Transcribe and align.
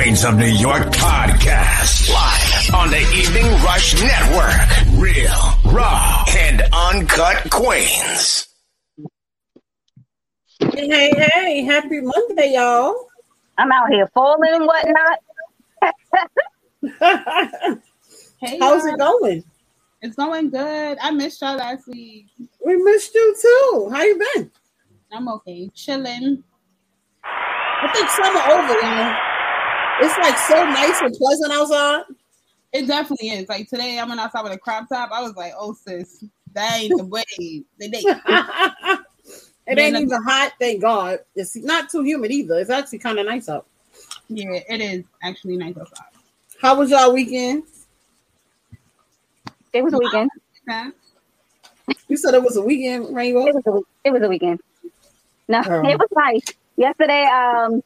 Queens 0.00 0.24
of 0.24 0.38
New 0.38 0.46
York 0.46 0.84
podcast 0.92 2.08
live 2.10 2.74
on 2.74 2.88
the 2.88 3.00
Evening 3.14 3.44
Rush 3.62 4.00
Network. 4.00 4.98
Real, 4.98 5.74
raw, 5.74 6.24
and 6.38 6.62
uncut 6.72 7.50
Queens. 7.50 8.48
Hey, 10.58 10.88
hey, 10.88 11.10
hey, 11.34 11.64
happy 11.64 12.00
Monday, 12.00 12.54
y'all. 12.54 13.08
I'm 13.58 13.70
out 13.70 13.90
here 13.90 14.06
falling 14.14 14.54
and 14.54 14.66
whatnot. 14.66 15.18
Hey, 18.40 18.56
How's 18.58 18.82
y'all. 18.82 18.94
it 18.94 18.98
going? 18.98 19.44
It's 20.00 20.16
going 20.16 20.48
good. 20.48 20.96
I 21.02 21.10
missed 21.10 21.42
y'all 21.42 21.58
last 21.58 21.86
week. 21.86 22.28
We 22.64 22.76
missed 22.76 23.14
you 23.14 23.36
too. 23.38 23.90
How 23.92 24.02
you 24.02 24.18
been? 24.34 24.50
I'm 25.12 25.28
okay, 25.28 25.68
chilling. 25.74 26.42
I 27.22 27.92
think 27.92 28.08
summer 28.08 28.40
over, 28.40 28.80
y'all. 28.80 29.39
It's 30.02 30.18
like 30.18 30.38
so 30.38 30.64
nice 30.64 31.00
and 31.00 31.14
pleasant 31.14 31.52
outside. 31.52 32.02
It 32.72 32.86
definitely 32.86 33.28
is. 33.30 33.48
Like 33.48 33.68
today, 33.68 33.98
I 33.98 34.04
went 34.04 34.20
outside 34.20 34.42
with 34.42 34.52
a 34.52 34.58
crop 34.58 34.88
top. 34.88 35.10
I 35.12 35.20
was 35.22 35.34
like, 35.36 35.52
"Oh, 35.58 35.74
sis, 35.74 36.24
that 36.54 36.80
ain't 36.80 36.96
the 36.96 37.04
way." 37.04 37.24
The 37.78 37.88
day. 37.88 38.02
it 39.66 39.78
ain't 39.78 39.96
even 39.96 40.22
hot, 40.22 40.52
thank 40.60 40.80
God. 40.80 41.18
It's 41.34 41.56
not 41.56 41.90
too 41.90 42.02
humid 42.02 42.30
either. 42.30 42.54
It's 42.58 42.70
actually 42.70 42.98
kind 42.98 43.18
of 43.18 43.26
nice 43.26 43.48
out. 43.48 43.66
Yeah, 44.28 44.60
it 44.68 44.80
is 44.80 45.04
actually 45.22 45.56
nice 45.56 45.76
outside. 45.76 46.06
How 46.60 46.76
was 46.76 46.90
y'all 46.90 47.12
weekend? 47.12 47.64
It 49.72 49.82
was 49.82 49.92
a 49.92 49.98
weekend. 49.98 50.30
You 52.08 52.16
said 52.16 52.34
it 52.34 52.42
was 52.42 52.56
a 52.56 52.62
weekend, 52.62 53.14
Rainbow. 53.14 53.46
It 53.46 53.54
was 53.54 53.66
a, 53.66 54.08
it 54.08 54.12
was 54.12 54.22
a 54.22 54.28
weekend. 54.28 54.60
No, 55.48 55.62
Oh. 55.66 55.88
it 55.88 55.98
was 55.98 56.08
nice. 56.16 56.44
Yesterday, 56.76 57.24
um, 57.24 57.82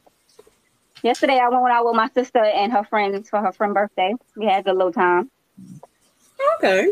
yesterday 1.05 1.39
I 1.39 1.47
went 1.47 1.73
out 1.73 1.85
with 1.85 1.95
my 1.95 2.09
sister 2.09 2.43
and 2.43 2.71
her 2.73 2.83
friends 2.83 3.29
for 3.29 3.39
her 3.39 3.51
friend 3.51 3.73
birthday. 3.73 4.13
We 4.35 4.45
had 4.45 4.61
a 4.61 4.63
good 4.63 4.75
little 4.75 4.91
time. 4.91 5.29
Okay, 6.57 6.91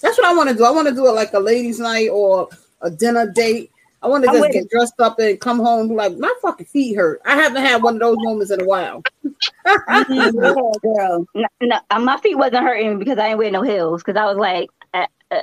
that's 0.00 0.18
what 0.18 0.26
I 0.26 0.34
want 0.34 0.50
to 0.50 0.54
do. 0.54 0.64
I 0.64 0.70
want 0.70 0.86
to 0.88 0.94
do 0.94 1.06
it 1.06 1.12
like 1.12 1.32
a 1.32 1.40
ladies' 1.40 1.80
night 1.80 2.10
or 2.10 2.48
a 2.82 2.90
dinner 2.90 3.30
date. 3.30 3.70
I 4.02 4.08
want 4.08 4.24
to 4.24 4.30
just 4.30 4.52
get 4.52 4.70
dressed 4.70 4.98
up 5.00 5.18
and 5.18 5.38
come 5.40 5.58
home 5.58 5.88
like, 5.88 6.16
my 6.16 6.32
fucking 6.40 6.66
feet 6.66 6.94
hurt. 6.94 7.20
I 7.26 7.34
haven't 7.34 7.62
had 7.62 7.82
one 7.82 7.94
of 7.96 8.00
those 8.00 8.16
moments 8.20 8.50
in 8.50 8.62
a 8.62 8.64
while. 8.64 9.02
yeah, 9.66 10.30
girl. 10.30 11.26
No, 11.34 11.46
no, 11.60 11.80
my 11.98 12.18
feet 12.18 12.36
wasn't 12.36 12.64
hurting 12.64 12.98
because 12.98 13.18
I 13.18 13.28
didn't 13.28 13.38
wear 13.38 13.50
no 13.50 13.62
heels. 13.62 14.02
Because 14.02 14.16
I 14.18 14.24
was 14.24 14.38
like, 14.38 14.70
uh, 14.94 15.06
uh, 15.30 15.42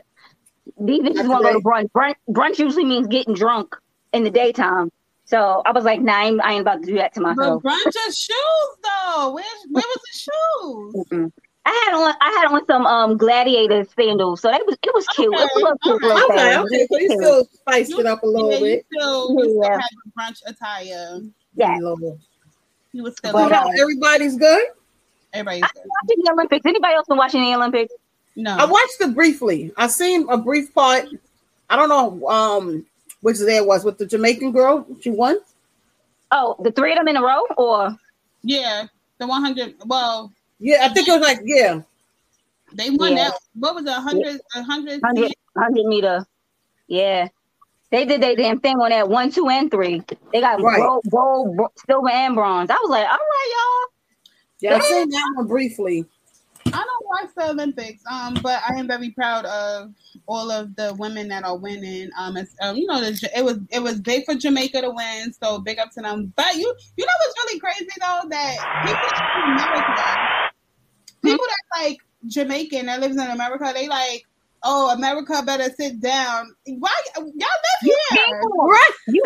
these 0.79 1.01
bitches 1.01 1.27
want 1.27 1.45
to 1.45 1.51
go 1.51 1.53
to 1.53 1.59
brunch. 1.59 1.91
brunch. 1.91 2.15
Brunch 2.29 2.57
usually 2.57 2.85
means 2.85 3.05
getting 3.07 3.35
drunk 3.35 3.75
in 4.11 4.23
the 4.23 4.31
daytime. 4.31 4.91
So 5.28 5.61
I 5.66 5.72
was 5.72 5.83
like, 5.83 6.02
nah, 6.02 6.14
I 6.17 6.25
ain't, 6.28 6.42
I 6.42 6.53
ain't 6.53 6.61
about 6.61 6.81
to 6.81 6.88
do 6.88 6.95
that 6.95 7.14
to 7.16 7.22
myself. 7.22 7.61
myself. 7.61 7.64
brunch 7.64 8.08
of 8.08 8.14
shoes 8.14 8.78
though. 8.83 9.31
Where 9.33 9.44
where 9.72 9.83
was 9.86 10.02
the 10.02 10.20
shoes? 10.20 11.06
Mm-mm. 11.11 11.31
I 11.66 11.83
had 11.86 11.95
on 11.95 12.16
I 12.22 12.30
had 12.39 12.53
on 12.53 12.66
some 12.66 12.86
um 12.86 13.17
gladiator 13.17 13.86
sandals, 13.99 14.39
so 14.42 14.49
that 14.49 14.66
was 14.66 14.77
it 14.82 14.95
was 14.95 15.05
cute. 15.08 15.33
It 15.33 15.37
was 15.37 15.77
cute 15.83 16.02
little 16.02 16.30
Okay, 16.32 16.55
thing. 16.55 16.60
okay. 16.64 16.87
So 16.89 16.98
you 16.98 17.10
still 17.10 17.48
spiced 17.54 17.92
it 17.92 18.05
up 18.05 18.23
a 18.23 18.26
little 18.26 18.52
Yeah, 18.52 18.58
you 18.58 18.64
bit. 18.64 18.86
still, 18.93 19.30
you 19.32 19.49
still 19.49 19.64
Yeah. 19.64 19.77
had 19.77 19.89
the 20.05 20.11
brunch 20.17 20.49
attire. 20.49 21.20
Yeah. 21.55 21.77
Lord. 21.82 22.20
You 22.93 23.04
was 23.04 23.17
still 23.17 23.33
But 23.33 23.52
uh, 23.52 23.67
everybody's 23.77 24.37
good. 24.37 24.66
everybody's 25.33 25.61
good. 25.73 25.83
been 25.83 25.92
watching 26.04 26.23
the 26.23 26.32
Olympics. 26.32 26.66
Anybody 26.66 26.93
else 26.93 27.08
been 27.08 27.17
watching 27.17 27.42
the 27.42 27.54
Olympics? 27.54 27.93
No, 28.37 28.55
I 28.55 28.66
watched 28.66 29.02
it 29.02 29.14
briefly. 29.14 29.73
I 29.76 29.87
seen 29.87 30.26
a 30.30 30.37
brief 30.37 30.73
part. 30.73 31.05
I 31.70 31.76
don't 31.76 31.89
know 31.89 32.30
um 32.30 32.86
which 33.27 33.39
there 33.39 33.61
was 33.61 33.83
with 33.83 33.98
the 33.98 34.05
Jamaican 34.05 34.54
girl. 34.54 34.88
She 35.02 35.10
won. 35.10 35.38
Oh, 36.32 36.55
the 36.64 36.71
three 36.71 36.93
of 36.93 36.98
them 36.98 37.10
in 37.10 37.17
a 37.17 37.21
row, 37.21 37.42
or 37.58 37.93
yeah, 38.42 38.86
the 39.17 39.27
100. 39.27 39.76
Well, 39.86 40.32
Yeah, 40.60 40.86
I 40.86 40.93
think 40.93 41.10
it 41.10 41.11
was 41.11 41.20
like 41.20 41.42
yeah. 41.43 41.82
they 42.71 42.89
won 42.89 43.17
Yeah. 43.17 43.32
that. 43.32 43.39
What 43.55 43.76
was 43.76 43.83
it? 43.83 43.89
100, 43.89 44.39
100, 44.55 45.02
100, 45.02 45.33
100 45.55 45.86
meter. 45.87 46.26
Yeah, 46.87 47.27
they 47.92 48.05
did 48.05 48.21
their 48.21 48.37
damn 48.37 48.61
thing 48.61 48.77
on 48.77 48.92
that 48.92 49.10
one, 49.10 49.30
two, 49.30 49.49
and 49.49 49.70
three. 49.70 50.02
They 50.32 50.39
got 50.39 50.61
Right. 50.61 50.80
gold, 50.80 51.04
gold, 51.11 51.60
silver, 51.86 52.10
and 52.10 52.33
bronze. 52.33 52.70
I 52.70 52.76
was 52.76 52.89
like, 52.89 53.10
all 53.10 53.17
right, 53.17 53.54
y'all. 53.58 53.89
Yeah, 54.61 54.77
I 54.77 54.80
seen 54.80 55.10
that 55.10 55.33
one 55.36 55.48
briefly. 55.48 56.05
I 56.73 56.83
don't 56.83 57.05
watch 57.05 57.30
the 57.36 57.50
Olympics, 57.50 58.04
um, 58.10 58.38
but 58.42 58.61
I 58.67 58.76
am 58.76 58.88
very 58.88 59.11
proud 59.11 59.45
of 59.45 59.94
all 60.28 60.52
of 60.52 60.76
the 60.76 60.94
women 60.95 61.28
that 61.30 61.44
are 61.44 61.58
winning. 61.58 62.10
Um, 62.17 62.38
um, 62.61 62.76
you 62.76 62.86
know, 62.86 63.02
it 63.02 63.44
was 63.44 63.60
it 63.72 63.82
was 63.82 64.00
big 64.00 64.26
for 64.26 64.36
Jamaica 64.36 64.82
to 64.82 64.89
win, 64.89 65.33
so 65.33 65.60
big 65.60 65.80
up 65.80 65.92
to 65.92 66.02
them. 66.02 66.33
But 66.36 66.55
you, 66.55 66.73
you 66.98 67.05
know 67.05 67.11
what's 67.20 67.45
really 67.45 67.60
crazy 67.60 67.88
though 68.00 68.30
that 68.30 68.83
people 68.86 69.45
in 69.45 69.54
America, 69.54 70.52
people 71.23 71.45
that 71.45 71.82
like 71.82 71.98
Jamaican 72.28 72.86
that 72.88 72.99
lives 72.99 73.16
in 73.16 73.30
America, 73.30 73.72
they 73.73 73.88
like, 73.88 74.23
oh, 74.63 74.93
America 74.93 75.41
better 75.45 75.69
sit 75.75 75.99
down. 75.99 76.55
Why 76.65 76.93
y'all 77.15 77.25
live 77.25 77.81
here? 77.81 77.93
Right. 78.21 78.91
y'all. 79.07 79.07
You 79.07 79.23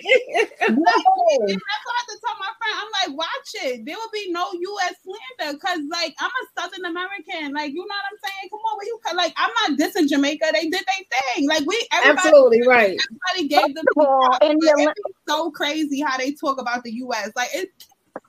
here. 0.00 0.42
Like, 0.42 0.58
that's 0.58 0.74
why 0.74 1.92
I 1.92 1.98
had 1.98 2.06
to 2.08 2.18
tell 2.24 2.36
my 2.38 2.52
friend, 2.58 2.76
I'm 2.78 2.90
like, 3.00 3.18
watch 3.18 3.50
it. 3.54 3.86
There 3.86 3.96
will 3.96 4.10
be 4.12 4.30
no 4.30 4.48
U.S. 4.52 4.94
slander 5.02 5.58
because, 5.58 5.80
like, 5.90 6.14
I'm 6.18 6.30
a 6.30 6.60
Southern 6.60 6.84
American. 6.84 7.52
Like, 7.52 7.72
you 7.72 7.78
know 7.78 7.82
what 7.82 8.10
I'm 8.10 8.18
saying? 8.22 8.50
Come 8.50 8.60
on, 8.60 8.76
where 8.78 8.86
you 8.86 8.98
like, 9.16 9.34
I'm 9.36 9.50
not 9.68 9.78
dissing 9.78 10.08
Jamaica. 10.08 10.46
They 10.52 10.68
did 10.68 10.72
their 10.72 11.34
thing. 11.34 11.48
Like, 11.48 11.66
we 11.66 11.86
everybody, 11.92 12.28
Absolutely 12.28 12.66
right. 12.66 12.98
everybody 12.98 13.48
gave 13.48 13.74
them. 13.74 13.84
All, 13.96 14.38
Like, 14.40 14.96
it's 14.96 15.18
so 15.28 15.50
crazy 15.50 16.00
how 16.00 16.16
they 16.16 16.32
talk 16.32 16.60
about 16.60 16.84
the 16.84 16.92
U.S. 16.92 17.30
Like, 17.36 17.50
it, 17.54 17.70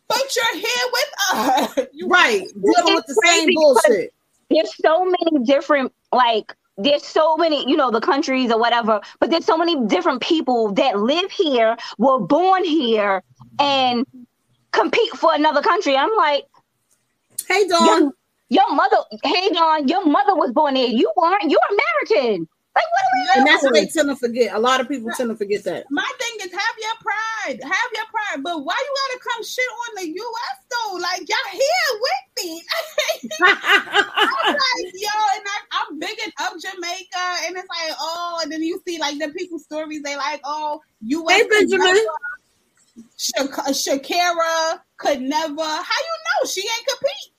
but 0.08 0.36
you're 0.36 0.62
here 0.62 0.88
with 0.92 1.14
us. 1.34 1.88
You 1.94 2.08
Right. 2.08 2.42
Dealing 2.42 2.96
with 2.96 3.06
the 3.08 3.22
same 3.26 3.50
bullshit. 3.54 4.14
There's 4.50 4.76
so 4.84 5.06
many 5.06 5.46
different 5.46 5.92
like 6.12 6.54
there's 6.78 7.04
so 7.06 7.38
many 7.38 7.70
you 7.70 7.78
know 7.78 7.92
the 7.92 8.02
countries 8.02 8.52
or 8.52 8.60
whatever 8.60 9.02
but 9.20 9.30
there's 9.30 9.46
so 9.46 9.58
many 9.58 9.86
different 9.88 10.22
people 10.22 10.74
that 10.74 11.00
live 11.00 11.32
here 11.32 11.78
were 11.98 12.20
born 12.20 12.64
here 12.64 13.24
and 13.60 14.06
compete 14.72 15.12
for 15.12 15.34
another 15.34 15.62
country 15.62 15.96
i'm 15.98 16.16
like 16.18 16.46
Hey 17.48 17.68
Dawn. 17.68 18.02
your, 18.02 18.14
your 18.50 18.76
mother 18.76 18.98
hey 19.24 19.52
John, 19.54 19.88
your 19.88 20.06
mother 20.06 20.36
was 20.36 20.52
born 20.54 20.76
here 20.76 20.88
you 20.88 21.12
weren't 21.18 21.50
you're 21.50 21.60
american 21.72 22.48
like 22.76 22.86
what 22.92 23.04
are 23.06 23.14
we 23.14 23.28
And 23.36 23.48
that's 23.48 23.64
what 23.64 23.74
doing? 23.74 23.86
they 23.86 23.92
tend 23.92 24.10
to 24.10 24.16
forget. 24.16 24.56
A 24.56 24.60
lot 24.60 24.82
of 24.82 24.88
people 24.90 25.12
tend 25.12 25.30
to 25.30 25.36
forget 25.36 25.64
that. 25.66 25.86
My 25.92 26.10
thing 26.20 26.48
is 26.48 26.52
have 26.52 26.78
your 26.80 26.98
pride, 27.02 27.60
have 27.64 27.92
your 27.96 28.06
pride. 28.12 28.44
But 28.44 28.64
why 28.66 28.76
you 28.80 28.96
gotta 29.10 29.20
come 29.24 29.44
shit 29.44 29.66
on 29.66 29.96
the 30.04 30.10
U.S. 30.10 30.58
though? 30.72 30.96
Like 30.98 31.22
y'all 31.30 31.52
here 31.52 31.92
with 32.02 32.23
me. 32.44 32.64
I'm 33.44 34.54
like, 34.54 34.94
yo, 34.94 35.10
and 35.36 35.46
I, 35.46 35.58
I'm 35.72 36.00
bigging 36.00 36.32
up 36.40 36.54
Jamaica, 36.62 37.46
and 37.46 37.58
it's 37.58 37.68
like, 37.70 37.96
oh, 38.00 38.40
and 38.44 38.52
then 38.52 38.62
you 38.62 38.82
see 38.88 39.00
like 39.00 39.18
the 39.20 39.30
people's 39.30 39.64
stories. 39.64 40.02
They 40.04 40.16
like, 40.16 40.42
oh, 40.44 40.82
U.S. 41.02 41.42
Hey, 41.42 41.48
Benjamin. 41.48 41.96
Shak- 43.18 43.50
Sha'Carri 43.50 44.80
could 44.98 45.22
never. 45.22 45.64
How 45.64 45.80
you 45.82 46.16
know 46.44 46.50
she 46.50 46.62
ain't 46.62 46.88
compete? 46.88 47.34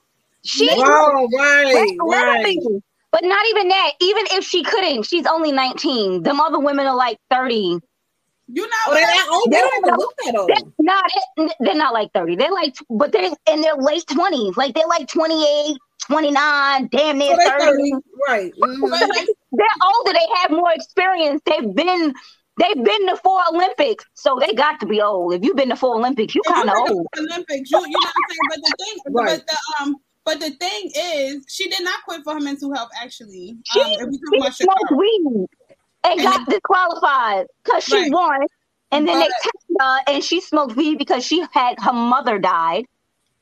she 0.45 0.69
Wow, 0.77 1.29
right, 1.37 1.65
Right, 1.75 1.97
right. 2.01 2.83
But 3.13 3.25
not 3.25 3.47
even 3.51 3.69
that. 3.69 3.93
Even 4.01 4.25
if 4.33 4.45
she 4.45 4.65
couldn't, 4.65 5.05
she's 5.05 5.27
only 5.27 5.53
19. 5.53 6.23
Them 6.23 6.41
other 6.41 6.59
women 6.59 6.87
are 6.87 6.97
like 6.97 7.19
30. 7.31 7.79
You 8.47 8.63
know, 8.63 8.69
Oh, 8.89 8.95
they're 8.95 9.07
that 9.07 9.29
old? 9.33 9.51
They 9.51 9.57
don't 9.59 9.79
even 9.87 9.95
look 9.97 10.15
that 10.25 10.37
old. 10.37 10.49
They're 10.51 10.73
not, 10.81 11.05
they're 11.61 11.75
not 11.75 11.95
like 11.95 12.11
30. 12.13 12.37
They're 12.37 12.53
like, 12.53 12.75
but 12.91 13.11
they're 13.13 13.31
in 13.51 13.61
their 13.63 13.77
late 13.77 14.05
20s. 14.07 14.57
Like 14.57 14.75
they're 14.75 14.87
like 14.87 15.09
28, 15.09 15.77
29, 16.07 16.89
damn 16.93 17.19
near 17.19 17.31
So 17.31 17.37
they 17.37 17.49
30. 17.49 17.65
30. 17.65 17.93
Right. 18.29 18.53
Mhm. 18.63 19.27
They're 19.53 19.67
older. 19.83 20.13
They 20.13 20.27
have 20.43 20.51
more 20.51 20.73
experience. 20.73 21.41
They've 21.47 21.75
been, 21.75 22.13
they've 22.59 22.85
been 22.85 23.07
to 23.09 23.17
four 23.23 23.41
Olympics. 23.51 24.05
So 24.15 24.39
they 24.39 24.53
got 24.53 24.79
to 24.81 24.87
be 24.87 25.01
old. 25.01 25.33
If 25.35 25.43
you've 25.43 25.57
been 25.57 25.71
to 25.71 25.77
four 25.77 25.97
Olympics, 25.97 26.35
you 26.35 26.43
if 26.45 26.53
kind 26.55 26.69
of 26.69 26.77
old. 26.77 27.07
Olympics, 27.17 27.71
you, 27.71 27.79
you 27.81 27.87
know 27.89 27.99
what 27.99 28.09
I'm 28.09 28.29
saying. 28.29 28.49
But 28.51 28.57
the 28.57 28.85
thing, 28.85 29.15
Right. 29.15 29.27
but 29.39 29.47
the 29.47 29.83
um, 29.83 29.97
but 30.27 30.41
the 30.41 30.51
thing 30.53 30.91
is, 30.97 31.45
she 31.49 31.69
did 31.69 31.83
not 31.85 32.03
quit 32.07 32.23
for 32.25 32.35
her 32.35 32.41
mental 32.41 32.75
health. 32.75 32.89
Actually, 33.01 33.57
She, 33.65 33.81
um, 33.81 33.87
if 33.93 34.09
we 34.09 34.19
talk 34.41 34.53
she 34.55 34.65
about 34.65 34.79
smoked 34.79 34.93
weed 34.99 35.47
and, 36.05 36.21
got 36.21 36.49
disqualified 36.49 37.47
because 37.65 37.85
she 37.85 37.97
Right. 38.03 38.13
won. 38.13 38.47
And 38.93 39.09
then 39.09 39.19
they 39.19 39.27
But- 39.27 39.33
tested 39.43 39.61
Canada 39.79 40.03
and 40.11 40.25
she 40.25 40.41
smoked 40.41 40.77
weed 40.77 40.99
because 40.99 41.25
she 41.25 41.45
had 41.53 41.81
her 41.81 41.93
mother 41.93 42.39
died. 42.39 42.87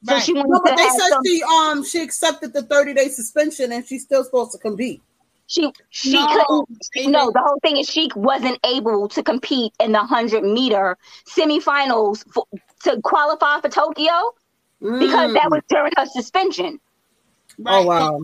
So 0.04 0.14
Right. 0.14 0.22
she 0.22 0.32
wanted 0.32 0.48
No, 0.50 0.60
but 0.64 0.76
they 0.76 0.88
said 0.88 1.08
some- 1.10 1.20
she 1.24 1.42
um 1.42 1.84
she 1.84 2.00
accepted 2.02 2.52
the 2.52 2.62
30 2.62 2.94
day 2.94 3.08
suspension 3.08 3.70
and 3.72 3.86
she's 3.86 4.02
still 4.02 4.24
supposed 4.24 4.52
to 4.52 4.58
compete. 4.58 5.00
she 5.48 5.70
she 5.90 6.12
No, 6.12 6.26
couldn't 6.26 6.78
they 6.94 7.06
no 7.08 7.30
the 7.30 7.40
whole 7.40 7.58
thing 7.62 7.76
is 7.76 7.86
she 7.88 8.08
wasn't 8.16 8.58
able 8.64 9.06
to 9.08 9.22
compete 9.22 9.72
in 9.80 9.92
the 9.92 9.98
100 9.98 10.42
meter 10.44 10.96
semifinals 11.28 12.24
for, 12.32 12.46
to 12.84 13.00
qualify 13.02 13.60
for 13.60 13.68
Tokyo 13.68 14.32
because 14.80 15.32
that 15.34 15.46
Mm. 15.46 15.50
was 15.50 15.62
during 15.68 15.92
her 15.96 16.06
suspension. 16.06 16.80
Right. 17.58 17.74
Oh 17.74 17.86
wow. 17.86 18.20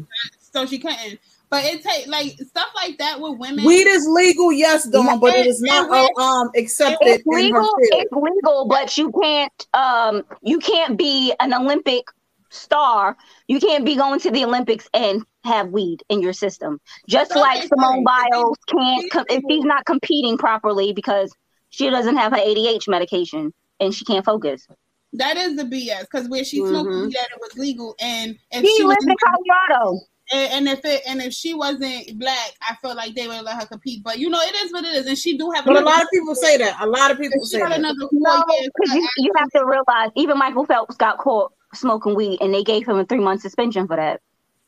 So 0.52 0.64
she 0.66 0.78
couldn't. 0.78 1.18
But 1.50 1.64
it 1.64 1.82
take 1.82 2.06
like 2.08 2.32
stuff 2.46 2.68
like 2.74 2.98
that 2.98 3.20
with 3.20 3.38
women. 3.38 3.64
Weed 3.64 3.86
is 3.86 4.06
legal, 4.08 4.52
yes, 4.52 4.86
Dawn, 4.88 5.18
but 5.18 5.34
it 5.34 5.46
is 5.46 5.60
not 5.62 5.90
And- 5.90 6.10
uh, 6.18 6.20
um 6.22 6.50
accepted 6.56 6.98
It's 7.08 7.24
in 7.26 7.32
her 7.32 7.38
legal. 7.40 7.70
It's 7.78 8.12
legal, 8.12 8.66
but 8.68 8.98
you 8.98 9.10
can't. 9.12 9.66
Um, 9.74 10.22
you 10.42 10.58
can't 10.58 10.96
be 10.98 11.32
an 11.40 11.54
Olympic 11.54 12.04
star. 12.50 13.16
You 13.46 13.60
can't 13.60 13.84
be 13.84 13.94
going 13.96 14.20
to 14.20 14.30
the 14.30 14.44
Olympics 14.44 14.88
and 14.92 15.22
have 15.44 15.68
weed 15.70 16.02
in 16.10 16.20
your 16.20 16.32
system. 16.34 16.80
Just 17.08 17.30
Okay, 17.30 17.40
like 17.40 17.62
Simone 17.68 18.04
fine. 18.04 18.30
Biles 18.30 18.56
can't 18.68 19.10
com- 19.10 19.24
if 19.30 19.42
she's 19.48 19.64
not 19.64 19.84
competing 19.86 20.36
properly 20.36 20.92
because 20.92 21.32
she 21.70 21.88
doesn't 21.90 22.16
have 22.16 22.32
her 22.32 22.38
ADH 22.38 22.88
medication 22.88 23.52
and 23.80 23.94
she 23.94 24.04
can't 24.04 24.24
focus. 24.24 24.66
that 25.14 25.38
is 25.38 25.56
the 25.56 25.64
BS 25.64 26.02
because 26.02 26.28
where 26.28 26.44
she 26.44 26.58
smoked 26.58 26.90
Mhm. 26.90 27.06
weed 27.06 27.14
that 27.14 27.28
it 27.34 27.40
was 27.40 27.56
legal 27.56 27.94
and 27.98 28.36
if 28.50 28.60
She 28.62 28.76
she 28.76 28.82
was 28.84 28.96
lives 29.00 29.06
in 29.06 29.14
Colorado. 29.24 30.00
And, 30.32 30.52
and 30.52 30.68
if 30.68 30.84
it 30.84 31.02
and 31.06 31.20
if 31.22 31.32
she 31.32 31.54
wasn't 31.54 32.18
black, 32.18 32.52
I 32.68 32.74
feel 32.76 32.94
like 32.94 33.14
they 33.14 33.26
would 33.28 33.42
let 33.42 33.60
her 33.60 33.66
compete. 33.66 34.02
But 34.02 34.18
you 34.18 34.28
know, 34.28 34.40
it 34.40 34.54
is 34.54 34.72
what 34.72 34.84
it 34.84 34.94
is, 34.94 35.06
and 35.06 35.16
she 35.18 35.36
do 35.38 35.50
have. 35.50 35.64
But 35.64 35.76
a 35.76 35.84
lot 35.84 36.02
of 36.02 36.08
people 36.12 36.34
say 36.34 36.56
that. 36.58 36.76
A 36.80 36.86
lot 36.86 37.10
of 37.10 37.18
people 37.18 37.40
She 37.44 37.56
say 37.56 37.58
got 37.58 37.70
that. 37.70 37.78
another 37.78 38.08
No, 38.12 38.44
because 38.48 38.94
you, 38.94 39.08
you 39.18 39.32
have 39.36 39.50
to 39.50 39.64
realize 39.64 40.10
even 40.16 40.38
Michael 40.38 40.64
Phelps 40.66 40.96
got 40.96 41.18
caught 41.18 41.52
smoking 41.74 42.14
weed 42.14 42.38
and 42.40 42.52
they 42.52 42.64
gave 42.64 42.88
him 42.88 42.98
a 42.98 43.04
three 43.04 43.20
month 43.20 43.42
suspension 43.42 43.86
for 43.86 43.96
that. 43.96 44.20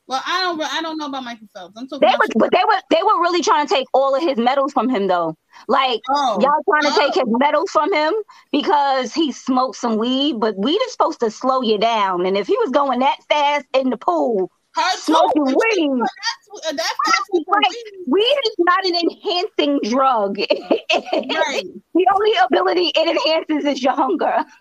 Well, 0.07 0.21
I 0.27 0.41
don't. 0.41 0.61
I 0.61 0.83
don't 0.83 0.99
know 0.99 1.07
about 1.07 1.23
Michael 1.23 1.47
Phelps. 1.55 1.75
I'm 1.77 1.87
talking 1.87 2.09
They 2.09 2.13
about. 2.15 2.19
were, 2.19 2.35
but 2.37 2.51
they 2.51 2.65
were, 2.67 2.81
they 2.91 3.03
were 3.03 3.21
really 3.21 3.43
trying 3.43 3.67
to 3.67 3.73
take 3.73 3.87
all 3.95 4.17
of 4.17 4.23
his 4.23 4.39
medals 4.39 4.73
from 4.73 4.89
him, 4.89 5.07
though. 5.07 5.37
Like 5.69 6.01
Oh, 6.09 6.39
y'all 6.41 6.63
trying 6.69 6.93
to 6.93 6.99
Oh. 6.99 7.01
take 7.01 7.15
his 7.15 7.25
medals 7.29 7.71
from 7.71 7.93
him 7.93 8.13
because 8.51 9.15
he 9.15 9.31
smoked 9.31 9.77
some 9.77 9.99
weed. 9.99 10.41
But 10.41 10.57
weed 10.59 10.81
is 10.87 10.93
supposed 10.93 11.21
to 11.21 11.31
slow 11.31 11.63
you 11.63 11.79
down, 11.79 12.27
and 12.27 12.37
if 12.37 12.49
he 12.49 12.57
was 12.59 12.71
going 12.71 13.01
that 13.01 13.19
fast 13.29 13.67
in 13.73 13.91
the 13.91 13.97
pool, 13.97 14.51
her 14.75 14.97
smoking 14.97 15.45
but 15.45 15.55
weed. 15.77 15.91
Uh, 15.91 16.73
that's 16.73 16.79
that's 16.79 17.29
that's 17.33 17.45
Right. 17.49 17.65
weed. 17.69 18.05
weed 18.07 18.37
is 18.47 18.57
not 18.59 18.85
an 18.87 18.95
enhancing 18.97 19.81
drug. 19.85 20.39
Right. 20.93 21.65
the 21.95 22.07
only 22.15 22.33
ability 22.45 22.93
it 22.95 23.09
enhances 23.09 23.65
is 23.65 23.83
your 23.83 23.95
hunger. 23.95 24.45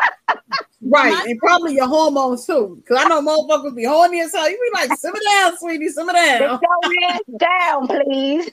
Right, 0.82 1.28
and 1.28 1.38
probably 1.40 1.76
your 1.76 1.88
hormones 1.88 2.46
too. 2.46 2.78
Because 2.82 3.04
I 3.04 3.08
know 3.10 3.22
motherfuckers 3.22 3.76
be 3.76 3.84
horny 3.84 4.22
as 4.22 4.32
hell. 4.34 4.50
You 4.50 4.58
be 4.74 4.88
like, 4.88 4.98
simmer 4.98 5.20
down, 5.26 5.58
sweetie, 5.58 5.90
simmer 5.90 6.14
Sit 6.14 6.40
down. 6.40 6.60
your 6.62 7.10
ass 7.10 7.20
down, 7.38 7.88
please. 7.88 8.50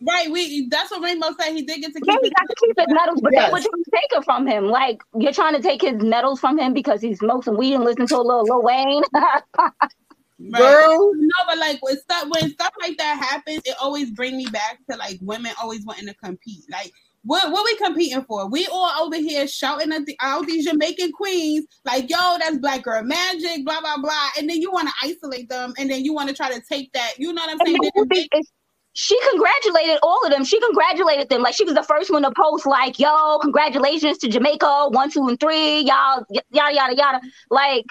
Right. 0.00 0.30
We. 0.30 0.68
That's 0.68 0.90
what 0.92 1.02
Rainbow 1.02 1.28
said. 1.38 1.52
He 1.54 1.62
did 1.62 1.80
get 1.80 1.92
to 1.92 2.00
keep. 2.00 2.06
Yeah, 2.06 2.16
he 2.22 2.28
his- 2.28 2.32
got 2.38 2.48
to 2.48 2.54
keep 2.60 2.78
his 2.78 2.86
medals, 2.88 3.20
but 3.20 3.32
Yes. 3.32 3.46
they 3.48 3.52
were 3.52 3.58
trying 3.60 3.84
to 3.84 3.90
take 3.90 4.12
it 4.12 4.24
from 4.24 4.46
him. 4.46 4.66
Like 4.66 5.02
you're 5.18 5.32
trying 5.32 5.54
to 5.54 5.60
take 5.60 5.82
his 5.82 6.00
medals 6.00 6.38
from 6.40 6.56
him 6.58 6.72
because 6.72 7.02
he 7.02 7.14
smokes 7.16 7.46
some 7.46 7.56
weed 7.56 7.74
and 7.74 7.84
listens 7.84 8.10
to 8.10 8.16
a 8.16 8.22
little 8.22 8.44
Lil 8.44 8.62
Wayne. 8.62 9.02
Right. 10.38 10.60
Girl, 10.60 11.12
No, 11.14 11.28
but 11.46 11.58
like 11.58 11.78
when 11.82 11.96
stuff 11.98 12.28
when 12.28 12.50
stuff 12.50 12.72
like 12.80 12.98
that 12.98 13.16
happens, 13.18 13.62
it 13.64 13.74
always 13.80 14.10
bring 14.10 14.36
me 14.36 14.46
back 14.46 14.78
to 14.90 14.96
like 14.98 15.18
women 15.22 15.52
always 15.62 15.84
wanting 15.86 16.06
to 16.06 16.14
compete. 16.14 16.64
Like 16.70 16.92
what 17.24 17.50
what 17.50 17.64
we 17.64 17.74
competing 17.76 18.22
for? 18.24 18.46
We 18.48 18.66
all 18.70 19.04
over 19.04 19.16
here 19.16 19.48
shouting 19.48 19.92
at 19.92 20.04
the 20.06 20.16
out 20.20 20.46
these 20.46 20.66
Jamaican 20.66 21.12
queens, 21.12 21.64
like, 21.84 22.10
yo, 22.10 22.36
that's 22.38 22.58
black 22.58 22.82
girl 22.82 23.02
magic, 23.02 23.64
blah 23.64 23.80
blah 23.80 23.96
blah. 23.96 24.28
And 24.38 24.48
then 24.48 24.60
you 24.60 24.70
want 24.70 24.88
to 24.88 24.94
isolate 25.08 25.48
them 25.48 25.72
and 25.78 25.90
then 25.90 26.04
you 26.04 26.12
want 26.12 26.28
to 26.28 26.34
try 26.34 26.52
to 26.52 26.60
take 26.70 26.92
that, 26.92 27.14
you 27.18 27.32
know 27.32 27.40
what 27.42 27.50
I'm 27.52 27.58
saying? 27.64 27.78
the 27.80 27.82
Then 27.82 27.90
whole 27.94 28.04
they- 28.32 28.42
she 28.92 29.18
congratulated 29.30 29.98
all 30.02 30.24
of 30.24 30.30
them. 30.32 30.42
She 30.44 30.58
congratulated 30.60 31.28
them. 31.28 31.42
Like 31.42 31.54
she 31.54 31.64
was 31.64 31.74
the 31.74 31.82
first 31.82 32.10
one 32.10 32.22
to 32.22 32.30
post, 32.30 32.64
like, 32.66 32.98
"Yo, 32.98 33.38
congratulations 33.40 34.16
to 34.18 34.28
Jamaica, 34.28 34.88
one, 34.88 35.10
two, 35.10 35.28
and 35.28 35.38
three, 35.38 35.80
y'all, 35.80 36.24
y- 36.30 36.40
yada 36.50 36.74
yada 36.74 36.96
yada." 36.96 37.20
Like 37.50 37.84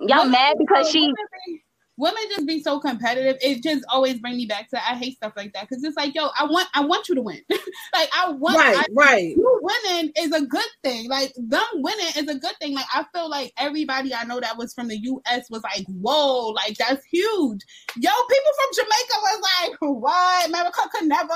y'all 0.00 0.18
Women- 0.18 0.32
mad 0.32 0.56
because 0.58 0.90
she 0.90 1.00
women 1.00 1.14
be- 1.46 1.63
Women 1.96 2.22
just 2.30 2.46
be 2.46 2.62
so 2.62 2.80
competitive. 2.80 3.36
It 3.40 3.62
just 3.62 3.84
always 3.88 4.18
bring 4.18 4.36
me 4.36 4.46
back 4.46 4.68
to 4.70 4.76
I 4.76 4.94
hate 4.96 5.16
stuff 5.16 5.32
like 5.36 5.52
that 5.52 5.68
because 5.68 5.84
it's 5.84 5.96
like, 5.96 6.14
yo, 6.14 6.28
I 6.38 6.44
want 6.44 6.68
I 6.74 6.84
want 6.84 7.08
you 7.08 7.14
to 7.14 7.22
win. 7.22 7.40
like 7.94 8.10
I 8.16 8.30
want 8.30 8.56
right, 8.56 8.76
I, 8.76 8.84
right. 8.92 9.36
you 9.36 9.60
winning 9.62 10.12
is 10.18 10.32
a 10.32 10.44
good 10.44 10.66
thing. 10.82 11.08
Like 11.08 11.32
them 11.36 11.62
winning 11.74 12.12
is 12.16 12.28
a 12.28 12.38
good 12.38 12.54
thing. 12.60 12.74
Like 12.74 12.86
I 12.92 13.04
feel 13.12 13.28
like 13.30 13.52
everybody 13.58 14.12
I 14.14 14.24
know 14.24 14.40
that 14.40 14.58
was 14.58 14.74
from 14.74 14.88
the 14.88 14.98
US 14.98 15.48
was 15.50 15.62
like, 15.62 15.86
whoa, 15.88 16.48
like 16.48 16.76
that's 16.78 17.04
huge. 17.04 17.60
Yo, 17.96 18.10
people 18.10 18.52
from 18.58 18.74
Jamaica 18.74 19.16
was 19.22 19.42
like, 19.42 19.76
what? 19.80 20.48
America 20.48 20.80
could 20.92 21.08
never. 21.08 21.28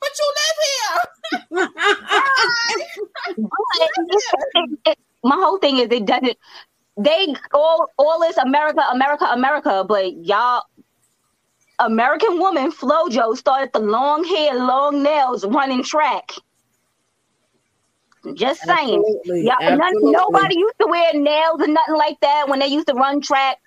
But 0.00 0.10
you 0.18 0.34
live 0.36 0.58
here. 1.50 1.68
it- 3.36 4.78
it- 4.86 4.98
my 5.24 5.34
whole 5.36 5.58
thing 5.58 5.78
is 5.78 5.88
it 5.90 6.04
doesn't 6.04 6.36
they 6.96 7.34
all 7.52 7.90
all 7.98 8.20
this 8.20 8.36
America, 8.38 8.82
America, 8.90 9.26
America, 9.26 9.84
but 9.86 10.16
y'all 10.24 10.62
American 11.78 12.38
woman 12.38 12.72
Flojo 12.72 13.36
started 13.36 13.72
the 13.72 13.80
long 13.80 14.24
hair, 14.24 14.54
long 14.54 15.02
nails 15.02 15.44
running 15.44 15.82
track. 15.82 16.32
Just 18.34 18.62
saying. 18.62 18.98
Absolutely, 18.98 19.44
none, 19.44 19.62
absolutely. 19.62 20.12
nobody 20.12 20.58
used 20.58 20.74
to 20.80 20.86
wear 20.88 21.12
nails 21.14 21.60
and 21.60 21.74
nothing 21.74 21.96
like 21.96 22.18
that 22.20 22.48
when 22.48 22.58
they 22.58 22.66
used 22.66 22.88
to 22.88 22.94
run 22.94 23.20
track. 23.20 23.58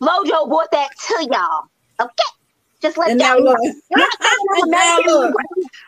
Flojo 0.00 0.48
brought 0.48 0.70
that 0.72 0.90
to 1.08 1.28
y'all. 1.30 1.64
Okay. 2.00 2.43
Just 2.84 2.98
let 2.98 3.08
And 3.12 3.18
that. 3.18 3.32
now 3.32 3.38
look. 3.38 3.58
Not 3.96 4.08
saying 4.20 4.62
I'm 4.62 4.70
now 4.70 4.98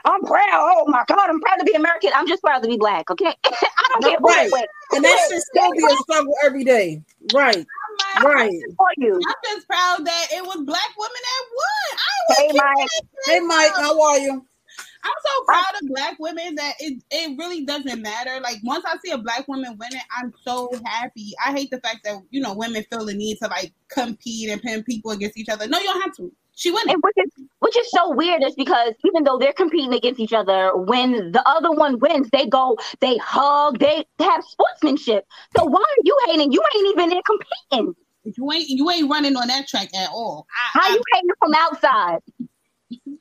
I'm 0.06 0.22
proud. 0.22 0.72
Oh 0.78 0.84
my 0.88 1.04
God, 1.06 1.28
I'm 1.28 1.40
proud 1.40 1.56
to 1.58 1.64
be 1.64 1.72
American. 1.74 2.10
I'm 2.14 2.26
just 2.26 2.42
proud 2.42 2.62
to 2.62 2.68
be 2.68 2.78
black. 2.78 3.10
Okay, 3.10 3.26
I 3.44 3.84
don't 3.90 4.02
care 4.02 4.18
who 4.18 4.28
Right. 4.30 4.48
it. 4.54 4.70
And 4.94 5.04
that 5.04 5.18
should 5.28 5.42
still 5.42 5.72
be 5.74 5.84
a 5.84 5.96
struggle 5.98 6.34
every 6.42 6.64
day. 6.64 7.02
Right, 7.34 7.66
I'm 8.16 8.24
right. 8.24 8.50
for 8.78 8.88
you. 8.96 9.20
I'm 9.28 9.34
just 9.44 9.68
proud 9.68 10.06
that 10.06 10.26
it 10.32 10.42
was 10.42 10.64
black 10.64 10.90
women 10.96 11.22
that 11.22 11.42
won. 11.52 11.98
I 11.98 12.36
Hey, 12.38 12.48
was 12.48 12.56
Mike. 12.56 12.88
Hey, 13.26 13.40
Mike, 13.40 13.72
how 13.76 14.00
are 14.00 14.18
you? 14.18 14.46
I'm 15.04 15.12
so 15.24 15.44
proud 15.44 15.82
of 15.82 15.88
black 15.88 16.16
women 16.18 16.54
that 16.56 16.74
it, 16.80 17.02
it 17.10 17.38
really 17.38 17.64
doesn't 17.64 18.02
matter. 18.02 18.40
Like 18.40 18.56
once 18.64 18.84
I 18.86 18.96
see 19.04 19.10
a 19.12 19.18
black 19.18 19.46
woman 19.48 19.76
winning, 19.78 20.00
I'm 20.16 20.32
so 20.42 20.70
happy. 20.84 21.32
I 21.44 21.52
hate 21.52 21.70
the 21.70 21.80
fact 21.80 22.00
that 22.04 22.22
you 22.30 22.40
know 22.40 22.54
women 22.54 22.84
feel 22.90 23.04
the 23.04 23.14
need 23.14 23.38
to 23.42 23.48
like 23.48 23.72
compete 23.88 24.50
and 24.50 24.62
pin 24.62 24.82
people 24.82 25.10
against 25.12 25.36
each 25.38 25.48
other. 25.48 25.68
No, 25.68 25.78
you 25.78 25.84
don't 25.84 26.02
have 26.02 26.16
to. 26.16 26.32
She 26.56 26.70
winning. 26.70 26.94
And 26.94 27.02
which 27.02 27.16
is 27.18 27.30
which 27.60 27.76
is 27.76 27.90
so 27.90 28.10
weird 28.14 28.42
is 28.42 28.54
because 28.54 28.94
even 29.04 29.24
though 29.24 29.38
they're 29.38 29.52
competing 29.52 29.92
against 29.92 30.18
each 30.18 30.32
other, 30.32 30.74
when 30.74 31.30
the 31.32 31.42
other 31.46 31.70
one 31.70 31.98
wins, 31.98 32.28
they 32.32 32.46
go, 32.46 32.78
they 33.00 33.18
hug, 33.18 33.78
they 33.78 34.04
have 34.18 34.42
sportsmanship. 34.42 35.26
So 35.56 35.64
why 35.64 35.80
are 35.80 36.02
you 36.02 36.18
hating? 36.26 36.52
You 36.52 36.62
ain't 36.74 36.88
even 36.88 37.10
there 37.10 37.20
competing. 37.26 37.94
You 38.24 38.52
ain't 38.52 38.68
you 38.68 38.90
ain't 38.90 39.10
running 39.10 39.36
on 39.36 39.48
that 39.48 39.68
track 39.68 39.94
at 39.94 40.08
all. 40.08 40.46
I, 40.74 40.80
How 40.80 40.94
you 40.94 41.02
hating 41.12 41.30
from 41.38 41.54
outside? 41.54 42.18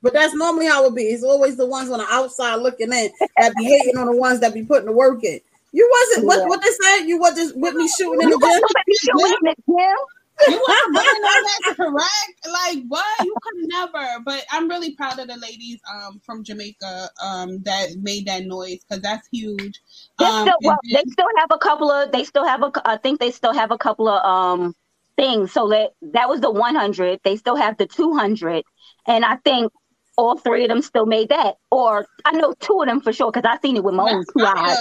But 0.02 0.14
that's 0.14 0.34
normally 0.34 0.68
how 0.68 0.86
it 0.86 0.96
be. 0.96 1.04
It's 1.04 1.24
always 1.24 1.58
the 1.58 1.66
ones 1.66 1.90
on 1.90 2.00
the 2.00 2.08
outside 2.10 2.56
looking 2.56 2.94
in 2.94 3.10
that 3.38 3.54
be 3.58 3.66
hating 3.66 3.98
on 3.98 4.06
the 4.06 4.16
ones 4.16 4.40
that 4.40 4.54
be 4.54 4.64
putting 4.64 4.86
the 4.86 4.92
work 4.94 5.24
in. 5.24 5.42
You 5.74 5.92
wasn't 5.92 6.28
what, 6.28 6.40
Yeah. 6.40 6.48
what 6.48 6.62
they 6.62 6.70
said. 6.70 7.06
You 7.06 7.20
was 7.20 7.36
just 7.36 7.58
with 7.58 7.76
me 7.76 7.88
shooting 7.90 8.22
in 8.22 8.30
You 8.30 8.38
the 8.38 8.46
want 8.46 8.64
gym. 9.04 9.96
to 10.40 10.52
be 10.52 10.52
shooting 10.52 10.52
in 10.52 10.52
the 10.52 10.52
gym? 10.52 10.54
you 10.54 10.62
wasn't 10.62 10.96
running 10.96 11.24
on 11.24 11.44
that 11.44 11.62
correct. 11.76 12.48
Like 12.48 12.84
what? 12.88 13.22
You 13.24 13.38
could 13.42 13.68
never. 13.70 14.24
But 14.26 14.46
I'm 14.52 14.68
really 14.70 14.96
proud 14.96 15.20
of 15.20 15.28
the 15.28 15.38
ladies 15.38 15.80
um 15.94 16.20
from 16.26 16.44
Jamaica 16.44 17.10
um 17.24 17.62
that 17.64 17.90
made 18.02 18.26
that 18.28 18.46
noise 18.46 18.80
because 18.88 19.02
that's 19.02 19.28
huge. 19.32 19.82
They 20.20 20.26
Um, 20.26 20.42
still, 20.42 20.58
well, 20.64 20.78
and 20.84 20.98
they 20.98 21.04
still 21.12 21.28
have 21.38 21.50
a 21.52 21.58
couple 21.58 21.92
of. 21.92 22.12
They 22.12 22.24
still 22.24 22.46
have 22.46 22.64
a. 22.64 22.72
I 22.86 22.98
think 22.98 23.20
they 23.20 23.32
still 23.32 23.54
have 23.54 23.72
a 23.72 23.78
couple 23.78 24.08
of 24.08 24.24
um 24.26 24.76
things. 25.18 25.52
So 25.52 25.70
that 25.70 25.92
that 26.14 26.30
was 26.30 26.42
the 26.42 26.52
100. 26.52 27.20
They 27.24 27.36
still 27.36 27.56
have 27.56 27.78
the 27.78 27.88
200, 27.88 28.64
and 29.08 29.26
I 29.26 29.38
think 29.38 29.72
all 30.18 30.38
three 30.38 30.64
of 30.64 30.70
them 30.70 30.82
still 30.82 31.06
made 31.06 31.30
that. 31.30 31.56
Or 31.72 32.08
I 32.24 32.32
know 32.34 32.54
two 32.60 32.82
of 32.82 32.88
them 32.88 33.02
for 33.02 33.12
sure 33.14 33.32
because 33.32 33.50
I 33.50 33.60
seen 33.62 33.76
it 33.78 33.84
with 33.84 33.96
my 33.96 34.04
own 34.04 34.26
two 34.34 34.46
eyes. 34.46 34.78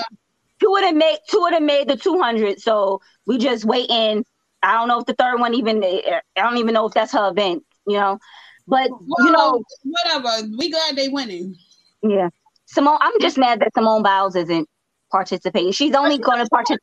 Two 0.61 0.75
of 0.77 0.83
them 0.83 0.99
made. 0.99 1.19
Two 1.29 1.45
of 1.45 1.53
them 1.53 1.67
made 1.67 1.89
the 1.89 1.97
200. 1.97 2.61
So 2.61 3.01
we 3.27 3.39
just 3.39 3.65
waiting. 3.65 4.25
I 4.65 4.75
don't 4.75 4.89
know 4.89 5.01
if 5.01 5.07
the 5.07 5.15
third 5.15 5.39
one 5.39 5.55
even. 5.55 5.83
I 5.85 6.21
don't 6.37 6.59
even 6.59 6.75
know 6.75 6.87
if 6.87 6.95
that's 6.95 7.13
her 7.13 7.31
event. 7.31 7.65
You 7.87 7.99
know, 7.99 8.19
but 8.67 8.89
you 8.89 9.31
know, 9.31 9.63
whatever. 9.83 10.49
We 10.59 10.71
glad 10.71 10.97
they 10.97 11.09
winning. 11.09 11.57
yeah. 12.03 12.31
Simone, 12.67 12.99
I'm 13.01 13.21
just 13.21 13.37
mad 13.37 13.61
that 13.61 13.75
Simone 13.75 14.03
Biles 14.03 14.35
isn't 14.37 14.69
participating. 15.13 15.73
She's 15.73 15.95
only 15.95 16.19
going 16.19 16.43
to 16.43 16.49
participate. 16.49 16.81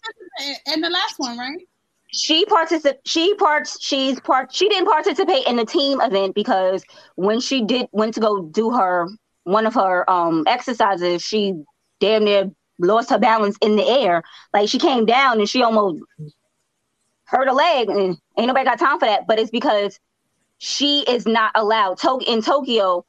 And 0.68 0.84
the 0.84 0.90
last 0.90 1.16
one, 1.18 1.38
right? 1.38 1.60
she 2.14 2.44
particip 2.46 2.96
she 3.06 3.34
parts 3.36 3.78
she's 3.82 4.20
part 4.20 4.54
she 4.54 4.68
didn't 4.68 4.86
participate 4.86 5.48
in 5.48 5.56
the 5.56 5.64
team 5.64 6.02
event 6.02 6.36
because 6.36 6.84
when 7.16 7.40
she 7.40 7.64
did 7.64 7.88
went 7.94 8.14
to 8.14 8.20
go 8.20 8.42
do 8.48 8.70
her 8.70 9.08
one 9.44 9.66
of 9.66 9.74
her 9.74 10.10
um 10.10 10.44
exercises 10.46 11.22
she 11.22 11.54
damn 12.02 12.26
near 12.26 12.52
lost 12.82 13.10
her 13.10 13.20
balance 13.20 13.58
in 13.62 13.76
the 13.76 13.88
air. 13.88 14.24
Like 14.54 14.70
she 14.70 14.80
came 14.80 15.06
down 15.06 15.40
and 15.40 15.50
she 15.50 15.64
almost 15.64 16.04
hurt 17.32 17.48
a 17.48 17.54
leg, 17.54 17.90
and 17.90 18.18
ain't 18.38 18.48
nobody 18.48 18.66
got 18.66 18.78
time 18.80 19.00
for 19.00 19.08
that. 19.08 19.26
But 19.28 19.40
it's 19.40 19.50
because 19.50 20.00
she 20.60 21.04
is 21.08 21.26
not 21.26 21.52
allowed. 21.56 21.98
To- 22.00 22.24
in 22.28 22.42
Tokyo, 22.42 23.06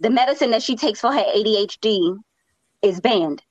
the 0.00 0.10
medicine 0.10 0.50
that 0.50 0.62
she 0.62 0.76
takes 0.76 1.00
for 1.00 1.12
her 1.12 1.24
ADHD 1.34 2.16
is 2.82 3.00
banned. 3.00 3.42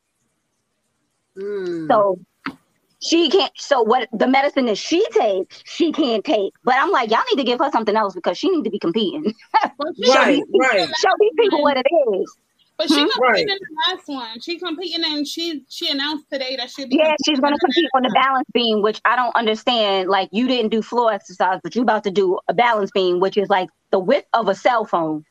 Mm. 1.37 1.87
So 1.87 2.19
she 3.01 3.29
can't. 3.29 3.51
So 3.57 3.81
what 3.81 4.07
the 4.13 4.27
medicine 4.27 4.67
that 4.67 4.77
she 4.77 5.05
takes, 5.11 5.61
she 5.65 5.91
can't 5.91 6.23
take. 6.23 6.53
But 6.63 6.75
I'm 6.77 6.91
like, 6.91 7.09
y'all 7.09 7.23
need 7.31 7.41
to 7.41 7.43
give 7.43 7.59
her 7.59 7.71
something 7.71 7.95
else 7.95 8.13
because 8.13 8.37
she 8.37 8.49
need 8.49 8.63
to 8.63 8.69
be 8.69 8.79
competing. 8.79 9.33
Right, 10.07 10.41
right. 10.59 10.87
Show 10.97 11.09
these 11.19 11.33
people 11.37 11.61
what 11.63 11.77
it 11.77 11.87
is. 12.13 12.37
But 12.77 12.89
she 12.89 12.95
Hmm? 12.95 13.01
competed 13.01 13.19
Right. 13.21 13.39
in 13.39 13.47
the 13.47 13.93
last 13.95 14.07
one. 14.07 14.39
She 14.41 14.57
competing 14.57 15.03
and 15.05 15.27
she 15.27 15.63
she 15.69 15.89
announced 15.89 16.25
today 16.31 16.55
that 16.57 16.69
she'll 16.71 16.87
be 16.87 16.95
Yeah, 16.97 17.15
she's 17.25 17.39
going 17.39 17.53
to 17.53 17.59
compete 17.59 17.89
on 17.95 18.01
the 18.03 18.09
balance 18.09 18.47
beam, 18.53 18.81
which 18.81 18.99
I 19.05 19.15
don't 19.15 19.35
understand. 19.35 20.09
Like 20.09 20.29
you 20.31 20.47
didn't 20.47 20.69
do 20.69 20.81
floor 20.81 21.13
exercise, 21.13 21.59
but 21.63 21.75
you're 21.75 21.83
about 21.83 22.03
to 22.05 22.11
do 22.11 22.39
a 22.47 22.53
balance 22.53 22.89
beam, 22.91 23.19
which 23.19 23.37
is 23.37 23.47
like 23.49 23.69
the 23.91 23.99
width 23.99 24.27
of 24.33 24.47
a 24.49 24.55
cell 24.55 24.85
phone. 24.85 25.23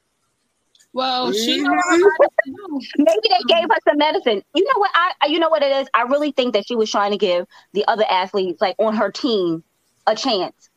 Well, 0.95 1.33
she 1.33 1.59
know 1.63 1.71
Mhm. 1.71 2.03
what 2.19 2.31
to 2.45 2.53
do. 2.53 2.81
Maybe 2.99 3.29
they 3.29 3.55
gave 3.55 3.65
her 3.65 3.79
some 3.89 3.97
medicine. 3.99 4.43
You 4.55 4.65
know 4.65 4.79
what? 4.79 4.91
I 4.95 5.13
I- 5.23 5.27
you 5.27 5.39
know 5.41 5.49
what 5.49 5.63
it 5.63 5.73
is. 5.73 5.89
I 5.95 6.03
really 6.03 6.31
think 6.33 6.55
that 6.55 6.67
she 6.67 6.77
was 6.77 6.91
trying 6.91 7.11
to 7.11 7.19
give 7.19 7.47
the 7.73 7.85
other 7.89 8.05
athletes, 8.09 8.61
like 8.61 8.77
on 8.79 8.95
her 8.95 9.11
team, 9.11 9.65
a 10.07 10.15
chance 10.15 10.69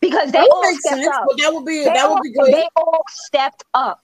because 0.00 0.30
they 0.32 0.40
That 0.40 0.48
all 0.50 0.64
stepped 0.74 0.82
sense, 0.82 1.06
up. 1.08 1.24
but 1.26 1.38
that 1.38 1.54
would 1.54 1.64
be 1.64 1.78
They 1.84 1.90
that 1.90 2.04
all, 2.04 2.14
would 2.14 2.22
be 2.22 2.32
good. 2.32 2.52
they 2.52 2.68
all 2.76 3.02
stepped 3.08 3.64
up. 3.72 4.00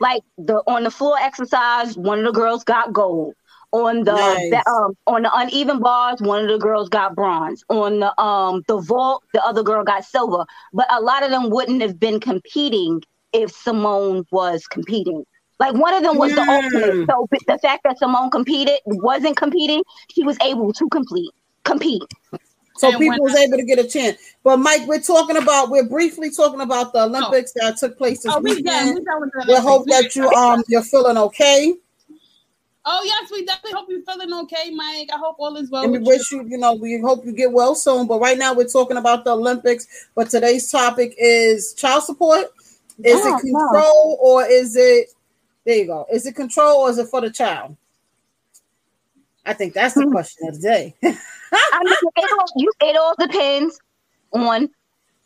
Like 0.00 0.22
the 0.38 0.62
on 0.66 0.84
the 0.84 0.90
floor 0.90 1.16
exercise, 1.20 1.96
one 1.96 2.20
of 2.20 2.24
the 2.24 2.32
girls 2.32 2.64
got 2.64 2.92
gold. 2.92 3.34
On 3.72 4.04
the 4.04 4.40
Nice. 4.46 4.50
the, 4.50 4.62
um 4.70 4.94
on 5.06 5.22
the 5.22 5.30
uneven 5.34 5.80
bars, 5.80 6.20
one 6.20 6.44
of 6.44 6.48
the 6.48 6.58
girls 6.58 6.88
got 6.88 7.14
bronze. 7.14 7.62
On 7.68 8.00
the 8.00 8.20
um 8.20 8.62
the 8.68 8.78
vault, 8.78 9.22
the 9.32 9.44
other 9.44 9.62
girl 9.62 9.84
got 9.84 10.04
silver. 10.04 10.44
But 10.72 10.86
a 10.92 11.00
lot 11.00 11.22
of 11.24 11.30
them 11.30 11.50
wouldn't 11.50 11.82
have 11.82 11.98
been 11.98 12.20
competing 12.20 13.02
if 13.32 13.50
Simone 13.50 14.24
was 14.30 14.66
competing. 14.66 15.24
Like 15.58 15.74
one 15.74 15.94
of 15.94 16.02
them 16.02 16.18
was 16.18 16.34
the 16.34 16.44
Mm. 16.44 16.48
ultimate. 16.48 16.96
So 17.10 17.26
the 17.46 17.58
fact 17.58 17.82
that 17.84 17.98
Simone 17.98 18.30
competed 18.30 18.78
wasn't 18.86 19.36
competing, 19.36 19.82
she 20.10 20.22
was 20.24 20.38
able 20.42 20.72
to 20.72 20.88
complete 20.88 21.30
compete. 21.64 22.02
So 22.76 22.88
And 22.90 22.98
people 22.98 23.22
was 23.22 23.36
able 23.36 23.56
to 23.56 23.64
get 23.64 23.78
a 23.78 23.86
chance. 23.88 24.18
But 24.42 24.58
Mike, 24.58 24.86
we're 24.86 25.00
talking 25.00 25.36
about 25.36 25.70
we're 25.70 25.88
briefly 25.88 26.30
talking 26.30 26.60
about 26.60 26.92
the 26.92 27.04
Olympics 27.04 27.52
that 27.52 27.76
took 27.76 27.96
place 27.96 28.22
this 28.22 28.34
Oh, 28.34 28.40
we 28.40 28.62
done. 28.62 28.64
weekend. 28.64 28.94
We 28.96 29.04
done 29.04 29.20
with 29.20 29.30
the 29.32 29.44
We 29.48 29.58
hope 29.58 29.86
that 29.86 30.14
you 30.16 30.28
um 30.28 30.62
you're 30.68 30.82
feeling 30.82 31.16
okay, 31.16 31.74
Oh 32.86 33.02
yes, 33.04 33.30
we 33.30 33.46
definitely 33.46 33.72
hope 33.72 33.86
you're 33.88 34.02
feeling 34.02 34.32
okay, 34.44 34.70
Mike. 34.70 35.08
I 35.12 35.16
hope 35.16 35.36
all 35.38 35.56
is 35.56 35.70
well 35.70 35.84
and 35.84 35.92
we 35.92 35.98
wish 36.00 36.30
you 36.32 36.44
you 36.46 36.58
know 36.58 36.74
we 36.74 37.00
hope 37.00 37.24
you 37.24 37.32
get 37.32 37.52
well 37.52 37.74
soon. 37.74 38.06
But 38.06 38.20
right 38.20 38.36
now 38.36 38.52
we're 38.54 38.68
talking 38.68 38.96
about 38.96 39.24
the 39.24 39.30
Olympics. 39.30 40.08
But 40.14 40.28
today's 40.28 40.70
topic 40.70 41.14
is 41.16 41.74
child 41.74 42.02
support. 42.02 42.46
Is 43.02 43.24
Oh, 43.24 43.36
it 43.36 43.40
control 43.40 44.18
or 44.20 44.44
is 44.44 44.76
it 44.76 45.08
there 45.64 45.76
you 45.76 45.86
go? 45.86 46.06
Is 46.12 46.26
it 46.26 46.34
control 46.36 46.80
or 46.82 46.90
is 46.90 46.98
it 46.98 47.08
for 47.08 47.20
the 47.22 47.30
child? 47.30 47.76
I 49.46 49.52
think 49.52 49.74
that's 49.74 49.94
the 49.94 50.06
question 50.10 50.48
of 50.48 50.54
the 50.54 50.60
day. 50.60 50.94
I 51.02 51.08
mean, 51.84 51.94
it 52.16 52.30
all, 52.38 52.46
you, 52.56 52.72
it 52.80 52.96
all 52.96 53.14
depends 53.18 53.78
on 54.32 54.70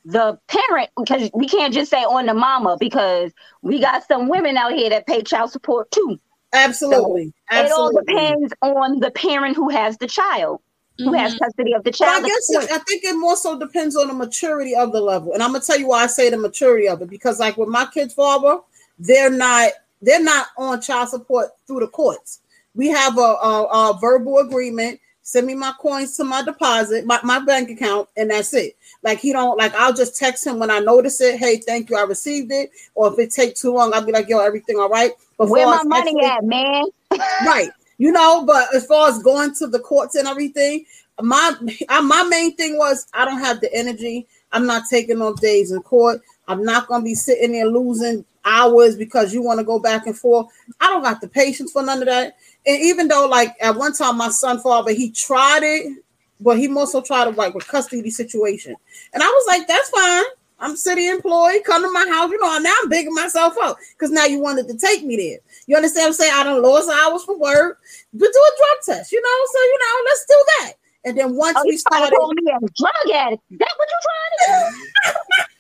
the 0.05 0.39
parent 0.49 0.91
because 0.97 1.31
we 1.35 1.49
can't 1.49 1.73
just 1.73 1.91
say 1.91 2.03
on 2.03 2.27
the 2.27 2.35
mama 2.35 2.77
because 2.81 3.33
we 3.63 3.81
got 3.81 4.07
some 4.09 4.29
women 4.29 4.57
out 4.57 4.73
here 4.73 4.91
that 4.91 5.07
pay 5.07 5.23
child 5.23 5.51
support 5.53 5.91
too. 5.91 6.19
Absolutely. 6.53 7.33
It 7.51 7.73
all 7.73 7.93
depends 7.93 8.53
on 8.63 9.01
the 9.01 9.11
parent 9.11 9.55
who 9.57 9.69
has 9.69 9.99
the 9.99 10.07
child, 10.07 10.61
who 10.99 11.13
has 11.13 11.35
Mhm. 11.35 11.39
custody 11.41 11.73
of 11.75 11.85
the 11.85 11.91
But 11.91 12.03
I 12.09 12.13
child. 12.21 12.25
guess 12.27 12.51
it, 12.51 12.71
I 12.73 12.79
think 12.79 13.05
it 13.05 13.15
more 13.15 13.37
so 13.37 13.59
depends 13.59 13.97
on 13.97 14.09
the 14.09 14.15
maturity 14.15 14.75
of 14.75 14.93
the 14.93 15.01
level, 15.01 15.33
and 15.35 15.43
I'm 15.43 15.53
gonna 15.53 15.65
tell 15.65 15.79
you 15.79 15.89
why 15.89 16.05
I 16.05 16.07
say 16.07 16.31
the 16.31 16.39
maturity 16.39 16.89
of 16.89 17.03
it 17.03 17.11
because, 17.11 17.39
like 17.39 17.57
with 17.57 17.69
my 17.69 17.87
kids' 17.87 18.15
father, 18.15 18.61
they're 18.99 19.31
not 19.31 19.73
they're 20.01 20.23
not 20.23 20.47
on 20.57 20.81
child 20.81 21.09
support 21.09 21.51
through 21.67 21.81
the 21.81 21.89
courts. 21.89 22.41
We 22.75 22.89
have 22.89 23.19
a, 23.19 23.21
a, 23.21 23.65
a 23.65 23.99
verbal 24.01 24.39
agreement. 24.39 25.01
Send 25.23 25.47
me 25.47 25.55
my 25.55 25.73
coins 25.79 26.17
to 26.17 26.25
my 26.25 26.43
deposit, 26.43 27.05
my, 27.05 27.21
my 27.23 27.39
bank 27.39 27.69
account, 27.71 28.09
and 28.17 28.31
that's 28.31 28.55
it. 28.55 28.77
Like 29.03 29.19
he 29.19 29.33
don't 29.33 29.59
like 29.59 29.75
I'll 29.75 29.93
just 29.93 30.17
text 30.17 30.47
him 30.47 30.59
when 30.59 30.71
I 30.71 30.79
notice 30.79 31.21
it. 31.21 31.39
Hey, 31.39 31.59
thank 31.59 31.91
you, 31.91 31.97
I 31.97 32.03
received 32.03 32.51
it. 32.51 32.71
Or 32.95 33.13
if 33.13 33.19
it 33.19 33.31
take 33.31 33.55
too 33.55 33.75
long, 33.75 33.93
I'll 33.93 34.05
be 34.05 34.13
like, 34.13 34.29
yo, 34.29 34.39
everything 34.39 34.79
all 34.79 34.89
right. 34.89 35.13
But 35.37 35.51
Where 35.51 35.67
my 35.67 35.83
money 35.85 36.13
actually- 36.13 36.25
at, 36.25 36.45
man? 36.45 36.85
right 37.47 37.71
you 37.99 38.13
know 38.13 38.45
but 38.45 38.75
as 38.75 38.87
far 38.87 39.09
as 39.09 39.23
going 39.23 39.55
to 39.55 39.67
the 39.67 39.79
courts 39.79 40.15
and 40.15 40.27
everything 40.27 40.85
my 41.21 41.53
I, 41.89 42.01
my 42.01 42.23
main 42.25 42.55
thing 42.57 42.79
was 42.79 43.07
i 43.13 43.25
don't 43.25 43.41
have 43.41 43.61
the 43.61 43.73
energy 43.75 44.27
i'm 44.53 44.67
not 44.67 44.85
taking 44.89 45.21
off 45.21 45.41
days 45.41 45.73
in 45.73 45.83
court 45.83 46.23
i'm 46.47 46.65
not 46.65 46.87
going 46.87 47.03
to 47.03 47.05
be 47.05 47.15
sitting 47.15 47.53
there 47.53 47.67
losing 47.67 48.25
hours 48.45 48.97
because 48.97 49.33
you 49.33 49.42
want 49.42 49.59
to 49.59 49.64
go 49.64 49.78
back 49.78 50.07
and 50.07 50.16
forth 50.16 50.47
i 50.80 50.87
don't 50.87 51.02
got 51.02 51.21
the 51.21 51.28
patience 51.28 51.73
for 51.73 51.83
none 51.83 52.00
of 52.00 52.07
that 52.07 52.37
and 52.66 52.83
even 52.83 53.09
though 53.09 53.26
like 53.26 53.54
at 53.61 53.75
one 53.76 53.92
time 53.92 54.16
my 54.16 54.28
son 54.28 54.61
father 54.61 54.92
he 54.92 55.11
tried 55.11 55.62
it 55.62 56.02
but 56.40 56.59
he 56.59 56.73
also 56.73 57.00
tried 57.00 57.25
to 57.25 57.30
like 57.30 57.54
with 57.54 57.66
custody 57.66 58.11
situation 58.11 58.75
and 59.12 59.23
i 59.23 59.26
was 59.26 59.45
like 59.49 59.66
that's 59.66 59.90
fine 59.90 60.25
I'm 60.61 60.76
city 60.76 61.09
employee. 61.09 61.62
Come 61.62 61.83
to 61.83 61.92
my 61.92 62.07
house. 62.11 62.30
You 62.30 62.40
know, 62.40 62.59
now 62.59 62.75
I'm 62.83 62.88
bigging 62.88 63.14
myself 63.14 63.54
up 63.62 63.76
because 63.92 64.11
now 64.11 64.25
you 64.25 64.40
wanted 64.40 64.66
to 64.68 64.76
take 64.76 65.04
me 65.04 65.16
there. 65.16 65.38
You 65.66 65.76
understand 65.76 66.04
what 66.04 66.09
I'm 66.09 66.12
saying? 66.14 66.33
I 66.35 66.45
done 66.45 66.62
lost 66.62 66.90
hours 66.90 67.25
for 67.25 67.38
work, 67.38 67.80
but 68.12 68.21
do 68.21 68.26
a 68.26 68.52
drug 68.59 68.99
test, 68.99 69.12
you 69.12 69.23
know? 69.23 69.47
So, 69.52 69.59
you 69.61 69.78
know, 69.78 70.02
let's 70.04 70.26
do 70.26 70.45
that. 70.59 70.73
And 71.04 71.18
then 71.18 71.37
once 71.37 71.57
Oh, 71.59 71.62
we 71.64 71.73
you 71.73 71.83
trying 71.88 72.11
to 72.11 72.16
started, 72.16 72.42
me 72.42 72.52
a 72.52 72.59
drug 72.59 73.14
addict? 73.14 73.42
That 73.52 73.73
what 73.76 73.88
you 73.88 73.99
trying 74.02 74.33
to 74.38 74.71
do? 74.71 75.45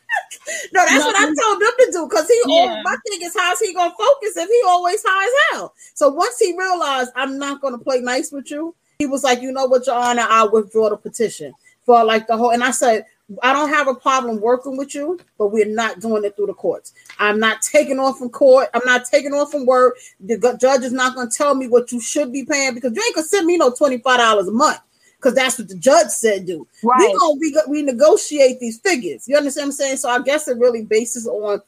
no, 0.72 0.84
that's 0.84 0.98
No, 0.98 1.06
what 1.06 1.16
I 1.16 1.24
told 1.24 1.60
them 1.62 1.72
to 1.78 1.88
do 1.92 2.06
because 2.08 2.28
he, 2.28 2.40
Yeah. 2.46 2.62
al- 2.76 2.82
my 2.84 2.96
thing 3.08 3.22
is, 3.22 3.34
how's 3.36 3.60
he 3.60 3.72
to 3.72 3.90
focus 3.96 4.36
if 4.36 4.48
he 4.48 4.62
always 4.66 5.02
high 5.06 5.26
as 5.26 5.32
hell? 5.58 5.74
So 5.94 6.08
once 6.08 6.38
he 6.38 6.56
realized 6.56 7.10
I'm 7.16 7.38
not 7.38 7.60
to 7.62 7.78
play 7.78 8.00
nice 8.00 8.32
with 8.32 8.50
you, 8.50 8.74
he 8.98 9.06
was 9.06 9.22
like, 9.24 9.40
you 9.42 9.52
know 9.52 9.66
what, 9.66 9.86
Your 9.86 9.96
Honor, 9.96 10.26
I'll 10.28 10.50
withdraw 10.50 10.88
the 10.90 10.96
petition 10.96 11.52
for 11.86 12.04
like 12.04 12.26
the 12.26 12.36
whole. 12.36 12.50
And 12.50 12.64
I 12.64 12.70
said, 12.72 13.06
I 13.42 13.52
don't 13.52 13.68
have 13.68 13.88
a 13.88 13.94
problem 13.94 14.40
working 14.40 14.76
with 14.76 14.94
you, 14.94 15.18
but 15.36 15.48
we're 15.48 15.66
not 15.66 16.00
doing 16.00 16.24
it 16.24 16.34
through 16.34 16.46
the 16.46 16.54
courts. 16.54 16.94
I'm 17.18 17.38
not 17.38 17.60
taking 17.60 17.98
off 17.98 18.18
from 18.18 18.30
court. 18.30 18.70
I'm 18.72 18.82
not 18.86 19.04
taking 19.04 19.34
off 19.34 19.50
from 19.50 19.66
work. 19.66 19.98
The 20.20 20.56
judge 20.60 20.82
is 20.82 20.92
not 20.92 21.14
going 21.14 21.28
to 21.30 21.36
tell 21.36 21.54
me 21.54 21.68
what 21.68 21.92
you 21.92 22.00
should 22.00 22.32
be 22.32 22.44
paying 22.44 22.74
because 22.74 22.92
you 22.96 23.02
ain't 23.04 23.14
going 23.14 23.24
to 23.24 23.28
send 23.28 23.46
me 23.46 23.58
no 23.58 23.70
$25 23.70 24.48
a 24.48 24.50
month 24.50 24.78
because 25.18 25.34
that's 25.34 25.58
what 25.58 25.68
the 25.68 25.74
judge 25.74 26.08
said 26.08 26.46
do. 26.46 26.66
Right. 26.82 26.98
We 27.00 27.52
gonna 27.52 27.68
we, 27.68 27.80
we 27.80 27.82
negotiate 27.82 28.60
these 28.60 28.78
figures. 28.78 29.28
You 29.28 29.36
understand 29.36 29.66
what 29.66 29.72
I'm 29.72 29.72
saying? 29.72 29.96
So 29.98 30.08
I 30.08 30.20
guess 30.22 30.48
it 30.48 30.58
really 30.58 30.84
bases 30.84 31.26
on 31.26 31.60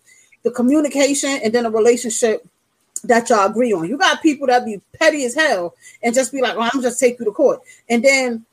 the 0.42 0.50
communication 0.50 1.40
and 1.42 1.52
then 1.52 1.66
a 1.66 1.70
relationship 1.70 2.46
that 3.04 3.28
y'all 3.28 3.46
agree 3.46 3.72
on. 3.72 3.88
You 3.88 3.96
got 3.96 4.22
people 4.22 4.46
that 4.46 4.64
be 4.64 4.80
petty 4.98 5.24
as 5.24 5.34
hell 5.34 5.74
and 6.02 6.14
just 6.14 6.32
be 6.32 6.40
like, 6.40 6.56
"Well, 6.56 6.70
I'm 6.72 6.82
just 6.82 7.00
take 7.00 7.18
you 7.18 7.24
to 7.24 7.32
court," 7.32 7.60
and 7.88 8.04
then 8.04 8.44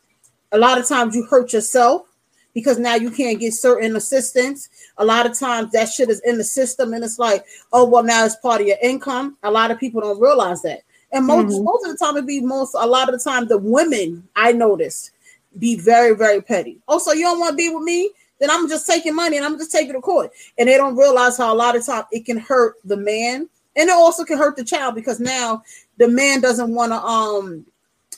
a 0.51 0.57
lot 0.57 0.77
of 0.77 0.87
times 0.87 1.15
you 1.15 1.23
hurt 1.23 1.53
yourself 1.53 2.07
because 2.53 2.79
now 2.79 2.95
you 2.95 3.11
can't 3.11 3.39
get 3.39 3.53
certain 3.53 3.95
assistance. 3.95 4.69
A 4.97 5.05
lot 5.05 5.25
of 5.25 5.37
times 5.37 5.71
that 5.73 5.89
shit 5.89 6.09
is 6.09 6.21
in 6.21 6.37
the 6.37 6.43
system, 6.43 6.93
and 6.93 7.03
it's 7.03 7.19
like, 7.19 7.45
oh 7.71 7.85
well, 7.85 8.03
now 8.03 8.25
it's 8.25 8.35
part 8.37 8.61
of 8.61 8.67
your 8.67 8.77
income. 8.81 9.37
A 9.43 9.51
lot 9.51 9.69
of 9.69 9.79
people 9.79 10.01
don't 10.01 10.19
realize 10.19 10.61
that, 10.63 10.81
and 11.11 11.25
most 11.25 11.59
Mhm. 11.59 11.63
most 11.63 11.85
of 11.85 11.91
the 11.91 11.97
time 11.97 12.17
it 12.17 12.25
be 12.25 12.41
most 12.41 12.73
a 12.77 12.85
lot 12.85 13.09
of 13.09 13.17
the 13.17 13.23
time 13.23 13.47
the 13.47 13.57
women 13.57 14.27
I 14.35 14.51
notice 14.51 15.11
be 15.59 15.75
very 15.75 16.15
very 16.15 16.41
petty. 16.41 16.79
Oh, 16.87 16.99
so 16.99 17.13
you 17.13 17.23
don't 17.23 17.39
want 17.39 17.51
to 17.51 17.57
be 17.57 17.69
with 17.69 17.83
me? 17.83 18.11
Then 18.39 18.51
I'm 18.51 18.69
just 18.69 18.85
taking 18.85 19.15
money 19.15 19.37
and 19.37 19.45
I'm 19.45 19.57
just 19.57 19.71
taking 19.71 19.93
to 19.93 20.01
court, 20.01 20.31
and 20.57 20.69
they 20.69 20.77
don't 20.77 20.95
realize 20.95 21.37
how 21.37 21.51
a 21.51 21.55
lot 21.55 21.75
of 21.75 21.85
time 21.85 22.03
it 22.11 22.25
can 22.25 22.37
hurt 22.37 22.75
the 22.85 22.97
man, 22.97 23.49
and 23.75 23.89
it 23.89 23.93
also 23.93 24.23
can 24.23 24.37
hurt 24.37 24.55
the 24.55 24.63
child 24.63 24.93
because 24.95 25.19
now 25.19 25.63
the 25.97 26.07
man 26.07 26.41
doesn't 26.41 26.73
want 26.73 26.91
to 26.91 26.97
um 27.01 27.65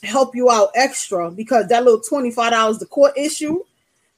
help 0.02 0.34
you 0.34 0.50
out 0.50 0.70
extra 0.74 1.30
because 1.30 1.68
that 1.68 1.84
little 1.84 2.00
twenty 2.00 2.30
five 2.30 2.52
dollars 2.52 2.78
the 2.78 2.86
court 2.86 3.12
issue. 3.16 3.62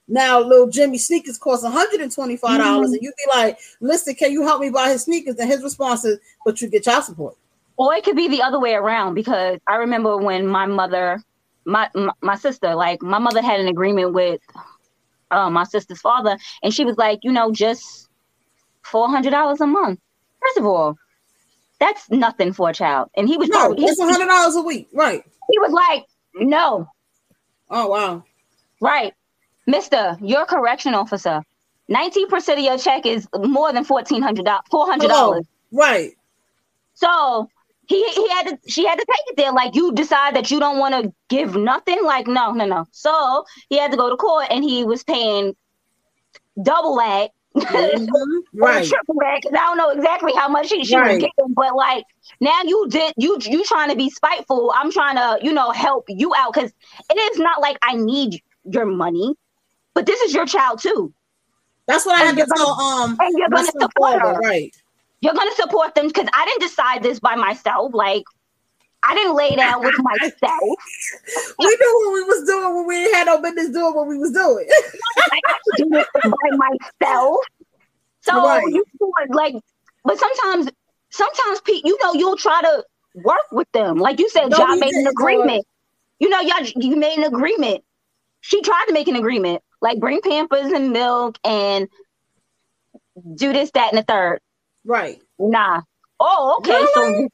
Now, 0.08 0.40
little 0.40 0.66
Jimmy 0.66 0.98
sneakers 0.98 1.38
cost 1.38 1.62
one 1.62 1.72
hundred 1.72 2.00
and 2.00 2.10
twenty 2.12 2.36
five 2.36 2.58
dollars, 2.58 2.90
and 2.92 3.00
you 3.02 3.12
be 3.16 3.24
like, 3.32 3.58
"Listen, 3.80 4.14
can 4.14 4.32
you 4.32 4.42
help 4.42 4.60
me 4.60 4.68
buy 4.70 4.90
his 4.90 5.02
sneakers?" 5.04 5.36
And 5.38 5.48
his 5.48 5.62
response 5.62 6.04
is, 6.04 6.18
"But 6.44 6.60
you 6.60 6.68
get 6.68 6.82
child 6.84 7.04
support." 7.04 7.36
Or 7.76 7.94
it 7.94 8.04
could 8.04 8.16
be 8.16 8.28
the 8.28 8.42
other 8.42 8.60
way 8.60 8.74
around 8.74 9.14
because 9.14 9.58
I 9.66 9.76
remember 9.76 10.16
when 10.18 10.46
my 10.46 10.66
mother, 10.66 11.22
my 11.64 11.88
my, 11.94 12.12
my 12.22 12.36
sister, 12.36 12.74
like 12.74 13.02
my 13.02 13.18
mother 13.18 13.42
had 13.42 13.60
an 13.60 13.68
agreement 13.68 14.12
with 14.14 14.40
uh, 15.30 15.50
my 15.50 15.64
sister's 15.64 16.00
father, 16.00 16.36
and 16.62 16.72
she 16.74 16.84
was 16.84 16.96
like, 16.96 17.20
you 17.22 17.32
know, 17.32 17.52
just 17.52 18.08
four 18.84 19.08
hundred 19.08 19.30
dollars 19.30 19.60
a 19.60 19.66
month. 19.66 19.98
First 20.42 20.58
of 20.58 20.66
all, 20.66 20.96
that's 21.80 22.10
nothing 22.10 22.52
for 22.52 22.70
a 22.70 22.74
child, 22.74 23.08
and 23.16 23.28
he 23.28 23.36
was 23.36 23.48
No, 23.48 23.56
probably, 23.58 23.84
it's 23.86 24.00
hundred 24.00 24.26
dollars 24.26 24.56
a 24.56 24.62
week, 24.62 24.88
right? 24.92 25.24
he 25.50 25.58
was 25.58 25.72
like, 25.72 26.04
no, 26.34 26.86
Oh 27.70 27.88
wow, 27.88 28.24
right, 28.80 29.14
Mister, 29.66 30.16
you're 30.22 30.42
a 30.42 30.46
correction 30.46 30.94
officer. 30.94 31.42
Nineteen 31.88 32.28
percent 32.28 32.58
of 32.60 32.64
your 32.64 32.78
check 32.78 33.06
is 33.06 33.26
more 33.34 33.72
than 33.72 33.84
fourteen 33.84 34.22
hundred 34.22 34.44
dollars, 34.46 34.62
four 34.70 34.86
hundred 34.86 35.08
dollars. 35.08 35.44
right? 35.72 36.12
So 36.94 37.48
he 37.86 38.04
he 38.12 38.28
had 38.30 38.48
to 38.48 38.58
she 38.68 38.86
had 38.86 38.98
to 38.98 39.04
take 39.06 39.26
it 39.28 39.36
there. 39.36 39.52
Like 39.52 39.74
you 39.74 39.92
decide 39.92 40.36
that 40.36 40.50
you 40.50 40.60
don't 40.60 40.78
want 40.78 40.94
to 40.94 41.12
give 41.28 41.56
nothing. 41.56 42.02
Like 42.04 42.26
no, 42.26 42.52
no, 42.52 42.64
no. 42.66 42.86
So 42.92 43.44
he 43.68 43.78
had 43.78 43.90
to 43.92 43.96
go 43.96 44.10
to 44.10 44.16
court, 44.16 44.46
and 44.50 44.64
he 44.64 44.84
was 44.84 45.04
paying 45.04 45.54
double 46.62 46.96
that. 46.96 47.30
Mm-hmm. 47.70 48.38
right. 48.60 48.94
triple 48.94 49.16
that 49.20 49.40
because 49.42 49.56
I 49.58 49.66
don't 49.66 49.76
know 49.76 49.90
exactly 49.90 50.32
how 50.36 50.48
much 50.48 50.68
she, 50.68 50.84
she 50.84 51.00
Right. 51.00 51.02
was 51.02 51.16
getting, 51.18 51.54
but 51.54 51.74
like 51.74 52.04
now 52.40 52.62
you 52.64 52.86
did 52.88 53.12
you 53.16 53.38
you 53.42 53.64
trying 53.64 53.90
to 53.90 53.96
be 53.96 54.10
spiteful. 54.10 54.72
I'm 54.74 54.90
trying 54.90 55.16
to 55.16 55.38
you 55.44 55.52
know 55.52 55.70
help 55.70 56.04
you 56.08 56.32
out 56.36 56.52
because 56.54 56.72
it 57.10 57.18
is 57.32 57.38
not 57.38 57.60
like 57.60 57.78
I 57.82 57.94
need 57.96 58.40
your 58.64 58.86
money, 58.86 59.34
but 59.94 60.06
this 60.06 60.20
is 60.22 60.34
your 60.34 60.46
child 60.46 60.80
too. 60.80 61.12
That's 61.86 62.06
what 62.06 62.14
I 62.16 62.20
And 62.20 62.36
had 62.36 62.36
to 62.38 62.46
tell 62.46 62.80
um 62.80 63.20
and 63.20 63.34
you're 63.38 63.48
gonna 63.50 63.72
support 63.80 64.20
her. 64.22 64.42
right. 64.42 64.72
You're 65.22 65.34
gonna 65.34 65.54
support 65.54 65.94
them 65.94 66.08
because 66.08 66.28
I 66.34 66.44
didn't 66.44 66.62
decide 66.62 67.02
this 67.02 67.18
by 67.20 67.36
myself. 67.36 67.94
Like 67.94 68.24
I 69.04 69.14
didn't 69.14 69.34
lay 69.36 69.56
down 69.56 69.82
with 69.82 69.94
myself. 69.98 70.76
We 71.58 71.66
knew 71.66 72.00
what 72.04 72.12
we 72.14 72.22
was 72.24 72.46
doing 72.46 72.74
when 72.76 72.86
we 72.86 73.12
had 73.12 73.26
no 73.26 73.40
business 73.40 73.70
doing 73.70 73.94
what 73.94 74.06
we 74.06 74.18
was 74.18 74.32
doing. 74.32 74.66
I 75.32 75.40
got 75.48 75.56
to 75.64 75.84
do 75.84 75.90
this 75.90 76.06
by 76.14 76.50
myself. 77.00 77.36
So 78.20 78.44
Right. 78.44 78.62
you 78.68 78.84
like, 79.30 79.54
but 80.04 80.18
sometimes, 80.18 80.68
sometimes 81.10 81.60
Pete, 81.62 81.84
you 81.84 81.98
know, 82.02 82.14
you'll 82.14 82.36
try 82.36 82.60
to 82.60 82.84
work 83.16 83.50
with 83.50 83.70
them. 83.72 83.98
Like 83.98 84.18
you 84.20 84.28
said, 84.28 84.50
No, 84.50 84.58
John 84.58 84.72
we 84.72 84.80
made 84.80 84.94
an 84.94 85.06
agreement. 85.06 85.64
You 86.18 86.28
know, 86.28 86.40
y'all, 86.40 86.64
you 86.76 86.96
made 86.96 87.18
an 87.18 87.24
agreement. 87.24 87.82
She 88.40 88.60
tried 88.62 88.84
to 88.86 88.92
make 88.92 89.08
an 89.08 89.16
agreement, 89.16 89.62
like 89.80 89.98
bring 89.98 90.20
Pampers 90.20 90.70
and 90.72 90.92
milk 90.92 91.38
and 91.44 91.88
do 93.36 93.52
this, 93.52 93.70
that, 93.72 93.92
and 93.92 93.98
the 93.98 94.04
third. 94.04 94.40
Right. 94.84 95.20
Nah. 95.38 95.82
Oh, 96.20 96.56
okay. 96.58 96.72
Really? 96.72 96.88
So 96.94 97.28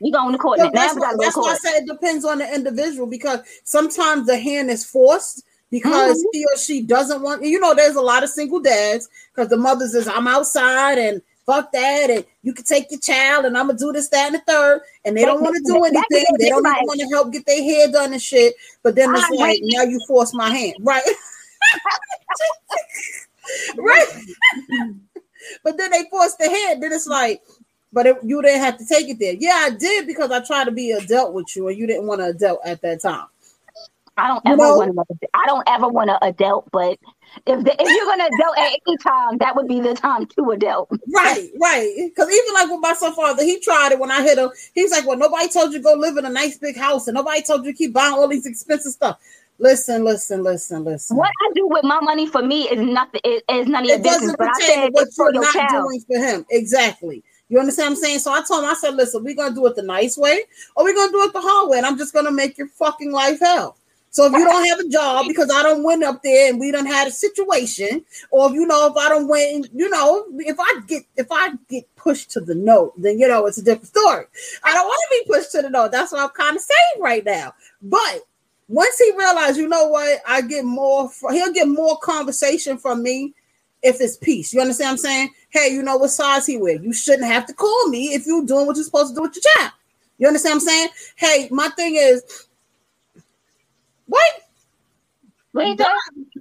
you 0.00 0.12
going 0.12 0.32
to 0.32 0.38
court 0.38 0.58
So 0.58 0.64
now? 0.66 0.70
that's 0.72 0.98
gotta 0.98 1.16
that's 1.20 1.36
why 1.36 1.52
I 1.52 1.56
said 1.56 1.82
it 1.82 1.86
depends 1.86 2.24
on 2.24 2.38
the 2.38 2.54
individual 2.54 3.06
because 3.06 3.40
sometimes 3.64 4.26
the 4.26 4.36
hand 4.38 4.70
is 4.70 4.84
forced 4.84 5.44
because 5.70 6.18
Mhm. 6.18 6.24
he 6.32 6.44
or 6.44 6.56
she 6.58 6.82
doesn't 6.82 7.22
want. 7.22 7.44
You 7.44 7.60
know, 7.60 7.74
there's 7.74 7.96
a 7.96 8.00
lot 8.02 8.24
of 8.24 8.30
single 8.30 8.60
dads 8.60 9.08
because 9.32 9.48
the 9.48 9.56
mothers 9.56 9.94
is 9.94 10.08
I'm 10.08 10.26
outside 10.26 10.98
and 10.98 11.22
fuck 11.46 11.72
that 11.72 12.10
and 12.10 12.24
you 12.42 12.52
can 12.52 12.64
take 12.64 12.90
your 12.90 13.00
child 13.00 13.44
and 13.44 13.56
I'm 13.56 13.66
gonna 13.68 13.78
do 13.78 13.92
this, 13.92 14.08
that, 14.08 14.26
and 14.26 14.34
the 14.34 14.40
third, 14.40 14.82
and 15.04 15.16
they 15.16 15.24
don't 15.24 15.40
want 15.40 15.56
to 15.56 15.62
do 15.64 15.84
anything. 15.84 16.24
They 16.38 16.48
don't 16.48 16.66
even 16.66 16.86
want 16.86 17.00
to 17.00 17.06
help 17.08 17.32
get 17.32 17.46
their 17.46 17.62
hair 17.62 17.88
done 17.88 18.12
and 18.12 18.22
shit. 18.22 18.54
But 18.82 18.96
then 18.96 19.14
it's 19.14 19.30
like 19.30 19.58
now 19.62 19.82
you 19.84 20.00
force 20.08 20.34
my 20.34 20.50
hand, 20.50 20.74
right? 20.80 21.02
right. 23.76 24.06
but 25.64 25.76
then 25.76 25.90
they 25.90 26.04
forced 26.10 26.38
the 26.38 26.48
hand. 26.48 26.82
Then 26.82 26.92
it's 26.92 27.06
like, 27.06 27.42
but 27.92 28.06
it, 28.06 28.16
you 28.22 28.40
didn't 28.42 28.60
have 28.62 28.78
to 28.78 28.86
take 28.86 29.08
it 29.08 29.18
there. 29.18 29.34
Yeah, 29.34 29.66
I 29.66 29.70
did 29.70 30.06
because 30.06 30.30
I 30.30 30.40
tried 30.40 30.64
to 30.64 30.70
be 30.70 30.92
adult 30.92 31.34
with 31.34 31.54
you, 31.56 31.68
and 31.68 31.76
you 31.76 31.86
didn't 31.86 32.06
want 32.06 32.20
to 32.20 32.26
adult 32.28 32.60
at 32.64 32.80
that 32.82 33.02
time. 33.02 33.26
I 34.16 34.28
don't 34.28 34.42
You 34.44 34.52
ever 34.52 34.62
know- 34.62 34.76
want 34.76 35.08
to. 35.08 35.28
I 35.34 35.46
don't 35.46 35.64
ever 35.68 35.88
want 35.88 36.08
to 36.10 36.22
adult, 36.24 36.70
but 36.70 36.98
if 37.46 37.64
the, 37.64 37.72
if 37.72 37.88
you're 37.96 38.04
gonna 38.04 38.24
adult 38.26 38.58
at 38.58 38.78
any 38.86 38.96
time, 38.98 39.38
that 39.38 39.56
would 39.56 39.66
be 39.66 39.80
the 39.80 39.94
time 39.94 40.26
to 40.26 40.50
adult. 40.50 40.90
Right, 41.14 41.50
right. 41.60 41.94
Because 41.96 42.28
even 42.30 42.54
like 42.54 42.68
with 42.70 42.80
my 42.80 42.92
son 42.92 43.14
father, 43.14 43.42
he 43.42 43.58
tried 43.60 43.92
it 43.92 43.98
when 43.98 44.10
I 44.10 44.22
hit 44.22 44.36
him. 44.36 44.50
He's 44.74 44.90
like, 44.90 45.06
"Well, 45.06 45.16
nobody 45.16 45.48
told 45.48 45.72
you 45.72 45.78
to 45.78 45.82
go 45.82 45.94
live 45.94 46.18
in 46.18 46.26
a 46.26 46.30
nice 46.30 46.58
big 46.58 46.76
house, 46.76 47.08
and 47.08 47.14
nobody 47.14 47.40
told 47.40 47.64
you 47.64 47.72
to 47.72 47.76
keep 47.78 47.94
buying 47.94 48.12
all 48.12 48.28
these 48.28 48.44
expensive 48.44 48.92
stuff." 48.92 49.18
Listen, 49.58 50.04
listen, 50.04 50.42
listen, 50.42 50.84
listen. 50.84 51.16
What 51.16 51.30
I 51.48 51.52
do 51.54 51.66
with 51.68 51.84
my 51.84 52.00
money 52.00 52.26
for 52.26 52.42
me 52.42 52.68
is 52.68 52.80
nothing. 52.80 53.20
Is, 53.24 53.42
is 53.48 53.66
none 53.68 53.84
of 53.84 53.88
your 53.88 53.98
it 53.98 54.02
business. 54.02 54.34
doesn't 54.34 54.38
But 54.38 54.48
I 54.48 54.60
said 54.60 54.88
what 54.92 55.08
you're 55.16 55.34
your 55.34 55.42
not 55.42 55.52
child. 55.52 55.88
doing 55.88 56.00
for 56.00 56.18
him. 56.18 56.46
Exactly. 56.50 57.22
You 57.48 57.60
understand 57.60 57.90
what 57.90 57.98
I'm 57.98 58.02
saying? 58.02 58.18
So 58.20 58.32
I 58.32 58.42
told 58.42 58.64
him, 58.64 58.70
I 58.70 58.74
said, 58.74 58.94
listen, 58.94 59.22
we're 59.22 59.36
gonna 59.36 59.54
do 59.54 59.66
it 59.66 59.76
the 59.76 59.82
nice 59.82 60.16
way, 60.16 60.40
or 60.74 60.84
we're 60.84 60.94
gonna 60.94 61.12
do 61.12 61.22
it 61.22 61.32
the 61.32 61.40
hard 61.40 61.70
way, 61.70 61.76
and 61.76 61.86
I'm 61.86 61.98
just 61.98 62.14
gonna 62.14 62.32
make 62.32 62.56
your 62.56 62.68
fucking 62.68 63.12
life 63.12 63.40
hell. 63.40 63.76
So 64.12 64.26
if 64.26 64.32
you 64.32 64.44
don't 64.44 64.66
have 64.68 64.78
a 64.80 64.88
job 64.88 65.24
because 65.26 65.50
I 65.50 65.62
don't 65.62 65.82
win 65.84 66.02
up 66.02 66.22
there 66.22 66.50
and 66.50 66.60
we 66.60 66.70
don't 66.70 66.84
had 66.84 67.08
a 67.08 67.10
situation, 67.10 68.04
or 68.30 68.46
if 68.48 68.52
you 68.52 68.66
know 68.66 68.86
if 68.90 68.96
I 68.96 69.08
don't 69.08 69.26
win, 69.26 69.64
you 69.74 69.88
know, 69.88 70.26
if 70.38 70.58
I 70.60 70.80
get 70.86 71.04
if 71.16 71.28
I 71.30 71.50
get 71.68 71.84
pushed 71.96 72.30
to 72.32 72.40
the 72.40 72.54
note, 72.54 72.92
then 72.98 73.18
you 73.18 73.26
know 73.26 73.46
it's 73.46 73.56
a 73.58 73.62
different 73.62 73.86
story. 73.88 74.26
I 74.64 74.74
don't 74.74 74.86
want 74.86 75.00
to 75.10 75.18
be 75.18 75.32
pushed 75.32 75.52
to 75.52 75.62
the 75.62 75.70
note. 75.70 75.92
That's 75.92 76.12
what 76.12 76.20
I'm 76.22 76.28
kind 76.30 76.56
of 76.56 76.62
saying 76.62 77.02
right 77.02 77.24
now. 77.24 77.54
But 77.80 78.20
once 78.72 78.98
he 78.98 79.12
realized, 79.12 79.58
you 79.58 79.68
know 79.68 79.86
what, 79.86 80.20
I 80.26 80.40
get 80.40 80.64
more. 80.64 81.10
He'll 81.30 81.52
get 81.52 81.68
more 81.68 81.98
conversation 81.98 82.78
from 82.78 83.02
me 83.02 83.34
if 83.82 84.00
it's 84.00 84.16
peace. 84.16 84.54
You 84.54 84.62
understand 84.62 84.86
what 84.86 84.92
I'm 84.92 84.98
saying? 84.98 85.30
Hey, 85.50 85.68
you 85.72 85.82
know 85.82 85.98
what 85.98 86.08
size 86.08 86.46
he 86.46 86.56
wear? 86.56 86.76
You 86.76 86.94
shouldn't 86.94 87.30
have 87.30 87.44
to 87.46 87.52
call 87.52 87.88
me 87.88 88.14
if 88.14 88.26
you're 88.26 88.46
doing 88.46 88.66
what 88.66 88.76
you're 88.76 88.84
supposed 88.86 89.10
to 89.10 89.14
do 89.14 89.22
with 89.22 89.36
your 89.36 89.42
child. 89.56 89.72
You 90.16 90.26
understand 90.26 90.54
what 90.54 90.62
I'm 90.62 90.68
saying? 90.68 90.88
Hey, 91.16 91.48
my 91.50 91.68
thing 91.68 91.96
is, 91.96 92.46
what? 94.06 94.24
Wait, 95.52 95.76
Don, 95.76 95.88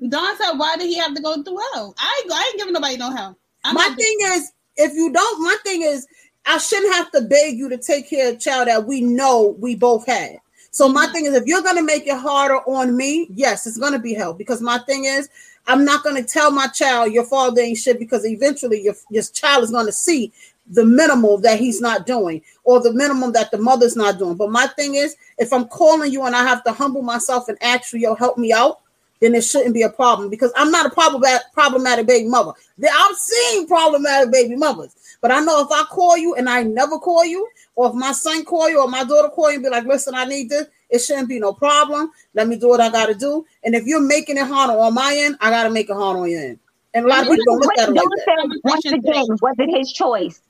Don 0.08 0.38
said, 0.38 0.54
"Why 0.54 0.78
did 0.78 0.88
he 0.88 0.98
have 1.00 1.14
to 1.14 1.22
go 1.22 1.44
through 1.44 1.60
hell? 1.74 1.94
I 1.98 2.22
ain't, 2.24 2.34
I 2.34 2.48
ain't 2.48 2.58
giving 2.58 2.74
nobody 2.74 2.96
no 2.96 3.12
hell." 3.14 3.38
I'm 3.66 3.76
my 3.76 3.88
not 3.88 3.98
thing 3.98 4.18
is, 4.24 4.54
if 4.78 4.94
you 4.94 5.12
don't, 5.12 5.44
my 5.44 5.58
thing 5.66 5.82
is, 5.82 6.08
I 6.46 6.60
shouldn't 6.60 6.94
have 6.94 7.12
to 7.12 7.22
beg 7.22 7.58
you 7.58 7.68
to 7.68 7.78
take 7.78 8.10
care 8.10 8.30
of 8.30 8.36
a 8.36 8.40
child 8.40 8.70
that 8.70 8.86
we 8.88 9.02
know 9.02 9.58
we 9.60 9.76
both 9.76 10.06
had. 10.06 10.38
So 10.72 10.88
my 10.88 11.08
thing 11.08 11.26
is, 11.26 11.34
if 11.36 11.46
you're 11.46 11.62
gonna 11.62 11.84
make 11.84 12.08
it 12.08 12.18
harder 12.18 12.58
on 12.60 12.96
me, 12.96 13.28
yes, 13.36 13.68
it's 13.68 13.78
gonna 13.78 14.00
be 14.00 14.14
hell. 14.14 14.34
Because 14.34 14.62
my 14.62 14.80
thing 14.80 15.06
is, 15.06 15.30
I'm 15.68 15.84
not 15.86 16.04
gonna 16.04 16.24
tell 16.24 16.50
my 16.50 16.68
child 16.68 17.12
your 17.12 17.26
father 17.26 17.62
ain't 17.62 17.78
shit 17.78 18.00
because 18.00 18.26
eventually 18.26 18.82
your 18.82 18.96
your 19.10 19.24
child 19.24 19.64
is 19.66 19.72
gonna 19.72 19.92
see 19.92 20.32
the 20.68 20.86
minimal 20.86 21.38
that 21.40 21.60
he's 21.60 21.82
not 21.82 22.06
doing 22.06 22.42
or 22.64 22.80
the 22.80 22.94
minimum 22.94 23.34
that 23.34 23.52
the 23.52 23.58
mother's 23.58 23.98
not 23.98 24.18
doing. 24.18 24.36
But 24.36 24.52
my 24.52 24.68
thing 24.68 24.96
is, 24.96 25.16
if 25.38 25.52
I'm 25.52 25.68
calling 25.68 26.12
you 26.12 26.24
and 26.24 26.36
I 26.36 26.44
have 26.44 26.64
to 26.64 26.72
humble 26.72 27.02
myself 27.02 27.50
and 27.50 27.62
ask 27.62 27.92
you, 27.92 28.00
yo, 28.00 28.16
help 28.16 28.38
me 28.38 28.54
out, 28.54 28.80
then 29.20 29.36
it 29.36 29.44
shouldn't 29.44 29.74
be 29.74 29.84
a 29.84 29.90
problem 29.90 30.30
because 30.30 30.54
I'm 30.56 30.72
not 30.72 30.86
a 30.86 30.90
problematic 30.90 31.52
problematic 31.54 32.08
baby 32.08 32.30
mother. 32.30 32.54
I've 32.82 33.18
seen 33.18 33.68
problematic 33.68 34.32
baby 34.32 34.56
mothers, 34.56 34.96
but 35.22 35.32
I 35.32 35.40
know 35.40 35.62
if 35.62 35.72
I 35.72 35.84
call 35.84 36.18
you 36.18 36.36
and 36.36 36.50
I 36.50 36.64
never 36.64 36.98
call 36.98 37.24
you, 37.24 37.48
or 37.76 37.90
if 37.90 37.96
my 37.96 38.12
son 38.12 38.44
call 38.44 38.70
you 38.70 38.82
or 38.82 38.88
my 38.88 39.04
daughter 39.04 39.30
call 39.30 39.50
you 39.50 39.56
and 39.56 39.64
be 39.64 39.70
like, 39.70 39.86
listen, 39.86 40.16
I 40.16 40.26
need 40.26 40.50
this, 40.50 40.68
it 40.90 41.00
shouldn't 41.00 41.30
be 41.30 41.40
no 41.40 41.54
problem. 41.54 42.12
Let 42.34 42.48
me 42.48 42.58
do 42.58 42.68
what 42.68 42.82
I 42.82 42.90
gotta 42.90 43.14
do. 43.14 43.46
And 43.64 43.76
if 43.76 43.86
you're 43.86 44.02
making 44.02 44.38
it 44.38 44.48
harder 44.48 44.74
on 44.74 44.94
my 44.94 45.16
end, 45.16 45.38
I 45.40 45.50
gotta 45.50 45.70
make 45.70 45.90
it 45.90 45.96
hard 45.96 46.18
on 46.18 46.30
your 46.30 46.42
end. 46.42 46.60
And 46.94 47.06
a 47.06 47.08
lot 47.08 47.22
of 47.22 47.30
people 47.30 47.46
don't 47.46 47.60
look 47.60 47.78
at 47.78 47.90
it 47.90 47.94
like 47.94 48.04
Don't 48.04 48.10
that. 48.10 48.26
say 48.26 48.60
once 48.64 48.86
again, 48.86 49.26
was 49.42 49.56
it 49.60 49.78
his 49.78 49.94
choice? 49.94 50.42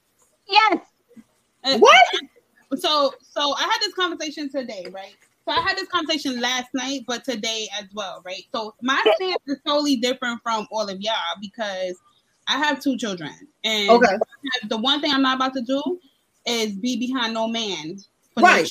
Yes. 0.48 0.80
What? 1.78 2.02
So, 2.78 3.14
so 3.22 3.54
I 3.56 3.62
had 3.62 3.78
this 3.82 3.94
conversation 3.94 4.50
today, 4.50 4.88
right? 4.92 5.16
So 5.46 5.52
I 5.52 5.60
had 5.62 5.78
this 5.78 5.88
conversation 5.90 6.40
last 6.40 6.70
night, 6.74 7.02
but 7.06 7.24
today 7.24 7.68
as 7.80 7.86
well, 7.94 8.22
right? 8.26 8.44
So 8.52 8.74
my 8.82 9.00
stance 9.16 9.42
is 9.48 9.58
totally 9.66 9.98
different 9.98 10.40
from 10.42 10.68
all 10.72 10.88
of 10.88 11.02
y'all 11.02 11.14
because 11.42 11.96
I 12.48 12.58
have 12.58 12.80
two 12.82 12.98
children, 12.98 13.32
and 13.64 13.90
Okay. 13.90 14.18
the 14.68 14.78
one 14.78 15.00
thing 15.02 15.12
I'm 15.14 15.22
not 15.22 15.36
about 15.38 15.54
to 15.54 15.62
do 15.62 16.00
is 16.46 16.74
be 16.74 16.98
behind 16.98 17.34
no 17.34 17.48
man. 17.48 18.00
For 18.34 18.42
Right. 18.44 18.68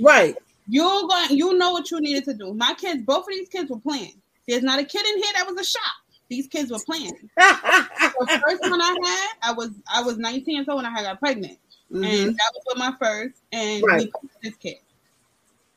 Right. 0.00 0.36
You're 0.68 1.06
going. 1.08 1.30
You 1.36 1.54
know 1.56 1.72
what 1.72 1.90
you 1.90 2.00
needed 2.00 2.24
to 2.24 2.34
do. 2.34 2.52
My 2.54 2.74
kids, 2.74 3.02
both 3.02 3.20
of 3.20 3.28
these 3.30 3.48
kids 3.48 3.70
were 3.70 3.78
playing. 3.80 4.20
There's 4.46 4.62
not 4.62 4.78
a 4.78 4.84
kid 4.84 5.04
in 5.06 5.22
here 5.22 5.32
that 5.36 5.46
was 5.46 5.58
a 5.58 5.64
shop. 5.64 5.92
These 6.28 6.46
kids 6.48 6.70
were 6.70 6.78
playing. 6.84 7.30
The 7.38 8.40
first 8.46 8.62
one 8.70 8.80
I 8.82 8.96
had, 9.04 9.50
I 9.50 9.52
was 9.52 9.70
I 9.92 10.02
was 10.02 10.18
19 10.18 10.54
years 10.54 10.68
old 10.68 10.82
when 10.82 10.86
I 10.86 11.02
got 11.02 11.18
pregnant, 11.20 11.58
Mhm. 11.90 12.04
and 12.04 12.34
that 12.34 12.52
was 12.54 12.64
with 12.66 12.78
my 12.78 12.92
first. 13.00 13.36
And 13.52 13.82
Right. 13.84 14.10
this 14.42 14.56
kid. 14.56 14.76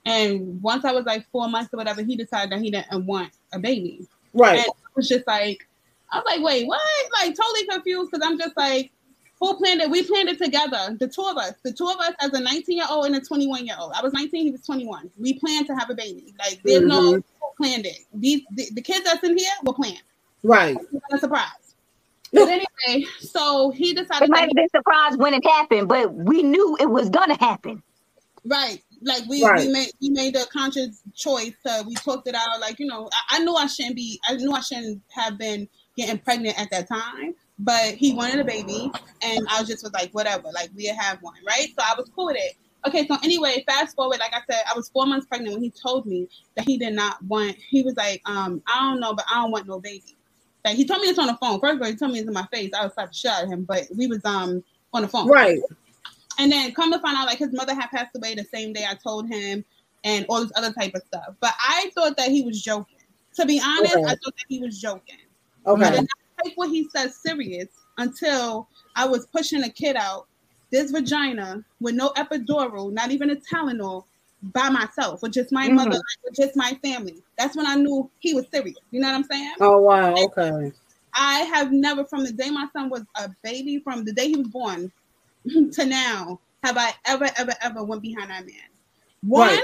And 0.06 0.62
once 0.62 0.84
I 0.84 0.92
was 0.92 1.06
like 1.06 1.30
four 1.32 1.48
months 1.48 1.74
or 1.74 1.78
whatever, 1.78 2.02
he 2.02 2.16
decided 2.16 2.52
that 2.52 2.62
he 2.62 2.72
didn't 2.72 3.06
want 3.06 3.32
a 3.54 3.60
baby. 3.60 4.08
Right. 4.34 4.58
And 4.60 4.66
I 4.68 4.90
was 4.96 5.08
just 5.08 5.28
like, 5.28 5.68
I 6.12 6.18
was 6.18 6.26
like, 6.26 6.42
wait, 6.44 6.68
what? 6.68 6.82
Like 7.22 7.36
totally 7.36 7.66
confused 7.68 8.12
because 8.12 8.28
I'm 8.28 8.38
just 8.38 8.56
like, 8.58 8.92
who 9.40 9.56
planned 9.58 9.82
it? 9.82 9.90
We 9.90 10.04
planned 10.04 10.30
it 10.30 10.38
together, 10.38 10.96
the 11.00 11.08
two 11.08 11.24
of 11.24 11.38
us, 11.38 11.54
the 11.64 11.74
two 11.74 11.88
of 11.88 11.98
us 11.98 12.14
as 12.20 12.32
a 12.34 12.40
19 12.40 12.76
year 12.78 12.86
old 12.90 13.06
and 13.08 13.16
a 13.16 13.22
21 13.22 13.66
year 13.66 13.76
old. 13.80 13.94
I 13.96 14.02
was 14.04 14.14
19, 14.14 14.44
he 14.46 14.52
was 14.52 14.62
21. 14.62 15.10
We 15.18 15.34
planned 15.40 15.68
to 15.68 15.74
have 15.76 15.90
a 15.90 15.96
baby. 15.96 16.34
Like 16.38 16.62
there's 16.64 16.84
no 16.84 17.14
Mhm. 17.14 17.24
who 17.40 17.48
planned 17.58 17.86
it. 17.86 18.00
These 18.14 18.42
the, 18.52 18.68
the 18.74 18.82
kids 18.82 19.04
that's 19.06 19.24
in 19.24 19.38
here 19.38 19.50
were 19.64 19.74
planned. 19.74 20.02
Right. 20.44 20.76
Not 20.92 21.04
a 21.14 21.18
surprise. 21.18 21.48
But 22.34 22.48
anyway, 22.50 23.08
so 23.20 23.72
he 23.72 23.94
decided 23.94 24.26
It 24.26 24.30
might 24.30 24.42
that 24.42 24.44
have 24.44 24.54
been 24.56 24.70
surprised 24.70 25.20
when 25.20 25.34
it 25.34 25.46
happened, 25.46 25.88
but 25.90 26.14
we 26.14 26.44
knew 26.44 26.78
it 26.80 26.90
was 26.90 27.10
gonna 27.10 27.38
happen. 27.40 27.82
Right. 28.46 28.82
Like 29.02 29.24
we, 29.28 29.44
Right. 29.44 29.66
we 29.66 29.74
made 29.74 29.92
we 30.02 30.10
made 30.12 30.36
a 30.36 30.46
conscious 30.46 31.02
choice. 31.16 31.56
Uh, 31.66 31.84
we 31.88 31.96
talked 31.96 32.28
it 32.28 32.36
out. 32.36 32.60
Like 32.60 32.80
you 32.80 32.86
know, 32.86 33.10
I, 33.30 33.38
I 33.38 33.40
knew 33.44 33.56
I 33.56 33.66
shouldn't 33.66 33.96
be. 33.96 34.20
I 34.28 34.36
knew 34.36 34.52
I 34.52 34.62
shouldn't 34.62 35.02
have 35.10 35.38
been 35.38 35.68
getting 35.96 36.18
pregnant 36.20 36.60
at 36.60 36.70
that 36.72 36.88
time. 36.88 37.36
But 37.60 37.94
he 37.94 38.14
wanted 38.14 38.40
a 38.40 38.44
baby, 38.44 38.92
and 39.22 39.48
I 39.50 39.60
was 39.60 39.70
just 39.70 39.84
was 39.84 39.94
like, 39.94 40.12
whatever. 40.12 40.50
Like 40.52 40.70
we 40.76 40.86
have 40.86 41.22
one, 41.22 41.36
right? 41.46 41.68
So 41.78 41.84
I 41.84 41.94
was 41.96 42.10
cool 42.16 42.28
with 42.28 42.38
it. 42.38 42.56
Okay. 42.88 43.06
So 43.08 43.18
anyway, 43.24 43.64
fast 43.68 43.96
forward. 43.96 44.20
Like 44.20 44.34
I 44.34 44.42
said, 44.50 44.64
I 44.72 44.76
was 44.76 44.90
four 44.90 45.06
months 45.06 45.28
pregnant 45.28 45.54
when 45.54 45.64
he 45.64 45.72
told 45.72 46.08
me 46.08 46.28
that 46.56 46.66
he 46.66 46.78
did 46.78 46.94
not 46.94 47.24
want. 47.26 47.56
He 47.56 47.84
was 47.84 47.96
like, 47.96 48.22
um, 48.26 48.64
I 48.68 48.80
don't 48.80 49.00
know, 49.00 49.14
but 49.14 49.26
I 49.32 49.42
don't 49.42 49.52
want 49.52 49.68
no 49.68 49.80
baby. 49.80 50.18
Like 50.66 50.76
he 50.76 50.86
told 50.86 51.02
me 51.02 51.08
this 51.08 51.20
on 51.20 51.28
the 51.28 51.38
phone. 51.38 51.60
First 51.60 51.76
of 51.76 51.82
all, 51.82 51.88
he 51.88 51.96
told 51.96 52.12
me 52.12 52.20
this 52.20 52.28
in 52.28 52.34
my 52.34 52.48
face. 52.52 52.72
I 52.74 52.84
was 52.84 52.94
about 52.94 53.14
to 53.14 53.18
shut 53.18 53.48
him, 53.48 53.64
but 53.64 53.84
we 53.96 54.08
was 54.08 54.24
um 54.26 54.64
on 54.94 55.04
the 55.04 55.08
phone. 55.08 55.28
Right. 55.28 55.60
And 56.40 56.52
then 56.52 56.74
come 56.74 56.92
to 56.92 57.00
find 57.00 57.18
out, 57.18 57.28
like 57.28 57.38
his 57.38 57.54
mother 57.54 57.76
had 57.76 57.90
passed 57.90 58.16
away 58.16 58.36
the 58.36 58.44
same 58.44 58.74
day 58.74 58.86
I 58.90 58.96
told 58.96 59.30
him, 59.30 59.64
and 60.04 60.26
all 60.30 60.42
this 60.42 60.52
other 60.56 60.74
type 60.74 60.96
of 60.96 61.04
stuff. 61.04 61.36
But 61.40 61.54
I 61.60 61.92
thought 61.94 62.18
that 62.18 62.30
he 62.30 62.44
was 62.44 62.62
joking. 62.62 62.98
To 63.36 63.46
be 63.46 63.62
honest, 63.64 63.96
Okay. 63.96 64.04
I 64.04 64.10
thought 64.10 64.36
that 64.38 64.46
he 64.50 64.60
was 64.60 64.80
joking. 64.80 65.18
I 65.66 65.72
Okay. 65.72 65.92
did 65.92 66.02
not 66.02 66.44
take 66.44 66.54
what 66.56 66.70
he 66.70 66.88
said 66.96 67.12
serious 67.14 67.68
until 67.98 68.68
I 68.96 69.06
was 69.08 69.28
pushing 69.28 69.64
a 69.64 69.70
kid 69.70 69.96
out 69.96 70.28
this 70.72 70.92
vagina 70.92 71.64
with 71.80 71.96
no 71.96 72.10
epidural, 72.10 72.92
not 72.92 73.12
even 73.12 73.30
a 73.32 73.36
Tylenol, 73.36 74.06
by 74.42 74.70
myself, 74.70 75.22
with 75.22 75.34
just 75.34 75.52
my 75.52 75.68
Mhm. 75.68 75.76
mother, 75.76 76.02
with 76.24 76.34
just 76.36 76.56
my 76.56 76.78
family. 76.84 77.22
That's 77.38 77.56
when 77.56 77.68
I 77.68 77.76
knew 77.76 78.10
he 78.20 78.34
was 78.34 78.46
serious. 78.52 78.78
You 78.90 79.02
know 79.02 79.08
what 79.10 79.16
I'm 79.16 79.24
saying? 79.24 79.54
Oh 79.60 79.80
wow. 79.82 80.16
Okay. 80.16 80.72
I 81.14 81.40
have 81.42 81.72
never, 81.72 82.06
from 82.06 82.24
the 82.24 82.32
day 82.32 82.50
my 82.50 82.68
son 82.74 82.90
was 82.90 83.04
a 83.18 83.30
baby, 83.44 83.80
from 83.80 84.04
the 84.06 84.14
day 84.14 84.30
he 84.30 84.38
was 84.38 84.48
born 84.48 84.92
to 85.74 85.86
now, 85.86 86.40
have 86.64 86.78
I 86.78 86.94
ever, 87.06 87.30
ever, 87.38 87.54
ever 87.62 87.84
went 87.84 88.02
behind 88.02 88.30
that 88.32 88.46
man. 88.46 88.56
One, 89.22 89.50
Right. 89.50 89.64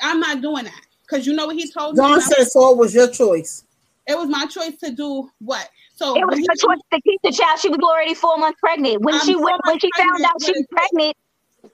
I'm 0.00 0.20
not 0.20 0.40
doing 0.40 0.64
that 0.64 0.80
because 1.02 1.26
you 1.26 1.34
know 1.34 1.46
what 1.46 1.56
he 1.56 1.70
told 1.70 1.96
me. 1.96 2.02
Dawn 2.02 2.22
said 2.22 2.44
so 2.44 2.70
it 2.72 2.78
was 2.78 2.94
your 2.94 3.08
choice. 3.08 3.64
It 4.06 4.16
was 4.16 4.28
my 4.28 4.46
choice 4.46 4.76
to 4.84 4.92
do 4.92 5.28
what. 5.40 5.68
So 5.94 6.16
It 6.16 6.24
was 6.26 6.34
when 6.34 6.38
he- 6.40 6.46
her 6.48 6.54
choice 6.56 6.80
to 6.92 7.00
keep 7.02 7.20
the 7.22 7.32
child. 7.32 7.58
She 7.58 7.68
was 7.68 7.78
already 7.82 8.14
four 8.14 8.36
months 8.38 8.58
pregnant. 8.60 9.02
When 9.02 9.14
I'm 9.14 9.20
she 9.26 9.34
went, 9.36 9.60
when 9.64 9.78
she 9.78 9.90
found 9.96 10.24
out 10.24 10.32
she 10.42 10.52
was 10.52 10.66
pregnant, 10.70 11.16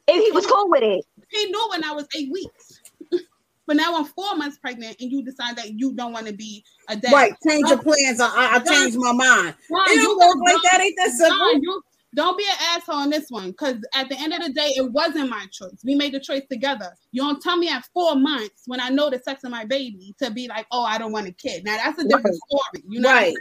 and 0.09 0.23
he 0.23 0.31
was 0.33 0.47
cool 0.47 0.69
with 0.71 0.83
it. 0.83 1.05
he 1.31 1.47
knew 1.47 1.69
when 1.71 1.85
I 1.85 1.93
was 1.93 2.07
eight 2.17 2.31
weeks. 2.33 2.81
but 3.67 3.77
now 3.77 3.97
I'm 3.97 4.05
four 4.05 4.37
months 4.37 4.59
pregnant, 4.59 4.97
and 5.01 5.11
you 5.11 5.23
decide 5.25 5.57
that 5.57 5.73
you 5.79 5.95
don't 5.95 6.13
want 6.13 6.27
to 6.27 6.33
be 6.33 6.65
a 6.89 6.97
dad. 6.97 7.13
Right. 7.13 7.33
Change 7.47 7.69
your 7.69 7.79
plans. 7.83 8.21
I, 8.21 8.27
I, 8.29 8.57
I 8.57 8.59
changed 8.61 8.97
my 8.99 9.13
mind. 9.13 9.55
Ron, 9.71 9.89
It 9.91 9.95
you 9.97 10.03
don't 10.03 10.19
work 10.19 10.37
like 10.55 10.63
that. 10.63 10.81
Ain't 10.81 10.97
that 10.97 11.09
Ron, 11.09 11.17
simple? 11.17 11.63
you- 11.63 11.83
don't 12.15 12.37
be 12.37 12.45
an 12.45 12.57
asshole 12.77 12.97
on 12.97 13.11
this 13.11 13.27
one, 13.31 13.51
because 13.53 13.77
at 13.95 14.09
the 14.09 14.19
end 14.19 14.33
of 14.35 14.41
the 14.43 14.53
day, 14.53 14.69
it 14.77 14.91
wasn't 14.93 15.31
my 15.31 15.47
choice. 15.51 15.81
We 15.85 15.95
made 15.95 16.13
the 16.13 16.21
choice 16.21 16.43
together. 16.51 16.95
You 17.13 17.23
don't 17.23 17.41
tell 17.41 17.57
me 17.57 17.69
at 17.71 17.85
four 17.95 18.15
months 18.17 18.65
when 18.67 18.81
I 18.81 18.91
know 18.91 19.09
the 19.09 19.19
sex 19.19 19.45
of 19.45 19.51
my 19.51 19.65
baby 19.65 20.15
to 20.23 20.31
be 20.31 20.47
like, 20.49 20.67
oh, 20.71 20.83
I 20.85 20.99
don't 20.99 21.13
want 21.13 21.27
a 21.29 21.33
kid. 21.33 21.65
Now 21.65 21.77
that's 21.77 21.99
a 21.99 22.05
different 22.05 22.37
Right. 22.53 22.61
story. 22.61 22.85
You 22.89 23.01
know. 23.01 23.11
Right. 23.11 23.35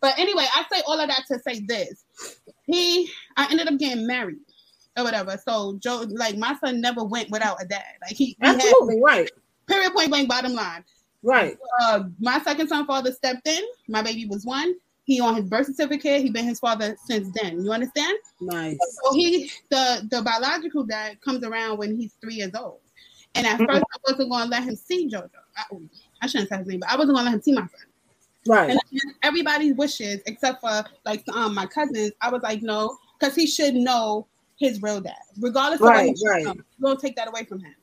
But 0.00 0.18
anyway, 0.18 0.44
I 0.54 0.64
say 0.70 0.82
all 0.86 1.00
of 1.00 1.08
that 1.08 1.22
to 1.28 1.38
say 1.48 1.60
this. 1.66 2.04
He, 2.66 3.10
I 3.38 3.50
ended 3.50 3.68
up 3.68 3.78
getting 3.78 4.06
married 4.06 4.36
or 4.98 5.04
whatever. 5.04 5.40
So 5.48 5.78
Joe, 5.82 6.04
like 6.10 6.36
my 6.36 6.54
son, 6.62 6.82
never 6.82 7.02
went 7.04 7.30
without 7.30 7.62
a 7.62 7.66
dad. 7.66 7.84
Like 8.02 8.14
he, 8.14 8.26
he 8.26 8.36
had, 8.42 8.56
Absolutely. 8.56 9.00
Right. 9.02 9.30
period, 9.66 9.94
point 9.94 10.10
blank, 10.10 10.28
bottom 10.28 10.52
line. 10.52 10.84
Right. 11.22 11.56
Uh, 11.80 12.04
my 12.20 12.38
second 12.42 12.68
son 12.68 12.86
father 12.86 13.12
stepped 13.12 13.48
in. 13.48 13.62
My 13.88 14.02
baby 14.02 14.26
was 14.26 14.44
one. 14.44 14.74
He 15.04 15.20
on 15.20 15.36
his 15.36 15.44
birth 15.44 15.66
certificate. 15.66 16.22
He 16.22 16.30
been 16.30 16.46
his 16.46 16.58
father 16.58 16.96
since 17.04 17.28
then. 17.40 17.62
You 17.62 17.72
understand? 17.72 18.16
Nice. 18.40 18.78
So 19.04 19.14
he, 19.14 19.50
the 19.70 20.06
the 20.10 20.22
biological 20.22 20.84
dad, 20.84 21.20
comes 21.20 21.44
around 21.44 21.78
when 21.78 21.96
he's 21.96 22.14
three 22.20 22.34
years 22.34 22.54
old. 22.54 22.80
And 23.34 23.46
at 23.46 23.58
first, 23.58 23.84
I 23.92 23.98
wasn't 24.08 24.30
going 24.30 24.44
to 24.44 24.48
let 24.50 24.62
him 24.62 24.76
see 24.76 25.08
JoJo. 25.08 25.30
I, 25.56 25.64
I 26.22 26.26
shouldn't 26.26 26.48
say 26.48 26.58
his 26.58 26.66
name, 26.66 26.80
but 26.80 26.90
I 26.90 26.96
wasn't 26.96 27.16
going 27.16 27.26
to 27.26 27.30
let 27.30 27.34
him 27.34 27.42
see 27.42 27.52
my 27.52 27.62
son. 27.62 27.68
Right. 28.46 28.70
And 28.70 28.80
against 28.90 29.18
everybody's 29.22 29.74
wishes, 29.74 30.20
except 30.26 30.60
for 30.60 30.84
like 31.04 31.24
um 31.34 31.54
my 31.54 31.66
cousins, 31.66 32.12
I 32.20 32.30
was 32.30 32.42
like, 32.42 32.62
no, 32.62 32.96
because 33.18 33.34
he 33.34 33.46
should 33.46 33.74
know 33.74 34.26
his 34.56 34.82
real 34.82 35.00
dad, 35.00 35.14
regardless 35.40 35.80
of 35.80 35.88
Right, 35.88 36.14
what 36.20 36.34
right. 36.34 36.46
right. 36.46 36.60
We'll 36.78 36.96
take 36.96 37.16
that 37.16 37.28
away 37.28 37.44
from 37.44 37.60
him. 37.60 37.74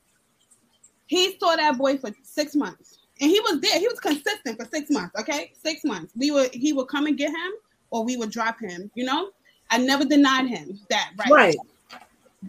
He 1.06 1.36
saw 1.38 1.56
that 1.56 1.76
boy 1.76 1.98
for 1.98 2.10
six 2.22 2.54
months, 2.54 2.98
and 3.20 3.30
he 3.30 3.40
was 3.40 3.60
there. 3.60 3.78
He 3.78 3.86
was 3.88 4.00
consistent 4.00 4.58
for 4.58 4.66
six 4.66 4.90
months. 4.90 5.18
Okay, 5.20 5.52
six 5.62 5.84
months. 5.84 6.12
We 6.16 6.30
would 6.30 6.52
he 6.54 6.72
would 6.72 6.88
come 6.88 7.06
and 7.06 7.16
get 7.16 7.30
him, 7.30 7.52
or 7.90 8.04
we 8.04 8.16
would 8.16 8.30
drop 8.30 8.60
him. 8.60 8.90
You 8.94 9.04
know, 9.04 9.30
I 9.70 9.78
never 9.78 10.04
denied 10.04 10.46
him 10.48 10.80
that. 10.90 11.12
Right. 11.18 11.30
Right. 11.30 11.56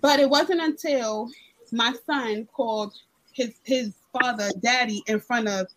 But 0.02 0.20
it 0.20 0.30
wasn't 0.30 0.62
until 0.62 1.30
my 1.72 1.94
son 2.06 2.48
called 2.54 2.94
his 3.34 3.54
his 3.64 3.94
father 4.12 4.50
daddy 4.62 5.04
in 5.08 5.20
front 5.20 5.48
of 5.48 5.68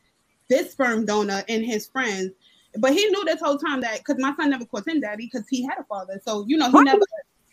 this 0.48 0.72
sperm 0.72 1.04
donor 1.04 1.42
and 1.48 1.64
his 1.64 1.86
friends. 1.86 2.32
But 2.78 2.92
he 2.92 3.06
knew 3.06 3.24
this 3.24 3.40
whole 3.40 3.58
time 3.58 3.80
that 3.80 3.98
because 3.98 4.16
my 4.18 4.34
son 4.36 4.50
never 4.50 4.64
called 4.66 4.86
him 4.86 5.00
daddy 5.00 5.28
because 5.32 5.48
he 5.48 5.62
had 5.62 5.78
a 5.78 5.84
father. 5.84 6.20
So 6.24 6.44
you 6.46 6.56
know 6.56 6.70
he 6.70 6.76
Right. 6.76 6.84
never 6.84 7.04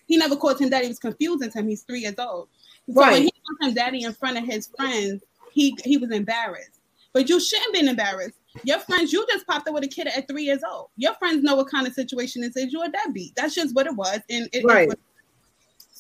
he 0.08 0.18
never 0.18 0.36
called 0.36 0.60
him 0.60 0.70
daddy. 0.70 0.86
It 0.86 0.90
was 0.90 1.00
confusing 1.00 1.50
to 1.50 1.60
him. 1.60 1.68
He's 1.68 1.84
three 1.84 2.02
years 2.02 2.16
old. 2.20 2.50
So 2.94 3.02
Right. 3.02 3.14
when 3.14 3.24
he 3.24 3.32
called 3.32 3.70
him 3.70 3.76
daddy 3.76 4.04
in 4.04 4.14
front 4.14 4.38
of 4.38 4.44
his 4.46 4.68
friends, 4.78 5.24
he 5.52 5.76
he 5.84 5.98
was 5.98 6.12
embarrassed. 6.12 6.80
But 7.14 7.30
you 7.30 7.40
shouldn't 7.40 7.74
be 7.74 7.88
embarrassed. 7.88 8.40
Your 8.64 8.80
friends, 8.80 9.14
you 9.14 9.26
just 9.30 9.48
popped 9.48 9.68
up 9.68 9.74
with 9.74 9.84
a 9.84 9.88
kid 9.88 10.08
at 10.08 10.28
three 10.28 10.44
years 10.44 10.62
old. 10.70 10.90
Your 10.98 11.14
friends 11.16 11.44
know 11.44 11.56
what 11.56 11.70
kind 11.70 11.88
of 11.88 11.94
situation 11.94 12.42
this 12.42 12.56
is. 12.56 12.74
You're 12.74 12.86
a 12.86 12.90
deadbeat. 12.90 13.36
That's 13.36 13.56
just 13.56 13.76
what 13.76 13.88
it 13.88 13.96
was. 13.96 14.20
And 14.30 14.50
it, 14.52 14.66
Right. 14.66 14.92
it 14.92 15.00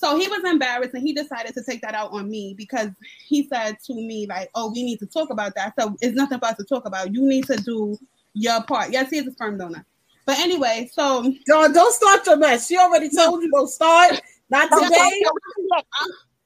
so 0.04 0.18
he 0.18 0.28
was 0.28 0.44
embarrassed 0.44 0.94
and 0.96 1.02
he 1.02 1.14
decided 1.14 1.54
to 1.54 1.64
take 1.64 1.82
that 1.82 1.94
out 1.94 2.12
on 2.12 2.30
me 2.30 2.54
because 2.58 2.90
he 3.26 3.48
said 3.48 3.78
to 3.86 3.94
me, 3.94 4.28
like, 4.28 4.50
oh, 4.54 4.70
we 4.70 4.84
need 4.84 5.00
to 5.00 5.06
talk 5.06 5.30
about 5.30 5.56
that. 5.56 5.74
So 5.80 5.96
it's 6.02 6.14
nothing 6.14 6.40
for 6.40 6.46
us 6.48 6.58
to 6.58 6.66
talk 6.66 6.86
about. 6.86 7.14
You 7.14 7.22
need 7.26 7.46
to 7.46 7.56
do 7.56 7.98
your 8.34 8.62
part. 8.64 8.92
Yes, 8.92 9.12
he 9.12 9.20
is 9.20 9.28
a 9.28 9.32
sperm 9.32 9.58
donor. 9.58 9.86
But 10.26 10.40
anyway, 10.40 10.90
so 10.92 11.34
don't 11.48 11.94
start 11.94 12.26
your 12.26 12.36
mess. 12.36 12.68
She 12.68 12.78
already 12.78 13.10
told 13.10 13.44
you 13.44 13.52
don't 13.52 13.70
start. 13.70 14.20
Not 14.50 14.70
today. 14.72 14.94
say 14.94 15.24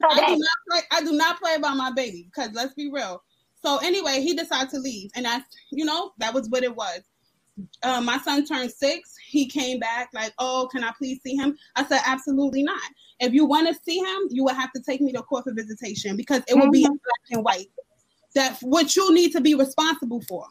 I 0.04 0.28
do 0.28 0.38
not 0.38 0.58
play, 0.70 0.82
I 0.92 1.02
do 1.02 1.12
not 1.14 1.40
play 1.40 1.56
about 1.56 1.78
my 1.78 1.92
baby 1.92 2.30
because 2.32 2.54
let's 2.54 2.76
be 2.76 2.92
real. 2.92 3.24
So 3.64 3.78
anyway, 3.78 4.22
he 4.22 4.34
decided 4.36 4.70
to 4.72 4.80
leave, 4.80 5.12
and 5.16 5.26
that's 5.26 5.46
you 5.72 5.86
know 5.86 6.12
that 6.20 6.34
was 6.34 6.50
what 6.50 6.64
it 6.64 6.76
was. 6.76 7.02
Uh, 7.82 8.02
my 8.02 8.20
son 8.20 8.46
turned 8.46 8.72
six. 8.72 9.16
He 9.28 9.48
came 9.48 9.80
back 9.80 10.10
like, 10.14 10.34
"Oh, 10.38 10.70
can 10.72 10.84
I 10.84 10.92
please 10.98 11.20
see 11.24 11.36
him?" 11.36 11.58
I 11.76 11.86
said, 11.86 12.02
"Absolutely 12.06 12.64
not. 12.64 12.82
If 13.20 13.34
you 13.34 13.46
want 13.46 13.68
to 13.68 13.84
see 13.84 13.98
him, 13.98 14.28
you 14.30 14.44
will 14.44 14.54
have 14.54 14.72
to 14.74 14.82
take 14.82 15.02
me 15.02 15.12
to 15.14 15.22
court 15.24 15.46
for 15.46 15.54
visitation 15.54 16.16
because 16.16 16.44
it 16.48 16.56
will 16.56 16.72
be 16.72 16.84
in 16.84 16.92
black 16.92 17.32
and 17.32 17.44
white. 17.44 17.72
That 18.36 18.58
what 18.62 18.96
you 18.96 19.14
need 19.14 19.32
to 19.32 19.42
be 19.42 19.56
responsible 19.56 20.22
for." 20.28 20.46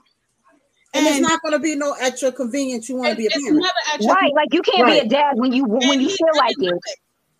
And, 0.94 1.06
it's 1.06 1.20
not 1.20 1.42
going 1.42 1.52
to 1.52 1.58
be 1.58 1.76
no 1.76 1.94
extra 2.00 2.32
convenience. 2.32 2.88
You 2.88 2.96
want 2.96 3.10
to 3.10 3.16
be 3.16 3.26
a 3.26 3.30
parent. 3.30 3.58
never 3.58 3.68
at 3.92 4.00
Right, 4.08 4.32
like 4.34 4.52
you 4.52 4.62
can't 4.62 4.86
be 4.86 4.98
a 4.98 5.08
dad 5.08 5.36
when 5.36 5.52
you 5.52 5.64
when 5.64 5.90
And 5.90 6.02
you 6.02 6.08
feel 6.08 6.26
like 6.36 6.56
didn't 6.58 6.82
it. 6.86 6.98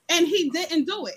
And 0.08 0.26
he 0.26 0.50
didn't 0.50 0.84
do 0.84 1.06
it. 1.06 1.16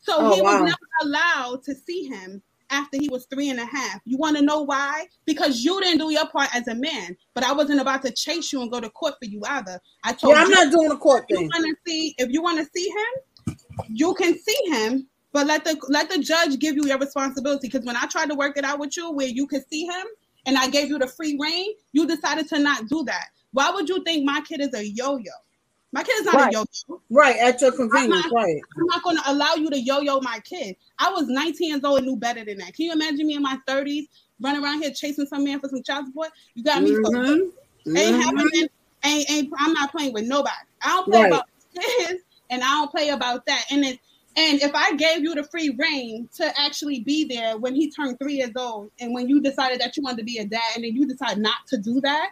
So 0.00 0.14
Oh, 0.18 0.34
he 0.34 0.42
wow. 0.42 0.50
was 0.50 0.60
never 0.60 0.76
allowed 1.02 1.62
to 1.64 1.74
see 1.74 2.08
him 2.08 2.42
after 2.72 2.96
he 2.98 3.08
was 3.08 3.26
three 3.26 3.50
and 3.50 3.60
a 3.60 3.66
half. 3.66 4.00
You 4.04 4.18
want 4.18 4.36
to 4.36 4.42
know 4.42 4.62
why? 4.62 5.06
Because 5.26 5.62
you 5.62 5.80
didn't 5.80 5.98
do 5.98 6.10
your 6.10 6.26
part 6.28 6.54
as 6.54 6.66
a 6.68 6.74
man. 6.74 7.16
But 7.34 7.44
I 7.44 7.52
wasn't 7.52 7.80
about 7.80 8.02
to 8.02 8.10
chase 8.12 8.52
you 8.52 8.62
and 8.62 8.70
go 8.70 8.80
to 8.80 8.90
court 8.90 9.14
for 9.22 9.26
you 9.28 9.42
either. 9.46 9.78
I 10.02 10.12
told 10.12 10.34
Yeah, 10.34 10.42
I'm 10.42 10.48
you 10.48 10.54
not 10.54 10.72
doing 10.72 10.90
a 10.90 10.96
court 10.96 11.26
if 11.28 11.38
you 11.38 11.48
thing. 11.48 11.50
want 11.54 11.76
to 11.76 11.90
see 11.90 12.14
if 12.18 12.30
you 12.30 12.42
want 12.42 12.58
to 12.58 12.68
see 12.74 12.88
him, 12.88 13.56
you 13.88 14.14
can 14.14 14.36
see 14.38 14.58
him. 14.66 15.06
But 15.32 15.46
let 15.46 15.64
the 15.64 15.78
let 15.88 16.10
the 16.10 16.18
judge 16.18 16.58
give 16.58 16.76
you 16.76 16.86
your 16.86 16.98
responsibility. 16.98 17.68
Because 17.68 17.86
when 17.86 17.96
I 17.96 18.06
tried 18.06 18.28
to 18.30 18.34
work 18.34 18.56
it 18.58 18.64
out 18.64 18.78
with 18.78 18.96
you, 18.96 19.10
where 19.12 19.28
you 19.28 19.46
could 19.46 19.62
see 19.68 19.84
him, 19.86 20.06
and 20.46 20.58
I 20.58 20.68
gave 20.68 20.88
you 20.88 20.98
the 20.98 21.06
free 21.06 21.38
reign, 21.40 21.72
you 21.92 22.06
decided 22.06 22.48
to 22.48 22.58
not 22.58 22.88
do 22.88 23.04
that. 23.04 23.26
Why 23.52 23.70
would 23.70 23.88
you 23.88 24.02
think 24.04 24.24
my 24.24 24.40
kid 24.42 24.60
is 24.60 24.74
a 24.74 24.84
yo-yo? 24.86 25.30
My 25.92 26.02
kid 26.02 26.12
is 26.20 26.24
not 26.24 26.34
Right. 26.34 26.54
a 26.54 26.58
yo-yo. 26.58 27.00
Right, 27.10 27.36
at 27.36 27.60
your 27.60 27.72
convenience. 27.72 28.24
not- 28.24 28.32
Right. 28.32 28.60
I'm 28.78 28.86
not 28.86 29.02
going 29.02 29.16
to 29.18 29.30
allow 29.30 29.54
you 29.54 29.68
to 29.70 29.78
yo-yo 29.78 30.20
my 30.20 30.40
kid. 30.40 30.74
I 30.98 31.10
was 31.10 31.26
19 31.28 31.68
years 31.68 31.84
old 31.84 31.98
and 31.98 32.06
knew 32.06 32.16
better 32.16 32.44
than 32.44 32.58
that. 32.58 32.74
Can 32.74 32.86
you 32.86 32.92
imagine 32.92 33.26
me 33.26 33.34
in 33.34 33.42
my 33.42 33.58
30s 33.66 34.08
running 34.40 34.64
around 34.64 34.80
here 34.82 34.90
chasing 34.92 35.26
some 35.26 35.44
man 35.44 35.60
for 35.60 35.68
some 35.68 35.82
child 35.82 36.06
support? 36.06 36.30
You 36.54 36.64
got 36.64 36.82
me. 36.82 36.92
up. 36.94 36.98
Mhm. 37.12 37.52
Ain't 37.88 38.16
Mhm. 38.16 38.22
happening. 38.22 38.68
Ain't, 39.04 39.30
ain't. 39.30 39.52
I'm 39.58 39.72
not 39.74 39.90
playing 39.90 40.12
with 40.14 40.24
nobody. 40.24 40.54
I 40.82 40.88
don't 40.90 41.04
play 41.04 41.20
Right. 41.22 41.32
about 41.32 41.46
this, 41.74 42.20
and 42.50 42.62
I 42.62 42.66
don't 42.74 42.90
play 42.90 43.08
about 43.10 43.44
that. 43.46 43.64
And 43.70 43.84
it, 43.84 43.98
and 44.36 44.62
if 44.62 44.70
I 44.74 44.94
gave 44.94 45.22
you 45.22 45.34
the 45.34 45.42
free 45.44 45.70
reign 45.70 46.28
to 46.36 46.58
actually 46.60 47.00
be 47.00 47.24
there 47.24 47.58
when 47.58 47.74
he 47.74 47.90
turned 47.90 48.18
three 48.18 48.34
years 48.36 48.52
old, 48.56 48.90
and 49.00 49.12
when 49.12 49.28
you 49.28 49.40
decided 49.40 49.80
that 49.80 49.96
you 49.96 50.02
wanted 50.04 50.18
to 50.18 50.24
be 50.24 50.38
a 50.38 50.44
dad, 50.46 50.62
and 50.76 50.84
then 50.84 50.94
you 50.94 51.04
decide 51.06 51.38
not 51.38 51.66
to 51.68 51.76
do 51.76 52.00
that, 52.02 52.30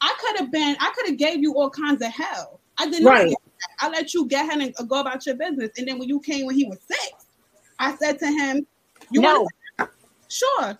I 0.00 0.14
could 0.20 0.38
have 0.38 0.50
been. 0.52 0.76
I 0.80 0.90
could 0.94 1.06
have 1.08 1.18
gave 1.18 1.42
you 1.42 1.54
all 1.58 1.68
kinds 1.68 2.00
of 2.00 2.08
hell. 2.08 2.60
I 2.78 2.90
did 2.90 3.02
not. 3.02 3.10
Right. 3.10 3.34
I 3.80 3.88
let 3.88 4.12
you 4.14 4.26
get 4.26 4.46
ahead 4.46 4.60
and 4.60 4.88
go 4.88 5.00
about 5.00 5.24
your 5.26 5.36
business, 5.36 5.70
and 5.76 5.88
then 5.88 5.98
when 5.98 6.08
you 6.08 6.20
came 6.20 6.46
when 6.46 6.54
he 6.54 6.66
was 6.66 6.78
six, 6.86 7.26
I 7.78 7.96
said 7.96 8.18
to 8.18 8.26
him, 8.26 8.66
"You 9.10 9.20
No. 9.20 9.42
want?" 9.42 9.90
Sure, 10.28 10.76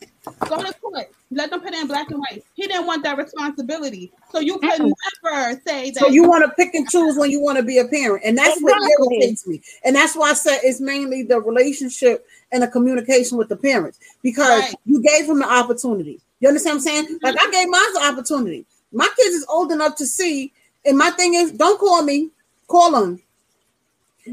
go 0.48 0.62
to 0.62 0.72
court. 0.80 1.07
Let 1.30 1.50
them 1.50 1.61
put 1.61 1.74
it 1.74 1.80
in 1.80 1.87
black 1.87 2.11
and 2.11 2.18
white. 2.18 2.44
He 2.54 2.66
didn't 2.66 2.87
want 2.87 3.04
that 3.04 3.16
responsibility, 3.16 4.12
so 4.33 4.40
you 4.40 4.59
could 4.59 4.80
Mm-mm. 4.80 4.92
never 5.22 5.61
say 5.66 5.90
that. 5.92 6.00
So 6.00 6.09
you 6.09 6.24
want 6.28 6.44
to 6.44 6.50
pick 6.57 6.74
and 6.74 6.88
choose 6.88 7.16
when 7.16 7.30
you 7.30 7.40
want 7.40 7.59
to 7.59 7.62
be 7.62 7.78
a 7.78 7.87
parent, 7.87 8.24
and 8.24 8.37
that's 8.37 8.61
what 8.61 8.76
irritates 8.98 9.46
me. 9.46 9.62
And 9.85 9.94
that's 9.94 10.16
why 10.16 10.30
I 10.30 10.33
said 10.33 10.61
it's 10.62 10.80
mainly 10.80 11.22
the 11.22 11.40
relationship 11.40 12.26
and 12.52 12.62
the 12.62 12.68
communication 12.68 13.38
with 13.38 13.48
the 13.48 13.57
parents 13.57 14.00
because 14.22 14.48
Right. 14.48 14.74
you 14.87 15.02
gave 15.02 15.26
them 15.28 15.38
the 15.38 15.48
opportunity. 15.52 16.20
You 16.40 16.48
understand 16.48 16.78
what 16.78 16.88
I'm 16.90 17.04
saying? 17.07 17.18
Like 17.22 17.37
mm-hmm. 17.37 17.48
I 17.48 17.52
gave 17.52 17.68
mine 17.68 17.92
the 17.94 18.12
opportunity. 18.12 18.66
My 18.92 19.09
kids 19.16 19.35
is 19.35 19.46
old 19.48 19.72
enough 19.72 19.94
to 19.96 20.07
see, 20.07 20.52
and 20.85 20.99
my 20.99 21.11
thing 21.11 21.35
is, 21.35 21.53
don't 21.53 21.79
call 21.79 22.03
me, 22.03 22.31
call 22.68 22.92
them. 22.92 23.20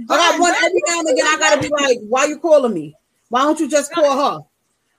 I 0.09 0.17
got 0.17 0.39
one 0.39 0.53
every 0.53 0.81
now 0.87 0.99
and 0.99 1.09
again. 1.09 1.27
I 1.27 1.37
gotta 1.37 1.61
be 1.61 1.69
like, 1.69 1.99
why 2.07 2.25
you 2.25 2.39
calling 2.39 2.73
me? 2.73 2.95
Why 3.29 3.41
don't 3.43 3.59
you 3.59 3.69
just 3.69 3.91
call 3.93 4.17
her? 4.17 4.39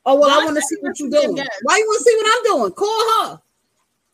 Oh 0.04 0.16
well, 0.18 0.30
I 0.30 0.44
want 0.44 0.56
to 0.56 0.62
see 0.62 0.76
what 0.80 0.98
you're 0.98 1.10
doing. 1.10 1.36
Why 1.62 1.76
you 1.78 1.86
want 1.86 1.98
to 1.98 2.04
see 2.04 2.16
what 2.16 2.26
I'm 2.36 2.44
doing? 2.58 2.72
Call 2.72 3.26
her. 3.26 3.40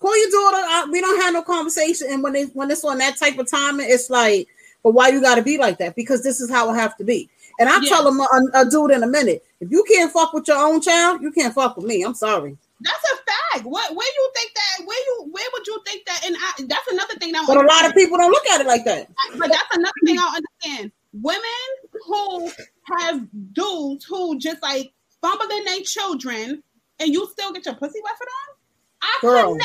Call 0.01 0.16
your 0.18 0.31
daughter. 0.31 0.57
I, 0.64 0.87
we 0.90 1.01
don't 1.01 1.20
have 1.22 1.33
no 1.35 1.42
conversation. 1.42 2.09
And 2.11 2.22
when 2.22 2.33
they 2.33 2.44
when 2.44 2.70
it's 2.70 2.85
on 2.85 2.98
that 2.98 3.16
type 3.16 3.38
of 3.38 3.51
timing, 3.51 3.88
it's 3.90 4.11
like, 4.11 4.48
But 4.83 4.92
why 4.92 5.09
you 5.09 5.20
got 5.20 5.37
to 5.37 5.42
be 5.42 5.59
like 5.59 5.79
that? 5.79 5.96
Because 5.96 6.22
this 6.22 6.40
is 6.40 6.51
how 6.51 6.72
it 6.72 6.77
have 6.77 6.96
to 6.98 7.05
be. 7.05 7.29
And 7.59 7.68
I 7.68 7.81
Yeah. 7.83 7.88
tell 7.90 8.07
him 8.07 8.20
a, 8.20 8.29
a 8.55 8.64
dude 8.70 8.92
in 8.92 9.03
a 9.03 9.07
minute, 9.07 9.44
if 9.61 9.70
you 9.70 9.85
can't 9.88 10.12
fuck 10.12 10.33
with 10.33 10.46
your 10.46 10.59
own 10.59 10.81
child, 10.81 11.20
you 11.22 11.33
can't 11.33 11.55
fuck 11.55 11.77
with 11.77 11.87
me. 11.87 12.03
I'm 12.03 12.14
sorry. 12.14 12.57
That's 12.81 13.05
a 13.12 13.17
fact. 13.17 13.67
What 13.67 13.95
where 13.95 14.07
you 14.07 14.31
think 14.35 14.53
that 14.55 14.87
where 14.87 14.99
you 14.99 15.29
where 15.33 15.45
would 15.53 15.67
you 15.67 15.83
think 15.87 16.07
that 16.07 16.25
and 16.27 16.37
I, 16.38 16.53
that's 16.69 16.88
another 16.93 17.14
thing 17.14 17.33
that 17.33 17.43
I 17.43 17.47
But 17.55 17.64
a 17.64 17.67
lot 17.67 17.87
of 17.87 17.95
people 17.95 18.19
don't 18.19 18.31
look 18.31 18.47
at 18.47 18.61
it 18.61 18.67
like 18.67 18.85
that. 18.85 19.09
but 19.37 19.49
that's 19.51 19.77
another 19.77 19.93
thing 20.05 20.19
I 20.19 20.23
don't 20.23 20.45
understand. 20.64 20.93
Women 21.12 21.69
who 22.07 22.51
have 22.99 23.27
dudes 23.53 24.05
who 24.05 24.38
just 24.38 24.62
like 24.62 24.93
fumble 25.21 25.47
in 25.51 25.64
their 25.64 25.81
children 25.83 26.62
and 27.01 27.12
you 27.12 27.27
still 27.33 27.53
get 27.53 27.67
your 27.67 27.75
pussy 27.75 28.01
wet 28.05 28.14
for 28.17 28.27
them? 28.27 28.57
I 29.01 29.19
Girl. 29.23 29.55
could 29.55 29.59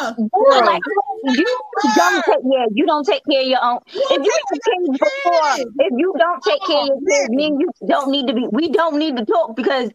never. 0.00 0.16
Girl. 0.16 0.66
Like, 0.66 0.82
you 1.24 1.58
don't 1.96 2.24
take 2.24 2.36
yeah, 2.50 2.66
you 2.72 2.86
don't 2.86 3.04
take 3.06 3.22
care 3.30 3.42
of 3.42 3.46
your 3.46 3.62
own. 3.64 3.78
If 3.86 4.24
you 4.24 4.32
take 4.32 4.42
have 4.50 4.60
kids 4.64 4.98
before, 4.98 5.86
if 5.86 5.92
you 5.96 6.14
don't 6.18 6.42
take 6.42 6.62
care 6.66 6.80
of 6.80 6.86
your 6.86 6.96
Oh, 6.96 7.06
kids, 7.08 7.28
me 7.30 7.46
and 7.46 7.60
you 7.60 7.70
don't 7.86 8.10
need 8.10 8.26
to 8.28 8.34
be. 8.34 8.46
We 8.50 8.68
don't 8.70 8.98
need 8.98 9.16
to 9.16 9.24
talk 9.24 9.56
because 9.56 9.90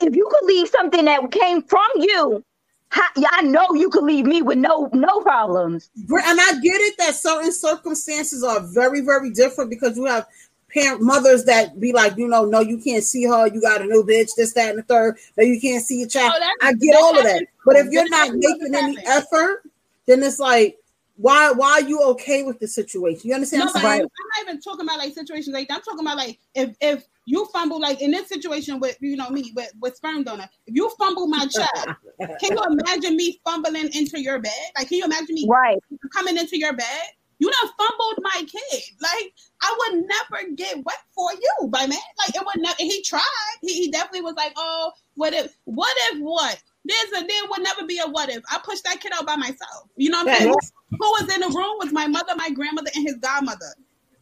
if 0.00 0.14
you 0.16 0.28
could 0.30 0.46
leave 0.46 0.68
something 0.68 1.04
that 1.04 1.30
came 1.30 1.62
from 1.62 1.86
you, 1.96 2.44
how, 2.88 3.06
I 3.30 3.42
know 3.42 3.66
you 3.74 3.88
could 3.88 4.04
leave 4.04 4.26
me 4.26 4.42
with 4.42 4.58
no 4.58 4.90
no 4.92 5.20
problems. 5.20 5.88
And 5.96 6.40
I 6.40 6.52
get 6.60 6.80
it 6.80 6.98
that 6.98 7.14
certain 7.14 7.52
circumstances 7.52 8.44
are 8.44 8.60
very, 8.60 9.00
very 9.00 9.30
different 9.30 9.70
because 9.70 9.96
you 9.96 10.04
have 10.04 10.26
parent 10.72 11.00
mothers 11.02 11.44
that 11.44 11.80
be 11.80 11.92
like, 11.92 12.16
you 12.16 12.28
know, 12.28 12.44
no, 12.44 12.60
you 12.60 12.78
can't 12.78 13.04
see 13.04 13.24
her. 13.24 13.46
You 13.46 13.60
got 13.60 13.80
a 13.80 13.84
new 13.84 14.04
bitch, 14.04 14.30
this, 14.36 14.52
that, 14.54 14.70
and 14.70 14.78
the 14.78 14.82
third. 14.82 15.16
No, 15.38 15.44
you 15.44 15.60
can't 15.60 15.82
see 15.84 16.00
your 16.00 16.08
child. 16.08 16.32
Oh, 16.36 16.38
that- 16.40 16.56
I 16.60 16.72
get 16.74 16.92
that 16.92 17.00
all 17.02 17.16
of 17.16 17.24
that. 17.24 17.30
happens 17.32 17.48
But 17.64 17.76
if 17.76 17.86
you're 17.90 18.04
That 18.04 18.28
not 18.28 18.36
making 18.36 18.74
any 18.74 18.96
time. 18.96 19.04
effort, 19.06 19.62
then 20.06 20.22
it's 20.22 20.38
like, 20.38 20.78
why, 21.16 21.50
why 21.52 21.72
are 21.72 21.82
you 21.82 22.02
okay 22.10 22.42
with 22.42 22.58
the 22.58 22.66
situation? 22.66 23.28
You 23.28 23.34
understand 23.34 23.60
No, 23.60 23.66
what 23.66 23.76
I'm 23.76 23.84
I'm 23.84 23.98
not 24.00 24.08
even 24.42 24.60
talking 24.60 24.86
about 24.86 24.98
like 24.98 25.14
situations 25.14 25.54
like 25.54 25.68
that. 25.68 25.76
I'm 25.76 25.82
talking 25.82 26.00
about 26.00 26.16
like 26.16 26.38
if 26.54 26.74
if 26.80 27.04
you 27.24 27.46
fumble 27.52 27.80
like 27.80 28.00
in 28.00 28.10
this 28.10 28.28
situation 28.28 28.80
with 28.80 28.96
you 29.00 29.16
know 29.16 29.30
me 29.30 29.52
with, 29.54 29.72
with 29.80 29.96
sperm 29.96 30.24
donor, 30.24 30.48
if 30.66 30.74
you 30.74 30.90
fumble 30.98 31.26
my 31.26 31.46
child, 31.50 31.96
can 32.40 32.52
you 32.52 32.62
imagine 32.68 33.16
me 33.16 33.40
fumbling 33.44 33.90
into 33.94 34.20
your 34.20 34.40
bed? 34.40 34.52
Like 34.76 34.88
can 34.88 34.98
you 34.98 35.04
imagine 35.04 35.34
me 35.34 35.46
Right. 35.48 35.78
coming 36.14 36.36
into 36.36 36.58
your 36.58 36.72
bed? 36.72 37.02
You 37.38 37.50
done 37.50 37.70
fumbled 37.76 38.18
my 38.22 38.44
kid. 38.46 38.82
Like 39.00 39.32
I 39.62 39.76
would 39.78 40.04
never 40.06 40.50
get 40.54 40.76
wet 40.76 40.98
for 41.14 41.32
you, 41.32 41.68
by 41.68 41.86
man. 41.86 41.98
Like 42.18 42.36
it 42.36 42.42
would 42.44 42.62
never. 42.62 42.76
He 42.78 43.02
tried. 43.02 43.22
He, 43.62 43.74
he 43.74 43.90
definitely 43.90 44.20
was 44.20 44.34
like, 44.36 44.52
oh, 44.56 44.92
what 45.14 45.32
if? 45.32 45.52
What 45.64 45.92
if? 46.10 46.20
What? 46.20 46.62
There's 46.84 47.22
a 47.22 47.26
there 47.26 47.42
would 47.50 47.62
never 47.62 47.86
be 47.86 47.98
a 47.98 48.08
what 48.08 48.28
if. 48.28 48.42
I 48.50 48.60
pushed 48.64 48.84
that 48.84 49.00
kid 49.00 49.12
out 49.14 49.26
by 49.26 49.36
myself. 49.36 49.88
You 49.96 50.10
know 50.10 50.18
what 50.18 50.28
I'm 50.28 50.34
saying? 50.40 50.54
Who 50.90 50.98
was 50.98 51.34
in 51.34 51.40
the 51.40 51.48
room 51.48 51.78
was 51.78 51.92
my 51.92 52.06
mother, 52.06 52.32
my 52.36 52.50
grandmother, 52.50 52.90
and 52.94 53.06
his 53.06 53.16
godmother. 53.16 53.74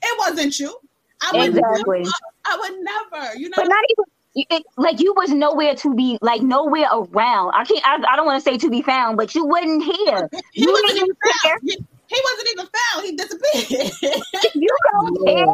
It 0.03 0.19
wasn't 0.19 0.59
you. 0.59 0.75
I 1.23 1.33
would 1.37 1.49
Exactly. 1.49 2.05
Never. 2.47 2.57
I 2.57 2.59
would 2.59 2.79
never. 2.81 3.39
You 3.39 3.49
know. 3.49 3.57
But 3.57 3.69
not 3.69 3.85
even 3.91 4.05
it, 4.35 4.63
like 4.77 5.01
you 5.01 5.13
was 5.17 5.31
nowhere 5.31 5.75
to 5.77 5.95
be 5.95 6.19
like 6.23 6.43
nowhere 6.43 6.87
around. 6.93 7.53
I 7.55 7.65
can't. 7.65 7.85
I, 7.85 7.97
I 8.13 8.17
don't 8.17 8.27
want 8.27 8.43
to 8.43 8.51
say 8.51 8.59
to 8.59 8.71
be 8.71 8.83
found, 8.83 9.17
but 9.17 9.35
you 9.35 9.47
wasn't 9.47 9.83
here. 9.83 10.29
he 10.53 10.63
You 10.63 10.73
wasn't 10.73 10.97
even 10.97 11.17
found. 11.45 11.61
He, 11.63 11.79
he 12.07 12.21
wasn't 12.25 12.49
even 12.53 12.67
found. 12.67 13.07
He 13.07 13.17
disappeared. 13.17 14.23
You 14.55 14.69
don't 14.93 15.27
care. 15.27 15.47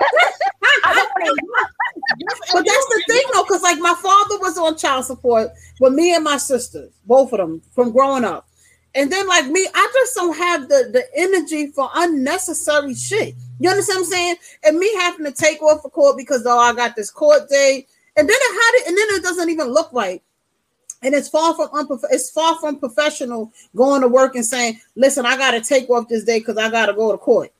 But 2.54 2.66
that's 2.66 2.86
the 2.88 3.04
thing 3.08 3.24
though, 3.34 3.44
because 3.44 3.62
like 3.62 3.80
my 3.80 3.96
father 4.02 4.38
was 4.39 4.58
on 4.58 4.78
child 4.78 5.06
support 5.06 5.50
with 5.80 5.94
me 5.94 6.13
and 6.13 6.24
my 6.24 6.38
sisters, 6.38 6.92
both 7.06 7.32
of 7.34 7.39
them 7.39 7.62
from 7.74 7.92
growing 7.92 8.24
up. 8.24 8.48
And 8.96 9.12
then 9.12 9.28
like 9.28 9.48
me, 9.48 9.68
I 9.74 9.92
just 9.94 10.16
don't 10.16 10.38
have 10.38 10.70
the, 10.70 10.89
the 10.92 11.04
energy 11.16 11.68
for 11.68 11.89
unnecessary 11.96 12.94
shit. 12.94 13.36
You 13.60 13.70
understand 13.70 13.98
what 13.98 14.06
I'm 14.06 14.12
saying? 14.12 14.36
And 14.63 14.78
me 14.78 14.94
having 14.96 15.26
to 15.26 15.32
take 15.32 15.62
off 15.62 15.82
for 15.82 15.89
court 15.89 16.18
because 16.18 16.44
oh 16.46 16.60
I 16.60 16.74
got 16.74 16.96
this 16.96 17.10
court 17.10 17.50
date, 17.50 17.88
and 18.16 18.30
then 18.30 18.38
it 18.39 18.54
had 18.54 18.82
it, 18.82 18.88
and 18.88 18.98
then 18.98 19.08
it 19.12 19.24
doesn't 19.24 19.50
even 19.50 19.68
look 19.68 19.92
right. 19.94 20.22
And 21.04 21.13
it's 21.13 21.30
far 21.30 21.54
from 21.56 21.70
unprof- 21.70 22.06
it's 22.12 22.30
far 22.30 22.58
from 22.60 22.80
professional 22.80 23.52
going 23.76 24.02
to 24.02 24.08
work 24.08 24.36
and 24.36 24.46
saying, 24.46 24.80
listen, 24.96 25.26
I 25.26 25.38
gotta 25.38 25.62
take 25.62 25.89
off 25.89 26.08
this 26.08 26.24
day 26.24 26.39
because 26.39 26.58
I 26.58 26.70
gotta 26.70 26.94
go 26.94 27.12
to 27.12 27.18
court. 27.18 27.52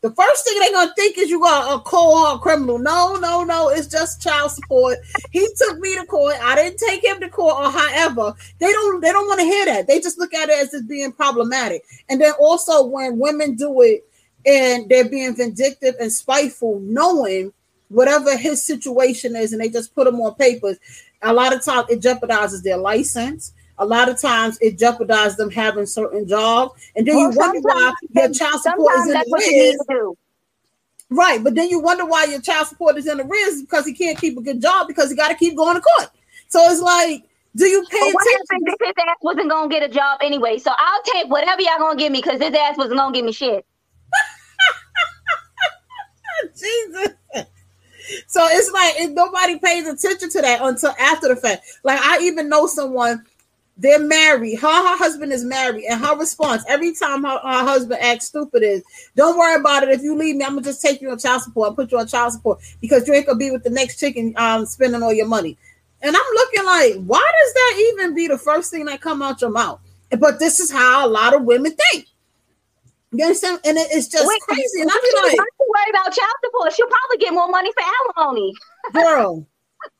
The 0.00 0.10
first 0.12 0.44
thing 0.44 0.56
they're 0.60 0.70
gonna 0.70 0.94
think 0.94 1.18
is 1.18 1.28
you 1.28 1.44
are 1.44 1.74
a 1.74 1.80
cold 1.80 2.40
criminal. 2.40 2.78
No, 2.78 3.16
no, 3.16 3.42
no, 3.42 3.68
it's 3.68 3.88
just 3.88 4.22
child 4.22 4.52
support. 4.52 4.98
He 5.32 5.46
took 5.56 5.80
me 5.80 5.96
to 5.96 6.06
court. 6.06 6.36
I 6.40 6.54
didn't 6.54 6.78
take 6.78 7.02
him 7.02 7.18
to 7.20 7.28
court, 7.28 7.56
or 7.58 7.70
however. 7.70 8.32
They 8.60 8.70
don't 8.70 9.00
they 9.00 9.10
don't 9.10 9.26
want 9.26 9.40
to 9.40 9.46
hear 9.46 9.66
that. 9.66 9.88
They 9.88 9.98
just 9.98 10.18
look 10.18 10.32
at 10.34 10.50
it 10.50 10.58
as 10.62 10.70
just 10.70 10.88
being 10.88 11.10
problematic. 11.10 11.82
And 12.08 12.20
then 12.20 12.32
also 12.38 12.86
when 12.86 13.18
women 13.18 13.56
do 13.56 13.82
it 13.82 14.08
and 14.46 14.88
they're 14.88 15.08
being 15.08 15.34
vindictive 15.34 15.96
and 16.00 16.12
spiteful, 16.12 16.78
knowing 16.78 17.52
whatever 17.88 18.36
his 18.36 18.62
situation 18.62 19.34
is, 19.34 19.52
and 19.52 19.60
they 19.60 19.68
just 19.68 19.96
put 19.96 20.04
them 20.04 20.20
on 20.20 20.34
papers. 20.36 20.78
A 21.22 21.32
lot 21.32 21.54
of 21.54 21.64
times 21.64 21.86
it 21.90 22.00
jeopardizes 22.00 22.62
their 22.62 22.76
license. 22.76 23.52
A 23.78 23.84
lot 23.84 24.08
of 24.08 24.20
times 24.20 24.58
it 24.60 24.78
jeopardizes 24.78 25.36
them 25.36 25.50
having 25.50 25.86
certain 25.86 26.26
jobs, 26.26 26.80
and 26.96 27.06
then 27.06 27.16
Well, 27.16 27.30
you 27.30 27.38
wonder 27.38 27.60
why 27.60 27.92
your 28.10 28.30
child 28.30 28.60
support 28.60 28.94
is 28.96 29.08
in 29.08 29.18
the 29.18 29.24
what 29.28 29.46
you 29.46 29.52
need 29.52 29.72
to 29.72 29.84
do. 29.88 30.16
Right, 31.10 31.42
but 31.42 31.54
then 31.54 31.68
you 31.68 31.80
wonder 31.80 32.04
why 32.04 32.24
your 32.24 32.40
child 32.40 32.66
support 32.66 32.98
is 32.98 33.06
in 33.06 33.18
the 33.18 33.24
arrears 33.24 33.62
because 33.62 33.86
he 33.86 33.94
can't 33.94 34.18
keep 34.18 34.36
a 34.36 34.42
good 34.42 34.60
job 34.60 34.88
because 34.88 35.10
he 35.10 35.16
got 35.16 35.28
to 35.28 35.34
keep 35.36 35.56
going 35.56 35.76
to 35.76 35.80
court. 35.80 36.10
So 36.48 36.60
it's 36.70 36.80
like, 36.80 37.22
do 37.56 37.66
you 37.66 37.84
pay 37.88 38.12
what 38.12 38.26
attention? 38.26 38.46
happened 38.50 38.76
his 38.80 38.92
ass 38.98 39.16
wasn't 39.22 39.50
gonna 39.50 39.68
get 39.68 39.82
a 39.82 39.88
job 39.88 40.18
anyway? 40.22 40.58
So 40.58 40.70
I'll 40.76 41.02
take 41.04 41.28
whatever 41.28 41.62
y'all 41.62 41.78
gonna 41.78 41.98
give 41.98 42.12
me 42.12 42.20
because 42.20 42.40
his 42.40 42.54
ass 42.54 42.76
wasn't 42.76 42.98
gonna 42.98 43.14
give 43.14 43.24
me 43.24 43.32
shit. 43.32 43.64
Jesus. 46.54 47.17
So 48.26 48.40
it's 48.44 48.70
like 48.72 48.94
if 48.98 49.10
nobody 49.10 49.58
pays 49.58 49.86
attention 49.86 50.30
to 50.30 50.42
that 50.42 50.60
until 50.62 50.94
after 50.98 51.28
the 51.28 51.36
fact. 51.36 51.64
Like 51.84 52.00
I 52.00 52.18
even 52.22 52.48
know 52.48 52.66
someone, 52.66 53.24
they're 53.76 54.00
married. 54.00 54.56
Her, 54.56 54.66
her 54.66 54.96
husband 54.96 55.32
is 55.32 55.44
married, 55.44 55.84
and 55.84 56.04
her 56.04 56.16
response 56.16 56.64
every 56.68 56.94
time 56.94 57.22
her, 57.22 57.38
her 57.38 57.64
husband 57.64 58.00
acts 58.02 58.26
stupid 58.26 58.62
is, 58.62 58.82
"Don't 59.14 59.38
worry 59.38 59.60
about 59.60 59.84
it. 59.84 59.90
If 59.90 60.02
you 60.02 60.16
leave 60.16 60.36
me, 60.36 60.44
I'm 60.44 60.54
gonna 60.54 60.62
just 60.62 60.82
take 60.82 61.00
you 61.00 61.10
on 61.10 61.18
child 61.18 61.42
support. 61.42 61.68
I'll 61.68 61.74
put 61.76 61.92
you 61.92 61.98
on 61.98 62.06
child 62.08 62.32
support 62.32 62.58
because 62.80 63.06
you 63.06 63.14
ain't 63.14 63.26
gonna 63.26 63.38
be 63.38 63.50
with 63.52 63.62
the 63.62 63.70
next 63.70 64.00
chick 64.00 64.16
and 64.16 64.36
um, 64.36 64.66
spending 64.66 65.02
all 65.02 65.12
your 65.12 65.28
money." 65.28 65.56
And 66.02 66.14
I'm 66.16 66.34
looking 66.34 66.64
like, 66.64 66.94
why 67.06 67.18
does 67.42 67.54
that 67.54 67.92
even 67.92 68.14
be 68.14 68.28
the 68.28 68.38
first 68.38 68.70
thing 68.70 68.84
that 68.84 69.00
come 69.00 69.20
out 69.20 69.40
your 69.40 69.50
mouth? 69.50 69.80
But 70.18 70.38
this 70.38 70.60
is 70.60 70.70
how 70.70 71.04
a 71.06 71.08
lot 71.08 71.34
of 71.34 71.42
women 71.42 71.74
think. 71.74 72.06
You 73.10 73.24
understand? 73.24 73.60
And 73.64 73.76
it- 73.76 73.88
it's 73.90 74.06
just 74.06 74.26
Wait, 74.26 74.40
crazy. 74.42 74.80
And 74.80 74.90
I 74.90 74.94
should- 74.94 75.14
like, 75.14 75.38
why 75.38 75.44
should 75.44 75.57
you 75.57 75.57
worry 75.78 75.90
about 75.90 76.12
child 76.14 76.34
support? 76.44 76.72
She'll 76.72 76.86
probably 76.88 77.18
get 77.18 77.32
more 77.32 77.48
money 77.48 77.70
for 77.72 77.82
alimony. 78.18 78.52
girl. 78.92 79.46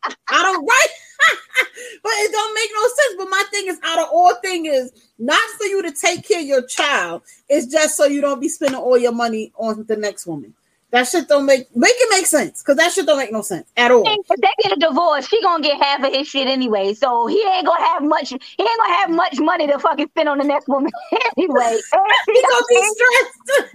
I 0.04 0.42
don't 0.42 0.66
right, 0.66 0.86
but 2.02 2.12
it 2.12 2.32
don't 2.32 2.54
make 2.54 2.70
no 2.74 2.82
sense. 2.82 3.14
But 3.16 3.30
my 3.30 3.44
thing 3.50 3.68
is, 3.68 3.78
out 3.84 4.00
of 4.00 4.08
all 4.12 4.34
thing 4.42 4.66
is 4.66 4.92
not 5.18 5.40
for 5.56 5.64
you 5.64 5.82
to 5.82 5.92
take 5.92 6.26
care 6.26 6.40
of 6.40 6.46
your 6.46 6.66
child. 6.66 7.22
It's 7.48 7.66
just 7.66 7.96
so 7.96 8.04
you 8.04 8.20
don't 8.20 8.40
be 8.40 8.48
spending 8.48 8.78
all 8.78 8.98
your 8.98 9.12
money 9.12 9.52
on 9.56 9.84
the 9.86 9.96
next 9.96 10.26
woman. 10.26 10.54
That 10.90 11.06
shit 11.06 11.28
don't 11.28 11.44
make 11.44 11.74
make 11.76 11.92
it 11.94 12.08
make 12.10 12.24
sense 12.24 12.62
because 12.62 12.76
that 12.76 12.92
shit 12.92 13.04
don't 13.04 13.18
make 13.18 13.30
no 13.30 13.42
sense 13.42 13.68
at 13.76 13.90
all. 13.90 14.04
If 14.06 14.26
they 14.26 14.48
get 14.62 14.72
a 14.72 14.80
divorce, 14.80 15.28
she 15.28 15.42
gonna 15.42 15.62
get 15.62 15.76
half 15.82 16.02
of 16.02 16.10
his 16.14 16.26
shit 16.26 16.48
anyway. 16.48 16.94
So 16.94 17.26
he 17.26 17.44
ain't 17.46 17.66
gonna 17.66 17.84
have 17.84 18.02
much. 18.02 18.30
He 18.30 18.36
ain't 18.36 18.80
gonna 18.80 18.94
have 18.94 19.10
much 19.10 19.38
money 19.38 19.66
to 19.66 19.78
fucking 19.78 20.08
spend 20.08 20.30
on 20.30 20.38
the 20.38 20.44
next 20.44 20.66
woman 20.66 20.90
anyway. 21.36 21.78
He 22.28 22.42
gonna 22.42 22.64
be 22.68 22.82
stressed. 22.82 23.74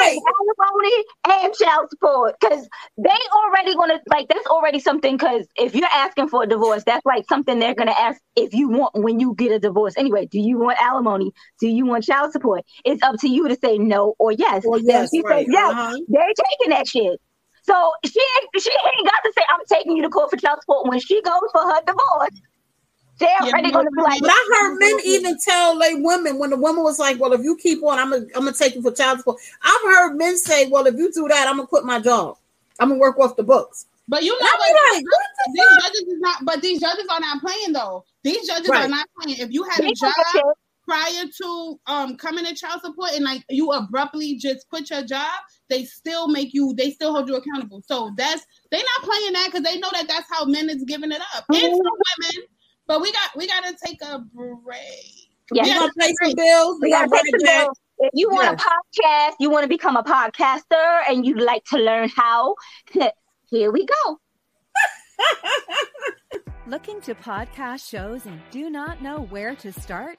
Right. 0.00 0.18
alimony 0.18 1.04
and 1.42 1.54
child 1.54 1.88
support 1.90 2.34
because 2.40 2.68
they 2.98 3.10
already 3.32 3.74
gonna 3.74 4.00
like 4.08 4.28
that's 4.28 4.46
already 4.46 4.80
something. 4.80 5.16
Because 5.16 5.46
if 5.56 5.74
you're 5.74 5.88
asking 5.92 6.28
for 6.28 6.42
a 6.42 6.46
divorce, 6.46 6.82
that's 6.84 7.04
like 7.04 7.26
something 7.28 7.58
they're 7.58 7.74
gonna 7.74 7.94
ask 7.98 8.20
if 8.36 8.54
you 8.54 8.68
want 8.68 8.94
when 8.94 9.20
you 9.20 9.34
get 9.36 9.52
a 9.52 9.58
divorce. 9.58 9.94
Anyway, 9.96 10.26
do 10.26 10.40
you 10.40 10.58
want 10.58 10.78
alimony? 10.80 11.32
Do 11.60 11.68
you 11.68 11.86
want 11.86 12.04
child 12.04 12.32
support? 12.32 12.64
It's 12.84 13.02
up 13.02 13.16
to 13.20 13.28
you 13.28 13.48
to 13.48 13.56
say 13.56 13.78
no 13.78 14.14
or 14.18 14.32
yes. 14.32 14.64
Or 14.64 14.78
yes, 14.78 15.10
right. 15.24 15.44
says 15.44 15.46
yes, 15.48 15.73
Uh-huh. 15.74 15.98
they're 16.08 16.32
taking 16.50 16.70
that 16.70 16.86
shit. 16.86 17.20
So 17.62 17.92
she 18.04 18.20
ain't, 18.20 18.62
she 18.62 18.70
ain't 18.70 19.06
got 19.06 19.20
to 19.24 19.32
say 19.36 19.42
I'm 19.48 19.60
taking 19.70 19.96
you 19.96 20.02
to 20.02 20.08
court 20.10 20.30
for 20.30 20.36
child 20.36 20.60
support 20.60 20.86
when 20.88 21.00
she 21.00 21.20
goes 21.22 21.40
for 21.52 21.62
her 21.62 21.80
divorce. 21.86 22.40
They're 23.18 23.28
Yeah, 23.42 23.46
already 23.52 23.70
gonna 23.72 23.90
be 23.90 24.02
like, 24.02 24.20
But 24.20 24.30
I 24.30 24.48
heard 24.58 24.78
men 24.78 24.98
even 25.04 25.38
tell 25.38 25.78
like 25.78 25.94
women 25.98 26.38
when 26.38 26.50
the 26.50 26.56
woman 26.56 26.82
was 26.82 26.98
like, 26.98 27.18
"Well, 27.20 27.32
if 27.32 27.42
you 27.42 27.56
keep 27.56 27.82
on, 27.84 27.98
I'm 27.98 28.10
gonna 28.10 28.24
I'm 28.34 28.44
gonna 28.44 28.52
take 28.52 28.74
you 28.74 28.82
for 28.82 28.90
child 28.90 29.18
support." 29.18 29.40
I've 29.62 29.82
heard 29.82 30.16
men 30.16 30.36
say, 30.36 30.66
"Well, 30.68 30.86
if 30.86 30.96
you 30.96 31.12
do 31.12 31.28
that, 31.28 31.46
I'm 31.48 31.56
gonna 31.56 31.68
quit 31.68 31.84
my 31.84 32.00
job. 32.00 32.36
I'm 32.80 32.88
gonna 32.88 33.00
work 33.00 33.18
off 33.18 33.36
the 33.36 33.44
books." 33.44 33.86
But 34.08 34.24
you 34.24 34.32
know 34.32 34.44
I 34.46 34.56
what? 34.58 34.66
be 34.68 34.96
like, 34.96 35.04
These 35.54 35.82
judges 35.82 36.00
is 36.08 36.20
not. 36.20 36.44
But 36.44 36.60
these 36.60 36.80
judges 36.80 37.06
are 37.08 37.20
not 37.20 37.40
playing 37.40 37.72
though. 37.72 38.04
These 38.24 38.46
judges 38.48 38.68
Right. 38.68 38.84
are 38.84 38.88
not 38.88 39.06
playing. 39.18 39.38
If 39.38 39.52
you 39.52 39.62
had 39.62 39.80
they 39.80 39.86
a 39.86 39.94
job 39.94 40.12
don't 40.16 40.44
care. 40.44 40.54
Prior 40.86 41.24
to 41.42 41.80
um 41.86 42.16
coming 42.16 42.44
to 42.44 42.54
child 42.54 42.80
support 42.82 43.12
and 43.12 43.24
like 43.24 43.44
you 43.48 43.72
abruptly 43.72 44.36
just 44.36 44.68
quit 44.68 44.90
your 44.90 45.02
job, 45.02 45.32
they 45.68 45.84
still 45.84 46.28
make 46.28 46.52
you. 46.52 46.74
They 46.76 46.90
still 46.90 47.12
hold 47.12 47.28
you 47.28 47.36
accountable. 47.36 47.82
So 47.86 48.12
that's 48.16 48.44
they're 48.70 48.80
not 48.80 49.08
playing 49.08 49.32
that 49.34 49.50
because 49.52 49.62
they 49.62 49.78
know 49.78 49.90
that 49.92 50.08
that's 50.08 50.28
how 50.30 50.44
men 50.44 50.68
is 50.68 50.84
giving 50.86 51.12
it 51.12 51.20
up 51.36 51.44
and 51.48 51.60
some 51.60 51.70
women. 51.72 52.46
But 52.86 53.00
we 53.00 53.12
got 53.12 53.30
we 53.36 53.46
got 53.46 53.64
to 53.64 53.76
take 53.84 54.02
a 54.02 54.18
break. 54.18 55.28
Yeah. 55.52 55.62
We 55.62 55.74
gonna 55.74 55.92
pay 55.98 56.12
some 56.22 56.34
bills. 56.34 56.78
We 56.80 56.88
We 56.88 56.90
gotta 56.90 57.08
gonna 57.08 57.22
pay 57.22 57.30
some 57.30 57.64
bills. 57.66 57.78
If 57.98 58.10
you 58.12 58.28
want 58.28 58.60
a 58.60 58.62
podcast, 58.62 59.34
you 59.38 59.50
want 59.50 59.62
to 59.64 59.68
become 59.68 59.96
a 59.96 60.02
podcaster, 60.02 61.02
and 61.08 61.24
you'd 61.24 61.40
like 61.40 61.64
to 61.66 61.78
learn 61.78 62.08
how, 62.08 62.56
here 63.46 63.70
we 63.70 63.86
go. 63.86 64.18
Looking 66.66 67.00
to 67.02 67.14
podcast 67.14 67.88
shows 67.88 68.26
and 68.26 68.40
do 68.50 68.68
not 68.68 69.00
know 69.00 69.20
where 69.30 69.54
to 69.56 69.72
start? 69.72 70.18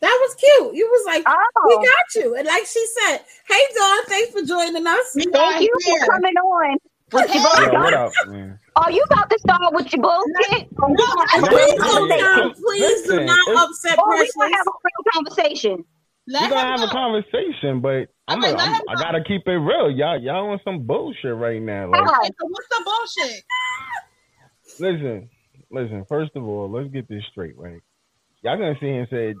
That 0.00 0.16
was 0.22 0.34
cute. 0.34 0.74
You 0.74 0.88
was 0.88 1.04
like, 1.06 1.24
Oh. 1.26 1.66
"We 1.68 1.74
got 1.76 2.06
you," 2.24 2.34
and 2.34 2.46
like 2.46 2.64
she 2.66 2.84
said, 3.00 3.20
"Hey, 3.46 3.60
Dawn, 3.76 4.04
thanks 4.06 4.30
for 4.32 4.42
joining 4.42 4.86
us." 4.86 5.12
We 5.14 5.24
Thank 5.24 5.36
are 5.36 5.62
you 5.62 5.72
here. 5.84 6.00
for 6.06 6.12
coming 6.12 6.34
on. 6.36 6.78
With 7.12 7.34
your 7.34 7.42
Hey. 7.42 7.68
What 7.76 7.92
up, 7.94 8.12
man? 8.28 8.58
Are 8.76 8.90
you 8.90 9.02
about 9.10 9.28
to 9.28 9.38
start 9.40 9.74
with 9.74 9.92
your 9.92 10.00
bullshit? 10.00 10.68
Or 10.80 10.88
we 10.90 10.96
gonna 10.96 11.26
have 11.32 11.42
a 11.42 11.46
Please 11.48 11.66
real 11.68 11.76
don't 11.76 12.08
conversation? 12.08 12.34
come. 12.34 12.54
Please 12.54 13.02
do 13.02 13.24
not 13.24 13.48
upset 13.58 13.98
Or 13.98 14.08
we 14.10 14.16
Precious. 14.16 14.32
gonna 14.36 14.56
have 14.56 14.66
a 14.66 14.70
real 14.84 15.12
conversation? 15.12 15.84
Let 16.28 16.42
we 16.42 16.48
gonna 16.48 16.60
him 16.74 16.80
have 16.80 16.88
a 16.88 16.92
conversation, 16.92 17.80
but 17.80 18.06
I'm, 18.28 18.38
Okay, 18.38 18.52
a, 18.52 18.56
let 18.56 18.68
I'm 18.68 18.74
him 18.74 18.80
I 18.88 18.94
go. 18.94 19.00
gotta 19.02 19.24
keep 19.24 19.42
it 19.48 19.50
real. 19.58 19.90
Y'all, 19.90 20.18
y'all 20.22 20.48
on 20.50 20.60
some 20.64 20.86
bullshit 20.86 21.34
right 21.34 21.60
now. 21.60 21.90
Like, 21.90 22.00
Okay, 22.00 22.30
so 22.40 22.46
what's 22.46 22.68
the 22.68 22.84
bullshit? 22.84 23.42
listen, 24.78 25.28
listen. 25.70 26.04
First 26.08 26.30
of 26.36 26.44
all, 26.46 26.70
let's 26.70 26.88
get 26.90 27.08
this 27.08 27.24
straight, 27.32 27.58
right? 27.58 27.80
Y'all 28.42 28.56
gonna 28.56 28.74
see 28.80 28.86
here 28.86 29.00
and 29.00 29.08
say 29.10 29.34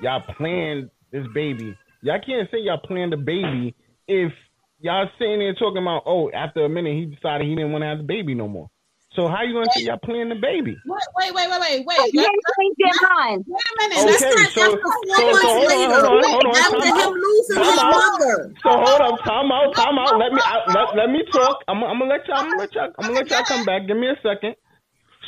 y'all 0.00 0.22
planned 0.36 0.90
this 1.12 1.26
baby. 1.34 1.76
Y'all 2.02 2.20
can't 2.24 2.48
say 2.50 2.58
y'all 2.60 2.78
planned 2.78 3.12
the 3.12 3.16
baby 3.16 3.74
if 4.08 4.32
y'all 4.80 5.08
sitting 5.18 5.38
there 5.38 5.54
talking 5.54 5.82
about, 5.82 6.02
oh, 6.06 6.30
after 6.32 6.64
a 6.64 6.68
minute 6.68 6.94
he 6.94 7.06
decided 7.06 7.46
he 7.46 7.54
didn't 7.54 7.72
want 7.72 7.82
to 7.82 7.88
have 7.88 7.98
the 7.98 8.04
baby 8.04 8.34
no 8.34 8.48
more. 8.48 8.68
So 9.16 9.28
how 9.28 9.42
you 9.46 9.54
gonna 9.54 9.70
say 9.76 9.82
y'all 9.86 9.96
planned 10.02 10.30
the 10.32 10.34
baby? 10.42 10.74
Wait, 10.74 11.08
wait, 11.16 11.30
wait, 11.32 11.46
wait, 11.48 11.60
wait, 11.60 11.86
wait. 11.86 12.12
You 12.12 12.18
Let, 12.20 12.34
ain't 12.34 12.44
changed 12.58 12.78
your 12.82 12.98
mind. 13.14 13.44
wait 13.46 13.62
a 13.62 13.74
minute. 13.78 13.98
Okay, 14.02 14.10
Let's 14.10 14.20
That's 14.20 14.34
not 14.34 14.50
so- 14.52 14.62
after 14.74 14.82
so- 14.82 14.90
so 15.14 15.22
hold 15.22 15.38
on, 15.38 15.54
hold 15.54 16.04
on, 16.04 16.24
hold 16.34 16.46
on, 16.50 16.56
after 16.58 16.82
him 16.82 16.98
out. 16.98 17.14
losing 17.14 17.56
Time 17.56 17.70
his 17.70 17.78
out. 17.78 17.94
mother. 17.94 18.54
So 18.66 18.70
hold 18.74 19.00
up, 19.00 19.14
time 19.24 19.52
out, 19.54 19.70
time 19.78 19.98
out. 20.02 20.18
Let 20.18 20.32
me 20.34 20.40
I, 20.44 20.56
let, 20.74 20.86
let 20.98 21.08
me 21.14 21.22
talk. 21.32 21.62
I'm, 21.68 21.78
I'm 21.84 21.98
gonna 22.02 22.10
let 22.10 22.26
y'all. 22.26 22.38
I'm 22.42 22.50
gonna 22.50 22.58
let 22.58 22.74
y'all. 22.74 22.90
I'm 22.98 23.06
gonna 23.06 23.18
let 23.22 23.30
y'all 23.30 23.44
come 23.46 23.64
back. 23.64 23.86
Give 23.86 23.96
me 23.96 24.08
a 24.10 24.18
second. 24.20 24.56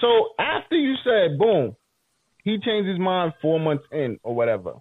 So 0.03 0.35
after 0.43 0.75
you 0.77 0.95
said 1.07 1.39
boom, 1.39 1.77
he 2.47 2.59
changed 2.65 2.89
his 2.89 3.01
mind 3.01 3.35
four 3.43 3.61
months 3.61 3.85
in 3.93 4.19
or 4.25 4.35
whatever, 4.35 4.75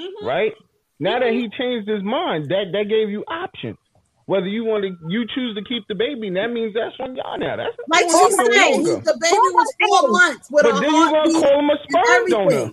Mhm. 0.00 0.22
right? 0.22 0.52
Now 1.00 1.20
that 1.20 1.32
he 1.32 1.48
changed 1.58 1.88
his 1.88 2.02
mind, 2.02 2.50
that 2.50 2.72
that 2.74 2.88
gave 2.90 3.10
you 3.10 3.24
options. 3.28 3.78
Whether 4.26 4.48
you 4.48 4.64
want 4.64 4.84
to, 4.84 4.90
you 5.08 5.26
choose 5.34 5.54
to 5.56 5.64
keep 5.64 5.84
the 5.88 5.94
baby. 5.96 6.30
That 6.30 6.48
means 6.52 6.74
that's 6.74 6.96
on 7.00 7.16
y'all 7.16 7.38
now. 7.38 7.56
That's 7.56 7.76
Like 7.88 8.06
no 8.06 8.28
she 8.28 8.30
said, 8.32 8.46
he, 8.74 8.84
the 9.06 9.18
baby 9.20 9.50
was 9.54 9.68
four 9.82 10.02
months 10.10 10.48
with 10.50 10.64
But 10.66 10.76
a 10.78 10.80
then 10.82 10.94
you 10.94 11.06
gonna 11.10 11.32
call 11.40 11.58
him 11.60 11.70
a 11.70 11.78
sperm 11.84 12.22
donor. 12.30 12.66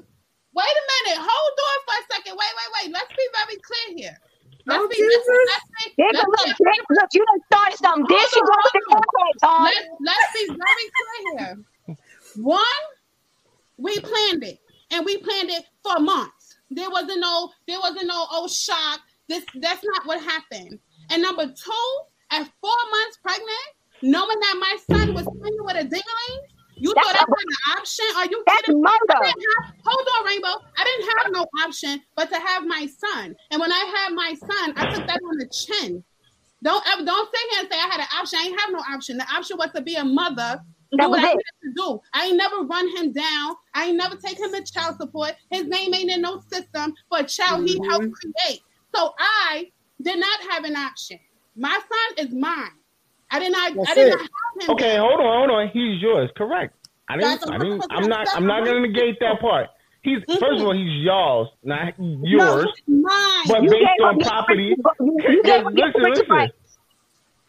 Wait 0.55 0.75
a 0.81 0.85
minute. 0.93 1.19
Hold 1.21 1.55
on 1.69 1.79
for 1.85 1.95
a 1.99 2.03
second. 2.11 2.33
Wait, 2.37 2.53
wait, 2.57 2.69
wait. 2.75 2.87
Let's 2.93 3.13
be 3.13 3.27
very 3.37 3.57
clear 3.61 3.87
here. 3.97 4.17
Let's 4.65 4.83
Oh, 4.83 4.87
be, 4.89 4.97
Jesus. 4.97 5.25
let's, 5.25 5.49
let's 5.51 5.67
be, 5.73 5.85
There 5.97 6.11
let's 6.13 6.25
go, 6.25 6.31
look, 6.31 6.45
be, 6.45 6.65
there- 6.65 6.85
look, 6.99 7.09
you 7.13 7.23
done 7.25 7.41
started 7.49 7.77
something. 7.79 8.05
There 8.09 8.27
she 8.29 8.41
goes 8.41 8.63
with 8.65 8.73
the 8.73 8.83
context 8.89 9.41
let's, 9.65 9.87
let's 10.05 10.27
be 10.33 10.43
very 10.53 10.87
clear 10.97 11.21
here. 11.37 11.53
One, 12.43 12.83
we 13.79 13.99
planned 13.99 14.43
it, 14.43 14.59
and 14.91 15.05
we 15.05 15.17
planned 15.17 15.49
it 15.49 15.63
for 15.83 15.99
months. 15.99 16.57
There 16.69 16.89
wasn't 16.89 17.19
no, 17.21 17.49
there 17.67 17.79
wasn't 17.79 18.07
no 18.07 18.25
oh 18.31 18.47
shock. 18.47 18.99
This 19.27 19.43
that's 19.55 19.83
not 19.83 20.05
what 20.05 20.21
happened. 20.23 20.79
And 21.11 21.21
number 21.21 21.45
two, 21.45 21.87
at 22.31 22.49
four 22.61 22.79
months 22.91 23.17
pregnant, 23.23 23.67
knowing 24.03 24.39
that 24.39 24.55
my 24.59 24.77
son 24.89 25.13
was 25.15 25.23
pregnant 25.25 25.65
with 25.65 25.75
a 25.77 25.83
dingling, 25.83 26.39
you 26.77 26.93
That's 26.93 27.07
thought 27.07 27.13
that 27.13 27.27
a- 27.27 27.31
was 27.31 27.43
an 27.47 27.77
option? 27.79 28.05
Are 28.17 28.25
you 28.25 28.43
That's 28.45 28.61
kidding? 28.67 28.81
murder. 28.81 29.25
Have, 29.25 29.35
hold 29.85 30.07
on, 30.19 30.25
Rainbow. 30.25 30.55
I 30.77 30.83
didn't 30.83 31.09
have 31.17 31.31
no 31.33 31.45
option 31.65 32.01
but 32.15 32.29
to 32.29 32.39
have 32.39 32.65
my 32.65 32.87
son. 32.87 33.35
And 33.51 33.59
when 33.59 33.71
I 33.71 34.03
had 34.05 34.13
my 34.13 34.33
son, 34.35 34.73
I 34.77 34.85
took 34.85 35.05
that 35.07 35.19
on 35.29 35.37
the 35.37 35.47
chin. 35.49 36.03
Don't 36.63 36.85
ever 36.91 37.05
don't 37.05 37.29
sit 37.31 37.51
here 37.51 37.59
and 37.61 37.71
say 37.71 37.77
I 37.79 37.87
had 37.87 37.99
an 38.01 38.07
option. 38.19 38.39
I 38.39 38.45
ain't 38.47 38.59
have 38.59 38.71
no 38.71 38.79
option. 38.93 39.17
The 39.17 39.25
option 39.33 39.57
was 39.57 39.71
to 39.75 39.81
be 39.81 39.95
a 39.95 40.03
mother. 40.05 40.61
Do 40.91 40.97
That 40.97 41.09
what 41.09 41.21
was 41.21 41.25
I 41.25 41.31
it. 41.31 41.37
needed 41.37 41.43
to 41.63 41.73
do. 41.75 42.01
I 42.13 42.25
ain't 42.25 42.37
never 42.37 42.61
run 42.63 42.87
him 42.97 43.11
down. 43.11 43.55
I 43.73 43.85
ain't 43.85 43.97
never 43.97 44.15
take 44.15 44.39
him 44.39 44.51
to 44.51 44.63
child 44.63 44.97
support. 44.97 45.33
His 45.51 45.67
name 45.67 45.93
ain't 45.93 46.09
in 46.09 46.21
no 46.21 46.39
system 46.51 46.93
for 47.09 47.19
a 47.19 47.23
child 47.23 47.67
he 47.67 47.79
mm-hmm. 47.79 47.89
helped 47.89 48.11
create. 48.13 48.61
So 48.95 49.13
I 49.19 49.71
did 50.01 50.19
not 50.19 50.39
have 50.51 50.63
an 50.63 50.75
option. 50.75 51.19
My 51.55 51.77
son 51.77 52.25
is 52.25 52.33
mine. 52.33 52.71
I 53.31 53.39
did 53.39 53.51
not. 53.51 53.75
That's 53.75 53.91
I 53.91 53.95
did 53.95 54.07
it. 54.07 54.09
not 54.11 54.19
have 54.21 54.69
him. 54.69 54.75
Okay, 54.75 54.97
hold 54.97 55.19
on, 55.19 55.49
hold 55.49 55.51
on. 55.51 55.69
He's 55.71 56.01
yours, 56.01 56.29
correct? 56.35 56.75
I 57.07 57.17
didn't. 57.17 57.39
That's 57.41 57.51
I 57.51 57.57
didn't 57.57 57.85
I'm 57.91 58.09
not. 58.09 58.27
I'm 58.33 58.47
not 58.47 58.65
gonna 58.65 58.79
negate 58.79 59.19
that 59.19 59.39
part. 59.41 59.67
He's 60.01 60.19
first 60.39 60.61
of 60.61 60.65
all, 60.65 60.73
he's 60.73 61.03
y'all's, 61.03 61.49
not 61.63 61.93
yours. 61.97 62.65
it's 62.65 62.81
mine. 62.87 63.43
But 63.47 63.63
You 63.63 63.69
based 63.69 63.85
on 64.01 64.19
property, 64.19 64.75
you- 64.99 65.19
you 65.27 65.43
gave 65.43 65.65
listen, 65.65 66.01
listen. 66.01 66.25
rights. 66.29 66.53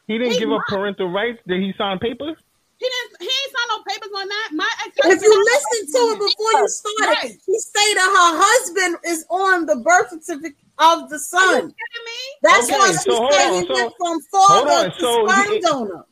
He 0.08 0.18
didn't 0.18 0.32
He's 0.32 0.40
give 0.40 0.50
up 0.50 0.62
parental 0.68 1.08
rights. 1.08 1.38
Did 1.46 1.62
he 1.62 1.72
sign 1.78 2.00
papers? 2.00 2.36
He 2.80 2.86
didn't. 2.88 3.20
He 3.20 3.28
ain't 3.28 3.52
signed 3.52 3.70
no 3.70 3.78
papers 3.86 4.12
on 4.16 4.26
that. 4.28 4.48
My 4.52 4.70
ex. 4.86 4.96
If 5.04 5.22
you 5.22 5.34
listen 5.36 5.80
to 5.92 6.00
it 6.12 6.18
before 6.18 6.52
you 6.60 6.68
started, 6.68 7.28
Right. 7.28 7.36
he 7.46 7.58
stated 7.60 8.00
her 8.00 8.32
husband 8.40 8.96
is 9.04 9.26
on 9.28 9.66
the 9.66 9.76
birth 9.76 10.08
certificate 10.10 10.56
of 10.78 11.10
the 11.10 11.18
son. 11.18 11.74
That's 12.42 12.70
Okay, 12.70 12.78
why 12.78 12.92
so 12.92 13.02
she 13.04 13.16
hold 13.16 13.32
said 13.34 13.46
on, 13.52 13.54
he 13.62 13.66
so- 13.68 13.74
went 13.74 13.94
from 13.98 14.20
father 14.32 14.88
to 14.90 15.00
so 15.00 15.28
sperm 15.28 15.52
he- 15.52 15.60
donor. 15.60 16.04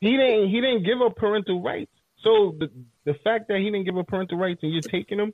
He 0.00 0.16
didn't. 0.16 0.48
He 0.50 0.60
didn't 0.60 0.82
give 0.82 1.00
up 1.00 1.14
parental 1.16 1.62
rights. 1.62 1.92
So 2.22 2.56
the 2.58 2.70
the 3.04 3.14
fact 3.22 3.46
that 3.48 3.58
he 3.58 3.64
didn't 3.70 3.84
give 3.84 3.96
up 3.96 4.08
parental 4.08 4.36
rights 4.38 4.60
and 4.64 4.72
you're 4.72 4.82
taking 4.82 5.20
him, 5.20 5.32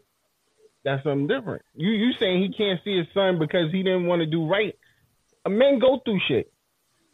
that's 0.84 1.02
something 1.04 1.26
different. 1.26 1.62
You 1.74 1.90
you 1.90 2.12
saying 2.20 2.42
he 2.42 2.52
can't 2.52 2.80
see 2.84 2.98
his 2.98 3.06
son 3.14 3.38
because 3.38 3.72
he 3.72 3.82
didn't 3.82 4.04
want 4.06 4.20
to 4.20 4.26
do 4.26 4.46
right? 4.46 4.76
Men 5.48 5.78
go 5.78 6.00
through 6.04 6.20
shit. 6.28 6.52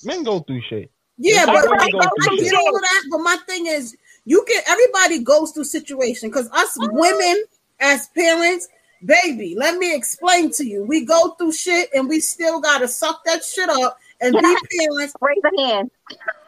Men 0.03 0.24
go 0.24 0.41
through 0.41 0.62
shit. 0.68 0.91
Yeah, 1.19 1.47
That's 1.47 1.66
but 1.66 1.71
why 1.71 1.77
I, 1.79 2.31
I 2.31 2.37
get 2.37 2.55
all 2.55 2.75
of 2.75 2.81
that. 2.81 3.03
But 3.11 3.19
my 3.19 3.37
thing 3.47 3.66
is, 3.66 3.97
you 4.25 4.45
can. 4.49 4.62
Everybody 4.69 5.23
goes 5.23 5.53
through 5.53 5.64
situation 5.64 6.31
because 6.31 6.49
us 6.51 6.77
oh. 6.81 6.89
women 6.93 7.45
as 7.81 8.09
parents, 8.09 8.69
baby, 9.05 9.55
let 9.57 9.79
me 9.79 9.95
explain 9.95 10.51
to 10.53 10.64
you. 10.64 10.85
We 10.85 11.05
go 11.05 11.31
through 11.31 11.53
shit 11.53 11.91
and 11.95 12.09
we 12.09 12.21
still 12.21 12.61
gotta 12.61 12.89
suck 12.89 13.25
that 13.25 13.45
shit 13.45 13.69
up 13.69 13.99
and 14.21 14.35
Can 14.35 14.43
be 14.43 14.79
parents. 14.79 15.14
Raise 15.21 15.39
a 15.45 15.62
hand. 15.62 15.91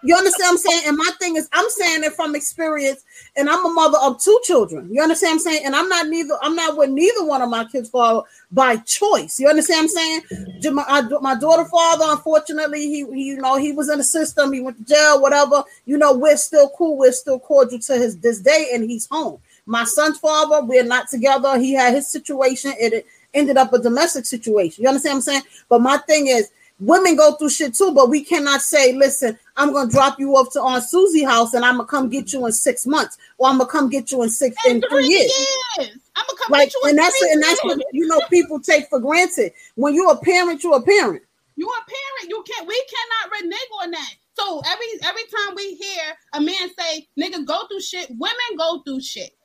You 0.02 0.16
understand 0.16 0.42
what 0.42 0.50
I'm 0.52 0.56
saying? 0.58 0.82
And 0.86 0.96
my 0.96 1.10
thing 1.18 1.36
is, 1.36 1.48
I'm 1.52 1.68
saying 1.68 2.04
it 2.04 2.14
from 2.14 2.34
experience, 2.34 3.04
and 3.36 3.50
I'm 3.50 3.64
a 3.64 3.70
mother 3.70 3.98
of 4.00 4.20
two 4.20 4.40
children. 4.44 4.88
You 4.92 5.02
understand 5.02 5.32
what 5.32 5.34
I'm 5.34 5.38
saying? 5.40 5.66
And 5.66 5.76
I'm 5.76 5.88
not 5.88 6.08
neither. 6.08 6.34
I'm 6.42 6.56
not 6.56 6.76
with 6.76 6.90
neither 6.90 7.24
one 7.24 7.42
of 7.42 7.50
my 7.50 7.64
kids' 7.66 7.90
father 7.90 8.22
by 8.50 8.76
choice. 8.76 9.38
You 9.38 9.48
understand 9.48 9.78
what 9.78 9.82
I'm 9.82 9.88
saying? 9.88 10.20
Mm-hmm. 10.32 10.74
My, 10.74 10.84
I, 10.88 11.02
my 11.20 11.38
daughter 11.38 11.66
father, 11.66 12.04
unfortunately, 12.08 12.80
he, 12.88 13.04
he 13.12 13.24
you 13.24 13.36
know 13.36 13.56
he 13.56 13.72
was 13.72 13.90
in 13.90 13.98
the 13.98 14.04
system. 14.04 14.52
He 14.52 14.60
went 14.60 14.78
to 14.78 14.84
jail, 14.84 15.20
whatever. 15.20 15.62
You 15.84 15.98
know, 15.98 16.16
we're 16.16 16.38
still 16.38 16.70
cool. 16.70 16.96
We're 16.96 17.12
still 17.12 17.38
cordial 17.38 17.78
to 17.80 17.94
his 17.94 18.18
this 18.18 18.40
day, 18.40 18.70
and 18.72 18.84
he's 18.84 19.06
home. 19.06 19.38
My 19.66 19.84
son's 19.84 20.18
father, 20.18 20.64
we're 20.64 20.82
not 20.82 21.08
together. 21.08 21.58
He 21.58 21.74
had 21.74 21.94
his 21.94 22.08
situation. 22.08 22.72
It 22.78 23.06
ended 23.34 23.56
up 23.56 23.72
a 23.72 23.78
domestic 23.78 24.26
situation. 24.26 24.82
You 24.82 24.88
understand 24.88 25.12
what 25.12 25.16
I'm 25.16 25.22
saying? 25.22 25.42
But 25.68 25.82
my 25.82 25.98
thing 25.98 26.26
is 26.28 26.50
women 26.80 27.16
go 27.16 27.34
through 27.34 27.50
shit 27.50 27.74
too, 27.74 27.92
but 27.94 28.08
we 28.08 28.24
cannot 28.24 28.62
say, 28.62 28.92
listen, 28.92 29.38
I'm 29.56 29.72
gonna 29.72 29.90
drop 29.90 30.18
you 30.18 30.34
off 30.36 30.52
to 30.52 30.60
Aunt 30.60 30.82
Susie 30.82 31.24
house 31.24 31.54
and 31.54 31.64
I'm 31.64 31.76
gonna 31.76 31.86
come 31.86 32.08
get 32.08 32.32
you 32.32 32.46
in 32.46 32.52
six 32.52 32.86
months, 32.86 33.18
or 33.38 33.48
I'm 33.48 33.58
gonna 33.58 33.70
come 33.70 33.88
get 33.88 34.10
you 34.10 34.22
in 34.22 34.30
six 34.30 34.56
in, 34.66 34.76
in 34.76 34.82
three, 34.90 35.06
years. 35.06 35.48
years. 35.78 35.98
I'm 36.16 36.24
gonna 36.26 36.38
come 36.38 36.50
like, 36.50 36.68
get 36.68 36.74
you 36.82 36.88
and 36.88 36.98
that's 36.98 37.22
and 37.22 37.42
that's 37.42 37.64
what 37.64 37.78
you 37.92 38.06
know 38.06 38.20
people 38.30 38.60
take 38.60 38.88
for 38.88 38.98
granted. 38.98 39.52
When 39.74 39.94
you're 39.94 40.12
a 40.12 40.18
parent, 40.18 40.64
you're 40.64 40.76
a 40.76 40.82
parent. 40.82 41.22
You're 41.56 41.68
a 41.68 41.86
parent. 41.86 42.30
You 42.30 42.42
can't. 42.48 42.66
We 42.66 42.84
cannot 42.88 43.40
renege 43.40 43.58
on 43.82 43.90
that. 43.90 44.14
So 44.34 44.62
every 44.66 44.86
every 45.04 45.22
time 45.24 45.54
we 45.54 45.74
hear 45.74 46.02
a 46.32 46.40
man 46.40 46.70
say, 46.78 47.06
"Niggas 47.18 47.44
go 47.44 47.66
through 47.68 47.80
shit," 47.80 48.08
women 48.10 48.56
go 48.56 48.82
through 48.86 49.02
shit. 49.02 49.36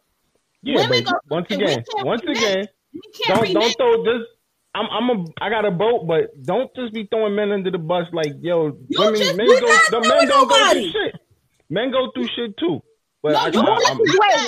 Yeah, 0.62 0.78
women 0.78 1.04
but 1.04 1.16
once 1.30 1.48
again, 1.52 1.84
once 1.98 2.22
again, 2.24 2.68
don't 3.28 3.54
don't 3.54 3.78
throw 3.78 4.04
this 4.04 4.26
I'm 4.76 4.88
I'm 4.92 5.10
a 5.10 5.26
I 5.42 5.50
got 5.50 5.64
a 5.64 5.72
boat, 5.72 6.06
but 6.06 6.36
don't 6.46 6.70
just 6.76 6.94
be 6.94 7.08
throwing 7.10 7.34
men 7.34 7.52
under 7.52 7.72
the 7.72 7.78
bus 7.78 8.08
like 8.12 8.34
yo. 8.42 8.78
You 8.90 9.00
women, 9.00 9.20
just, 9.20 9.38
men 9.38 9.48
go, 9.48 9.72
the 9.90 10.00
men 10.02 10.28
don't 10.28 10.50
go 10.50 10.70
through 10.70 10.92
shit. 10.92 11.16
Men 11.70 11.92
go 11.92 12.12
through 12.14 12.28
shit 12.36 12.58
too. 12.58 12.82
But 13.24 13.32
no, 13.56 13.62
I, 13.64 13.92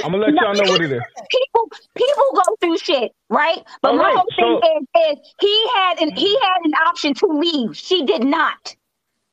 am 0.06 0.12
gonna 0.12 0.18
let 0.18 0.34
y'all 0.36 0.54
know 0.54 0.70
what 0.72 0.82
it 0.82 0.92
is. 0.92 1.02
People 1.32 1.70
people 1.96 2.24
go 2.36 2.56
through 2.62 2.78
shit, 2.78 3.12
right? 3.30 3.64
But 3.82 3.92
All 3.92 3.98
my 3.98 4.04
right, 4.04 4.16
whole 4.38 4.60
so, 4.60 4.62
thing 4.62 4.86
is, 4.96 5.18
is 5.18 5.34
he 5.40 5.68
had 5.74 6.00
an 6.00 6.12
he 6.16 6.38
had 6.44 6.60
an 6.64 6.74
option 6.86 7.14
to 7.16 7.28
leave. 7.28 7.76
She 7.76 8.06
did 8.06 8.24
not. 8.24 8.76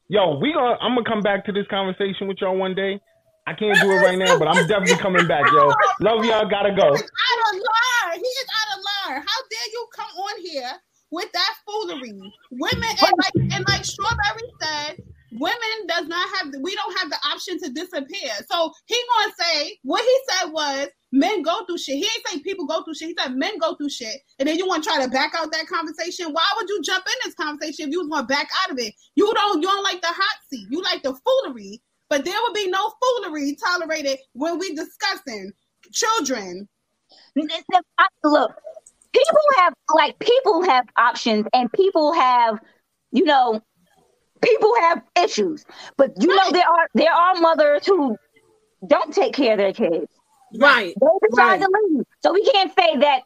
Yo, 0.09 0.38
we 0.38 0.53
gonna 0.55 0.78
I'm 0.80 0.95
gonna 0.95 1.05
come 1.05 1.20
back 1.20 1.45
to 1.47 1.53
this 1.53 1.66
conversation 1.68 2.28
with 2.28 2.38
y'all 2.40 2.57
one 2.57 2.74
day. 2.74 3.01
I 3.47 3.53
can't 3.53 3.78
do 3.82 3.92
it 3.92 3.97
right 3.97 4.16
now, 4.16 4.38
but 4.38 4.49
I'm 4.49 4.66
definitely 4.66 4.97
coming 5.03 5.26
back, 5.26 5.45
yo. 5.53 5.68
Love 6.01 6.24
y'all, 6.24 6.49
gotta 6.49 6.72
go. 6.72 6.86
Out 6.86 6.95
of 6.95 7.55
line. 7.61 8.16
He 8.16 8.24
is 8.24 8.49
out 8.49 8.78
of 8.78 8.84
line. 9.12 9.20
How 9.26 9.40
dare 9.51 9.70
you 9.72 9.86
come 9.92 10.16
on 10.16 10.40
here 10.40 10.72
with 11.14 11.32
that 11.32 11.54
foolery? 11.66 12.34
Women 12.50 12.90
and 12.90 13.14
like 13.22 13.34
and 13.52 13.64
like 13.68 13.84
Strawberry 13.84 14.48
said, 14.60 14.96
women 15.32 15.86
does 15.88 16.06
not 16.06 16.28
have 16.36 16.52
the, 16.52 16.60
we 16.60 16.74
don't 16.74 16.98
have 16.98 17.10
the 17.10 17.18
option 17.32 17.58
to 17.60 17.70
disappear. 17.70 18.30
So 18.50 18.72
he 18.86 18.96
gonna 19.16 19.32
say 19.38 19.78
what 19.82 20.02
he 20.02 20.18
said 20.28 20.52
was 20.52 20.88
men 21.12 21.42
go 21.42 21.64
through 21.66 21.78
shit. 21.78 21.96
He 21.96 22.04
ain't 22.04 22.28
saying 22.28 22.42
people 22.42 22.66
go 22.66 22.82
through 22.82 22.94
shit. 22.94 23.08
He 23.08 23.16
said 23.18 23.36
men 23.36 23.58
go 23.58 23.76
through 23.76 23.90
shit. 23.90 24.20
And 24.38 24.48
then 24.48 24.58
you 24.58 24.66
want 24.66 24.84
to 24.84 24.90
try 24.90 25.02
to 25.02 25.10
back 25.10 25.32
out 25.36 25.52
that 25.52 25.66
conversation. 25.66 26.32
Why 26.32 26.46
would 26.56 26.68
you 26.68 26.82
jump 26.82 27.04
in 27.06 27.14
this 27.24 27.34
conversation 27.34 27.88
if 27.88 27.92
you 27.92 28.00
was 28.00 28.08
going 28.08 28.24
to 28.24 28.26
back 28.26 28.48
out 28.64 28.72
of 28.72 28.78
it? 28.78 28.94
You 29.14 29.32
don't 29.34 29.62
you 29.62 29.68
don't 29.68 29.84
like 29.84 30.02
the 30.02 30.08
hot 30.08 30.38
seat. 30.50 30.66
You 30.70 30.82
like 30.82 31.02
the 31.02 31.14
foolery. 31.24 31.80
But 32.10 32.24
there 32.24 32.38
will 32.42 32.52
be 32.54 32.68
no 32.68 32.92
foolery 33.02 33.56
tolerated 33.64 34.18
when 34.34 34.58
we 34.58 34.74
discussing 34.74 35.52
children. 35.92 36.68
Look, 38.24 38.52
people 39.14 39.40
have 39.58 39.74
like 39.94 40.18
people 40.18 40.62
have 40.64 40.86
options 40.96 41.46
and 41.52 41.72
people 41.72 42.12
have, 42.12 42.58
you 43.12 43.24
know, 43.24 43.60
people 44.42 44.72
have 44.80 45.02
issues. 45.22 45.64
But 45.96 46.12
you 46.20 46.28
right. 46.28 46.46
know 46.46 46.52
there 46.52 46.68
are 46.68 46.88
there 46.94 47.12
are 47.12 47.34
mothers 47.36 47.86
who 47.86 48.16
don't 48.86 49.14
take 49.14 49.34
care 49.34 49.52
of 49.52 49.58
their 49.58 49.72
kids. 49.72 50.06
Right. 50.56 50.94
They 51.00 51.28
decide 51.28 51.42
right. 51.42 51.60
to 51.60 51.68
leave. 51.90 52.04
So 52.22 52.32
we 52.32 52.44
can't 52.50 52.72
say 52.78 52.98
that 52.98 53.22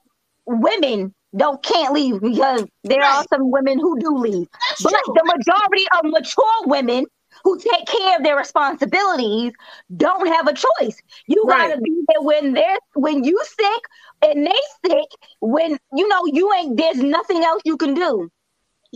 women 0.46 1.14
don't 1.36 1.62
can't 1.62 1.92
leave 1.92 2.20
because 2.20 2.64
there 2.84 3.00
right. 3.00 3.16
are 3.18 3.24
some 3.32 3.50
women 3.50 3.78
who 3.78 3.98
do 3.98 4.16
leave. 4.16 4.48
That's 4.70 4.82
but 4.82 4.92
true. 5.04 5.14
the 5.14 5.24
majority 5.24 5.86
of 5.98 6.10
mature 6.10 6.66
women 6.66 7.04
who 7.44 7.58
take 7.58 7.86
care 7.86 8.16
of 8.16 8.22
their 8.22 8.36
responsibilities 8.36 9.52
don't 9.96 10.26
have 10.26 10.48
a 10.48 10.54
choice. 10.54 11.00
You 11.26 11.44
right. 11.46 11.68
gotta 11.68 11.80
be 11.80 12.02
there 12.08 12.22
when 12.22 12.54
they're 12.54 12.78
when 12.94 13.24
you 13.24 13.40
sick 13.44 13.82
and 14.22 14.46
they 14.46 14.60
sick. 14.86 15.08
When 15.40 15.78
you 15.94 16.08
know 16.08 16.22
you 16.26 16.52
ain't 16.54 16.76
there's 16.76 16.98
nothing 16.98 17.42
else 17.44 17.62
you 17.64 17.76
can 17.76 17.94
do. 17.94 18.30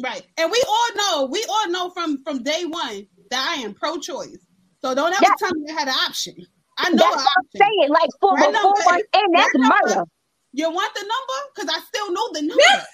Right, 0.03 0.27
and 0.39 0.51
we 0.51 0.65
all 0.67 0.97
know 0.97 1.27
we 1.27 1.45
all 1.49 1.69
know 1.69 1.91
from 1.91 2.23
from 2.25 2.43
day 2.43 2.65
one 2.65 3.07
that 3.31 3.57
I 3.57 3.63
am 3.63 3.75
pro-choice. 3.75 4.39
So 4.81 4.95
don't 4.95 5.13
ever 5.13 5.21
that's, 5.21 5.41
tell 5.41 5.55
me 5.55 5.71
I 5.71 5.73
had 5.79 5.89
an 5.89 5.95
option. 6.07 6.35
I 6.79 6.91
know 6.91 6.97
that's 6.97 7.17
what 7.17 7.29
I'm 7.39 7.49
saying. 7.55 7.89
Like 7.91 8.11
for 8.21 8.35
right 8.35 8.53
before 8.53 8.71
months, 8.71 9.05
and 9.15 9.35
that's 9.35 9.55
murder. 9.57 10.05
You 10.53 10.71
want 10.71 10.95
the 10.95 11.01
number? 11.01 11.51
Because 11.55 11.71
I 11.75 11.81
still 11.87 12.13
know 12.13 12.33
the 12.33 12.43
number. 12.43 12.87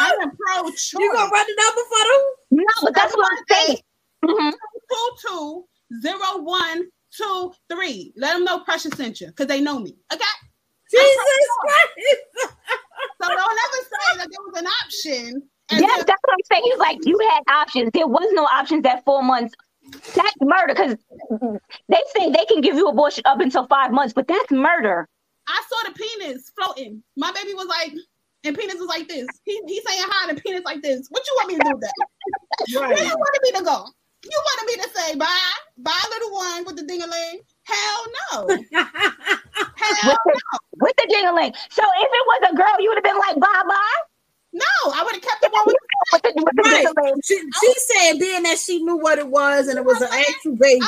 I 0.00 0.12
am 0.22 0.30
pro-choice. 0.30 0.92
You 0.98 1.12
gonna 1.12 1.30
run 1.30 1.46
the 1.46 1.62
number 1.62 1.82
for 1.88 2.04
them? 2.08 2.22
No, 2.50 2.64
but 2.82 2.94
that's 2.94 3.16
what 3.16 3.32
I'm 3.32 3.44
saying. 3.50 3.78
Mm-hmm. 4.24 4.50
Two 4.90 5.10
two 5.26 5.64
zero 6.00 6.42
one 6.42 6.84
two 7.16 7.52
three. 7.70 8.12
Let 8.16 8.34
them 8.34 8.44
know 8.44 8.60
Precious 8.60 8.92
sent 8.92 9.20
you 9.20 9.28
because 9.28 9.46
they 9.46 9.60
know 9.60 9.78
me. 9.78 9.96
Okay. 10.12 10.24
Jesus 10.92 11.16
Christ. 11.60 12.52
so 13.20 13.28
don't 13.28 13.58
ever 13.66 13.80
say 13.82 14.18
that 14.18 14.28
there 14.30 14.44
was 14.46 14.60
an 14.60 14.66
option. 14.84 15.42
Yes, 15.70 16.04
that's 16.06 16.20
what 16.22 16.34
I'm 16.34 16.44
saying. 16.52 16.62
He's 16.64 16.78
like, 16.78 16.98
you 17.04 17.18
had 17.30 17.42
options. 17.48 17.90
There 17.94 18.06
was 18.06 18.28
no 18.32 18.44
options 18.44 18.84
at 18.84 19.04
four 19.04 19.22
months. 19.22 19.54
That's 20.14 20.36
murder 20.42 20.74
because 20.74 20.96
they 21.88 22.00
say 22.14 22.30
they 22.30 22.44
can 22.44 22.60
give 22.60 22.76
you 22.76 22.88
abortion 22.88 23.22
up 23.26 23.40
until 23.40 23.66
five 23.66 23.90
months, 23.90 24.12
but 24.12 24.28
that's 24.28 24.50
murder. 24.50 25.08
I 25.48 25.62
saw 25.68 25.88
the 25.88 25.98
penis 25.98 26.52
floating. 26.56 27.02
My 27.16 27.32
baby 27.32 27.54
was 27.54 27.66
like, 27.66 27.92
and 28.44 28.56
penis 28.56 28.76
was 28.76 28.88
like 28.88 29.08
this. 29.08 29.26
He, 29.44 29.60
he's 29.66 29.82
saying 29.86 30.04
hi, 30.06 30.30
and 30.30 30.42
penis 30.42 30.62
like 30.64 30.82
this. 30.82 31.06
What 31.10 31.22
you 31.26 31.32
want 31.36 31.48
me 31.48 31.54
to 31.56 31.64
do 31.64 31.70
with 31.72 31.80
that? 31.80 32.80
right. 32.80 32.94
Where 32.94 33.04
you 33.04 33.16
wanted 33.16 33.40
me 33.42 33.52
to 33.58 33.64
go? 33.64 33.86
You 34.24 34.42
wanted 34.44 34.76
me 34.76 34.82
to 34.82 34.90
say 34.90 35.16
bye, 35.16 35.52
bye, 35.78 36.04
little 36.10 36.32
one 36.32 36.64
with 36.64 36.76
the 36.76 36.82
dingaling? 36.82 37.40
Hell 37.64 38.04
no. 38.32 38.46
Hell 39.76 40.06
with 40.06 40.18
the, 40.24 40.34
no. 40.34 40.58
With 40.80 40.96
the 40.96 41.14
dingaling. 41.14 41.54
So 41.70 41.82
if 41.82 42.10
it 42.12 42.26
was 42.26 42.50
a 42.52 42.56
girl, 42.56 42.74
you 42.78 42.88
would 42.90 42.96
have 42.96 43.04
been 43.04 43.18
like 43.18 43.36
bye 43.36 43.62
bye. 43.66 44.02
No, 44.52 44.92
I 44.92 45.02
would 45.02 45.14
have 45.14 45.22
kept 45.22 45.40
the 45.40 45.48
one 45.50 45.64
with, 45.66 45.76
with 46.12 46.22
the, 46.22 46.32
with 46.36 46.56
the 46.56 46.94
right. 46.96 47.14
She, 47.24 47.36
she 47.38 47.74
said 47.78 48.18
being 48.18 48.42
that 48.42 48.58
she 48.58 48.82
knew 48.82 48.96
what 48.96 49.18
it 49.18 49.28
was 49.28 49.68
and 49.68 49.78
it 49.78 49.84
was 49.84 50.00
an 50.02 50.08
actual 50.12 50.56
baby, 50.56 50.84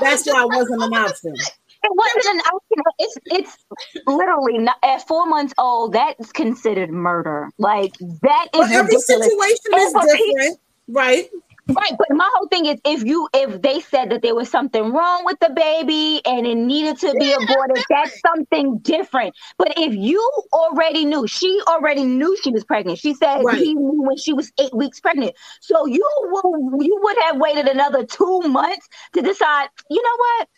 that's 0.00 0.24
why 0.26 0.42
it 0.42 0.48
wasn't 0.48 0.82
an 0.82 0.94
option. 0.94 1.34
It 1.34 1.92
wasn't 1.94 2.34
an 2.34 2.40
option. 2.40 2.82
It's 2.98 3.18
it's 3.26 3.58
literally 4.06 4.58
not, 4.58 4.76
at 4.82 5.06
four 5.06 5.26
months 5.26 5.54
old. 5.58 5.92
That's 5.92 6.32
considered 6.32 6.90
murder. 6.90 7.50
Like 7.58 7.92
that 7.98 8.48
is. 8.54 8.60
But 8.60 8.70
every 8.70 8.98
situation 8.98 9.74
is 9.74 9.92
different, 9.92 10.60
right? 10.88 11.30
Right, 11.70 11.92
but 11.98 12.08
my 12.16 12.28
whole 12.34 12.48
thing 12.48 12.64
is 12.64 12.80
if 12.84 13.04
you 13.04 13.28
if 13.34 13.60
they 13.60 13.80
said 13.80 14.10
that 14.10 14.22
there 14.22 14.34
was 14.34 14.48
something 14.48 14.90
wrong 14.90 15.24
with 15.26 15.38
the 15.38 15.50
baby 15.50 16.22
and 16.24 16.46
it 16.46 16.54
needed 16.54 16.98
to 17.00 17.12
be 17.18 17.26
yeah, 17.26 17.36
aborted, 17.36 17.76
that's, 17.90 18.10
that's 18.10 18.20
something 18.22 18.78
different. 18.78 19.34
But 19.58 19.74
if 19.76 19.94
you 19.94 20.32
already 20.54 21.04
knew, 21.04 21.26
she 21.26 21.60
already 21.68 22.04
knew 22.04 22.34
she 22.42 22.52
was 22.52 22.64
pregnant. 22.64 22.98
She 22.98 23.12
said 23.12 23.42
right. 23.44 23.58
he 23.58 23.74
knew 23.74 24.02
when 24.02 24.16
she 24.16 24.32
was 24.32 24.50
eight 24.58 24.74
weeks 24.74 25.00
pregnant. 25.00 25.34
So 25.60 25.84
you 25.86 26.08
will 26.30 26.82
you 26.82 26.98
would 27.02 27.18
have 27.24 27.36
waited 27.36 27.66
another 27.66 28.06
two 28.06 28.40
months 28.46 28.88
to 29.12 29.20
decide. 29.20 29.68
You 29.90 30.02
know 30.02 30.16
what? 30.16 30.48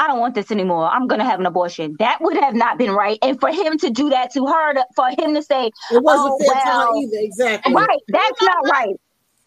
I 0.00 0.06
don't 0.08 0.18
want 0.18 0.34
this 0.34 0.50
anymore. 0.50 0.88
I'm 0.88 1.06
gonna 1.06 1.24
have 1.24 1.38
an 1.38 1.46
abortion. 1.46 1.94
That 2.00 2.20
would 2.20 2.36
have 2.36 2.54
not 2.54 2.76
been 2.76 2.90
right. 2.90 3.18
And 3.22 3.38
for 3.38 3.50
him 3.50 3.78
to 3.78 3.90
do 3.90 4.10
that 4.10 4.32
to 4.34 4.46
her, 4.46 4.74
to, 4.74 4.84
for 4.96 5.08
him 5.10 5.34
to 5.34 5.42
say, 5.42 5.66
"It 5.92 6.02
wasn't 6.02 6.34
oh, 6.40 6.52
fair 6.52 6.64
well, 6.64 6.92
either," 6.96 7.18
exactly. 7.20 7.72
Right. 7.72 8.00
That's 8.08 8.42
not 8.42 8.68
right. 8.68 8.96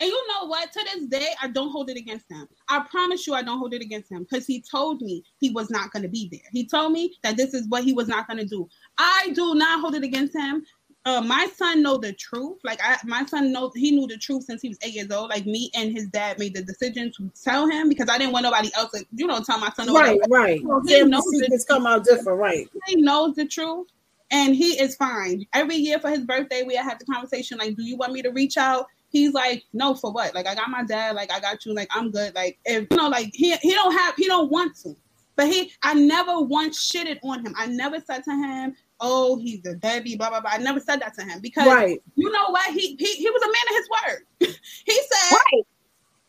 And 0.02 0.10
you 0.10 0.28
know 0.28 0.47
what? 0.47 0.72
To 0.74 0.84
this 0.95 1.06
day, 1.06 1.28
I 1.41 1.47
don't 1.47 1.72
hold 1.72 1.91
it 1.91 1.95
against 1.95 2.30
him. 2.30 2.47
I 2.68 2.84
promise 2.89 3.28
you, 3.28 3.36
I 3.36 3.43
don't 3.43 3.60
hold 3.60 3.76
it 3.76 3.84
against 3.84 4.12
him 4.12 4.26
because 4.30 4.47
he 4.47 4.60
told 4.60 4.99
me 5.02 5.24
he 5.39 5.52
was 5.52 5.70
not 5.70 5.91
going 5.91 6.02
to 6.02 6.10
be 6.10 6.28
there. 6.32 6.41
He 6.52 6.66
told 6.66 6.91
me 6.91 7.14
that 7.22 7.38
this 7.38 7.54
is 7.54 7.68
what 7.68 7.84
he 7.84 7.93
was 7.93 8.08
not 8.08 8.28
going 8.28 8.39
to 8.39 8.45
do. 8.45 8.68
I 8.97 9.30
do 9.36 9.54
not 9.54 9.80
hold 9.80 9.93
it 9.93 10.04
against 10.04 10.36
him. 10.36 10.66
Uh, 11.06 11.22
my 11.22 11.47
son 11.56 11.84
know 11.84 11.97
the 11.97 12.14
truth. 12.14 12.58
Like 12.64 12.80
I, 12.84 12.97
my 13.06 13.26
son 13.26 13.52
knows 13.52 13.74
he 13.76 13.91
knew 13.91 14.08
the 14.08 14.18
truth 14.18 14.43
since 14.45 14.64
he 14.64 14.70
was 14.70 14.80
eight 14.82 14.95
years 14.95 15.12
old. 15.12 15.30
Like 15.30 15.45
me 15.45 15.70
and 15.76 15.91
his 15.91 16.08
dad 16.08 16.39
made 16.39 16.56
the 16.56 16.64
decision 16.64 17.12
to 17.18 17.32
tell 17.43 17.68
him 17.68 17.88
because 17.88 18.10
I 18.10 18.18
didn't 18.18 18.34
want 18.34 18.43
nobody 18.43 18.72
else 18.76 18.91
to, 18.91 19.06
you 19.14 19.28
know, 19.28 19.39
tell 19.41 19.60
my 19.60 19.70
son. 19.72 19.93
Right, 19.93 20.20
right. 20.30 20.62
So 20.62 20.82
he 20.88 21.04
knows 21.04 21.30
secrets 21.30 21.66
come 21.66 21.86
out 21.86 22.06
different, 22.06 22.39
right? 22.39 22.68
He 22.88 22.95
knows 22.95 23.36
the 23.36 23.45
truth, 23.45 23.88
and 24.32 24.56
he 24.56 24.80
is 24.80 24.95
fine. 24.95 25.45
Every 25.54 25.76
year 25.76 25.99
for 25.99 26.10
his 26.10 26.22
birthday, 26.26 26.64
we 26.64 26.76
have 26.76 26.97
the 26.97 27.06
conversation 27.06 27.60
like, 27.60 27.76
"Do 27.76 27.84
you 27.84 27.97
want 27.97 28.14
me 28.14 28.24
to 28.24 28.30
reach 28.30 28.58
out?" 28.58 28.88
He's 29.12 29.34
like, 29.34 29.64
no, 29.74 29.93
for 29.93 30.12
what? 30.12 30.34
Like, 30.34 30.47
I 30.47 30.55
got 30.55 30.70
my 30.70 30.84
dad. 30.84 31.16
Like, 31.16 31.32
I 31.32 31.39
got 31.39 31.66
you. 31.66 31.74
Like, 31.74 31.89
I'm 31.91 32.12
good. 32.12 32.34
Like, 32.34 32.59
if 32.66 32.88
you 32.89 32.97
know, 32.97 33.09
like 33.09 33.30
he 33.34 33.55
he 33.57 33.72
don't 33.72 33.93
have 33.93 34.16
he 34.16 34.26
don't 34.28 34.51
want 34.51 34.76
to, 34.84 34.95
but 35.36 35.47
he 35.47 35.72
I 35.84 35.93
never 35.93 36.41
once 36.41 36.91
shitted 36.91 37.20
on 37.24 37.45
him. 37.45 37.53
I 37.57 37.68
never 37.68 37.99
said 37.99 38.24
to 38.24 38.32
him, 38.32 38.76
oh, 38.99 39.38
he's 39.38 39.66
a 39.66 39.76
baby, 39.76 40.16
blah 40.16 40.30
blah 40.30 40.41
blah. 40.41 40.51
I 40.53 40.57
never 40.57 40.80
said 40.80 41.01
that 41.01 41.14
to 41.16 41.24
him 41.24 41.41
because 41.41 41.68
right. 41.68 42.01
you 42.16 42.32
know 42.32 42.49
what? 42.49 42.74
He 42.74 42.95
he 42.97 43.14
he 43.16 43.30
was 43.30 43.41
a 43.43 43.47
man 43.47 43.66
of 43.70 43.76
his 43.76 43.89
word. 43.89 44.55
he 44.86 44.93
said, 44.93 45.36
right. 45.36 45.66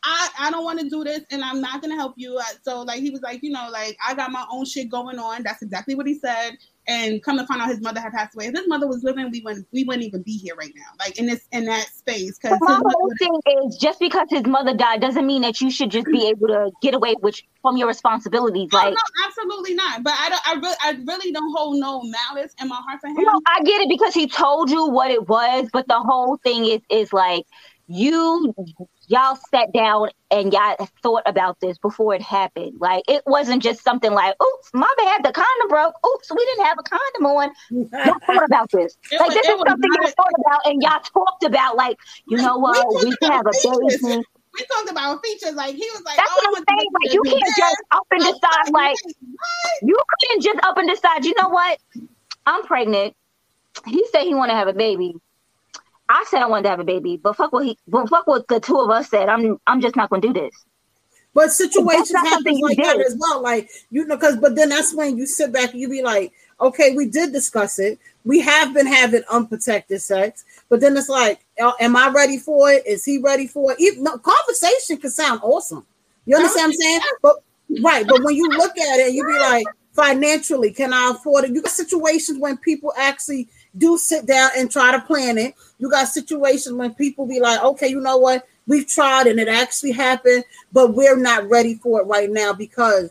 I, 0.05 0.29
I 0.41 0.51
don't 0.51 0.65
want 0.65 0.81
to 0.81 0.89
do 0.89 1.05
this 1.05 1.21
and 1.31 1.45
I'm 1.45 1.61
not 1.61 1.81
gonna 1.81 1.95
help 1.95 2.15
you. 2.17 2.37
Uh, 2.37 2.43
so 2.63 2.83
like 2.83 3.01
he 3.01 3.11
was 3.11 3.23
like, 3.23 3.43
you 3.43 3.51
know, 3.51 3.69
like 3.71 3.97
I 4.07 4.15
got 4.15 4.33
my 4.33 4.45
own 4.51 4.65
shit 4.65 4.91
going 4.91 5.19
on. 5.19 5.45
That's 5.45 5.63
exactly 5.63 5.95
what 5.95 6.07
he 6.07 6.19
said. 6.19 6.57
And 6.89 7.23
come 7.23 7.39
to 7.39 7.47
find 7.47 7.63
out 7.63 7.69
his 7.69 7.81
mother 7.81 8.01
had 8.01 8.13
passed 8.13 8.35
away. 8.35 8.47
If 8.47 8.57
his 8.57 8.67
mother 8.67 8.89
was 8.89 9.05
living, 9.05 9.31
we 9.31 9.41
wouldn't 9.41 9.67
we 9.73 9.85
wouldn't 9.85 10.05
even 10.05 10.23
be 10.23 10.37
here 10.37 10.57
right 10.57 10.73
now. 10.75 10.83
Like 10.99 11.17
in 11.19 11.27
this 11.27 11.47
in 11.53 11.65
that 11.67 11.87
space. 11.87 12.39
Because 12.39 12.59
my 12.61 12.81
whole 12.85 13.13
thing 13.19 13.41
is 13.65 13.77
just 13.77 14.01
because 14.01 14.27
his 14.31 14.45
mother 14.45 14.75
died 14.75 15.01
doesn't 15.01 15.27
mean 15.27 15.43
that 15.43 15.61
you 15.61 15.71
should 15.71 15.91
just 15.91 16.07
be 16.07 16.27
able 16.27 16.49
to 16.49 16.73
get 16.83 16.95
away 16.95 17.15
with 17.23 17.37
from 17.61 17.77
your 17.77 17.87
responsibilities. 17.87 18.69
Oh, 18.73 18.77
like 18.77 18.95
no, 18.95 19.27
absolutely 19.27 19.75
not. 19.75 20.03
But 20.03 20.15
I 20.19 20.29
don't 20.29 20.49
I 20.49 20.55
really 20.55 20.77
I 20.83 20.91
really 21.07 21.33
don't 21.33 21.53
hold 21.57 21.79
no 21.79 22.03
malice 22.03 22.53
in 22.61 22.69
my 22.69 22.81
heart 22.89 23.01
for 23.01 23.07
him. 23.07 23.17
No, 23.19 23.41
I 23.47 23.63
get 23.63 23.81
it 23.83 23.89
because 23.89 24.13
he 24.13 24.27
told 24.27 24.69
you 24.69 24.89
what 24.89 25.11
it 25.13 25.29
was, 25.29 25.69
but 25.73 25.87
the 25.87 26.01
whole 26.01 26.37
thing 26.39 26.65
is 26.65 26.81
is 26.91 27.13
like 27.13 27.45
you 27.87 28.55
y'all 29.09 29.39
sat 29.51 29.73
down 29.73 30.09
and 30.31 30.53
y'all 30.53 30.89
thought 31.03 31.23
about 31.27 31.61
this 31.61 31.79
before 31.79 32.15
it 32.15 32.23
happened. 32.23 32.75
Like 32.81 33.05
it 33.09 33.23
wasn't 33.27 33.63
just 33.63 33.83
something 33.83 34.13
like, 34.13 34.35
"Oops, 34.43 34.71
my 34.75 34.93
bad, 34.97 35.25
the 35.25 35.33
condom 35.33 35.69
broke. 35.69 35.95
Oops, 36.07 36.31
we 36.31 36.45
didn't 36.45 36.67
have 36.67 36.79
a 36.79 36.83
condom 36.83 37.27
on." 37.27 37.51
Y'all 37.71 38.19
thought 38.27 38.45
about 38.45 38.71
this. 38.71 38.97
It 39.11 39.21
like 39.21 39.29
was- 39.29 39.35
this 39.35 39.47
is 39.47 39.59
something 39.67 39.91
y'all 40.01 40.13
thought 40.17 40.33
about 40.47 40.61
and 40.67 40.83
y'all 40.83 41.01
talked 41.01 41.45
about. 41.45 41.77
Like 41.77 41.99
you 42.29 42.39
know 42.39 42.59
what, 42.59 42.87
We 43.03 43.11
we 43.11 43.17
can 43.17 43.33
have 43.33 43.47
a 43.47 43.53
baby. 43.53 44.23
We 44.55 44.67
talked 44.67 44.91
about 44.91 45.25
features. 45.25 45.55
Like 45.55 45.75
he 45.75 45.89
was 45.93 46.03
like, 46.05 46.17
That's 46.17 46.31
oh, 46.31 46.51
what 46.51 46.65
I'm 46.69 46.79
saying. 46.79 46.91
Like 47.03 47.15
you 47.15 47.23
can't 47.23 47.57
just 47.57 47.77
up 47.91 48.07
and 48.11 48.21
decide. 48.21 48.73
Like 48.73 48.97
what? 49.05 49.83
you 49.83 49.97
couldn't 50.21 50.43
just 50.43 50.61
up 50.63 50.77
and 50.77 50.89
decide. 50.89 51.25
You 51.25 51.35
know 51.41 51.49
what? 51.49 51.79
I'm 52.47 52.63
pregnant. 52.65 53.15
He 53.87 54.05
said 54.13 54.25
he 54.25 54.35
want 54.35 54.51
to 54.51 54.57
have 54.57 54.69
a 54.69 54.75
baby. 54.75 55.15
I 56.13 56.25
said 56.29 56.43
I 56.43 56.47
wanted 56.47 56.65
to 56.65 56.69
have 56.71 56.81
a 56.81 56.85
baby, 56.85 57.17
but 57.17 57.37
fuck 57.37 57.53
what 57.53 57.65
he, 57.65 57.79
but 57.89 58.09
fuck 58.09 58.27
what 58.27 58.47
the 58.49 58.61
two 58.61 58.79
of 58.79 58.91
us 58.91 59.09
said. 59.09 59.29
I'm, 59.29 59.59
I'm 59.67 59.81
just 59.81 59.97
not 59.97 60.11
gonna 60.11 60.23
do 60.23 60.33
this. 60.33 60.55
But 61.35 61.51
situations 61.51 62.11
That's 62.11 62.25
not 62.25 62.33
something 62.35 62.57
happen 62.57 62.69
like 62.69 62.77
that 62.77 62.99
did. 62.99 63.07
as 63.07 63.17
well. 63.19 63.43
Like 63.43 63.71
you 63.91 64.05
know, 64.05 64.17
because 64.17 64.37
but 64.37 64.55
then 64.55 64.69
that's 64.69 64.95
when 64.95 65.17
you 65.17 65.27
sit 65.27 65.53
back 65.53 65.73
and 65.73 65.81
you 65.81 65.89
be 65.89 66.03
like, 66.03 66.33
okay, 66.61 66.95
we 66.95 67.07
did 67.07 67.33
discuss 67.33 67.79
it. 67.79 67.99
We 68.25 68.41
have 68.41 68.75
been 68.75 68.87
having 68.87 69.23
unprotected 69.31 70.01
sex, 70.03 70.45
but 70.69 70.81
then 70.81 70.97
it's 70.97 71.09
like, 71.09 71.45
uh, 71.61 71.73
am 71.81 71.97
I 71.97 72.09
ready 72.09 72.39
for 72.39 72.71
it? 72.71 72.87
Is 72.87 73.05
he 73.05 73.19
ready 73.19 73.47
for 73.47 73.73
it? 73.73 73.81
Even 73.81 74.05
no, 74.05 74.19
conversation 74.19 74.99
can 74.99 75.11
sound 75.11 75.41
awesome. 75.43 75.87
You 76.27 76.37
understand 76.37 76.65
what 76.65 76.67
I'm 76.67 76.73
saying? 76.75 77.01
But 77.23 77.37
right, 77.83 78.07
but 78.07 78.23
when 78.23 78.37
you 78.37 78.49
look 78.51 78.77
at 78.77 79.01
it, 79.01 79.15
you 79.15 79.25
be 79.27 79.39
like, 79.39 79.67
financially, 79.93 80.73
can 80.73 80.93
I 80.93 81.13
afford 81.13 81.45
it? 81.45 81.53
You 81.53 81.63
got 81.63 81.73
situations 81.73 82.39
when 82.39 82.59
people 82.59 82.93
actually 82.97 83.49
do 83.77 83.97
sit 83.99 84.27
down 84.27 84.51
and 84.57 84.71
try 84.71 84.93
to 84.93 85.01
plan 85.01 85.39
it. 85.39 85.55
You 85.79 85.91
got 85.91 86.09
situations 86.09 86.75
when 86.75 86.95
people 86.95 87.27
be 87.27 87.41
like, 87.41 87.63
okay, 87.63 87.89
you 87.89 88.01
know 88.01 88.17
what? 88.19 88.47
We've 88.67 88.87
tried 88.87 89.27
and 89.27 89.41
it 89.41 89.49
actually 89.49 89.93
happened, 89.93 90.45
but 90.73 90.95
we're 90.95 91.17
not 91.17 91.49
ready 91.49 91.75
for 91.77 92.01
it 92.01 92.05
right 92.05 92.31
now 92.31 92.53
because 92.53 93.11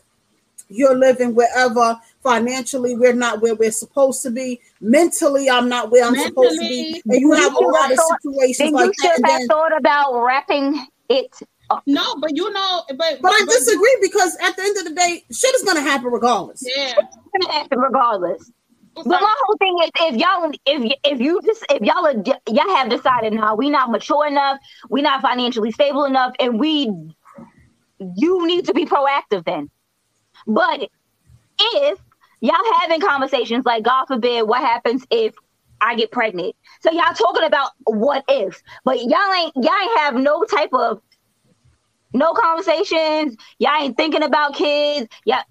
you're 0.68 0.94
living 0.96 1.34
wherever 1.34 2.00
financially 2.22 2.96
we're 2.96 3.12
not 3.12 3.42
where 3.42 3.54
we're 3.54 3.70
supposed 3.70 4.22
to 4.22 4.30
be 4.30 4.58
mentally 4.80 5.50
i'm 5.50 5.68
not 5.68 5.90
where 5.90 6.02
i'm 6.04 6.14
supposed 6.14 6.54
to 6.58 6.60
be 6.66 7.02
and 7.04 7.20
you 7.20 7.30
have 7.32 7.52
a 7.52 7.56
you 7.60 7.70
lot 7.72 7.90
of 7.90 7.96
thought- 7.98 8.22
situations 8.22 8.58
Then 8.58 8.72
like 8.72 8.86
you 8.86 8.92
that 9.02 9.16
should 9.16 9.16
and 9.16 9.26
have 9.26 9.38
then, 9.40 9.48
thought 9.48 9.76
about 9.76 10.22
wrapping 10.24 10.86
it. 11.10 11.36
Up. 11.68 11.82
No, 11.86 12.14
but 12.20 12.34
you 12.34 12.50
know, 12.52 12.84
but 12.96 13.18
but 13.20 13.32
i 13.32 13.44
disagree 13.48 13.98
because 14.00 14.34
at 14.42 14.56
the 14.56 14.62
end 14.62 14.76
of 14.78 14.84
the 14.84 14.94
day 14.94 15.24
shit 15.30 15.54
is 15.56 15.62
going 15.62 15.76
to 15.76 15.82
happen 15.82 16.06
regardless 16.10 16.62
Yeah. 16.64 16.94
It's 16.96 17.46
gonna 17.46 17.52
happen 17.58 17.78
regardless. 17.78 18.50
But 18.94 19.06
my 19.06 19.34
whole 19.44 19.56
thing 19.58 19.78
is, 19.84 19.90
if 20.00 20.16
y'all, 20.16 20.50
if 20.66 20.98
if 21.04 21.20
you 21.20 21.40
just, 21.44 21.64
if 21.70 21.82
y'all 21.82 22.06
are, 22.06 22.12
y'all 22.48 22.76
have 22.76 22.90
decided 22.90 23.32
now, 23.32 23.54
we 23.54 23.70
not 23.70 23.90
mature 23.90 24.26
enough, 24.26 24.58
we 24.90 25.02
not 25.02 25.22
financially 25.22 25.70
stable 25.72 26.04
enough, 26.04 26.34
and 26.38 26.60
we, 26.60 26.90
you 27.98 28.46
need 28.46 28.66
to 28.66 28.74
be 28.74 28.84
proactive 28.84 29.44
then. 29.44 29.70
But 30.46 30.88
if 31.58 31.98
y'all 32.40 32.56
having 32.80 33.00
conversations 33.00 33.64
like, 33.64 33.82
God 33.82 34.06
forbid, 34.06 34.42
what 34.46 34.60
happens 34.60 35.06
if 35.10 35.34
I 35.80 35.94
get 35.94 36.10
pregnant? 36.12 36.54
So 36.80 36.90
y'all 36.92 37.14
talking 37.14 37.44
about 37.44 37.70
what 37.84 38.24
if, 38.28 38.62
but 38.84 38.98
y'all 39.00 39.32
ain't, 39.32 39.54
y'all 39.56 39.72
ain't 39.82 39.98
have 39.98 40.14
no 40.14 40.44
type 40.44 40.72
of, 40.74 41.00
no 42.12 42.34
conversations. 42.34 43.36
Y'all 43.58 43.80
ain't 43.80 43.96
thinking 43.96 44.22
about 44.22 44.54
kids. 44.54 45.08
Y'all, 45.24 45.42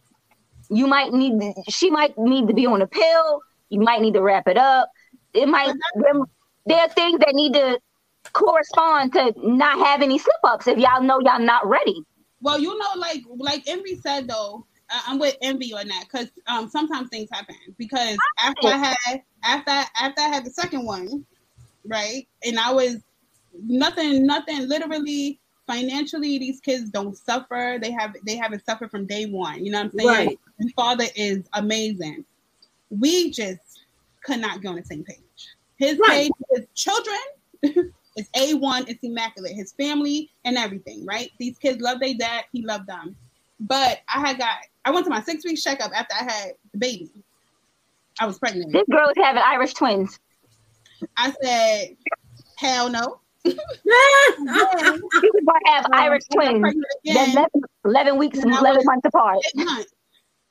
you 0.71 0.87
might 0.87 1.11
need 1.11 1.53
she 1.69 1.91
might 1.91 2.17
need 2.17 2.47
to 2.47 2.53
be 2.53 2.65
on 2.65 2.81
a 2.81 2.87
pill. 2.87 3.41
You 3.69 3.81
might 3.81 4.01
need 4.01 4.13
to 4.13 4.21
wrap 4.21 4.47
it 4.47 4.57
up. 4.57 4.89
It 5.33 5.47
might 5.47 5.73
there, 5.95 6.13
there 6.65 6.79
are 6.79 6.89
things 6.89 7.19
that 7.19 7.33
need 7.33 7.53
to 7.53 7.79
correspond 8.33 9.13
to 9.13 9.33
not 9.37 9.85
have 9.85 10.01
any 10.01 10.17
slip 10.17 10.35
ups 10.43 10.67
if 10.67 10.77
y'all 10.77 11.01
know 11.01 11.19
y'all 11.19 11.39
not 11.39 11.67
ready. 11.67 12.01
Well, 12.41 12.59
you 12.59 12.77
know, 12.77 12.89
like 12.97 13.23
like 13.37 13.63
Envy 13.67 13.95
said 13.95 14.27
though, 14.27 14.65
I'm 15.07 15.19
with 15.19 15.35
Envy 15.41 15.73
on 15.73 15.87
that 15.89 16.05
because 16.09 16.31
um 16.47 16.69
sometimes 16.69 17.09
things 17.09 17.29
happen 17.31 17.55
because 17.77 18.17
after 18.39 18.67
I 18.67 18.77
had 18.77 19.21
after 19.43 19.71
after 20.01 20.21
I 20.21 20.27
had 20.29 20.45
the 20.45 20.51
second 20.51 20.85
one, 20.85 21.25
right, 21.85 22.27
and 22.45 22.57
I 22.57 22.71
was 22.71 22.97
nothing 23.61 24.25
nothing 24.25 24.69
literally 24.69 25.39
financially 25.67 26.37
these 26.37 26.59
kids 26.59 26.89
don't 26.89 27.15
suffer. 27.17 27.77
They 27.81 27.91
have 27.91 28.15
they 28.25 28.35
haven't 28.35 28.65
suffered 28.65 28.91
from 28.91 29.05
day 29.05 29.25
one. 29.25 29.63
You 29.63 29.71
know 29.71 29.79
what 29.79 29.85
i'm 29.93 29.99
saying? 29.99 30.07
Right. 30.27 30.39
my 30.59 30.71
father 30.75 31.05
is 31.15 31.43
amazing. 31.53 32.25
We 32.89 33.31
just 33.31 33.59
could 34.23 34.39
not 34.39 34.61
get 34.61 34.69
on 34.69 34.75
the 34.75 34.83
same 34.83 35.03
page. 35.03 35.17
His 35.77 35.97
Right. 35.99 36.29
page 36.29 36.31
his 36.55 36.65
children 36.75 37.17
is 38.17 38.29
a1 38.35 38.89
it's 38.89 39.03
immaculate. 39.03 39.53
His 39.53 39.73
family 39.73 40.29
and 40.45 40.57
everything 40.57 41.05
right? 41.05 41.31
These 41.39 41.57
kids 41.57 41.81
love 41.81 41.99
their 41.99 42.13
dad. 42.15 42.45
He 42.51 42.63
loved 42.63 42.87
them. 42.87 43.15
But 43.59 43.99
i 44.13 44.19
had 44.19 44.37
got 44.37 44.55
i 44.85 44.91
went 44.91 45.05
to 45.05 45.11
my 45.11 45.21
six 45.21 45.43
week 45.45 45.59
checkup 45.61 45.91
after 45.95 46.15
i 46.19 46.23
had 46.23 46.53
the 46.73 46.79
baby. 46.79 47.11
I 48.19 48.25
was 48.25 48.37
pregnant. 48.39 48.73
This 48.73 48.83
girl 48.91 49.07
is 49.07 49.15
having 49.17 49.41
irish 49.45 49.73
twins. 49.73 50.19
I 51.17 51.33
said 51.41 51.95
hell 52.57 52.89
no 52.89 53.19
she 53.45 55.29
was 55.33 55.61
have 55.65 55.85
Um, 55.85 55.91
irish 55.93 56.23
twins 56.33 56.59
pregnant 56.61 56.85
They're 57.03 57.25
11, 57.25 57.45
11 57.85 58.17
weeks 58.17 58.39
And 58.39 58.51
11 58.51 58.77
was- 58.77 58.85
months 58.85 59.05
apart 59.05 59.37
eight 59.45 59.65
months. 59.65 59.93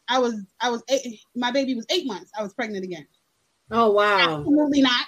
I 0.08 0.18
was 0.18 0.34
I 0.60 0.70
was 0.70 0.82
eight. 0.88 1.20
My 1.36 1.52
baby 1.52 1.74
was 1.76 1.86
eight 1.90 2.04
months. 2.06 2.32
I 2.36 2.42
was 2.42 2.52
pregnant 2.52 2.84
again. 2.84 3.06
oh 3.70 3.90
wow 3.92 4.38
Absolutely 4.38 4.82
not. 4.82 5.06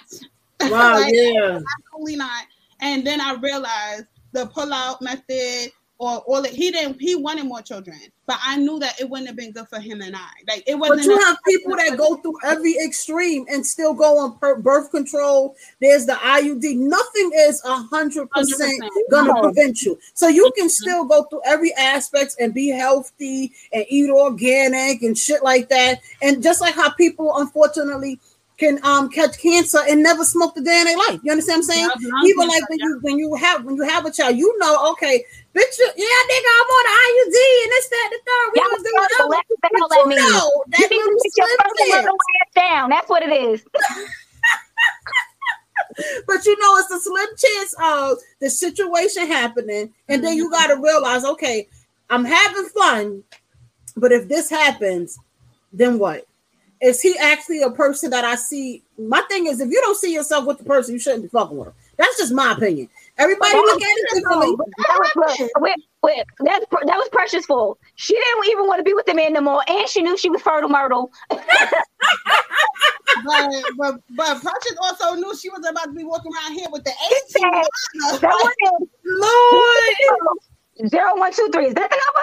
wow 0.71 0.93
Like, 0.95 1.13
yeah 1.13 1.59
Absolutely 1.89 2.15
not. 2.15 2.45
And 2.79 3.05
then 3.05 3.19
I 3.21 3.33
realized 3.35 4.05
the 4.31 4.45
pull 4.47 4.73
out 4.73 5.01
method 5.01 5.71
or 6.03 6.17
all 6.27 6.41
that 6.41 6.51
he 6.51 6.69
didn't 6.69 6.99
he 6.99 7.15
wanted 7.15 7.45
more 7.45 7.61
children, 7.61 7.97
but 8.25 8.37
I 8.43 8.57
knew 8.57 8.77
that 8.79 8.99
it 8.99 9.09
wouldn't 9.09 9.27
have 9.27 9.37
been 9.37 9.53
good 9.53 9.69
for 9.69 9.79
him 9.79 10.01
and 10.01 10.13
I. 10.13 10.27
Like 10.45 10.63
it 10.67 10.75
wasn't. 10.75 10.97
But 10.97 11.05
you 11.05 11.17
have 11.17 11.37
people 11.47 11.75
that 11.77 11.97
go 11.97 12.17
through 12.17 12.35
every 12.43 12.75
extreme 12.83 13.45
and 13.49 13.65
still 13.65 13.93
go 13.93 14.17
on 14.17 14.37
per- 14.37 14.57
birth 14.57 14.91
control. 14.91 15.55
There's 15.79 16.05
the 16.05 16.13
IUD. 16.13 16.75
Nothing 16.75 17.31
is 17.35 17.61
a 17.63 17.75
hundred 17.83 18.29
percent 18.31 18.83
gonna 19.09 19.33
No. 19.33 19.39
prevent 19.39 19.81
you. 19.81 19.97
So 20.13 20.27
you 20.27 20.51
can 20.57 20.67
still 20.67 21.05
go 21.05 21.23
through 21.23 21.41
every 21.45 21.73
aspect 21.75 22.35
and 22.37 22.53
be 22.53 22.67
healthy 22.67 23.53
and 23.71 23.85
eat 23.87 24.09
organic 24.09 25.03
and 25.03 25.17
shit 25.17 25.41
like 25.41 25.69
that. 25.69 26.01
And 26.21 26.43
just 26.43 26.59
like 26.59 26.75
how 26.75 26.91
people 26.91 27.31
unfortunately 27.37 28.19
can 28.57 28.79
um 28.83 29.09
catch 29.09 29.37
cancer 29.39 29.79
and 29.89 30.03
never 30.03 30.23
smoke 30.23 30.53
the 30.55 30.61
day 30.61 30.79
in 30.79 30.85
their 30.85 30.97
life. 30.97 31.19
You 31.23 31.31
understand 31.31 31.63
what 31.67 31.75
I'm 31.75 31.99
saying? 31.99 32.11
Yeah, 32.23 32.29
Even 32.29 32.47
like 32.47 32.69
when 32.69 32.79
you 32.79 32.99
when 33.01 33.17
you 33.19 33.35
have 33.35 33.65
when 33.65 33.75
you 33.75 33.83
have 33.83 34.05
a 34.05 34.11
child, 34.11 34.37
you 34.37 34.57
know, 34.59 34.91
okay, 34.91 35.25
bitch, 35.53 35.77
yeah, 35.79 36.19
nigga, 36.29 36.49
I'm 36.49 36.69
on 36.73 36.83
the 36.83 36.93
IUD 37.03 37.37
and 37.63 37.71
this, 37.71 37.87
that, 37.89 38.09
and 38.09 38.13
the 38.13 38.21
third. 38.25 38.47
We 38.49 38.57
Y'all 38.59 38.69
gonna 38.73 38.83
do 38.83 38.91
know 38.93 39.01
whatever. 39.01 39.29
what 39.29 39.45
the 39.49 39.69
hell 39.77 39.87
But 39.87 39.95
that 39.95 40.01
you 40.01 40.09
means. 40.09 40.21
know 40.21 40.49
that 40.67 40.87
you 40.91 41.03
need 41.13 41.31
to 41.31 41.41
little 41.41 41.73
your 41.77 41.87
slim 41.87 42.03
little 42.03 42.17
ass 42.41 42.51
down 42.55 42.89
that's 42.89 43.09
what 43.09 43.23
it 43.23 43.31
is 43.31 43.63
But 46.27 46.45
you 46.45 46.57
know, 46.59 46.77
it's 46.77 46.91
a 46.91 46.99
slim 46.99 47.27
chance 47.37 47.75
of 47.81 48.17
the 48.39 48.49
situation 48.49 49.27
happening, 49.27 49.93
and 50.09 50.23
then 50.23 50.37
you 50.37 50.49
got 50.49 50.67
to 50.67 50.73
mm-hmm. 50.73 50.83
realize, 50.83 51.23
okay, 51.23 51.67
I'm 52.09 52.25
having 52.25 52.65
fun, 52.65 53.23
but 53.95 54.11
if 54.11 54.27
this 54.27 54.49
happens, 54.49 55.17
then 55.71 55.99
what? 55.99 56.25
Is 56.81 57.01
he 57.01 57.15
actually 57.17 57.61
a 57.61 57.71
person 57.71 58.09
that 58.09 58.25
I 58.25 58.35
see? 58.35 58.83
My 58.97 59.21
thing 59.29 59.47
is, 59.47 59.61
if 59.61 59.69
you 59.69 59.79
don't 59.81 59.97
see 59.97 60.13
yourself 60.13 60.45
with 60.45 60.57
the 60.57 60.63
person, 60.65 60.93
you 60.93 60.99
shouldn't 60.99 61.23
be 61.23 61.29
fucking 61.29 61.55
with 61.55 61.69
him. 61.69 61.73
That's 61.97 62.17
just 62.17 62.33
my 62.33 62.51
opinion. 62.53 62.89
Everybody 63.23 63.55
look 63.55 63.81
at 63.81 63.87
it 63.87 64.07
differently. 64.15 64.55
That 64.77 64.99
was, 65.15 65.39
look, 65.39 65.51
wait, 65.61 65.75
wait, 66.03 66.23
that's, 66.39 66.65
that 66.69 66.97
was 66.97 67.07
precious 67.09 67.45
full. 67.45 67.77
She 67.95 68.13
didn't 68.15 68.47
even 68.51 68.67
want 68.67 68.79
to 68.79 68.83
be 68.83 68.93
with 68.93 69.05
the 69.05 69.13
man 69.13 69.31
no 69.31 69.39
more, 69.39 69.63
and 69.65 69.87
she 69.87 70.01
knew 70.01 70.17
she 70.17 70.29
was 70.29 70.41
fertile 70.41 70.69
myrtle. 70.69 71.09
but, 71.29 71.39
but 73.77 73.95
but 74.09 74.41
Precious 74.41 74.75
also 74.81 75.15
knew 75.15 75.33
she 75.37 75.49
was 75.49 75.65
about 75.65 75.85
to 75.85 75.91
be 75.91 76.03
walking 76.03 76.33
around 76.33 76.53
here 76.53 76.67
with 76.69 76.83
the 76.83 76.91
18. 76.91 77.51
that 78.19 78.35
was 78.43 78.55
Lord, 79.05 80.89
zero 80.89 81.17
one 81.17 81.31
two 81.31 81.47
three. 81.53 81.67
Is 81.67 81.75
that 81.75 81.89
the 81.89 81.95
number? 81.95 82.21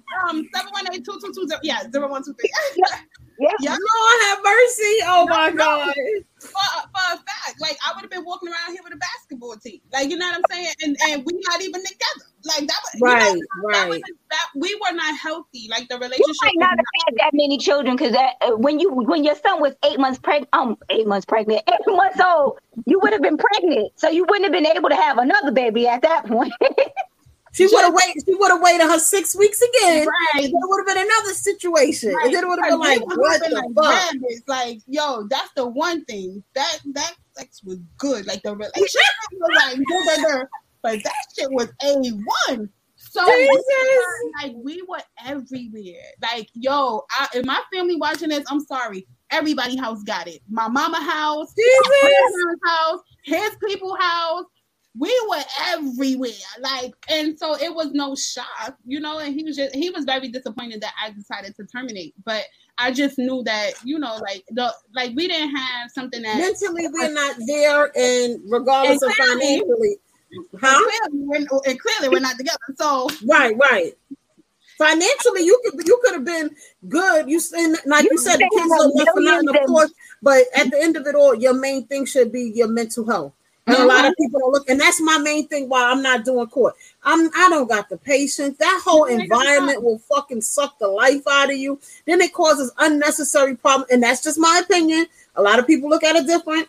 um 0.29 0.47
seven 0.53 0.71
one 0.71 0.85
eight 0.93 1.05
two 1.05 1.19
two 1.23 1.33
two 1.33 1.47
zero 1.47 1.59
yeah 1.63 1.83
zero 1.91 2.09
one 2.09 2.23
two 2.23 2.33
three. 2.33 2.49
Yeah. 3.39 3.49
Yeah. 3.59 3.71
Lord 3.71 4.21
have 4.23 4.39
mercy. 4.43 4.97
Oh 5.05 5.27
my 5.29 5.51
No, 5.51 5.65
no. 5.65 5.85
God. 5.85 5.95
for, 6.39 6.51
for 6.51 7.13
a 7.13 7.17
fact, 7.17 7.59
like 7.61 7.77
I 7.85 7.93
would 7.95 8.01
have 8.03 8.11
been 8.11 8.25
walking 8.25 8.49
around 8.49 8.73
here 8.73 8.81
with 8.83 8.93
a 8.93 8.97
basketball 8.97 9.55
team. 9.57 9.81
Like 9.93 10.09
you 10.09 10.17
know 10.17 10.27
what 10.27 10.37
I'm 10.37 10.43
saying? 10.51 10.73
And 10.83 10.97
and 11.09 11.25
we 11.25 11.33
not 11.49 11.61
even 11.61 11.81
together. 11.81 12.25
Like 12.45 12.67
that. 12.67 12.79
was- 12.83 12.95
you 12.95 13.01
Right, 13.01 13.19
know, 13.19 13.33
That, 13.73 13.79
right. 13.79 13.89
was, 13.89 14.01
that 14.31 14.47
we 14.55 14.75
were 14.75 14.95
not 14.95 15.17
healthy. 15.17 15.67
Like 15.69 15.89
the 15.89 15.97
relationship. 15.99 16.27
You 16.27 16.35
might 16.41 16.55
not 16.57 16.69
have 16.77 16.87
had 17.07 17.15
that 17.17 17.31
many 17.33 17.57
children 17.57 17.95
because 17.97 18.15
uh, 18.15 18.51
when 18.57 18.79
you 18.79 18.91
when 18.91 19.23
your 19.23 19.35
son 19.35 19.61
was 19.61 19.75
eight 19.85 19.99
months 19.99 20.19
pregnant, 20.19 20.49
um, 20.53 20.77
eight 20.89 21.07
months 21.07 21.25
pregnant, 21.25 21.63
eight 21.67 21.79
months 21.87 22.19
old, 22.21 22.59
you 22.85 22.99
would 23.01 23.13
have 23.13 23.21
been 23.23 23.37
pregnant, 23.37 23.91
so 23.97 24.09
you 24.09 24.25
wouldn't 24.29 24.45
have 24.45 24.53
been 24.53 24.67
able 24.75 24.89
to 24.89 24.95
have 24.95 25.17
another 25.19 25.51
baby 25.51 25.87
at 25.87 26.01
that 26.03 26.25
point. 26.27 26.53
She 27.53 27.65
would 27.67 27.81
have 27.81 27.93
waited. 27.93 28.23
She 28.25 28.33
would 28.35 28.49
have 28.49 28.61
waited 28.61 28.83
her 28.87 28.99
six 28.99 29.35
weeks 29.35 29.61
again. 29.61 30.07
Right. 30.07 30.45
It 30.45 30.53
would 30.53 30.87
have 30.87 30.95
been 30.95 31.05
another 31.05 31.33
situation. 31.33 32.15
And 32.23 32.33
then 32.33 32.43
it 32.43 32.47
would 32.47 32.59
have 32.63 32.69
been 32.71 32.79
Like, 32.79 32.99
like, 32.99 33.17
what 33.17 33.41
the 33.41 33.49
been 33.49 33.73
fuck? 33.73 33.75
like 33.75 34.13
rabbits. 34.13 34.41
Like, 34.47 34.79
yo, 34.87 35.27
that's 35.29 35.51
the 35.55 35.67
one 35.67 36.05
thing. 36.05 36.43
That 36.55 36.79
that 36.93 37.13
sex 37.37 37.61
was 37.63 37.79
good. 37.97 38.25
Like 38.25 38.41
the 38.43 38.55
relationship 38.55 39.01
was 39.33 39.51
like, 39.55 39.77
duh, 39.77 40.15
duh, 40.15 40.39
duh. 40.39 40.45
but 40.81 41.03
that 41.03 41.13
shit 41.37 41.51
was 41.51 41.67
a 41.83 41.93
one. 42.47 42.69
So 42.95 43.25
we 43.25 43.47
Jesus. 43.47 43.95
were, 43.97 44.31
like 44.43 44.53
we 44.63 44.81
were 44.87 45.01
everywhere. 45.25 46.03
Like, 46.21 46.47
yo, 46.53 47.03
I, 47.11 47.27
if 47.33 47.45
my 47.45 47.59
family 47.73 47.95
watching 47.95 48.29
this, 48.29 48.45
I'm 48.49 48.61
sorry. 48.61 49.07
Everybody 49.31 49.75
house 49.75 50.03
got 50.03 50.27
it. 50.27 50.41
My 50.49 50.67
mama 50.67 51.01
house, 51.01 51.53
my 51.57 51.89
Jesus. 51.89 52.31
grandparents' 52.33 52.61
house, 52.65 52.99
his 53.23 53.55
people 53.67 53.97
house. 53.99 54.45
We 54.97 55.27
were 55.29 55.43
everywhere. 55.69 56.31
Like, 56.59 56.93
and 57.09 57.37
so 57.39 57.55
it 57.55 57.73
was 57.73 57.91
no 57.93 58.15
shock, 58.15 58.77
you 58.85 58.99
know, 58.99 59.19
and 59.19 59.33
he 59.33 59.43
was 59.43 59.55
just 59.55 59.73
he 59.73 59.89
was 59.89 60.03
very 60.03 60.27
disappointed 60.27 60.81
that 60.81 60.93
I 61.01 61.11
decided 61.11 61.55
to 61.55 61.65
terminate. 61.65 62.13
But 62.25 62.43
I 62.77 62.91
just 62.91 63.17
knew 63.17 63.43
that, 63.43 63.73
you 63.85 63.99
know, 63.99 64.17
like 64.17 64.43
the 64.49 64.73
like 64.93 65.15
we 65.15 65.27
didn't 65.27 65.55
have 65.55 65.91
something 65.91 66.21
that 66.23 66.37
Mentally, 66.37 66.87
we're 66.91 67.13
not 67.13 67.35
there, 67.47 67.91
and 67.95 68.41
regardless 68.51 69.01
of 69.01 69.11
Exactly. 69.11 69.35
financially, 69.35 69.97
and 70.31 70.45
huh? 70.59 70.89
clearly, 71.09 71.25
we're, 71.25 71.59
and 71.65 71.79
clearly 71.79 72.09
we're 72.09 72.19
not 72.19 72.37
together. 72.37 72.57
So 72.75 73.07
Right, 73.25 73.55
right. 73.57 73.93
Financially, 74.77 75.43
you 75.43 75.61
could 75.63 75.87
you 75.87 76.01
could 76.03 76.13
have 76.15 76.25
been 76.25 76.49
good. 76.89 77.29
You 77.29 77.39
and 77.53 77.77
like 77.85 78.05
you, 78.05 78.11
You 78.13 78.17
said, 78.17 78.37
the 78.39 78.49
kids 78.49 78.71
have 78.71 78.79
don't 78.79 78.95
left 78.95 79.11
for 79.11 79.21
nothing, 79.21 79.49
of 79.49 79.67
course. 79.67 79.93
But 80.23 80.43
at 80.55 80.71
the 80.71 80.81
end 80.81 80.97
of 80.97 81.05
it 81.05 81.15
all, 81.15 81.35
your 81.35 81.53
main 81.53 81.85
thing 81.85 82.05
should 82.05 82.31
be 82.31 82.51
your 82.55 82.67
mental 82.67 83.05
health. 83.05 83.33
And 83.73 83.83
a 83.83 83.85
lot 83.85 84.05
of 84.05 84.13
people 84.17 84.39
don't 84.39 84.51
look, 84.51 84.69
and 84.69 84.79
that's 84.79 85.01
my 85.01 85.17
main 85.17 85.47
thing. 85.47 85.69
Why 85.69 85.89
I'm 85.89 86.01
not 86.01 86.25
doing 86.25 86.47
court. 86.47 86.75
I'm 87.03 87.29
I 87.35 87.49
don't 87.49 87.67
got 87.67 87.89
the 87.89 87.97
patience. 87.97 88.57
That 88.57 88.81
whole 88.83 89.05
environment 89.05 89.83
will 89.83 89.99
fucking 89.99 90.41
suck 90.41 90.77
the 90.79 90.87
life 90.87 91.23
out 91.29 91.51
of 91.51 91.57
you. 91.57 91.79
Then 92.05 92.21
it 92.21 92.33
causes 92.33 92.71
unnecessary 92.77 93.55
problem, 93.55 93.87
and 93.91 94.03
that's 94.03 94.23
just 94.23 94.39
my 94.39 94.61
opinion. 94.63 95.05
A 95.35 95.41
lot 95.41 95.59
of 95.59 95.67
people 95.67 95.89
look 95.89 96.03
at 96.03 96.15
it 96.15 96.27
different. 96.27 96.67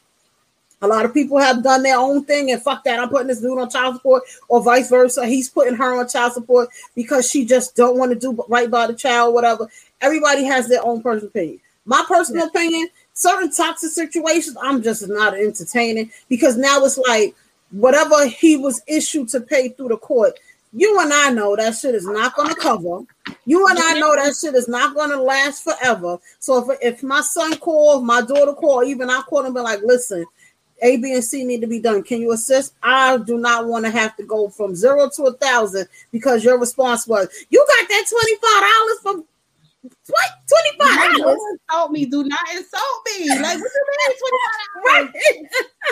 A 0.82 0.86
lot 0.86 1.04
of 1.04 1.14
people 1.14 1.38
have 1.38 1.62
done 1.62 1.84
their 1.84 1.96
own 1.96 2.24
thing 2.24 2.50
and 2.50 2.60
fuck 2.60 2.82
that. 2.84 2.98
I'm 2.98 3.08
putting 3.08 3.28
this 3.28 3.40
dude 3.40 3.56
on 3.56 3.70
child 3.70 3.96
support, 3.96 4.24
or 4.48 4.62
vice 4.62 4.90
versa. 4.90 5.26
He's 5.26 5.48
putting 5.48 5.76
her 5.76 5.98
on 5.98 6.08
child 6.08 6.32
support 6.32 6.70
because 6.96 7.30
she 7.30 7.44
just 7.44 7.76
don't 7.76 7.96
want 7.96 8.12
to 8.12 8.18
do 8.18 8.44
right 8.48 8.70
by 8.70 8.88
the 8.88 8.94
child, 8.94 9.32
whatever. 9.32 9.68
Everybody 10.00 10.44
has 10.44 10.68
their 10.68 10.84
own 10.84 11.00
personal 11.00 11.28
opinion. 11.28 11.60
My 11.84 12.04
personal 12.06 12.46
opinion, 12.46 12.88
certain 13.14 13.50
toxic 13.50 13.90
situations, 13.90 14.56
I'm 14.62 14.82
just 14.82 15.08
not 15.08 15.34
entertaining 15.34 16.10
because 16.28 16.56
now 16.56 16.84
it's 16.84 16.98
like 16.98 17.34
whatever 17.70 18.26
he 18.26 18.56
was 18.56 18.82
issued 18.86 19.28
to 19.30 19.40
pay 19.40 19.70
through 19.70 19.88
the 19.88 19.96
court. 19.96 20.38
You 20.74 20.98
and 21.00 21.12
I 21.12 21.30
know 21.30 21.54
that 21.54 21.76
shit 21.76 21.94
is 21.94 22.06
not 22.06 22.34
going 22.34 22.48
to 22.48 22.54
cover. 22.54 23.02
You 23.44 23.66
and 23.68 23.78
I 23.78 23.98
know 23.98 24.16
that 24.16 24.34
shit 24.34 24.54
is 24.54 24.68
not 24.68 24.94
going 24.94 25.10
to 25.10 25.20
last 25.20 25.64
forever. 25.64 26.18
So 26.38 26.70
if 26.70 26.78
if 26.80 27.02
my 27.02 27.20
son 27.20 27.56
call, 27.58 28.00
my 28.00 28.22
daughter 28.22 28.54
call, 28.54 28.82
even 28.82 29.10
I 29.10 29.20
call 29.20 29.44
and 29.44 29.54
be 29.54 29.60
like, 29.60 29.80
listen, 29.82 30.24
A, 30.82 30.96
B, 30.96 31.12
and 31.12 31.22
C 31.22 31.44
need 31.44 31.60
to 31.60 31.66
be 31.66 31.78
done. 31.78 32.02
Can 32.02 32.22
you 32.22 32.32
assist? 32.32 32.74
I 32.82 33.18
do 33.18 33.36
not 33.36 33.66
want 33.66 33.84
to 33.84 33.90
have 33.90 34.16
to 34.16 34.22
go 34.22 34.48
from 34.48 34.74
zero 34.74 35.10
to 35.16 35.24
a 35.24 35.34
thousand 35.34 35.88
because 36.10 36.42
your 36.42 36.58
response 36.58 37.06
was, 37.06 37.28
you 37.50 37.58
got 37.58 37.88
that 37.88 38.06
twenty 38.08 38.36
five 38.36 38.62
dollars 38.62 38.98
from 39.02 39.24
what? 39.82 40.30
Twenty 40.48 40.78
five 40.78 41.18
dollars, 41.18 41.38
insult 41.70 41.90
me. 41.92 42.06
Do 42.06 42.24
not 42.24 42.40
insult 42.54 42.84
me. 43.18 43.28
Like 43.40 43.58
what 43.58 43.70
do 43.72 43.80
you 43.80 44.32
mean? 44.32 44.32
right? 44.86 45.08
25 45.10 45.50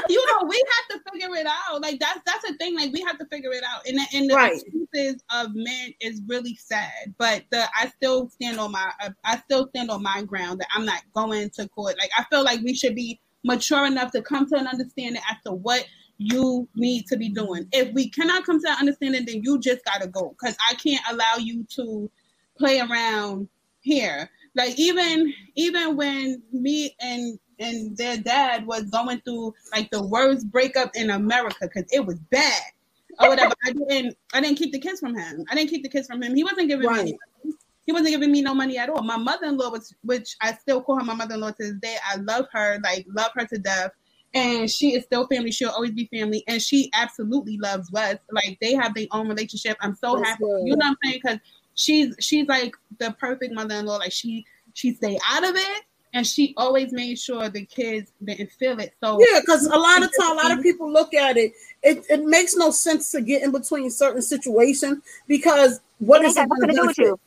you 0.08 0.24
know, 0.26 0.46
we 0.48 0.62
have 0.90 1.00
to 1.02 1.10
figure 1.12 1.34
it 1.36 1.46
out. 1.46 1.80
Like 1.82 1.98
that's 2.00 2.20
that's 2.26 2.46
the 2.48 2.54
thing. 2.58 2.76
Like 2.76 2.92
we 2.92 3.00
have 3.02 3.18
to 3.18 3.26
figure 3.26 3.52
it 3.52 3.64
out. 3.64 3.86
And 3.86 3.98
the, 3.98 4.06
and 4.14 4.30
the 4.30 4.34
Right. 4.34 4.52
excuses 4.54 5.22
of 5.34 5.48
men 5.54 5.92
is 6.00 6.20
really 6.28 6.54
sad. 6.56 7.14
But 7.18 7.44
the 7.50 7.64
I 7.78 7.88
still 7.88 8.28
stand 8.30 8.58
on 8.60 8.72
my 8.72 8.92
uh, 9.02 9.10
I 9.24 9.38
still 9.38 9.68
stand 9.68 9.90
on 9.90 10.02
my 10.02 10.22
ground 10.22 10.60
that 10.60 10.68
I'm 10.74 10.84
not 10.84 11.02
going 11.14 11.50
to 11.50 11.68
court. 11.68 11.96
Like 11.98 12.10
I 12.16 12.24
feel 12.24 12.44
like 12.44 12.60
we 12.62 12.74
should 12.74 12.94
be 12.94 13.20
mature 13.44 13.86
enough 13.86 14.12
to 14.12 14.22
come 14.22 14.46
to 14.48 14.56
an 14.56 14.66
understanding 14.66 15.22
as 15.30 15.36
to 15.46 15.52
what 15.52 15.84
you 16.18 16.68
need 16.76 17.06
to 17.06 17.16
be 17.16 17.30
doing. 17.30 17.66
If 17.72 17.92
we 17.94 18.10
cannot 18.10 18.44
come 18.44 18.60
to 18.60 18.70
an 18.70 18.76
understanding, 18.78 19.24
then 19.24 19.42
you 19.42 19.58
just 19.58 19.84
gotta 19.84 20.06
go. 20.06 20.34
Cause 20.42 20.56
I 20.68 20.74
can't 20.74 21.02
allow 21.10 21.36
you 21.38 21.64
to 21.76 22.10
play 22.58 22.78
around 22.80 23.48
here. 23.80 24.28
Like 24.54 24.78
even 24.78 25.32
even 25.56 25.96
when 25.96 26.42
me 26.52 26.94
and 27.00 27.38
and 27.58 27.96
their 27.96 28.16
dad 28.16 28.66
was 28.66 28.84
going 28.84 29.20
through 29.20 29.54
like 29.72 29.90
the 29.90 30.02
worst 30.02 30.50
breakup 30.50 30.90
in 30.94 31.10
America 31.10 31.68
because 31.72 31.84
it 31.92 32.04
was 32.04 32.18
bad 32.30 32.62
or 33.20 33.28
whatever. 33.28 33.52
I 33.64 33.72
didn't 33.72 34.16
I 34.32 34.40
didn't 34.40 34.56
keep 34.58 34.72
the 34.72 34.80
kids 34.80 35.00
from 35.00 35.16
him. 35.16 35.44
I 35.50 35.54
didn't 35.54 35.70
keep 35.70 35.82
the 35.82 35.88
kids 35.88 36.06
from 36.06 36.22
him. 36.22 36.34
He 36.34 36.42
wasn't 36.44 36.68
giving 36.68 36.86
Right. 36.88 37.04
me 37.04 37.10
any 37.10 37.18
money. 37.44 37.56
He 37.86 37.92
wasn't 37.92 38.10
giving 38.10 38.30
me 38.30 38.40
no 38.42 38.54
money 38.54 38.78
at 38.78 38.88
all. 38.88 39.02
My 39.02 39.16
mother-in-law 39.16 39.70
was 39.70 39.94
which 40.04 40.36
I 40.40 40.52
still 40.54 40.80
call 40.82 40.98
her 40.98 41.04
my 41.04 41.14
mother-in-law 41.14 41.50
to 41.52 41.56
this 41.58 41.74
day. 41.80 41.96
I 42.08 42.16
love 42.16 42.46
her, 42.52 42.78
like 42.84 43.06
love 43.14 43.30
her 43.34 43.46
to 43.46 43.58
death. 43.58 43.90
And 44.32 44.70
she 44.70 44.94
is 44.94 45.02
still 45.04 45.26
family. 45.26 45.50
She'll 45.50 45.70
always 45.70 45.90
be 45.90 46.08
family. 46.12 46.44
And 46.46 46.62
she 46.62 46.88
absolutely 46.94 47.58
loves 47.58 47.90
Wes. 47.90 48.18
Like 48.30 48.58
they 48.60 48.74
have 48.74 48.94
their 48.94 49.06
own 49.10 49.28
relationship. 49.28 49.76
I'm 49.80 49.96
so 49.96 50.16
That's 50.16 50.28
happy. 50.30 50.44
good. 50.44 50.66
You 50.66 50.76
know 50.76 50.86
what 50.86 50.86
I'm 50.86 50.96
saying? 51.04 51.20
Because 51.22 51.38
she's 51.74 52.14
she's 52.20 52.46
like 52.46 52.74
the 52.98 53.14
perfect 53.18 53.54
mother-in-law. 53.54 53.96
Like 53.96 54.12
she 54.12 54.44
she 54.74 54.94
stay 54.94 55.18
out 55.28 55.44
of 55.44 55.56
it 55.56 55.82
and 56.12 56.26
she 56.26 56.54
always 56.56 56.92
made 56.92 57.18
sure 57.18 57.48
the 57.48 57.64
kids 57.64 58.12
didn't 58.24 58.50
feel 58.52 58.78
it. 58.80 58.94
So 59.02 59.18
Yeah, 59.20 59.40
because 59.40 59.66
a 59.66 59.78
lot 59.78 60.02
of 60.02 60.10
time, 60.20 60.32
a 60.32 60.34
lot 60.34 60.52
of 60.52 60.62
people 60.62 60.92
look 60.92 61.14
at 61.14 61.36
it, 61.36 61.52
it. 61.82 62.04
It 62.08 62.24
makes 62.24 62.56
no 62.56 62.70
sense 62.70 63.10
to 63.12 63.20
get 63.20 63.42
in 63.42 63.52
between 63.52 63.90
certain 63.90 64.22
situations 64.22 65.02
because 65.28 65.80
what 65.98 66.22
It 66.22 66.28
is 66.28 66.36
ain't 66.36 66.46
it 66.46 66.48
going 66.48 66.60
to 66.62 66.66
to 66.68 66.80
do 66.80 66.86
with 66.86 66.98
you. 66.98 67.20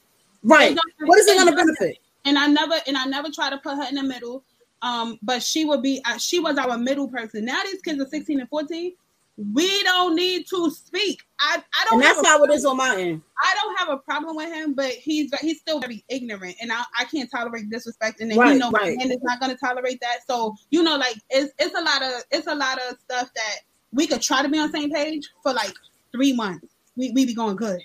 Right. 0.43 0.77
What 0.99 1.19
is 1.19 1.27
it 1.27 1.31
it 1.31 1.37
going 1.37 1.49
to 1.49 1.55
benefit? 1.55 1.97
and 2.25 2.37
I 2.37 2.47
never 2.47 2.75
and 2.87 2.97
I 2.97 3.05
never 3.05 3.29
try 3.29 3.49
to 3.49 3.57
put 3.57 3.75
her 3.75 3.87
in 3.89 3.95
the 3.95 4.03
middle. 4.03 4.43
Um, 4.81 5.17
but 5.21 5.41
she 5.41 5.63
would 5.63 5.81
be 5.81 6.01
uh, 6.05 6.17
she 6.17 6.39
was 6.39 6.57
our 6.57 6.77
middle 6.77 7.07
person. 7.07 7.45
Now 7.45 7.61
these 7.63 7.81
kids 7.81 8.01
are 8.01 8.07
16 8.07 8.41
and 8.41 8.49
14. 8.49 8.93
We 9.35 9.83
don't 9.83 10.15
need 10.15 10.45
to 10.49 10.69
speak. 10.69 11.19
I, 11.39 11.55
I 11.57 11.85
don't 11.85 11.95
And 11.95 12.03
have 12.03 12.15
that's 12.17 12.27
a, 12.27 12.31
how 12.31 12.43
it 12.43 12.51
is 12.51 12.65
on 12.65 12.77
my 12.77 12.95
end. 12.95 13.21
I 13.43 13.55
don't 13.55 13.79
have 13.79 13.89
a 13.89 13.97
problem 13.97 14.35
with 14.35 14.53
him, 14.53 14.73
but 14.75 14.91
he's 14.91 15.33
he's 15.39 15.59
still 15.59 15.79
very 15.79 16.05
ignorant, 16.07 16.55
and 16.61 16.71
I, 16.71 16.83
I 16.99 17.05
can't 17.05 17.29
tolerate 17.31 17.69
disrespect. 17.69 18.21
And 18.21 18.29
then 18.29 18.37
Right, 18.37 18.53
you 18.53 18.59
know, 18.59 18.69
right. 18.69 18.95
and 18.97 19.11
is 19.11 19.17
not 19.23 19.39
going 19.39 19.51
to 19.51 19.57
tolerate 19.57 19.99
that. 20.01 20.19
So 20.27 20.55
you 20.69 20.83
know, 20.83 20.97
like 20.97 21.17
it's 21.31 21.51
it's 21.57 21.75
a 21.75 21.81
lot 21.81 22.03
of 22.03 22.23
it's 22.31 22.47
a 22.47 22.53
lot 22.55 22.77
of 22.77 22.97
stuff 22.99 23.29
that 23.33 23.55
we 23.91 24.05
could 24.05 24.21
try 24.21 24.43
to 24.43 24.49
be 24.49 24.59
on 24.59 24.71
the 24.71 24.77
same 24.77 24.91
page 24.91 25.27
for 25.41 25.51
like 25.51 25.73
three 26.11 26.33
months. 26.33 26.67
We 26.95 27.11
we 27.11 27.25
be 27.25 27.33
going 27.33 27.55
good, 27.55 27.81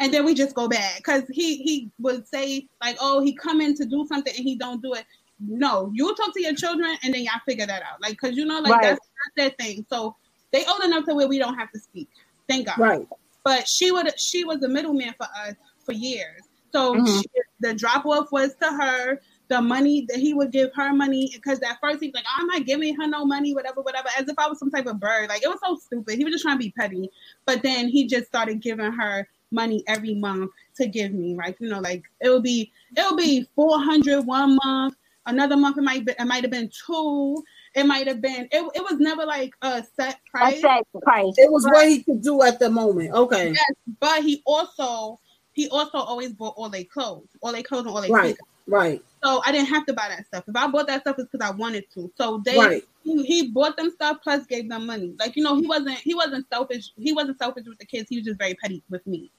and 0.00 0.14
then 0.14 0.24
we 0.24 0.32
just 0.34 0.54
go 0.54 0.66
bad 0.66 0.96
because 0.96 1.24
he 1.30 1.58
he 1.58 1.90
would 1.98 2.26
say 2.26 2.68
like, 2.82 2.96
oh, 3.00 3.20
he 3.20 3.34
come 3.34 3.60
in 3.60 3.74
to 3.76 3.84
do 3.84 4.06
something 4.08 4.32
and 4.34 4.42
he 4.44 4.56
don't 4.56 4.82
do 4.82 4.94
it. 4.94 5.04
No, 5.38 5.90
you 5.94 6.14
talk 6.14 6.32
to 6.32 6.42
your 6.42 6.54
children 6.54 6.96
and 7.02 7.12
then 7.12 7.22
y'all 7.22 7.34
figure 7.46 7.66
that 7.66 7.82
out. 7.82 8.00
Like, 8.00 8.16
cause 8.16 8.34
you 8.34 8.46
know, 8.46 8.58
like 8.60 8.72
Right. 8.72 8.82
that's, 8.82 9.00
that's 9.36 9.36
their 9.36 9.50
thing. 9.66 9.84
So 9.90 10.16
they 10.56 10.64
old 10.66 10.82
enough 10.84 11.04
to 11.04 11.14
where 11.14 11.28
we 11.28 11.38
don't 11.38 11.56
have 11.56 11.70
to 11.72 11.78
speak. 11.78 12.08
Thank 12.48 12.66
God 12.66 12.78
Right. 12.78 13.08
but 13.44 13.68
she 13.68 13.90
would 13.90 14.18
she 14.18 14.44
was 14.44 14.58
the 14.60 14.68
middleman 14.68 15.14
for 15.18 15.26
us 15.44 15.54
for 15.84 15.92
years. 15.92 16.42
So 16.72 16.94
Mhm. 16.96 17.22
she, 17.22 17.26
the 17.60 17.74
drop 17.74 18.04
off 18.06 18.32
was 18.32 18.54
to 18.62 18.66
her. 18.66 19.20
The 19.48 19.62
money 19.62 20.04
that 20.08 20.18
he 20.18 20.34
would 20.34 20.50
give 20.50 20.70
her 20.74 20.92
money 20.92 21.30
because 21.32 21.60
at 21.62 21.78
first 21.80 22.00
he 22.02 22.08
was 22.08 22.14
like, 22.14 22.24
I'm 22.36 22.48
not 22.48 22.66
giving 22.66 22.96
her 22.96 23.06
no 23.06 23.24
money, 23.24 23.54
whatever, 23.54 23.80
whatever, 23.80 24.08
as 24.18 24.28
if 24.28 24.36
I 24.38 24.48
was 24.48 24.58
some 24.58 24.72
type 24.72 24.86
of 24.86 24.98
bird. 24.98 25.28
Like 25.28 25.42
it 25.44 25.48
was 25.48 25.60
so 25.64 25.76
stupid. 25.76 26.18
He 26.18 26.24
was 26.24 26.32
just 26.34 26.42
trying 26.42 26.58
to 26.58 26.64
be 26.64 26.72
petty. 26.76 27.08
But 27.44 27.62
then 27.62 27.88
he 27.88 28.06
just 28.08 28.26
started 28.26 28.60
giving 28.60 28.90
her 28.90 29.28
money 29.52 29.84
every 29.86 30.14
month 30.16 30.50
to 30.78 30.88
give 30.88 31.12
me. 31.12 31.36
Like, 31.36 31.56
you 31.60 31.68
know, 31.68 31.78
like 31.80 32.02
it 32.20 32.28
would 32.30 32.42
be 32.42 32.72
it 32.96 33.04
would 33.08 33.16
be 33.18 33.46
400 33.54 34.26
one 34.26 34.58
month, 34.64 34.96
another 35.26 35.56
month 35.56 35.78
it 35.78 35.82
might 35.82 36.04
be 36.04 36.12
it 36.18 36.24
might 36.24 36.42
have 36.42 36.50
been 36.50 36.68
two. 36.84 37.44
It 37.76 37.84
might 37.86 38.06
have 38.08 38.22
been 38.22 38.48
it, 38.50 38.70
it 38.74 38.82
was 38.82 38.98
never 38.98 39.26
like 39.26 39.52
a 39.60 39.84
set 39.94 40.18
I 40.34 40.40
price. 40.50 40.60
said 40.62 40.82
price. 41.02 41.34
It 41.36 41.52
was 41.52 41.64
what 41.70 41.86
he 41.88 42.02
could 42.02 42.22
do 42.22 42.42
at 42.42 42.58
the 42.58 42.70
moment. 42.70 43.12
Okay. 43.12 43.52
Yes, 43.52 43.72
but 44.00 44.22
he 44.24 44.42
also 44.46 45.20
he 45.52 45.68
also 45.68 45.98
always 45.98 46.32
bought 46.32 46.54
all 46.56 46.70
their 46.70 46.84
clothes, 46.84 47.28
all 47.42 47.52
their 47.52 47.62
clothes 47.62 47.84
and 47.84 47.90
all 47.94 48.00
their 48.00 48.10
Right. 48.10 48.28
sneakers. 48.28 48.46
Right. 48.66 49.04
So 49.22 49.42
I 49.44 49.52
didn't 49.52 49.68
have 49.68 49.84
to 49.86 49.92
buy 49.92 50.08
that 50.08 50.26
stuff. 50.26 50.44
If 50.48 50.56
I 50.56 50.66
bought 50.68 50.86
that 50.86 51.02
stuff, 51.02 51.16
it's 51.18 51.28
because 51.30 51.46
I 51.46 51.54
wanted 51.54 51.84
to. 51.94 52.10
So 52.16 52.42
they 52.46 52.56
Right. 52.56 52.82
he, 53.04 53.22
he 53.24 53.48
bought 53.48 53.76
them 53.76 53.90
stuff 53.90 54.18
plus 54.24 54.46
gave 54.46 54.70
them 54.70 54.86
money. 54.86 55.14
Like 55.18 55.36
you 55.36 55.42
know, 55.42 55.54
he 55.54 55.66
wasn't 55.66 55.98
he 55.98 56.14
wasn't 56.14 56.46
selfish. 56.50 56.92
He 56.96 57.12
wasn't 57.12 57.38
selfish 57.38 57.64
with 57.66 57.78
the 57.78 57.86
kids. 57.86 58.08
He 58.08 58.16
was 58.16 58.24
just 58.24 58.38
very 58.38 58.54
petty 58.54 58.82
with 58.88 59.06
me. 59.06 59.30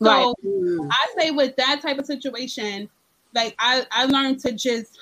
So 0.00 0.08
Right. 0.08 0.26
Mm. 0.46 0.88
I 0.88 1.06
say 1.18 1.30
with 1.32 1.56
that 1.56 1.80
type 1.82 1.98
of 1.98 2.06
situation, 2.06 2.88
like 3.34 3.56
I 3.58 3.84
I 3.90 4.04
learned 4.04 4.38
to 4.40 4.52
just 4.52 5.00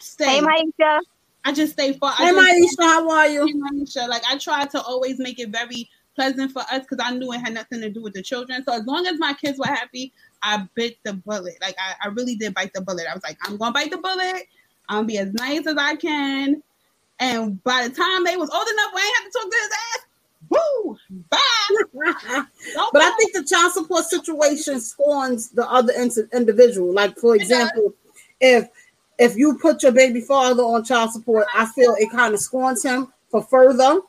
stay. 0.00 0.40
Hey, 0.40 0.40
Maisha. 0.40 0.98
I 1.44 1.52
just 1.52 1.74
stay 1.74 1.92
far. 1.92 2.12
Hey, 2.12 2.32
Maisha, 2.32 2.82
how 2.82 3.10
are 3.10 3.28
you? 3.28 3.46
Hey, 3.46 3.52
Maisha, 3.52 4.08
Like 4.08 4.22
I 4.28 4.38
tried 4.38 4.70
to 4.70 4.82
always 4.82 5.18
make 5.18 5.38
it 5.38 5.50
very 5.50 5.88
pleasant 6.14 6.52
for 6.52 6.62
us 6.62 6.80
because 6.88 6.98
I 7.02 7.10
knew 7.10 7.32
it 7.32 7.40
had 7.40 7.54
nothing 7.54 7.80
to 7.80 7.90
do 7.90 8.02
with 8.02 8.14
the 8.14 8.22
children. 8.22 8.64
So 8.64 8.72
as 8.72 8.84
long 8.86 9.06
as 9.06 9.18
my 9.18 9.34
kids 9.34 9.58
were 9.58 9.66
happy, 9.66 10.12
I 10.42 10.66
bit 10.74 10.96
the 11.04 11.14
bullet. 11.14 11.54
Like 11.60 11.76
I, 11.78 12.06
I 12.06 12.08
really 12.08 12.36
did 12.36 12.54
bite 12.54 12.72
the 12.72 12.80
bullet. 12.80 13.06
I 13.10 13.14
was 13.14 13.22
like, 13.22 13.38
I'm 13.44 13.56
gonna 13.56 13.72
bite 13.72 13.90
the 13.90 13.98
bullet. 13.98 14.46
I'm 14.88 14.98
gonna 14.98 15.06
be 15.06 15.18
as 15.18 15.32
nice 15.34 15.66
as 15.66 15.76
I 15.76 15.96
can. 15.96 16.62
And 17.20 17.62
by 17.62 17.88
the 17.88 17.94
time 17.94 18.24
they 18.24 18.36
was 18.36 18.50
old 18.50 18.68
enough, 18.68 18.92
we 18.94 19.00
ain't 19.00 19.16
have 19.16 19.32
to 19.32 19.38
talk 19.38 19.50
to 19.50 19.58
his 19.60 19.70
ass. 19.94 20.06
Woo! 20.50 20.98
Bye. 21.30 21.40
But 22.92 23.02
I 23.02 23.16
think 23.16 23.32
the 23.34 23.44
child 23.44 23.72
support 23.72 24.04
situation 24.04 24.80
scorns 24.80 25.50
the 25.50 25.68
other 25.68 25.92
in- 25.92 26.10
individual. 26.32 26.92
Like 26.92 27.16
for 27.18 27.34
example, 27.34 27.94
if 28.40 28.68
if 29.18 29.36
you 29.36 29.56
put 29.58 29.82
your 29.82 29.92
baby 29.92 30.20
father 30.20 30.62
on 30.62 30.84
child 30.84 31.12
support, 31.12 31.46
I 31.54 31.66
feel 31.66 31.94
it 31.98 32.10
kind 32.10 32.34
of 32.34 32.40
scorns 32.40 32.82
him 32.84 33.12
for 33.30 33.42
further. 33.42 34.00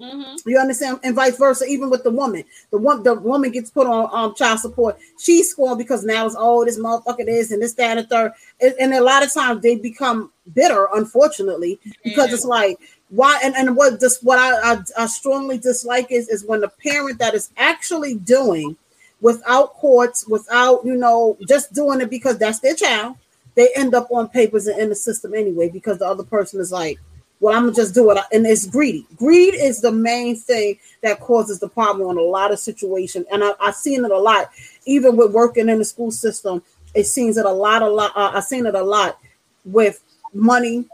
Mhm. 0.00 0.40
You 0.46 0.58
understand, 0.58 0.98
and 1.02 1.14
vice 1.14 1.36
versa. 1.36 1.66
Even 1.66 1.90
with 1.90 2.04
the 2.04 2.10
woman, 2.10 2.42
the 2.70 2.78
one 2.78 3.02
the 3.02 3.14
woman 3.14 3.50
gets 3.50 3.70
put 3.70 3.86
on 3.86 4.08
um 4.12 4.34
child 4.34 4.58
support. 4.60 4.98
She's 5.18 5.50
scorned 5.50 5.76
because 5.76 6.04
now 6.04 6.24
it's 6.24 6.34
oh 6.38 6.64
this 6.64 6.78
motherfucker 6.78 7.26
this 7.26 7.50
and 7.50 7.60
this 7.60 7.74
that 7.74 7.98
and 7.98 8.06
the 8.06 8.08
third. 8.08 8.32
And, 8.62 8.74
and 8.80 8.94
a 8.94 9.02
lot 9.02 9.22
of 9.22 9.30
times 9.32 9.60
they 9.60 9.74
become 9.76 10.32
bitter, 10.54 10.88
unfortunately, 10.94 11.78
because 12.02 12.28
Yeah. 12.28 12.34
it's 12.34 12.44
like 12.46 12.78
why 13.10 13.40
and, 13.44 13.54
and 13.56 13.76
what 13.76 14.00
this 14.00 14.22
what 14.22 14.38
I, 14.38 14.72
I 14.72 14.78
I 14.96 15.06
strongly 15.06 15.58
dislike 15.58 16.10
is 16.10 16.28
is 16.28 16.44
when 16.46 16.62
the 16.62 16.68
parent 16.82 17.18
that 17.18 17.34
is 17.34 17.50
actually 17.58 18.14
doing 18.14 18.78
without 19.20 19.74
courts, 19.74 20.26
without 20.26 20.82
you 20.82 20.96
know, 20.96 21.36
just 21.46 21.74
doing 21.74 22.00
it 22.00 22.08
because 22.08 22.38
that's 22.38 22.60
their 22.60 22.74
child, 22.74 23.16
they 23.60 23.68
end 23.76 23.94
up 23.94 24.08
on 24.10 24.28
papers 24.28 24.66
and 24.66 24.80
in 24.80 24.88
the 24.88 24.94
system 24.94 25.34
anyway 25.34 25.68
because 25.68 25.98
the 25.98 26.06
other 26.06 26.24
person 26.24 26.60
is 26.60 26.72
like, 26.72 26.98
well, 27.40 27.54
I'm 27.54 27.64
gonna 27.64 27.74
just 27.74 27.94
do 27.94 28.10
it, 28.10 28.18
and 28.32 28.46
it's 28.46 28.66
greedy. 28.66 29.06
Greed 29.16 29.54
is 29.54 29.80
the 29.80 29.92
main 29.92 30.36
thing 30.36 30.78
that 31.02 31.20
causes 31.20 31.58
the 31.58 31.68
problem 31.68 32.10
in 32.10 32.18
a 32.18 32.22
lot 32.22 32.52
of 32.52 32.58
situations, 32.58 33.26
and 33.30 33.42
I, 33.42 33.52
I've 33.60 33.74
seen 33.74 34.04
it 34.04 34.10
a 34.10 34.18
lot, 34.18 34.50
even 34.84 35.16
with 35.16 35.32
working 35.32 35.68
in 35.68 35.78
the 35.78 35.84
school 35.84 36.10
system. 36.10 36.62
It 36.94 37.04
seems 37.04 37.36
that 37.36 37.46
a 37.46 37.52
lot, 37.52 37.82
a 37.82 37.88
lot. 37.88 38.12
Uh, 38.16 38.32
I've 38.34 38.44
seen 38.44 38.66
it 38.66 38.74
a 38.74 38.82
lot 38.82 39.18
with 39.64 40.02
money 40.34 40.86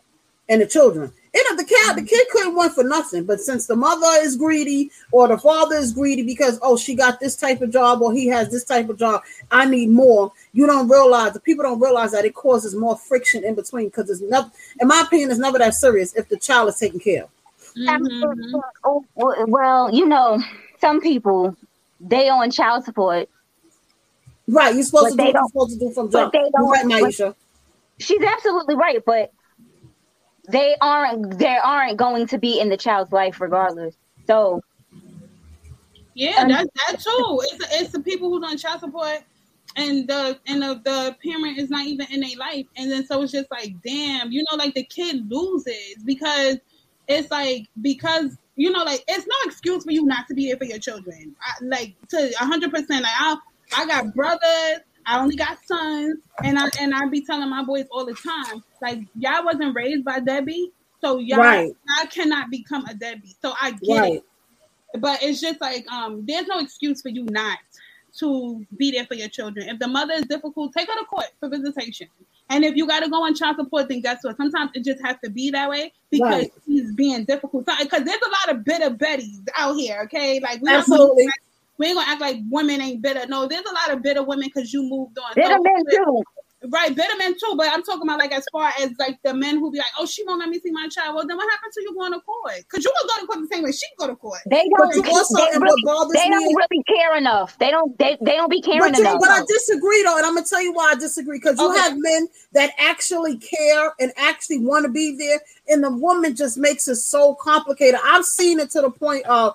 and 0.48 0.60
the 0.60 0.66
children. 0.66 1.12
You 1.36 1.44
know, 1.50 1.56
the 1.56 1.64
kid, 1.64 1.96
the 1.96 2.02
kid 2.02 2.26
couldn't 2.32 2.54
want 2.54 2.72
for 2.74 2.82
nothing, 2.82 3.24
but 3.24 3.40
since 3.42 3.66
the 3.66 3.76
mother 3.76 4.06
is 4.22 4.36
greedy 4.36 4.90
or 5.12 5.28
the 5.28 5.36
father 5.36 5.76
is 5.76 5.92
greedy 5.92 6.22
because 6.22 6.58
oh 6.62 6.78
she 6.78 6.94
got 6.94 7.20
this 7.20 7.36
type 7.36 7.60
of 7.60 7.70
job 7.70 8.00
or 8.00 8.10
he 8.14 8.26
has 8.28 8.50
this 8.50 8.64
type 8.64 8.88
of 8.88 8.98
job, 8.98 9.20
I 9.50 9.66
need 9.66 9.90
more. 9.90 10.32
You 10.54 10.66
don't 10.66 10.88
realize 10.88 11.34
the 11.34 11.40
people 11.40 11.62
don't 11.64 11.78
realize 11.78 12.12
that 12.12 12.24
it 12.24 12.34
causes 12.34 12.74
more 12.74 12.96
friction 12.96 13.44
in 13.44 13.54
between 13.54 13.88
because 13.88 14.08
it's 14.08 14.22
never, 14.22 14.50
in 14.80 14.88
my 14.88 15.02
opinion, 15.06 15.30
it's 15.30 15.38
never 15.38 15.58
that 15.58 15.74
serious 15.74 16.14
if 16.16 16.26
the 16.30 16.38
child 16.38 16.70
is 16.70 16.78
taken 16.78 17.00
care 17.00 17.24
of. 17.24 17.30
Mhm. 17.76 18.60
Oh, 18.84 19.04
well, 19.14 19.90
you 19.94 20.06
know, 20.06 20.42
some 20.80 21.02
people 21.02 21.54
they 22.00 22.30
on 22.30 22.50
child 22.50 22.84
support. 22.86 23.28
Right, 24.48 24.74
you're 24.74 24.84
supposed 24.84 25.18
But 25.18 25.24
to 25.26 25.32
do 25.32 25.38
you're 25.38 25.48
supposed 25.48 25.72
to 25.72 25.78
do 25.86 25.92
from 25.92 26.08
but 26.08 26.32
they 26.32 26.38
You're 26.38 26.50
don't- 26.50 26.88
right, 26.88 27.14
but- 27.18 27.36
She's 27.98 28.22
absolutely 28.22 28.74
right, 28.74 29.04
but 29.04 29.32
they 30.48 30.76
aren't 30.80 31.38
they 31.38 31.56
aren't 31.56 31.96
going 31.96 32.26
to 32.28 32.38
be 32.38 32.60
in 32.60 32.68
the 32.68 32.76
child's 32.76 33.12
life 33.12 33.40
regardless. 33.40 33.96
So 34.26 34.62
Yeah, 36.14 36.42
Um, 36.42 36.48
that's 36.48 36.70
that 36.88 37.00
too. 37.00 37.40
It's 37.44 37.74
it's 37.74 37.92
the 37.92 38.00
people 38.00 38.30
who 38.30 38.40
don't 38.40 38.56
child 38.56 38.80
support, 38.80 39.20
and 39.76 40.08
the 40.08 40.38
and 40.46 40.62
the, 40.62 40.80
the 40.82 41.16
parent 41.22 41.58
is 41.58 41.68
not 41.68 41.86
even 41.86 42.06
in 42.10 42.20
their 42.20 42.38
life, 42.38 42.66
and 42.76 42.90
then 42.90 43.06
so 43.06 43.22
it's 43.22 43.32
just 43.32 43.50
like, 43.50 43.74
damn, 43.84 44.32
you 44.32 44.42
know, 44.50 44.56
like 44.56 44.74
the 44.74 44.84
kid 44.84 45.30
loses 45.30 46.02
because 46.04 46.56
it's 47.06 47.30
like 47.30 47.68
because 47.82 48.38
you 48.56 48.70
know, 48.70 48.82
like 48.84 49.04
it's 49.06 49.26
no 49.26 49.34
excuse 49.44 49.84
for 49.84 49.92
you 49.92 50.06
not 50.06 50.26
to 50.28 50.34
be 50.34 50.46
there 50.48 50.56
for 50.56 50.64
your 50.64 50.78
children. 50.78 51.36
I, 51.42 51.64
like 51.64 51.94
to 52.08 52.32
hundred 52.38 52.70
percent. 52.70 53.02
Like 53.02 53.12
I 53.18 53.36
I 53.76 53.86
got 53.86 54.14
brothers. 54.14 54.80
I 55.06 55.20
only 55.20 55.36
got 55.36 55.58
sons, 55.66 56.18
and 56.44 56.58
I 56.58 56.68
and 56.80 56.94
I 56.94 57.06
be 57.08 57.24
telling 57.24 57.48
my 57.48 57.62
boys 57.64 57.86
all 57.90 58.04
the 58.06 58.14
time, 58.14 58.62
like 58.82 59.00
y'all 59.18 59.44
wasn't 59.44 59.74
raised 59.74 60.04
by 60.04 60.20
Debbie, 60.20 60.72
so 61.00 61.18
y'all 61.18 61.38
Right. 61.38 61.72
I 61.98 62.06
cannot 62.06 62.50
become 62.50 62.84
a 62.86 62.94
Debbie. 62.94 63.36
So 63.40 63.54
I 63.60 63.70
get 63.72 64.00
Right. 64.00 64.12
it 64.14 64.22
but 65.00 65.22
it's 65.22 65.40
just 65.40 65.60
like 65.60 65.84
um 65.92 66.24
there's 66.26 66.46
no 66.46 66.58
excuse 66.58 67.02
for 67.02 67.08
you 67.08 67.24
not 67.30 67.58
to 68.18 68.64
be 68.78 68.90
there 68.90 69.04
for 69.06 69.14
your 69.14 69.28
children 69.28 69.68
if 69.68 69.78
the 69.78 69.88
mother 69.88 70.14
is 70.14 70.24
difficult 70.24 70.72
take 70.72 70.88
her 70.88 70.98
to 70.98 71.04
court 71.04 71.26
for 71.38 71.48
visitation 71.48 72.08
and 72.48 72.64
if 72.64 72.74
you 72.74 72.86
got 72.86 73.00
to 73.00 73.10
go 73.10 73.22
on 73.22 73.34
child 73.34 73.56
support 73.56 73.88
then 73.88 74.00
guess 74.00 74.22
what 74.22 74.36
sometimes 74.36 74.70
it 74.74 74.84
just 74.84 75.04
has 75.04 75.16
to 75.22 75.30
be 75.30 75.50
that 75.50 75.68
way 75.68 75.92
because 76.10 76.30
Right. 76.44 76.52
he's 76.66 76.92
being 76.94 77.24
difficult 77.24 77.66
because 77.66 78.04
there's 78.04 78.20
a 78.22 78.50
lot 78.50 78.56
of 78.56 78.64
bitter 78.64 78.90
betties 78.90 79.46
out 79.56 79.74
here 79.74 80.00
okay 80.04 80.40
like 80.40 80.62
we 80.62 80.70
Absolutely. 80.70 81.26
Act- 81.76 81.78
we 81.78 81.86
ain't 81.86 81.96
gonna 81.96 82.10
act 82.10 82.20
like 82.20 82.38
women 82.50 82.80
ain't 82.80 83.02
bitter 83.02 83.26
no 83.28 83.46
there's 83.46 83.64
a 83.64 83.72
lot 83.74 83.90
of 83.96 84.02
bitter 84.02 84.22
women 84.22 84.48
because 84.52 84.72
you 84.72 84.82
moved 84.82 85.18
on 85.18 85.30
they're 85.34 85.46
So- 85.56 85.62
men 85.62 85.84
too. 85.90 86.22
Right, 86.68 86.96
bitter 86.96 87.16
men 87.18 87.34
too, 87.34 87.54
but 87.56 87.68
I'm 87.70 87.82
talking 87.82 88.02
about 88.02 88.18
like 88.18 88.32
as 88.32 88.42
far 88.50 88.72
as 88.80 88.90
like 88.98 89.18
the 89.22 89.34
men 89.34 89.58
who 89.58 89.70
be 89.70 89.76
like, 89.78 89.86
oh, 90.00 90.06
she 90.06 90.24
won't 90.24 90.40
let 90.40 90.48
me 90.48 90.58
see 90.58 90.70
my 90.72 90.88
child. 90.88 91.14
Well, 91.14 91.24
then 91.26 91.36
what 91.36 91.48
happened 91.50 91.70
to 91.74 91.82
you 91.82 91.94
going 91.94 92.12
to 92.12 92.18
court? 92.20 92.54
Because 92.56 92.82
you 92.82 92.90
will 92.96 93.08
go 93.08 93.20
to 93.20 93.26
court 93.26 93.38
the 93.48 93.54
same 93.54 93.62
way 93.62 93.70
she 93.72 93.86
can 93.88 93.96
go 93.98 94.06
to 94.08 94.16
court. 94.16 94.40
They 94.50 94.66
don't. 94.76 94.96
you 94.96 95.02
also, 95.16 95.36
they 95.36 95.58
really, 95.58 95.82
they 96.14 96.28
don't 96.30 96.54
really 96.56 96.82
care 96.88 97.16
enough. 97.18 97.56
They 97.58 97.70
don't. 97.70 97.96
They, 97.98 98.16
they 98.22 98.32
don't 98.32 98.50
be 98.50 98.62
caring 98.62 98.80
But, 98.80 98.96
you, 98.98 99.02
enough. 99.04 99.20
but 99.20 99.28
I 99.30 99.42
disagree 99.46 100.02
though, 100.02 100.16
and 100.16 100.26
I'm 100.26 100.34
gonna 100.34 100.46
tell 100.46 100.62
you 100.62 100.72
why 100.72 100.92
I 100.92 100.94
disagree. 100.96 101.38
Because 101.38 101.60
you 101.60 101.70
Okay. 101.70 101.78
have 101.78 101.92
men 101.94 102.26
that 102.52 102.70
actually 102.78 103.36
care 103.36 103.92
and 104.00 104.12
actually 104.16 104.58
want 104.58 104.86
to 104.86 104.90
be 104.90 105.14
there, 105.16 105.40
and 105.68 105.84
the 105.84 105.90
woman 105.90 106.34
just 106.34 106.56
makes 106.56 106.88
it 106.88 106.96
so 106.96 107.34
complicated. 107.34 108.00
I've 108.02 108.24
seen 108.24 108.58
it 108.60 108.70
to 108.70 108.80
the 108.80 108.90
point 108.90 109.24
of 109.26 109.54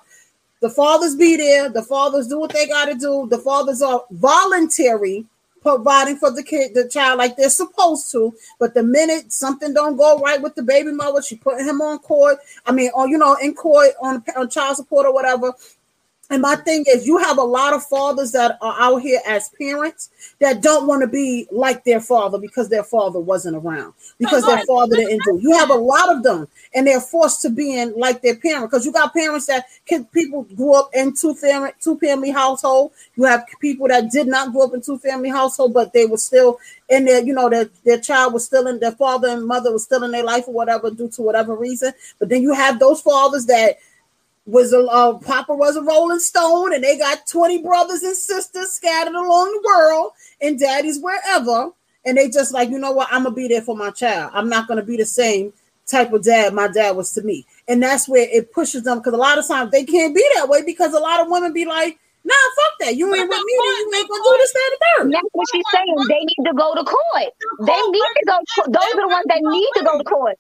the 0.62 0.70
fathers 0.70 1.16
be 1.16 1.36
there, 1.36 1.70
the 1.70 1.84
fathers 1.84 2.28
do 2.28 2.40
what 2.40 2.54
they 2.54 2.68
got 2.68 2.86
to 2.86 2.96
do, 2.96 3.28
the 3.30 3.40
fathers 3.40 3.82
are 3.82 4.06
voluntary 4.12 5.26
providing 5.62 6.18
for 6.18 6.32
the 6.32 6.44
kid, 6.44 6.74
the 6.74 6.88
child, 6.88 7.20
like 7.20 7.36
they're 7.38 7.50
supposed 7.50 8.12
to. 8.12 8.34
But 8.60 8.74
the 8.74 8.84
minute 8.84 9.32
something 9.32 9.74
don't 9.74 9.96
go 9.96 10.20
right 10.20 10.42
with 10.42 10.56
the 10.56 10.64
baby 10.64 10.92
mother, 10.92 11.22
she 11.22 11.36
putting 11.36 11.68
him 11.68 11.82
on 11.82 12.00
court. 12.00 12.40
I 12.66 12.72
mean, 12.72 12.92
or 12.96 13.08
you 13.08 13.18
know, 13.18 13.36
in 13.36 13.54
court 13.54 13.92
on, 14.02 14.24
on 14.36 14.50
child 14.50 14.78
support 14.78 15.06
or 15.06 15.14
whatever. 15.14 15.54
And 16.32 16.42
my 16.42 16.56
thing 16.56 16.86
is, 16.88 17.06
you 17.06 17.18
have 17.18 17.38
a 17.38 17.44
lot 17.44 17.74
of 17.74 17.84
fathers 17.84 18.32
that 18.32 18.58
are 18.62 18.76
out 18.80 19.02
here 19.02 19.20
as 19.28 19.50
parents 19.50 20.12
that 20.40 20.62
don't 20.62 20.88
want 20.88 21.02
to 21.02 21.08
be 21.08 21.46
like 21.52 21.84
their 21.84 22.00
father 22.00 22.38
because 22.38 22.70
their 22.70 22.86
father 22.86 23.20
wasn't 23.20 23.58
around, 23.58 23.94
because 24.18 24.46
their 24.46 24.64
father 24.66 24.96
didn't 24.96 25.22
do. 25.26 25.40
You 25.42 25.52
have 25.58 25.70
a 25.70 25.76
lot 25.76 26.16
of 26.16 26.24
them, 26.24 26.48
and 26.74 26.88
they're 26.88 27.02
forced 27.02 27.42
to 27.42 27.50
be 27.50 27.78
in 27.78 27.94
like 27.98 28.22
their 28.22 28.38
parent. 28.38 28.72
Because 28.72 28.86
you 28.86 28.94
got 28.94 29.14
parents 29.14 29.48
that 29.48 29.66
kid, 29.86 30.10
people 30.14 30.44
grew 30.56 30.74
up 30.74 30.90
in 30.94 31.14
two 31.14 31.36
family 31.36 31.72
two 31.82 31.98
family 32.00 32.32
household. 32.32 32.94
You 33.18 33.26
have 33.26 33.44
people 33.60 33.90
that 33.90 34.10
did 34.10 34.28
not 34.28 34.54
grow 34.54 34.68
up 34.68 34.74
in 34.74 34.80
two 34.80 35.00
family 35.00 35.30
household, 35.30 35.74
but 35.74 35.92
they 35.92 36.06
were 36.06 36.16
still 36.16 36.60
in 36.88 37.04
their, 37.04 37.22
you 37.22 37.34
know, 37.34 37.50
their 37.50 37.70
their 37.84 38.00
child 38.00 38.34
was 38.34 38.46
still 38.46 38.68
in 38.68 38.80
their 38.80 38.94
father 38.94 39.28
and 39.28 39.46
mother 39.46 39.74
was 39.74 39.84
still 39.84 40.06
in 40.06 40.12
their 40.12 40.24
life 40.24 40.48
or 40.48 40.54
whatever 40.54 40.92
due 40.92 41.10
to 41.10 41.22
whatever 41.24 41.58
reason. 41.58 41.92
But 42.20 42.30
then 42.30 42.42
you 42.42 42.54
have 42.54 42.80
those 42.80 43.02
fathers 43.02 43.46
that 43.48 43.80
was 44.46 44.74
a 44.74 44.80
uh, 44.80 45.18
Papa 45.20 45.54
was 45.54 45.76
a 45.76 45.82
Rolling 45.82 46.20
Stone, 46.20 46.74
and 46.74 46.84
they 46.84 46.98
got 46.98 47.28
twenty 47.28 47.62
brothers 47.62 48.04
and 48.04 48.16
sisters 48.16 48.72
scattered 48.72 49.14
along 49.16 49.52
the 49.52 49.64
world, 49.66 50.12
and 50.42 50.60
daddies 50.60 51.00
wherever, 51.02 51.72
and 52.06 52.18
they 52.18 52.30
just 52.30 52.54
like, 52.54 52.70
you 52.70 52.80
know 52.80 52.92
what, 52.92 53.08
I'm 53.12 53.24
gonna 53.24 53.36
be 53.36 53.48
there 53.48 53.62
for 53.62 53.76
my 53.78 53.92
child. 53.92 54.32
I'm 54.34 54.50
not 54.50 54.68
gonna 54.68 54.84
be 54.84 54.98
the 54.98 55.06
same 55.06 55.54
type 55.88 56.14
of 56.14 56.24
dad 56.24 56.54
my 56.54 56.68
dad 56.68 56.96
was 56.96 57.14
to 57.14 57.22
me, 57.22 57.46
and 57.68 57.82
that's 57.82 58.08
where 58.10 58.28
it 58.32 58.52
pushes 58.54 58.84
them 58.84 59.00
because 59.00 59.14
a 59.14 59.18
lot 59.18 59.38
of 59.38 59.48
times 59.48 59.72
they 59.72 59.86
can't 59.86 60.16
be 60.16 60.26
that 60.36 60.50
way 60.50 60.64
because 60.64 60.94
a 60.94 61.00
lot 61.00 61.22
of 61.22 61.28
women 61.30 61.54
be 61.54 61.66
like, 61.66 62.00
nah, 62.24 62.34
fuck 62.56 62.80
that, 62.80 62.96
you 62.96 63.14
ain't 63.14 63.30
with 63.30 63.38
me, 63.38 63.54
you 63.54 63.92
ain't 63.96 64.10
gonna 64.10 64.24
do 64.24 64.38
this, 64.40 64.54
that, 64.54 64.78
and 65.02 65.14
that's 65.14 65.28
what 65.34 65.48
she's 65.54 65.64
saying. 65.74 65.96
They 66.10 66.20
need 66.20 66.46
to 66.46 66.54
go 66.54 66.76
to 66.76 66.84
court. 66.84 67.34
They 67.66 67.82
need 67.90 68.10
to 68.18 68.24
go. 68.28 68.38
Those 68.68 68.94
are 68.94 69.02
the 69.02 69.08
ones 69.08 69.26
that 69.28 69.42
need 69.42 69.70
to 69.78 69.84
go 69.84 69.98
to 69.98 70.04
court. 70.04 70.38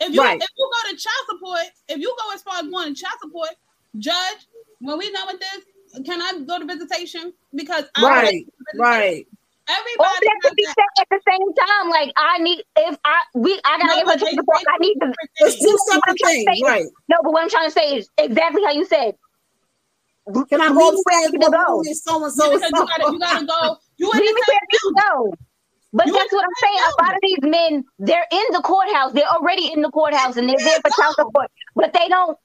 If 0.00 0.14
you 0.14 0.20
Right. 0.20 0.40
if 0.40 0.48
you 0.56 0.70
go 0.72 0.90
to 0.90 0.96
child 0.96 1.24
support, 1.28 1.66
if 1.88 1.98
you 1.98 2.14
go 2.18 2.34
as 2.34 2.42
far 2.42 2.56
as 2.60 2.66
going 2.68 2.94
to 2.94 3.00
child 3.00 3.14
support, 3.22 3.50
judge, 3.98 4.46
when 4.80 4.96
we 4.98 5.12
done 5.12 5.26
with 5.26 5.40
this, 5.40 6.04
can 6.06 6.22
I 6.22 6.38
go 6.46 6.58
to 6.58 6.64
visitation? 6.64 7.32
Because 7.54 7.84
I 7.94 8.02
Right, 8.02 8.14
already- 8.24 8.46
right. 8.76 9.26
Or 9.68 9.76
Everybody 9.76 10.26
that 10.26 10.38
could 10.42 10.56
be 10.56 10.64
has 10.66 10.74
said 10.74 11.02
at 11.02 11.06
the 11.10 11.20
same 11.30 11.54
time. 11.54 11.90
Like 11.90 12.12
I 12.16 12.38
need 12.38 12.64
if 12.76 12.98
I 13.04 13.20
we 13.34 13.60
I 13.64 13.78
gotta 13.78 13.86
No, 13.86 13.98
give 13.98 14.08
her 14.08 14.18
child 14.18 14.34
support. 14.36 14.62
I 14.66 14.78
need 14.78 14.94
to. 15.00 15.12
It's 15.40 15.58
two 15.60 15.70
What 15.70 16.00
I'm 16.08 16.16
separate 16.16 16.32
things, 16.32 16.56
is- 16.56 16.62
right? 16.62 16.86
No, 17.08 17.16
but 17.22 17.32
what 17.32 17.42
I'm 17.44 17.50
trying 17.50 17.66
to 17.66 17.70
say 17.70 17.96
is 17.98 18.08
exactly 18.18 18.64
how 18.64 18.72
you 18.72 18.84
said. 18.86 19.14
Can 20.48 20.60
I 20.60 20.68
Leave 20.68 20.76
go 20.76 20.90
me 20.90 21.02
where 21.04 21.18
I 21.18 21.24
upstairs? 21.24 21.32
need 21.32 21.42
to 21.42 21.50
go. 21.50 21.82
so 21.92 22.24
and 22.24 22.34
Yeah, 22.36 22.48
so. 22.48 22.60
because 22.60 22.72
you 22.72 22.86
gotta 22.86 23.12
you 23.12 23.18
gotta 23.20 23.46
go. 23.46 23.76
You 23.98 24.12
in 24.12 24.20
Leave 25.92 26.12
me 26.12 26.12
the 26.12 26.12
where 26.12 26.12
I 26.12 26.12
same 26.12 26.12
need 26.12 26.12
to 26.12 26.12
go. 26.12 26.12
But 26.12 26.12
You 26.12 26.14
that's 26.14 26.32
what 26.32 26.44
I'm 26.44 26.56
saying. 26.62 26.80
A 26.80 27.02
lot 27.02 27.14
of 27.14 27.20
these 27.22 27.38
men, 27.42 27.84
they're 27.98 28.26
in 28.32 28.44
the 28.52 28.62
courthouse. 28.62 29.12
They're 29.12 29.26
already 29.28 29.72
in 29.72 29.82
the 29.82 29.90
courthouse 29.90 30.36
and 30.36 30.48
they're 30.48 30.62
there 30.64 30.80
for 30.82 30.90
child 30.92 31.16
support. 31.18 31.48
But 31.74 31.92
they 31.92 32.08
don't. 32.08 32.36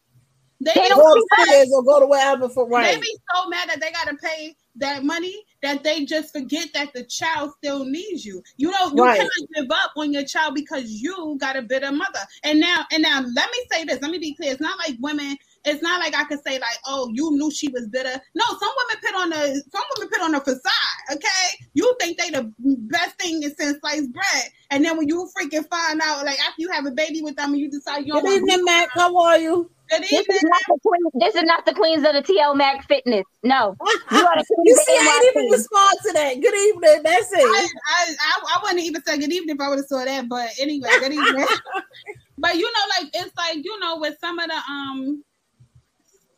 They 0.61 0.73
They 0.73 0.87
don't 0.89 0.99
Go 0.99 1.13
upstairs 1.13 1.71
or 1.73 1.83
go 1.83 1.99
to 1.99 2.07
wherever 2.07 2.49
for 2.49 2.67
They 2.69 2.95
be 2.99 3.17
so 3.33 3.49
mad 3.49 3.69
that 3.69 3.81
they 3.81 3.91
gotta 3.91 4.15
pay 4.17 4.55
that 4.77 5.03
money 5.03 5.43
that 5.61 5.83
they 5.83 6.05
just 6.05 6.33
forget 6.33 6.69
that 6.73 6.93
the 6.93 7.03
child 7.03 7.51
still 7.57 7.85
needs 7.85 8.25
you. 8.25 8.41
You 8.57 8.71
know, 8.71 8.87
you 8.87 9.03
Right. 9.03 9.17
cannot 9.17 9.49
give 9.55 9.71
up 9.71 9.91
on 9.97 10.11
your 10.13 10.23
child 10.25 10.55
because 10.55 10.89
you 10.89 11.37
got 11.39 11.55
a 11.55 11.61
bitter 11.61 11.91
mother. 11.91 12.19
And 12.43 12.59
now, 12.59 12.85
and 12.91 13.03
now, 13.03 13.21
let 13.21 13.49
me 13.51 13.59
say 13.71 13.83
this. 13.85 14.01
Let 14.01 14.11
me 14.11 14.17
be 14.17 14.33
clear. 14.35 14.51
It's 14.53 14.61
not 14.61 14.77
like 14.79 14.97
women. 14.99 15.37
It's 15.65 15.81
not 15.81 15.99
like 15.99 16.15
I 16.15 16.23
could 16.25 16.43
say 16.45 16.59
like, 16.59 16.77
oh, 16.85 17.09
you 17.13 17.31
knew 17.31 17.51
she 17.51 17.69
was 17.69 17.87
bitter. 17.87 18.21
No, 18.35 18.45
some 18.59 18.71
women 18.77 19.01
put 19.03 19.15
on 19.15 19.33
a 19.33 19.53
some 19.55 19.83
women 19.97 20.09
put 20.09 20.21
on 20.21 20.35
a 20.35 20.39
facade. 20.39 20.95
Okay, 21.11 21.65
you 21.73 21.95
think 21.99 22.17
they 22.17 22.29
the 22.29 22.51
best 22.59 23.19
thing 23.19 23.41
is 23.43 23.55
since 23.57 23.79
sliced 23.79 24.11
bread, 24.13 24.43
and 24.69 24.85
then 24.85 24.97
when 24.97 25.07
you 25.07 25.29
freaking 25.37 25.67
find 25.69 26.01
out, 26.01 26.25
like 26.25 26.39
after 26.39 26.61
you 26.61 26.71
have 26.71 26.85
a 26.85 26.91
baby 26.91 27.21
with 27.21 27.35
them, 27.35 27.51
and 27.51 27.59
you 27.59 27.69
decide 27.69 28.05
you 28.05 28.13
don't 28.13 28.23
Good 28.23 28.41
want 28.41 28.51
evening, 28.51 28.65
Mac. 28.65 28.89
How 28.91 29.17
are 29.17 29.37
you? 29.37 29.69
Good 29.89 30.01
This 30.01 30.11
is 30.11 30.19
evening. 30.19 30.39
not 30.43 30.61
the 30.67 30.79
queen. 30.81 31.01
This 31.19 31.35
is 31.35 31.43
not 31.43 31.65
the 31.65 31.73
queens 31.73 32.05
of 32.05 32.13
the 32.13 32.21
TL 32.21 32.55
Mac 32.55 32.87
Fitness. 32.87 33.25
No, 33.43 33.75
you 34.11 34.25
are 34.25 34.35
the 34.35 34.45
You 34.65 34.75
see, 34.75 34.97
I 34.97 35.19
didn't 35.21 35.43
even 35.43 35.51
respond 35.51 35.97
to 36.05 36.13
that. 36.13 36.41
Good 36.41 36.55
evening. 36.55 37.01
That's 37.03 37.33
I, 37.33 37.39
it. 37.39 37.71
I, 37.87 38.15
I, 38.19 38.55
I 38.55 38.59
wouldn't 38.63 38.81
even 38.81 39.03
say 39.03 39.17
good 39.17 39.31
evening 39.31 39.55
if 39.55 39.61
I 39.61 39.69
would 39.69 39.79
have 39.79 39.85
saw 39.85 40.03
that. 40.03 40.27
But 40.27 40.49
anyway, 40.59 40.89
good 40.99 41.13
evening. 41.13 41.45
but 42.37 42.55
you 42.55 42.63
know, 42.63 42.85
like 42.99 43.11
it's 43.13 43.35
like 43.37 43.63
you 43.63 43.79
know, 43.79 43.97
with 43.99 44.15
some 44.19 44.39
of 44.39 44.47
the 44.47 44.55
um, 44.55 45.23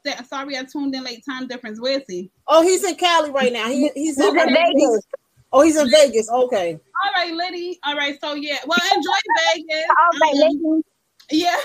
that, 0.08 0.28
sorry 0.28 0.58
I 0.58 0.64
tuned 0.64 0.96
in 0.96 1.04
late 1.04 1.24
time 1.30 1.48
difference. 1.48 1.80
Where 1.80 2.00
is 2.00 2.04
he? 2.10 2.32
Oh, 2.48 2.64
he's 2.64 2.84
in 2.84 2.96
Cali 2.96 3.32
right 3.32 3.54
now. 3.54 3.68
He, 3.70 3.90
he's, 3.96 4.18
He's 4.18 4.20
in 4.20 4.34
Vegas. 4.36 5.08
Oh, 5.54 5.62
he's 5.62 5.78
in 5.78 5.90
Vegas. 5.90 6.30
Okay. 6.30 6.74
All 6.74 7.12
right, 7.16 7.34
Liddy. 7.34 7.80
All 7.86 7.96
right, 7.96 8.18
so 8.20 8.34
yeah, 8.34 8.58
well, 8.66 8.78
enjoy 8.96 9.12
Vegas. 9.56 9.86
All 9.90 10.20
right, 10.20 10.34
Um, 10.34 10.40
ladies. 10.64 10.84
yeah 11.32 11.56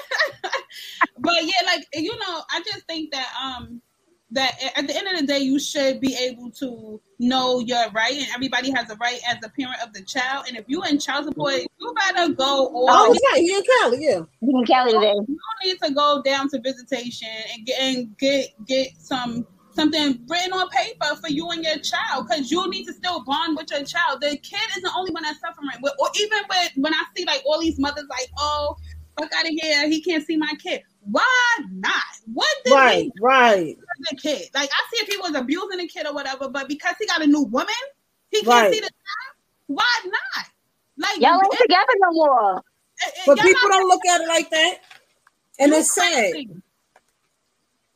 but 1.18 1.34
yeah 1.42 1.66
like 1.66 1.86
you 1.94 2.10
know 2.18 2.42
i 2.50 2.60
just 2.66 2.84
think 2.88 3.12
that 3.12 3.28
um 3.42 3.80
that 4.32 4.54
at 4.76 4.86
the 4.86 4.96
end 4.96 5.08
of 5.08 5.20
the 5.20 5.26
day 5.26 5.38
you 5.38 5.58
should 5.58 6.00
be 6.00 6.14
able 6.16 6.50
to 6.50 7.00
know 7.18 7.60
your 7.60 7.90
right 7.90 8.14
and 8.14 8.26
everybody 8.34 8.70
has 8.70 8.90
a 8.90 8.96
right 8.96 9.20
as 9.28 9.36
a 9.44 9.48
parent 9.50 9.80
of 9.82 9.92
the 9.92 10.02
child 10.02 10.46
and 10.48 10.56
if 10.56 10.64
you 10.66 10.82
in 10.84 10.98
child 10.98 11.26
support 11.26 11.54
you 11.54 11.94
better 11.94 12.32
go 12.32 12.68
all 12.68 12.86
Oh, 12.88 13.16
yeah, 13.30 13.38
he 13.38 13.54
in 13.54 13.62
Cali. 13.80 14.04
Yeah. 14.04 14.20
You 14.40 14.58
in 14.58 14.66
Cali 14.66 14.92
today. 14.92 15.14
you 15.28 15.38
need 15.64 15.78
to 15.82 15.92
go 15.92 16.22
down 16.24 16.48
to 16.50 16.60
visitation 16.60 17.28
and 17.54 17.66
get 17.66 17.80
and 17.80 18.18
get 18.18 18.48
get 18.66 18.88
some 18.98 19.46
something 19.74 20.20
written 20.28 20.52
on 20.52 20.68
paper 20.68 21.16
for 21.20 21.28
you 21.28 21.48
and 21.50 21.64
your 21.64 21.78
child 21.78 22.26
because 22.28 22.50
you 22.50 22.68
need 22.70 22.84
to 22.84 22.92
still 22.92 23.24
bond 23.24 23.56
with 23.56 23.70
your 23.70 23.84
child. 23.84 24.20
The 24.20 24.36
kid 24.36 24.60
is 24.76 24.82
the 24.82 24.90
only 24.96 25.12
one 25.12 25.22
that's 25.22 25.40
suffering. 25.40 25.68
With, 25.82 25.94
or 25.98 26.08
even 26.20 26.38
with 26.48 26.72
when 26.76 26.92
I 26.94 27.04
see 27.16 27.24
like 27.24 27.42
all 27.46 27.60
these 27.60 27.78
mothers 27.78 28.04
like, 28.08 28.28
oh, 28.38 28.76
fuck 29.18 29.30
out 29.34 29.44
of 29.44 29.50
here, 29.50 29.88
he 29.88 30.02
can't 30.02 30.24
see 30.26 30.36
my 30.36 30.52
kid. 30.62 30.82
Why 31.04 31.58
not? 31.72 31.92
What 32.32 32.48
did 32.64 32.72
Right. 32.72 33.02
he 33.04 33.12
Right. 33.20 33.76
do 33.76 34.04
the 34.10 34.16
kid? 34.16 34.48
Like 34.54 34.70
I 34.72 34.80
see 34.92 35.02
if 35.04 35.08
he 35.08 35.16
was 35.18 35.34
abusing 35.34 35.78
the 35.78 35.88
kid 35.88 36.06
or 36.06 36.14
whatever, 36.14 36.48
but 36.48 36.68
because 36.68 36.94
he 36.98 37.06
got 37.06 37.22
a 37.22 37.26
new 37.26 37.42
woman, 37.42 37.74
he 38.30 38.38
can't 38.42 38.48
Right. 38.48 38.72
see 38.72 38.80
the 38.80 38.86
child. 38.90 39.36
Why 39.66 39.92
not? 40.04 40.46
Like 40.98 41.18
Y'all 41.20 41.34
ain't 41.42 41.54
it- 41.54 41.62
together 41.62 41.92
no 42.00 42.12
more. 42.12 42.64
it- 43.06 43.14
But 43.26 43.38
people 43.40 43.68
don't 43.68 43.88
look 43.88 44.04
at 44.06 44.20
it 44.20 44.28
like 44.28 44.50
that. 44.50 44.78
And 45.58 45.72
you 45.72 45.78
it's 45.78 45.92
sad. 45.94 46.30
crazy. 46.32 46.62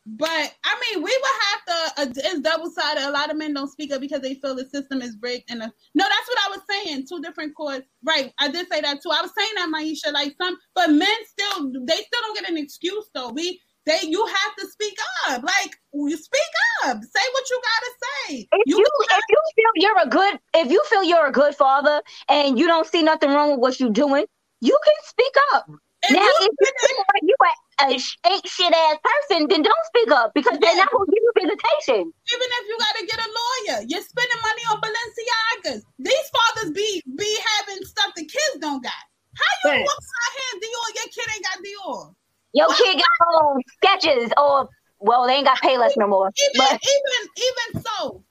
But 0.06 0.54
I 0.64 0.80
mean, 0.94 1.02
we 1.02 1.10
would 1.10 1.40
have 1.42 1.64
to. 1.66 2.02
Uh, 2.02 2.06
it's 2.30 2.40
double 2.40 2.70
sided. 2.70 3.08
A 3.08 3.10
lot 3.10 3.30
of 3.30 3.36
men 3.36 3.54
don't 3.54 3.70
speak 3.70 3.92
up 3.92 4.00
because 4.00 4.20
they 4.20 4.34
feel 4.34 4.54
the 4.54 4.64
system 4.64 5.02
is 5.02 5.16
rigged. 5.20 5.50
And 5.50 5.58
no, 5.60 5.66
that's 5.96 6.28
what 6.28 6.38
I 6.46 6.50
was 6.50 6.60
saying. 6.70 7.06
Two 7.08 7.20
different 7.20 7.56
courts. 7.56 7.86
Right. 8.04 8.32
I 8.38 8.48
did 8.48 8.68
say 8.70 8.80
that 8.82 9.02
too. 9.02 9.10
I 9.10 9.22
was 9.22 9.32
saying 9.36 9.50
that, 9.56 9.68
Maisha. 9.74 10.12
Like 10.12 10.34
some, 10.40 10.56
but 10.76 10.90
men 10.90 11.08
still, 11.26 11.72
they 11.86 11.96
still 11.96 12.20
don't 12.22 12.38
get 12.40 12.48
an 12.48 12.56
excuse 12.56 13.10
though. 13.14 13.30
We, 13.30 13.60
they, 13.84 13.98
you 14.02 14.24
have 14.24 14.56
to 14.60 14.66
speak 14.68 14.96
up. 15.28 15.42
Like 15.42 15.76
you 15.92 16.16
speak 16.16 16.40
up. 16.84 16.98
Say 17.02 17.20
what 17.32 17.50
you 17.50 17.60
gotta 17.62 17.92
say. 18.02 18.48
If 18.52 18.62
You 18.66 18.78
you 18.78 18.86
if 19.10 19.24
you 19.28 19.42
feel 19.56 19.72
you're 19.88 20.02
a 20.02 20.08
good 20.08 20.38
if 20.54 20.70
you 20.70 20.82
feel 20.88 21.02
you're 21.02 21.26
a 21.26 21.32
good 21.32 21.56
father 21.56 22.02
and 22.28 22.58
you 22.58 22.68
don't 22.68 22.86
see 22.86 23.02
nothing 23.02 23.30
wrong 23.30 23.52
with 23.52 23.60
what 23.60 23.80
you're 23.80 23.90
doing, 23.90 24.24
you 24.60 24.78
can 24.84 24.94
speak 25.04 25.34
up. 25.54 25.68
If 26.04 26.12
now, 26.12 26.20
you 26.22 26.32
if 26.40 26.52
you 26.60 26.72
feel 26.88 27.04
like 27.14 27.22
you 27.22 27.36
a 27.82 27.98
sh- 27.98 28.16
ain't 28.26 28.46
shit 28.46 28.72
ass 28.72 28.98
person, 29.02 29.46
then 29.48 29.62
don't 29.62 29.84
speak 29.86 30.10
up 30.10 30.32
because 30.34 30.58
they're 30.58 30.76
not 30.76 30.90
gonna 30.90 31.06
give 31.06 31.22
you 31.22 31.32
visitation. 31.36 32.00
even 32.08 32.48
if 32.58 32.64
you 32.68 32.76
gotta 32.78 33.06
get 33.06 33.18
a 33.20 33.28
lawyer, 33.28 33.84
you're 33.88 34.02
spending 34.02 34.40
money 34.42 34.62
on 34.70 34.80
Balenciagas. 34.80 35.82
These 35.98 36.30
fathers 36.32 36.70
be 36.72 37.02
be 37.16 37.38
having 37.58 37.84
stuff 37.84 38.12
the 38.16 38.22
kids 38.24 38.58
don't 38.60 38.82
got. 38.82 38.92
How 39.36 39.52
you 39.64 39.70
Facts. 39.70 39.84
walk 39.84 40.02
out 40.22 40.32
here 40.36 40.60
Dior, 40.60 40.88
your 40.94 41.08
kid 41.12 41.34
ain't 41.34 41.44
got 41.44 41.58
Dior. 41.64 42.14
Your 42.54 42.68
kid 42.74 43.02
got 43.02 43.44
um, 43.44 43.58
Skechers 43.84 44.30
or 44.40 44.68
well, 44.98 45.26
they 45.26 45.34
ain't 45.34 45.44
got 45.44 45.58
Payless 45.58 45.92
no 45.96 46.06
more. 46.08 46.32
Even 46.38 46.52
But 46.56 46.80
even 46.82 47.28
even 47.36 47.82
so, 47.82 48.24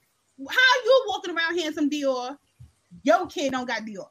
how 0.49 0.83
you 0.83 1.05
walking 1.07 1.35
around 1.35 1.55
here 1.55 1.67
in 1.67 1.73
some 1.73 1.89
Dior? 1.89 2.37
Your 3.03 3.27
kid 3.27 3.51
don't 3.51 3.67
got 3.67 3.83
Dior. 3.83 4.07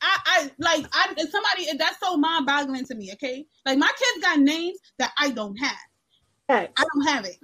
I, 0.00 0.18
I 0.26 0.50
like 0.58 0.86
I 0.92 1.14
somebody 1.16 1.76
that's 1.76 1.98
so 2.00 2.16
mind 2.16 2.46
boggling 2.46 2.84
to 2.86 2.94
me. 2.94 3.12
Okay, 3.14 3.46
like 3.66 3.78
my 3.78 3.90
kids 3.98 4.24
got 4.24 4.38
names 4.38 4.78
that 4.98 5.12
I 5.18 5.30
don't 5.30 5.56
have. 5.56 5.76
Right. 6.48 6.70
I 6.76 6.84
don't 6.94 7.06
have 7.14 7.24
it. 7.24 7.36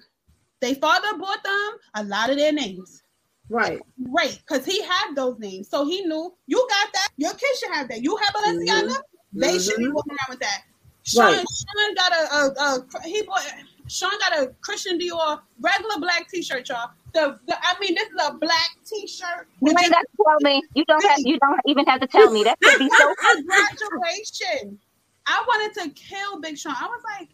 They 0.60 0.74
father 0.74 1.18
bought 1.18 1.42
them 1.44 1.78
a 1.96 2.04
lot 2.04 2.30
of 2.30 2.36
their 2.36 2.52
names. 2.52 3.02
Right. 3.50 3.80
Right, 3.98 4.40
because 4.46 4.64
he 4.64 4.82
had 4.82 5.14
those 5.14 5.38
names. 5.38 5.68
So 5.68 5.84
he 5.84 6.02
knew 6.02 6.34
you 6.46 6.66
got 6.70 6.92
that. 6.94 7.08
Your 7.16 7.32
kids 7.32 7.58
should 7.58 7.72
have 7.72 7.88
that. 7.88 8.02
You 8.02 8.16
have 8.16 8.34
Balenciaga, 8.34 8.96
they 9.34 9.58
should 9.58 9.76
be 9.76 9.84
Mhm. 9.84 9.92
walking 9.92 10.12
around 10.12 10.30
with 10.30 10.40
that. 10.40 10.62
Sean, 11.02 11.24
Right. 11.24 11.46
Sean 11.46 11.94
got 11.94 12.12
a, 12.12 12.34
a, 12.34 12.76
a 12.96 13.02
he 13.08 13.22
bought 13.22 13.46
Sean 13.88 14.10
got 14.18 14.42
a 14.42 14.54
Christian 14.60 14.98
Dior 14.98 15.40
regular 15.60 15.98
black 15.98 16.28
t-shirt, 16.30 16.68
y'all. 16.68 16.90
The, 17.12 17.38
the 17.46 17.56
I 17.56 17.78
mean, 17.80 17.94
this 17.94 18.08
is 18.08 18.28
a 18.28 18.34
black 18.34 18.70
t-shirt. 18.86 19.46
you 19.60 19.72
with 19.72 19.82
ain't 19.82 19.92
got 19.92 20.00
to 20.00 20.24
tell 20.24 20.36
me. 20.40 20.62
You 20.74 20.84
don't 20.86 21.04
have 21.04 21.18
you 21.20 21.38
don't 21.38 21.60
even 21.66 21.84
have 21.86 22.00
to 22.00 22.06
tell 22.06 22.30
me. 22.30 22.44
That 22.44 22.58
could 22.60 22.78
be 22.78 22.88
so 22.88 23.14
Congratulations. 23.34 24.80
I 25.26 25.44
wanted 25.46 25.82
to 25.82 25.90
kill 25.90 26.40
Big 26.40 26.58
Sean. 26.58 26.74
I 26.78 26.86
was 26.86 27.02
like, 27.18 27.28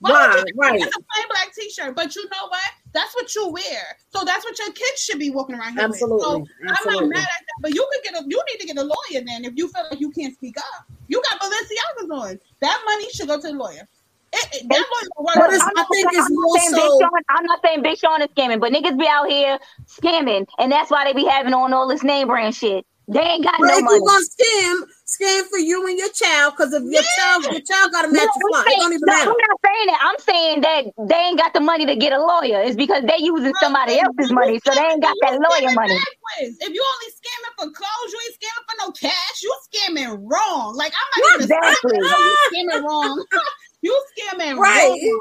why? 0.00 0.28
would 0.34 0.48
you- 0.48 0.54
right. 0.56 0.80
It's 0.80 0.96
a 0.96 1.00
plain 1.00 1.26
black 1.28 1.54
t-shirt, 1.54 1.94
but 1.94 2.14
you 2.16 2.24
know 2.24 2.48
what? 2.48 2.62
That's 2.92 3.14
what 3.14 3.34
you 3.34 3.48
wear. 3.50 3.96
So 4.10 4.24
that's 4.24 4.44
what 4.44 4.58
your 4.58 4.72
kids 4.72 5.00
should 5.00 5.18
be 5.18 5.30
walking 5.30 5.56
around 5.56 5.74
here 5.74 5.82
Absolutely, 5.82 6.40
with. 6.40 6.48
So 6.48 6.86
I'm 6.88 6.94
not 6.94 7.08
mad 7.08 7.18
at 7.18 7.24
that. 7.24 7.62
But 7.62 7.74
you 7.74 7.86
could 7.92 8.12
get 8.12 8.20
a 8.20 8.24
you 8.26 8.42
need 8.50 8.58
to 8.60 8.66
get 8.66 8.76
a 8.78 8.82
lawyer 8.82 9.24
then 9.24 9.44
if 9.44 9.52
you 9.56 9.68
feel 9.68 9.84
like 9.90 10.00
you 10.00 10.10
can't 10.10 10.34
speak 10.34 10.56
up. 10.58 10.86
You 11.08 11.22
got 11.30 11.40
Balenciagas 11.40 12.10
on. 12.10 12.40
That 12.60 12.82
money 12.86 13.10
should 13.10 13.28
go 13.28 13.40
to 13.40 13.46
the 13.48 13.52
lawyer. 13.52 13.88
Eh, 14.32 14.36
eh, 14.36 14.48
it, 14.52 14.62
it, 14.62 14.68
that 14.68 14.78
lawyer 14.78 15.08
will 15.16 15.24
work. 15.26 15.34
But 15.36 15.52
it's- 15.54 15.60
on 15.62 15.70
it. 15.70 15.78
I 15.80 15.84
think 15.92 16.08
it's 16.12 16.18
I'm 16.18 16.34
not 16.34 16.40
more 16.42 16.58
saying 16.58 16.70
so- 16.70 16.76
Big 16.76 17.00
Sean, 17.00 17.22
I'm 17.30 17.44
not 17.46 17.60
saying 17.64 17.82
Big 17.82 17.98
Sean 17.98 18.22
is 18.22 18.28
scamming, 18.28 18.60
but 18.60 18.72
niggas 18.72 18.98
be 18.98 19.06
out 19.08 19.28
here 19.28 19.58
scamming, 19.86 20.46
and 20.58 20.70
that's 20.70 20.90
why 20.90 21.04
they 21.04 21.12
be 21.12 21.24
having 21.26 21.54
on 21.54 21.72
all 21.72 21.88
this 21.88 22.02
name 22.02 22.28
brand 22.28 22.54
shit. 22.54 22.86
They 23.10 23.18
ain't 23.18 23.42
got 23.42 23.58
But 23.58 23.66
no 23.66 23.74
if 23.74 23.82
money. 23.82 23.98
you're 23.98 24.06
gonna 24.06 24.22
scam, 24.22 24.74
scam 25.02 25.42
for 25.50 25.58
you 25.58 25.82
and 25.84 25.98
your 25.98 26.10
child, 26.14 26.54
because 26.54 26.70
if 26.72 26.84
your 26.86 27.02
child, 27.18 27.42
your 27.50 27.58
child 27.66 27.90
got 27.90 28.04
a 28.04 28.08
match 28.08 28.22
No, 28.22 28.30
to 28.30 28.46
fly, 28.54 28.62
I'm 28.62 28.66
it 28.70 28.70
don't 28.70 28.78
saying- 28.78 28.92
even 28.94 29.00
no, 29.02 29.10
matter. 29.10 29.30
I'm 29.34 29.42
not 29.50 29.58
saying 29.66 29.86
that. 29.90 29.98
I'm 30.06 30.18
saying 30.22 30.60
that 30.60 30.82
they 31.10 31.16
ain't 31.18 31.38
got 31.38 31.52
the 31.52 31.58
money 31.58 31.86
to 31.86 31.96
get 31.96 32.12
a 32.12 32.22
lawyer. 32.22 32.62
It's 32.62 32.76
because 32.76 33.02
they 33.02 33.18
using 33.18 33.52
somebody 33.58 33.98
else's 33.98 34.30
money, 34.30 34.60
so 34.64 34.70
they 34.72 34.86
ain't 34.94 35.02
got 35.02 35.16
that 35.26 35.42
lawyer 35.42 35.74
money. 35.74 35.98
backwards. 35.98 36.54
If 36.62 36.70
you 36.70 36.84
only 36.86 37.10
scamming 37.18 37.54
for 37.58 37.66
clothes, 37.74 38.08
you 38.14 38.18
ain't 38.30 38.36
scamming 38.38 38.64
for 38.70 38.76
no 38.78 38.88
cash. 38.94 39.42
You 39.42 39.50
scamming 39.74 40.30
wrong. 40.30 40.76
Like 40.76 40.92
I'm 40.94 41.10
not 41.10 41.34
even 41.34 41.50
Exactly. 41.50 41.98
you 41.98 42.36
scamming 42.54 42.82
wrong. 42.86 43.26
you 43.82 44.04
scamming 44.18 44.58
Right. 44.58 45.20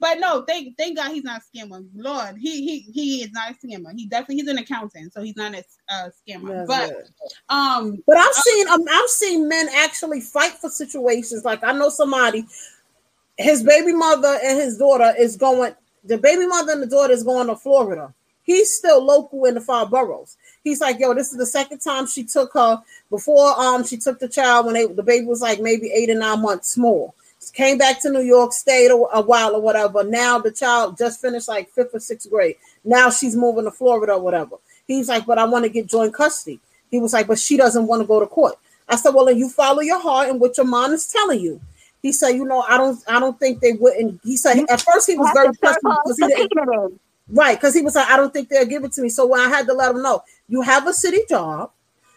But 0.00 0.18
no, 0.18 0.42
thank 0.42 0.76
thank 0.76 0.98
God 0.98 1.12
he's 1.12 1.24
not 1.24 1.40
a 1.40 1.56
scammer. 1.58 1.86
Lord, 1.94 2.36
he 2.36 2.62
he 2.62 2.80
he 2.92 3.22
is 3.22 3.32
not 3.32 3.52
a 3.52 3.54
scammer. 3.54 3.90
He 3.96 4.06
definitely 4.06 4.36
he's 4.36 4.48
an 4.48 4.58
accountant, 4.58 5.14
so 5.14 5.22
he's 5.22 5.36
not 5.36 5.54
a 5.54 5.64
uh, 5.88 6.10
scammer. 6.10 6.66
That's 6.66 7.12
but 7.48 7.54
um, 7.54 8.02
But 8.06 8.18
I've 8.18 8.34
seen 8.34 8.68
um, 8.68 8.84
I've 8.90 9.08
seen 9.08 9.48
men 9.48 9.68
actually 9.74 10.20
fight 10.20 10.52
for 10.52 10.68
situations. 10.68 11.44
Like 11.44 11.64
I 11.64 11.72
know 11.72 11.88
somebody, 11.88 12.44
his 13.38 13.62
baby 13.62 13.94
mother 13.94 14.38
and 14.44 14.58
his 14.58 14.76
daughter 14.76 15.14
is 15.18 15.36
going. 15.36 15.74
The 16.04 16.18
baby 16.18 16.46
mother 16.46 16.72
and 16.72 16.82
the 16.82 16.86
daughter 16.86 17.14
is 17.14 17.22
going 17.22 17.46
to 17.46 17.56
Florida. 17.56 18.12
He's 18.42 18.70
still 18.70 19.02
local 19.02 19.46
in 19.46 19.54
the 19.54 19.60
five 19.62 19.88
boroughs. 19.88 20.36
He's 20.62 20.82
like, 20.82 21.00
yo, 21.00 21.14
this 21.14 21.32
is 21.32 21.38
the 21.38 21.46
second 21.46 21.78
time 21.78 22.06
she 22.06 22.24
took 22.24 22.52
her. 22.52 22.82
Before 23.08 23.58
um 23.58 23.84
she 23.84 23.96
took 23.96 24.18
the 24.18 24.28
child 24.28 24.66
when 24.66 24.74
they 24.74 24.86
the 24.86 25.02
baby 25.02 25.24
was 25.24 25.40
like 25.40 25.60
maybe 25.60 25.90
eight 25.92 26.10
or 26.10 26.14
nine 26.14 26.42
months 26.42 26.68
small. 26.68 27.14
Came 27.50 27.78
back 27.78 28.00
to 28.02 28.10
New 28.10 28.22
York, 28.22 28.52
stayed 28.52 28.90
a, 28.90 28.94
a 28.94 29.20
while 29.20 29.54
or 29.54 29.60
whatever. 29.60 30.04
Now 30.04 30.38
the 30.38 30.50
child 30.50 30.98
just 30.98 31.20
finished 31.20 31.48
like 31.48 31.70
fifth 31.70 31.94
or 31.94 32.00
sixth 32.00 32.30
grade. 32.30 32.56
Now 32.84 33.10
she's 33.10 33.36
moving 33.36 33.64
to 33.64 33.70
Florida 33.70 34.14
or 34.14 34.20
whatever. 34.20 34.56
He's 34.86 35.08
like, 35.08 35.26
but 35.26 35.38
I 35.38 35.44
want 35.44 35.64
to 35.64 35.70
get 35.70 35.86
joint 35.86 36.14
custody. 36.14 36.60
He 36.90 36.98
was 36.98 37.12
like, 37.12 37.26
but 37.26 37.38
she 37.38 37.56
doesn't 37.56 37.86
want 37.86 38.02
to 38.02 38.06
go 38.06 38.20
to 38.20 38.26
court. 38.26 38.54
I 38.88 38.96
said, 38.96 39.14
well, 39.14 39.24
then 39.24 39.38
you 39.38 39.48
follow 39.48 39.80
your 39.80 40.00
heart 40.00 40.28
and 40.28 40.40
what 40.40 40.56
your 40.56 40.66
mind 40.66 40.92
is 40.92 41.06
telling 41.06 41.40
you. 41.40 41.60
He 42.02 42.12
said, 42.12 42.30
you 42.30 42.44
know, 42.44 42.60
I 42.68 42.76
don't, 42.76 42.98
I 43.08 43.18
don't 43.18 43.38
think 43.40 43.60
they 43.60 43.72
wouldn't. 43.72 44.20
He 44.22 44.36
said 44.36 44.58
at 44.68 44.82
first 44.82 45.06
he 45.06 45.16
was 45.16 45.30
very 45.32 45.54
frustrated 45.54 45.98
because 46.04 46.18
he 46.18 46.26
didn't, 46.26 47.00
right, 47.30 47.56
because 47.56 47.74
he 47.74 47.80
was 47.80 47.94
like, 47.94 48.08
I 48.08 48.18
don't 48.18 48.30
think 48.30 48.50
they'll 48.50 48.66
give 48.66 48.84
it 48.84 48.92
to 48.92 49.02
me. 49.02 49.08
So 49.08 49.26
when 49.26 49.40
I 49.40 49.48
had 49.48 49.66
to 49.68 49.72
let 49.72 49.92
him 49.94 50.02
know, 50.02 50.22
you 50.48 50.60
have 50.60 50.86
a 50.86 50.92
city 50.92 51.22
job, 51.28 51.70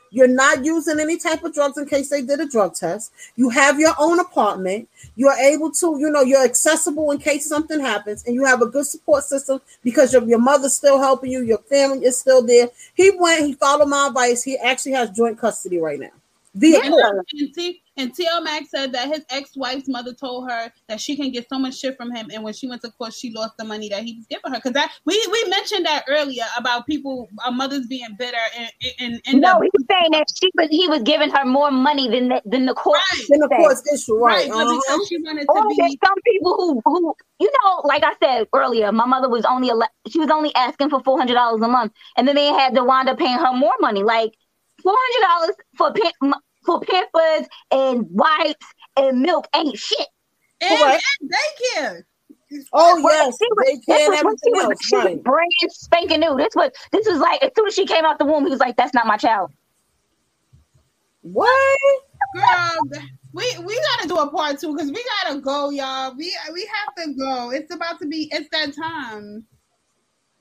You're 0.09 0.27
not 0.27 0.63
using 0.63 0.99
any 0.99 1.17
type 1.17 1.43
of 1.43 1.53
drugs 1.53 1.77
in 1.77 1.85
case 1.85 2.09
they 2.09 2.21
did 2.21 2.39
a 2.39 2.47
drug 2.47 2.75
test. 2.75 3.11
You 3.35 3.49
have 3.49 3.79
your 3.79 3.93
own 3.99 4.19
apartment. 4.19 4.87
You're 5.15 5.33
able 5.33 5.71
to, 5.71 5.97
you 5.99 6.09
know, 6.09 6.21
you're 6.21 6.43
accessible 6.43 7.11
in 7.11 7.17
case 7.17 7.47
something 7.47 7.79
happens, 7.79 8.23
and 8.25 8.33
you 8.35 8.45
have 8.45 8.61
a 8.61 8.67
good 8.67 8.85
support 8.85 9.23
system 9.23 9.61
because 9.83 10.13
your, 10.13 10.23
your 10.23 10.39
mother's 10.39 10.75
still 10.75 10.99
helping 10.99 11.31
you, 11.31 11.41
your 11.41 11.57
family 11.59 12.05
is 12.05 12.17
still 12.19 12.41
there. 12.45 12.69
He 12.95 13.11
went, 13.17 13.45
he 13.45 13.53
followed 13.53 13.87
my 13.87 14.07
advice. 14.07 14.43
He 14.43 14.57
actually 14.57 14.93
has 14.93 15.09
joint 15.11 15.37
custody 15.37 15.79
right 15.79 15.99
now. 15.99 16.09
And, 16.75 16.93
court. 16.93 17.25
And, 17.97 18.13
T- 18.13 18.25
TL 18.27 18.43
Max 18.43 18.69
said 18.71 18.91
that 18.93 19.07
his 19.07 19.25
ex-wife's 19.29 19.87
mother 19.87 20.13
told 20.13 20.49
her 20.49 20.71
that 20.87 20.99
she 21.01 21.15
can 21.15 21.31
get 21.31 21.47
so 21.49 21.59
much 21.59 21.77
shit 21.77 21.97
from 21.97 22.13
him, 22.13 22.27
and 22.33 22.43
when 22.43 22.53
she 22.53 22.67
went 22.67 22.81
to 22.81 22.91
court, 22.91 23.13
she 23.13 23.31
lost 23.31 23.57
the 23.57 23.63
money 23.65 23.89
that 23.89 24.03
he 24.03 24.15
was 24.15 24.25
giving 24.27 24.51
her. 24.51 24.57
Because 24.57 24.73
that 24.73 24.91
we 25.05 25.21
we 25.31 25.49
mentioned 25.49 25.85
that 25.85 26.03
earlier 26.07 26.43
about 26.57 26.85
people, 26.85 27.29
our 27.45 27.51
mothers 27.51 27.85
being 27.87 28.07
bitter 28.17 28.37
and 28.57 28.71
and, 28.99 29.21
and 29.27 29.41
No, 29.41 29.59
he 29.61 29.69
was 29.73 29.85
saying 29.89 30.11
that 30.11 30.27
she 30.39 30.49
was 30.55 30.67
he 30.69 30.87
was 30.87 31.03
giving 31.03 31.29
her 31.29 31.45
more 31.45 31.71
money 31.71 32.09
than 32.09 32.29
the, 32.29 32.41
than 32.45 32.65
the 32.65 32.73
court. 32.73 32.99
Right. 33.11 33.23
Then 33.29 33.39
the 33.39 33.47
said. 33.51 33.57
court's 33.57 33.93
issue, 33.93 34.15
right? 34.17 34.49
right, 34.49 34.51
uh-huh. 34.51 34.81
because 34.87 35.07
she 35.07 35.17
wanted 35.19 35.45
Or 35.49 35.61
to 35.61 35.75
there's 35.77 35.91
be 35.91 35.99
some 36.05 36.15
people 36.25 36.55
who 36.55 36.81
who 36.85 37.15
you 37.39 37.51
know, 37.63 37.81
like 37.85 38.03
I 38.03 38.13
said 38.21 38.47
earlier, 38.55 38.91
my 38.91 39.05
mother 39.05 39.29
was 39.29 39.45
only 39.45 39.69
ele- 39.69 39.89
she 40.09 40.19
was 40.19 40.29
only 40.29 40.53
asking 40.55 40.89
for 40.89 41.01
four 41.03 41.17
hundred 41.17 41.35
dollars 41.35 41.61
a 41.61 41.67
month, 41.67 41.93
and 42.17 42.27
then 42.27 42.35
they 42.35 42.47
had 42.47 42.73
to 42.75 42.83
wind 42.83 43.09
up 43.09 43.17
paying 43.17 43.37
her 43.37 43.53
more 43.53 43.73
money, 43.79 44.03
like 44.03 44.33
four 44.81 44.95
hundred 44.97 45.27
dollars 45.27 45.55
for 45.77 45.93
pa- 45.93 46.11
m- 46.23 46.41
for 46.67 46.79
pampers 46.81 47.47
and 47.71 48.05
wipes 48.11 48.65
and 48.97 49.21
milk 49.21 49.47
ain't 49.55 49.77
shit. 49.77 50.07
and, 50.61 50.77
Correct. 50.77 51.03
and 51.21 51.31
daycare. 51.31 52.01
Oh 52.73 53.01
Well, 53.03 53.25
yes, 53.25 53.37
she 53.41 53.47
was- 53.51 53.65
they 53.65 53.73
this 53.75 53.85
can 53.85 54.09
was 54.09 54.09
when 54.09 54.13
she 54.13 54.19
everything 54.19 54.53
was, 54.53 54.63
else, 54.65 54.85
she 54.85 54.95
was 54.95 55.05
right? 55.05 55.23
brand 55.23 55.51
spanking 55.69 56.19
new. 56.19 56.37
This 56.37 56.55
was 56.55 56.71
this 56.91 57.07
was 57.07 57.19
like 57.19 57.43
as 57.43 57.51
soon 57.57 57.67
as 57.67 57.73
she 57.73 57.85
came 57.85 58.05
out 58.05 58.19
the 58.19 58.25
womb, 58.25 58.45
he 58.45 58.51
was 58.51 58.59
like, 58.59 58.75
"That's 58.77 58.93
not 58.93 59.05
my 59.07 59.17
child." 59.17 59.51
What? 61.21 61.79
Girl, 62.33 63.01
we 63.33 63.45
we 63.65 63.81
gotta 63.97 64.07
do 64.07 64.17
a 64.17 64.29
part 64.31 64.59
two 64.59 64.73
because 64.73 64.91
we 64.91 65.03
gotta 65.23 65.39
go, 65.41 65.69
y'all. 65.71 66.15
We 66.15 66.35
we 66.53 66.69
have 66.73 66.95
to 67.05 67.13
go. 67.13 67.51
It's 67.51 67.73
about 67.73 67.99
to 67.99 68.07
be. 68.07 68.29
It's 68.31 68.47
that 68.51 68.73
time. 68.75 69.45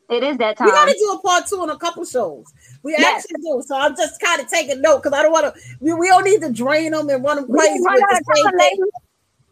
It 0.08 0.22
is 0.22 0.36
that 0.38 0.56
time. 0.56 0.66
We 0.66 0.72
gotta 0.72 0.94
do 0.98 1.10
a 1.12 1.20
part 1.20 1.46
two 1.46 1.56
on 1.60 1.70
a 1.70 1.76
couple 1.78 2.04
shows. 2.04 2.46
We 2.82 2.92
Yes. 2.92 3.24
actually 3.24 3.42
do. 3.42 3.62
So 3.66 3.76
I'm 3.76 3.96
just 3.96 4.20
kind 4.20 4.40
of 4.40 4.48
taking 4.48 4.80
note 4.80 5.02
because 5.02 5.18
I 5.18 5.22
don't 5.22 5.32
want 5.32 5.54
to. 5.54 5.60
We, 5.80 5.92
we 5.94 6.08
don't 6.08 6.24
need 6.24 6.40
to 6.42 6.52
drain 6.52 6.92
them 6.92 7.08
and 7.08 7.24
run 7.24 7.36
them 7.36 7.48
crazy 7.50 7.80
run 7.84 7.98
the 8.08 8.22
same 8.34 8.52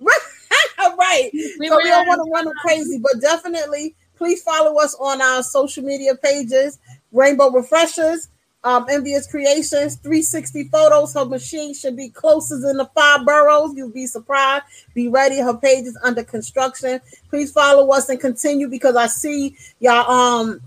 right. 0.99 1.31
We 1.59 1.69
so 1.69 1.77
we 1.83 1.89
don't 1.91 2.07
want 2.07 2.21
to 2.25 2.31
run 2.33 2.45
them 2.45 2.55
crazy, 2.61 2.99
but 2.99 3.21
definitely 3.21 3.97
please 4.17 4.43
follow 4.43 4.79
us 4.81 4.95
on 5.01 5.21
our 5.21 5.43
social 5.43 5.83
media 5.83 6.15
pages, 6.15 6.79
Rainbow 7.13 7.51
Refreshers, 7.51 8.29
um, 8.65 8.87
Envious 8.91 9.27
Creations, 9.31 9.97
360 9.97 10.65
photos. 10.65 11.15
Her 11.15 11.25
machine 11.25 11.75
should 11.75 11.97
be 11.97 12.09
closest 12.09 12.65
in 12.65 12.79
the 12.79 12.87
five 12.95 13.25
boroughs. 13.25 13.75
You'll 13.77 13.91
be 13.91 14.07
surprised. 14.07 14.65
Be 14.95 15.09
ready. 15.09 15.39
Her 15.39 15.55
page 15.55 15.85
is 15.87 15.99
under 16.03 16.25
construction. 16.25 17.01
Please 17.29 17.53
follow 17.53 17.91
us 17.93 18.09
and 18.09 18.19
continue 18.21 18.69
because 18.69 18.97
I 18.97 19.07
see 19.07 19.57
y'all 19.81 20.11
um 20.11 20.61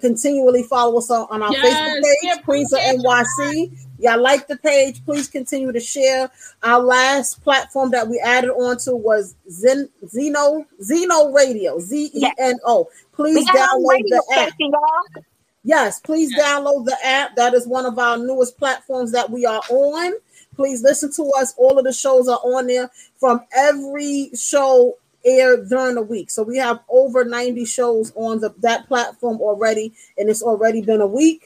continually 0.00 0.62
follow 0.62 0.98
us 0.98 1.10
on, 1.10 1.26
on 1.30 1.42
our 1.42 1.52
Yes, 1.52 1.62
Facebook 1.64 2.02
we 2.02 2.30
page, 2.32 2.44
Queens 2.44 2.72
of 2.72 2.80
NYC. 2.80 3.78
Y'all 3.98 4.20
like 4.22 4.48
the 4.48 4.56
page. 4.56 5.04
Please 5.04 5.28
continue 5.28 5.70
to 5.70 5.80
share. 5.80 6.30
Our 6.62 6.80
last 6.80 7.42
platform 7.42 7.90
that 7.90 8.08
we 8.08 8.18
added 8.20 8.50
onto 8.50 8.94
was 8.96 9.34
Zen, 9.50 9.88
Zeno 10.08 10.64
Zeno 10.82 11.30
Radio, 11.32 11.78
Z 11.78 12.10
E 12.14 12.26
N 12.38 12.58
O. 12.64 12.88
Please 13.12 13.34
We 13.36 13.44
got 13.46 13.56
our 13.58 13.78
download 13.78 14.08
the 14.08 14.24
app. 14.32 14.48
station, 14.48 14.72
y'all. 14.72 15.24
Yes, 15.64 16.00
please 16.00 16.32
Yes. 16.32 16.42
download 16.44 16.86
the 16.86 16.96
app. 17.04 17.36
That 17.36 17.54
is 17.54 17.66
one 17.66 17.86
of 17.86 17.98
our 17.98 18.18
newest 18.18 18.58
platforms 18.58 19.12
that 19.12 19.30
we 19.30 19.46
are 19.46 19.62
on. 19.70 20.14
Please 20.56 20.82
listen 20.82 21.12
to 21.12 21.30
us. 21.38 21.54
All 21.56 21.78
of 21.78 21.84
the 21.84 21.92
shows 21.92 22.28
are 22.28 22.40
on 22.44 22.66
there 22.66 22.90
from 23.18 23.42
every 23.56 24.30
show 24.34 24.96
aired 25.24 25.68
during 25.68 25.94
the 25.94 26.02
week. 26.02 26.30
So 26.30 26.42
we 26.42 26.56
have 26.58 26.80
over 26.88 27.24
90 27.24 27.64
shows 27.64 28.12
on 28.16 28.40
the, 28.40 28.52
that 28.58 28.88
platform 28.88 29.40
already, 29.40 29.92
and 30.18 30.28
it's 30.28 30.42
already 30.42 30.82
been 30.82 31.00
a 31.00 31.06
week. 31.06 31.44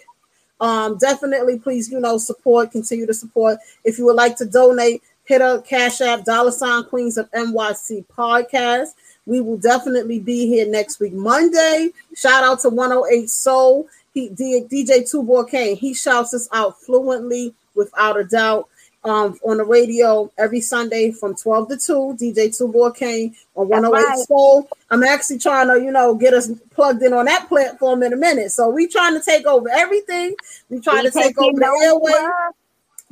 Um, 0.61 0.97
definitely, 0.97 1.59
please, 1.59 1.91
you 1.91 2.01
know, 2.01 2.17
support, 2.17 2.73
continue 2.73 3.07
to 3.07 3.13
support. 3.15 3.59
If 3.85 3.99
you 3.99 4.07
would 4.07 4.17
like 4.17 4.37
to 4.37 4.47
donate, 4.47 5.03
hit 5.25 5.43
a 5.43 5.63
Cash 5.67 6.01
App, 6.01 6.25
dollar 6.25 6.51
sign 6.51 6.85
Queens 6.85 7.19
of 7.19 7.31
NYC 7.33 8.07
podcast. 8.07 8.95
We 9.27 9.41
will 9.43 9.59
definitely 9.59 10.21
be 10.21 10.47
here 10.47 10.67
next 10.67 10.99
week, 10.99 11.13
Monday. 11.13 11.91
Shout 12.17 12.45
out 12.45 12.61
to 12.61 12.71
108 12.71 13.29
Soul. 13.29 13.87
He, 14.17 14.31
DJ 14.31 15.03
Tubor 15.03 15.47
Kane, 15.47 15.77
he 15.77 15.93
shouts 15.93 16.33
us 16.33 16.49
out 16.51 16.81
fluently, 16.81 17.55
without 17.75 18.19
a 18.19 18.25
doubt, 18.25 18.67
um, 19.05 19.39
on 19.45 19.59
the 19.59 19.65
radio 19.65 20.33
every 20.39 20.63
Sunday 20.63 21.11
from 21.11 21.37
12 21.37 21.69
to 21.69 21.77
2. 21.77 22.17
DJ 22.19 22.49
Tubor 22.49 22.97
Kane 22.97 23.37
on 23.57 23.69
108 23.69 24.03
right. 24.03 24.19
Soul. 24.27 24.71
I'm 24.91 25.03
actually 25.03 25.39
trying 25.39 25.69
to, 25.69 25.85
you 25.85 25.93
know, 25.93 26.15
get 26.15 26.33
us 26.33 26.51
plugged 26.71 27.03
in 27.03 27.13
on 27.13 27.27
that 27.27 27.47
platform 27.47 28.03
in 28.03 28.15
a 28.15 28.17
minute. 28.17 28.53
So 28.53 28.71
we 28.71 28.89
trying 28.89 29.13
to 29.13 29.23
take 29.23 29.47
over 29.47 29.69
everything. 29.71 30.35
We 30.71 30.81
trying 30.81 31.05
We 31.05 31.11
to 31.11 31.11
take 31.11 31.39
over 31.39 31.61
the 31.61 31.67
airway. 31.67 32.13
over. 32.13 32.55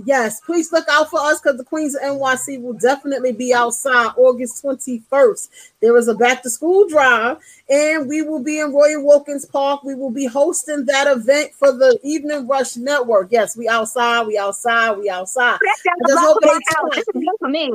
Yes, 0.03 0.40
please 0.40 0.72
look 0.72 0.86
out 0.90 1.09
for 1.09 1.20
us 1.20 1.40
because 1.40 1.57
the 1.57 1.64
Queens 1.64 1.95
of 1.95 2.03
NYC 2.03 2.61
will 2.61 2.72
definitely 2.72 3.30
be 3.30 3.55
outside 3.55 4.11
August 4.16 4.62
21st. 4.64 5.49
There 5.80 5.97
is 5.97 6.09
a 6.09 6.14
back 6.14 6.42
to 6.42 6.51
school 6.51 6.88
drive, 6.88 7.38
and 7.70 8.09
we 8.09 8.22
will 8.22 8.42
be 8.42 8.59
in 8.59 8.72
Roy 8.72 9.01
Wilkins 9.01 9.47
Park. 9.47 9.84
We 9.84 9.95
will 9.95 10.11
be 10.11 10.26
hosting 10.26 10.84
that 10.86 11.07
event 11.07 11.53
for 11.55 11.70
the 11.70 11.97
Evening 12.03 12.49
Rush 12.49 12.76
Network. 12.76 13.28
Yes, 13.30 13.57
we 13.57 13.68
outside, 13.68 14.26
we 14.26 14.36
outside, 14.36 14.99
we 14.99 15.09
outside. 15.09 15.59
That's 15.64 15.82
down 15.84 15.95
the 16.01 16.12
block 16.12 16.42
from 16.42 16.49
my 16.49 16.61
house. 16.74 16.97
This 16.97 17.07
is 17.14 17.22
good 17.22 17.36
for 17.38 17.49
me. 17.49 17.72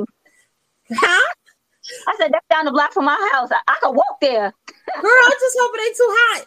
Huh? 0.92 1.34
I 2.06 2.16
said 2.18 2.32
that's 2.32 2.46
down 2.50 2.66
the 2.66 2.70
block 2.70 2.92
from 2.92 3.06
my 3.06 3.30
house. 3.32 3.48
I, 3.50 3.60
I 3.66 3.76
could 3.80 3.92
walk 3.92 4.20
there. 4.20 4.52
Girl, 5.00 5.10
I 5.10 5.36
just 5.40 5.56
hope 5.58 5.70
it 5.74 5.86
ain't 5.86 5.96
too 5.96 6.08
hot. 6.10 6.44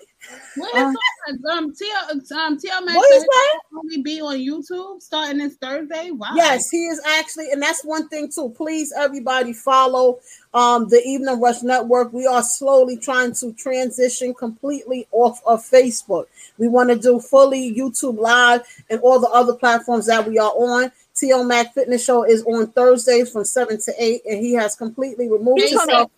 What 0.56 0.76
is 0.76 0.94
that? 0.94 1.52
Um, 1.52 1.74
TL, 1.74 2.32
um, 2.32 2.58
TL 2.58 2.86
Max 2.86 2.96
What 2.96 3.14
is 3.14 3.22
said 3.22 3.28
that? 3.28 3.60
he'll 3.70 3.80
only 3.80 4.02
be 4.02 4.22
on 4.22 4.38
YouTube 4.38 5.02
starting 5.02 5.40
this 5.40 5.56
Thursday. 5.56 6.12
Wow. 6.12 6.34
Yes, 6.36 6.70
he 6.70 6.86
is 6.86 7.02
actually, 7.06 7.52
and 7.52 7.62
that's 7.62 7.84
one 7.84 8.08
thing 8.10 8.30
too. 8.30 8.50
Please, 8.50 8.94
everybody, 8.96 9.54
follow 9.54 10.20
um, 10.54 10.88
the 10.90 11.02
Evening 11.06 11.40
Rush 11.40 11.64
Network. 11.64 12.14
We 12.14 12.28
are 12.28 12.44
slowly 12.44 12.98
trying 12.98 13.34
to 13.36 13.54
transition 13.54 14.34
completely 14.34 15.08
off 15.12 15.42
of 15.46 15.62
Facebook. 15.62 16.26
We 16.58 16.68
want 16.68 16.90
to 16.90 16.98
do 16.98 17.20
fully 17.20 17.74
YouTube 17.74 18.20
Live 18.20 18.62
and 18.90 19.00
all 19.02 19.20
the 19.20 19.30
other 19.30 19.54
platforms 19.54 20.06
that 20.08 20.28
we 20.28 20.38
are 20.38 20.52
on. 20.52 20.92
T.O. 21.16 21.44
Mac 21.44 21.74
Fitness 21.74 22.04
Show 22.04 22.24
is 22.24 22.44
on 22.44 22.68
Thursdays 22.72 23.32
from 23.32 23.46
7 23.46 23.80
to 23.82 23.94
8, 23.98 24.22
and 24.26 24.40
he 24.40 24.54
has 24.54 24.76
completely 24.76 25.30
removed 25.30 25.62
He's 25.62 25.72
From 25.72 25.90
eight 25.90 25.94
himself. 25.94 26.12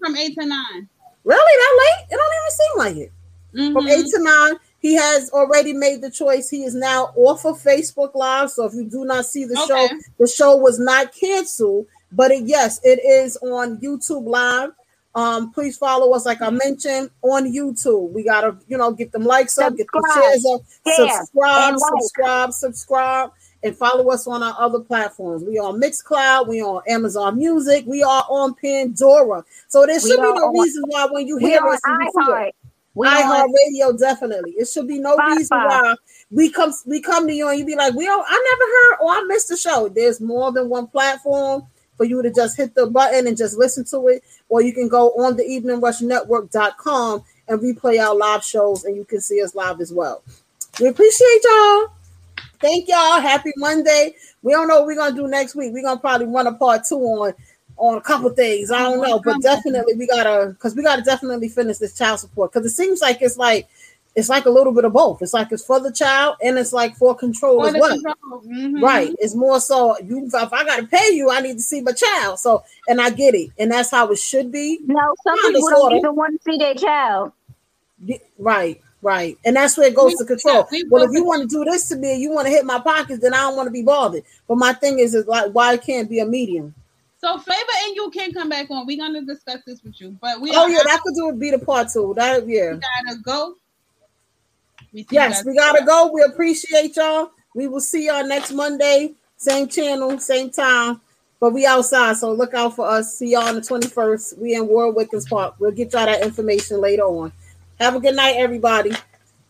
From 0.00 0.16
eight 0.16 0.34
to 0.38 0.46
nine. 0.46 0.88
Really, 1.24 1.38
that 1.38 1.78
late? 1.78 2.06
It 2.10 2.16
don't 2.16 2.34
even 2.38 2.50
seem 2.50 2.78
like 2.78 2.96
it. 3.08 3.12
From 3.72 3.86
Mhm. 3.86 3.90
8 3.90 4.06
to 4.06 4.18
9, 4.22 4.56
he 4.80 4.94
has 4.94 5.30
already 5.30 5.72
made 5.72 6.02
the 6.02 6.10
choice. 6.10 6.50
He 6.50 6.64
is 6.64 6.74
now 6.74 7.12
off 7.16 7.44
of 7.46 7.62
Facebook 7.62 8.14
Live. 8.14 8.50
So 8.50 8.64
if 8.64 8.74
you 8.74 8.84
do 8.84 9.04
not 9.04 9.26
see 9.26 9.44
the 9.44 9.54
show, 9.68 9.88
the 10.18 10.26
show 10.26 10.56
was 10.56 10.78
not 10.78 11.14
canceled, 11.14 11.86
but 12.12 12.30
it, 12.32 12.44
yes, 12.44 12.80
it 12.82 12.98
is 13.04 13.36
on 13.38 13.78
YouTube 13.78 14.26
Live. 14.26 14.70
Um, 15.14 15.52
please 15.52 15.76
follow 15.78 16.12
us, 16.14 16.26
like 16.26 16.42
I 16.42 16.50
mentioned, 16.50 17.08
on 17.22 17.44
YouTube. 17.52 18.10
We 18.10 18.24
gotta, 18.24 18.56
you 18.66 18.76
know, 18.76 18.90
get 18.90 19.12
them 19.12 19.24
likes 19.24 19.56
up, 19.58 19.76
get 19.76 19.86
the 19.92 20.12
shares 20.12 20.44
up, 20.52 20.60
subscribe, 20.96 21.74
like. 21.74 21.80
subscribe, 22.00 22.52
subscribe, 22.52 23.30
and 23.64 23.76
follow 23.76 24.10
us 24.10 24.26
on 24.28 24.42
our 24.42 24.54
other 24.58 24.78
platforms. 24.78 25.42
We 25.42 25.58
are 25.58 25.68
on 25.68 25.80
Mixcloud, 25.80 26.46
we 26.46 26.62
on 26.62 26.82
Amazon 26.86 27.38
Music, 27.38 27.84
we 27.86 28.02
are 28.02 28.24
on 28.28 28.54
Pandora. 28.54 29.44
So 29.68 29.86
there 29.86 29.96
We 29.96 30.00
should 30.10 30.16
be 30.16 30.22
no 30.22 30.34
on- 30.34 30.60
reason 30.62 30.84
why 30.86 31.06
when 31.10 31.26
you 31.26 31.38
hear 31.38 31.60
us, 31.66 31.80
you. 31.88 32.50
We 32.96 33.08
iHeart 33.08 33.48
Radio 33.66 33.92
definitely. 33.96 34.52
It 34.52 34.68
should 34.68 34.86
be 34.86 35.00
no 35.00 35.16
Spotify. 35.16 35.36
reason 35.36 35.58
why 35.58 35.94
we 36.30 36.48
come 36.50 36.72
we 36.86 37.00
come 37.00 37.26
to 37.26 37.32
you 37.34 37.48
and 37.48 37.58
you 37.58 37.64
be 37.66 37.74
like, 37.74 37.92
we 37.94 38.04
don't, 38.04 38.24
I 38.28 38.32
never 38.50 38.70
heard 38.70 38.96
or 39.04 39.10
I 39.20 39.26
missed 39.26 39.48
the 39.48 39.56
show. 39.56 39.88
There's 39.88 40.20
more 40.20 40.52
than 40.52 40.68
one 40.68 40.86
platform 40.86 41.66
for 41.96 42.04
you 42.04 42.22
to 42.22 42.30
just 42.30 42.56
hit 42.56 42.74
the 42.74 42.86
button 42.86 43.26
and 43.26 43.36
just 43.36 43.56
listen 43.56 43.84
to 43.86 44.08
it, 44.08 44.22
or 44.48 44.60
you 44.62 44.72
can 44.72 44.88
go 44.88 45.10
on 45.12 45.36
the 45.36 45.42
eveningrush.network.com 45.44 47.24
and 47.48 47.60
replay 47.60 48.00
our 48.04 48.14
live 48.14 48.44
shows 48.44 48.84
and 48.84 48.96
you 48.96 49.04
can 49.04 49.20
see 49.20 49.42
us 49.42 49.54
live 49.54 49.80
as 49.80 49.92
well. 49.92 50.22
We 50.80 50.88
appreciate 50.88 51.40
y'all. 51.44 51.88
Thank 52.60 52.88
y'all. 52.88 53.20
Happy 53.20 53.52
Monday. 53.56 54.14
We 54.42 54.52
don't 54.52 54.68
know 54.68 54.78
what 54.78 54.86
we're 54.86 54.96
gonna 54.96 55.14
do 55.16 55.28
next 55.28 55.54
week. 55.54 55.72
We're 55.72 55.82
gonna 55.82 56.00
probably 56.00 56.26
run 56.26 56.46
a 56.46 56.54
part 56.54 56.84
two 56.84 56.96
on 56.98 57.34
on 57.76 57.96
a 57.96 58.00
couple 58.00 58.30
things. 58.30 58.70
I 58.70 58.82
don't 58.82 59.00
know, 59.00 59.20
but 59.24 59.40
definitely 59.42 59.94
we 59.94 60.06
gotta 60.06 60.48
because 60.50 60.74
we 60.76 60.82
gotta 60.82 61.02
definitely 61.02 61.48
finish 61.48 61.78
this 61.78 61.96
child 61.96 62.20
support 62.20 62.52
because 62.52 62.66
it 62.66 62.74
seems 62.74 63.00
like 63.00 63.20
it's 63.20 63.36
like 63.36 63.68
it's 64.16 64.28
like 64.28 64.44
a 64.46 64.50
little 64.50 64.72
bit 64.72 64.84
of 64.84 64.92
both. 64.92 65.20
It's 65.22 65.34
like 65.34 65.50
it's 65.50 65.64
for 65.64 65.80
the 65.80 65.90
child 65.90 66.36
and 66.40 66.56
it's 66.56 66.72
like 66.72 66.94
for 66.96 67.16
control 67.16 67.62
For 67.62 67.68
as 67.68 67.74
well. 67.74 67.90
control. 68.00 68.42
Mhm. 68.46 68.80
Right. 68.80 69.12
It's 69.18 69.34
more 69.34 69.58
so 69.60 69.98
you 69.98 70.26
if 70.32 70.52
I 70.52 70.64
gotta 70.64 70.86
pay 70.86 71.10
you, 71.12 71.30
I 71.30 71.40
need 71.40 71.54
to 71.54 71.62
see 71.62 71.80
my 71.80 71.90
child. 71.92 72.38
So 72.38 72.62
and 72.86 73.00
I 73.00 73.10
get 73.10 73.34
it, 73.34 73.50
and 73.58 73.72
that's 73.72 73.90
how 73.90 74.08
it 74.12 74.18
should 74.18 74.52
be. 74.52 74.78
No, 74.86 75.14
some 75.26 75.36
people 75.52 75.68
don't 75.70 75.92
even 75.96 76.14
want 76.14 76.40
to 76.40 76.50
see 76.52 76.58
their 76.58 76.74
child. 76.74 77.32
Get- 78.06 78.22
Right, 78.38 78.80
Right. 79.04 79.36
And 79.44 79.54
that's 79.54 79.76
where 79.76 79.86
it 79.86 79.94
goes 79.94 80.12
We- 80.12 80.16
to 80.16 80.24
control. 80.24 80.54
yeah, 80.56 80.64
we 80.72 80.84
well, 80.88 81.02
if 81.02 81.10
you 81.12 81.24
want 81.24 81.42
to 81.42 81.46
do 81.46 81.62
this 81.62 81.88
to 81.90 81.96
me, 81.96 82.16
you 82.16 82.30
want 82.30 82.46
to 82.46 82.50
hit 82.50 82.64
my 82.64 82.78
pockets, 82.80 83.20
then 83.20 83.34
I 83.34 83.42
don't 83.42 83.54
want 83.54 83.66
to 83.66 83.70
be 83.70 83.82
bothered. 83.82 84.24
But 84.48 84.56
my 84.56 84.72
thing 84.72 84.98
is, 84.98 85.14
is 85.14 85.26
like, 85.26 85.52
why 85.52 85.76
can't 85.76 86.08
be 86.08 86.20
a 86.20 86.26
medium? 86.26 86.74
So 87.20 87.38
Flavor 87.38 87.60
and 87.84 87.96
you 87.96 88.10
can 88.10 88.32
come 88.32 88.48
back 88.48 88.70
on. 88.70 88.86
We're 88.86 88.96
gonna 88.98 89.20
discuss 89.22 89.60
this 89.66 89.82
with 89.82 90.00
you, 90.00 90.16
but 90.22 90.40
we 90.40 90.50
Oh 90.54 90.66
yeah, 90.68 90.80
that 90.84 91.00
could 91.02 91.14
do 91.14 91.28
it. 91.28 91.38
Be 91.38 91.50
the 91.50 91.58
part 91.58 91.88
two. 91.92 92.14
That 92.16 92.46
yeah. 92.48 92.72
we 92.72 92.80
gotta 92.80 93.18
go. 93.22 93.54
We 94.92 95.06
Yes, 95.10 95.44
we 95.44 95.54
gotta 95.54 95.84
go. 95.84 96.10
We 96.12 96.22
appreciate 96.22 96.96
y'all. 96.96 97.30
We 97.54 97.66
will 97.66 97.80
see 97.80 98.06
y'all 98.06 98.26
next 98.26 98.52
Monday, 98.52 99.14
same 99.36 99.68
channel, 99.68 100.18
same 100.18 100.50
time. 100.50 101.00
But 101.40 101.52
we 101.52 101.66
outside, 101.66 102.16
so 102.16 102.32
look 102.32 102.54
out 102.54 102.74
for 102.76 102.88
us. 102.88 103.18
See 103.18 103.32
y'all 103.32 103.42
on 103.42 103.56
the 103.56 103.60
21st. 103.60 104.38
We 104.38 104.54
in 104.54 104.66
Roy 104.66 104.90
Wilkins 104.92 105.28
Park. 105.28 105.56
We'll 105.58 105.72
get 105.72 105.92
y'all 105.92 106.06
that 106.06 106.22
information 106.22 106.80
later 106.80 107.02
on. 107.02 107.32
Have 107.80 107.96
a 107.96 108.00
good 108.00 108.16
night, 108.16 108.36
everybody. 108.38 108.92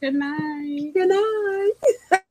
Good 0.03 0.15
night. 0.15 0.93
Good 0.95 1.09
night. 1.09 1.73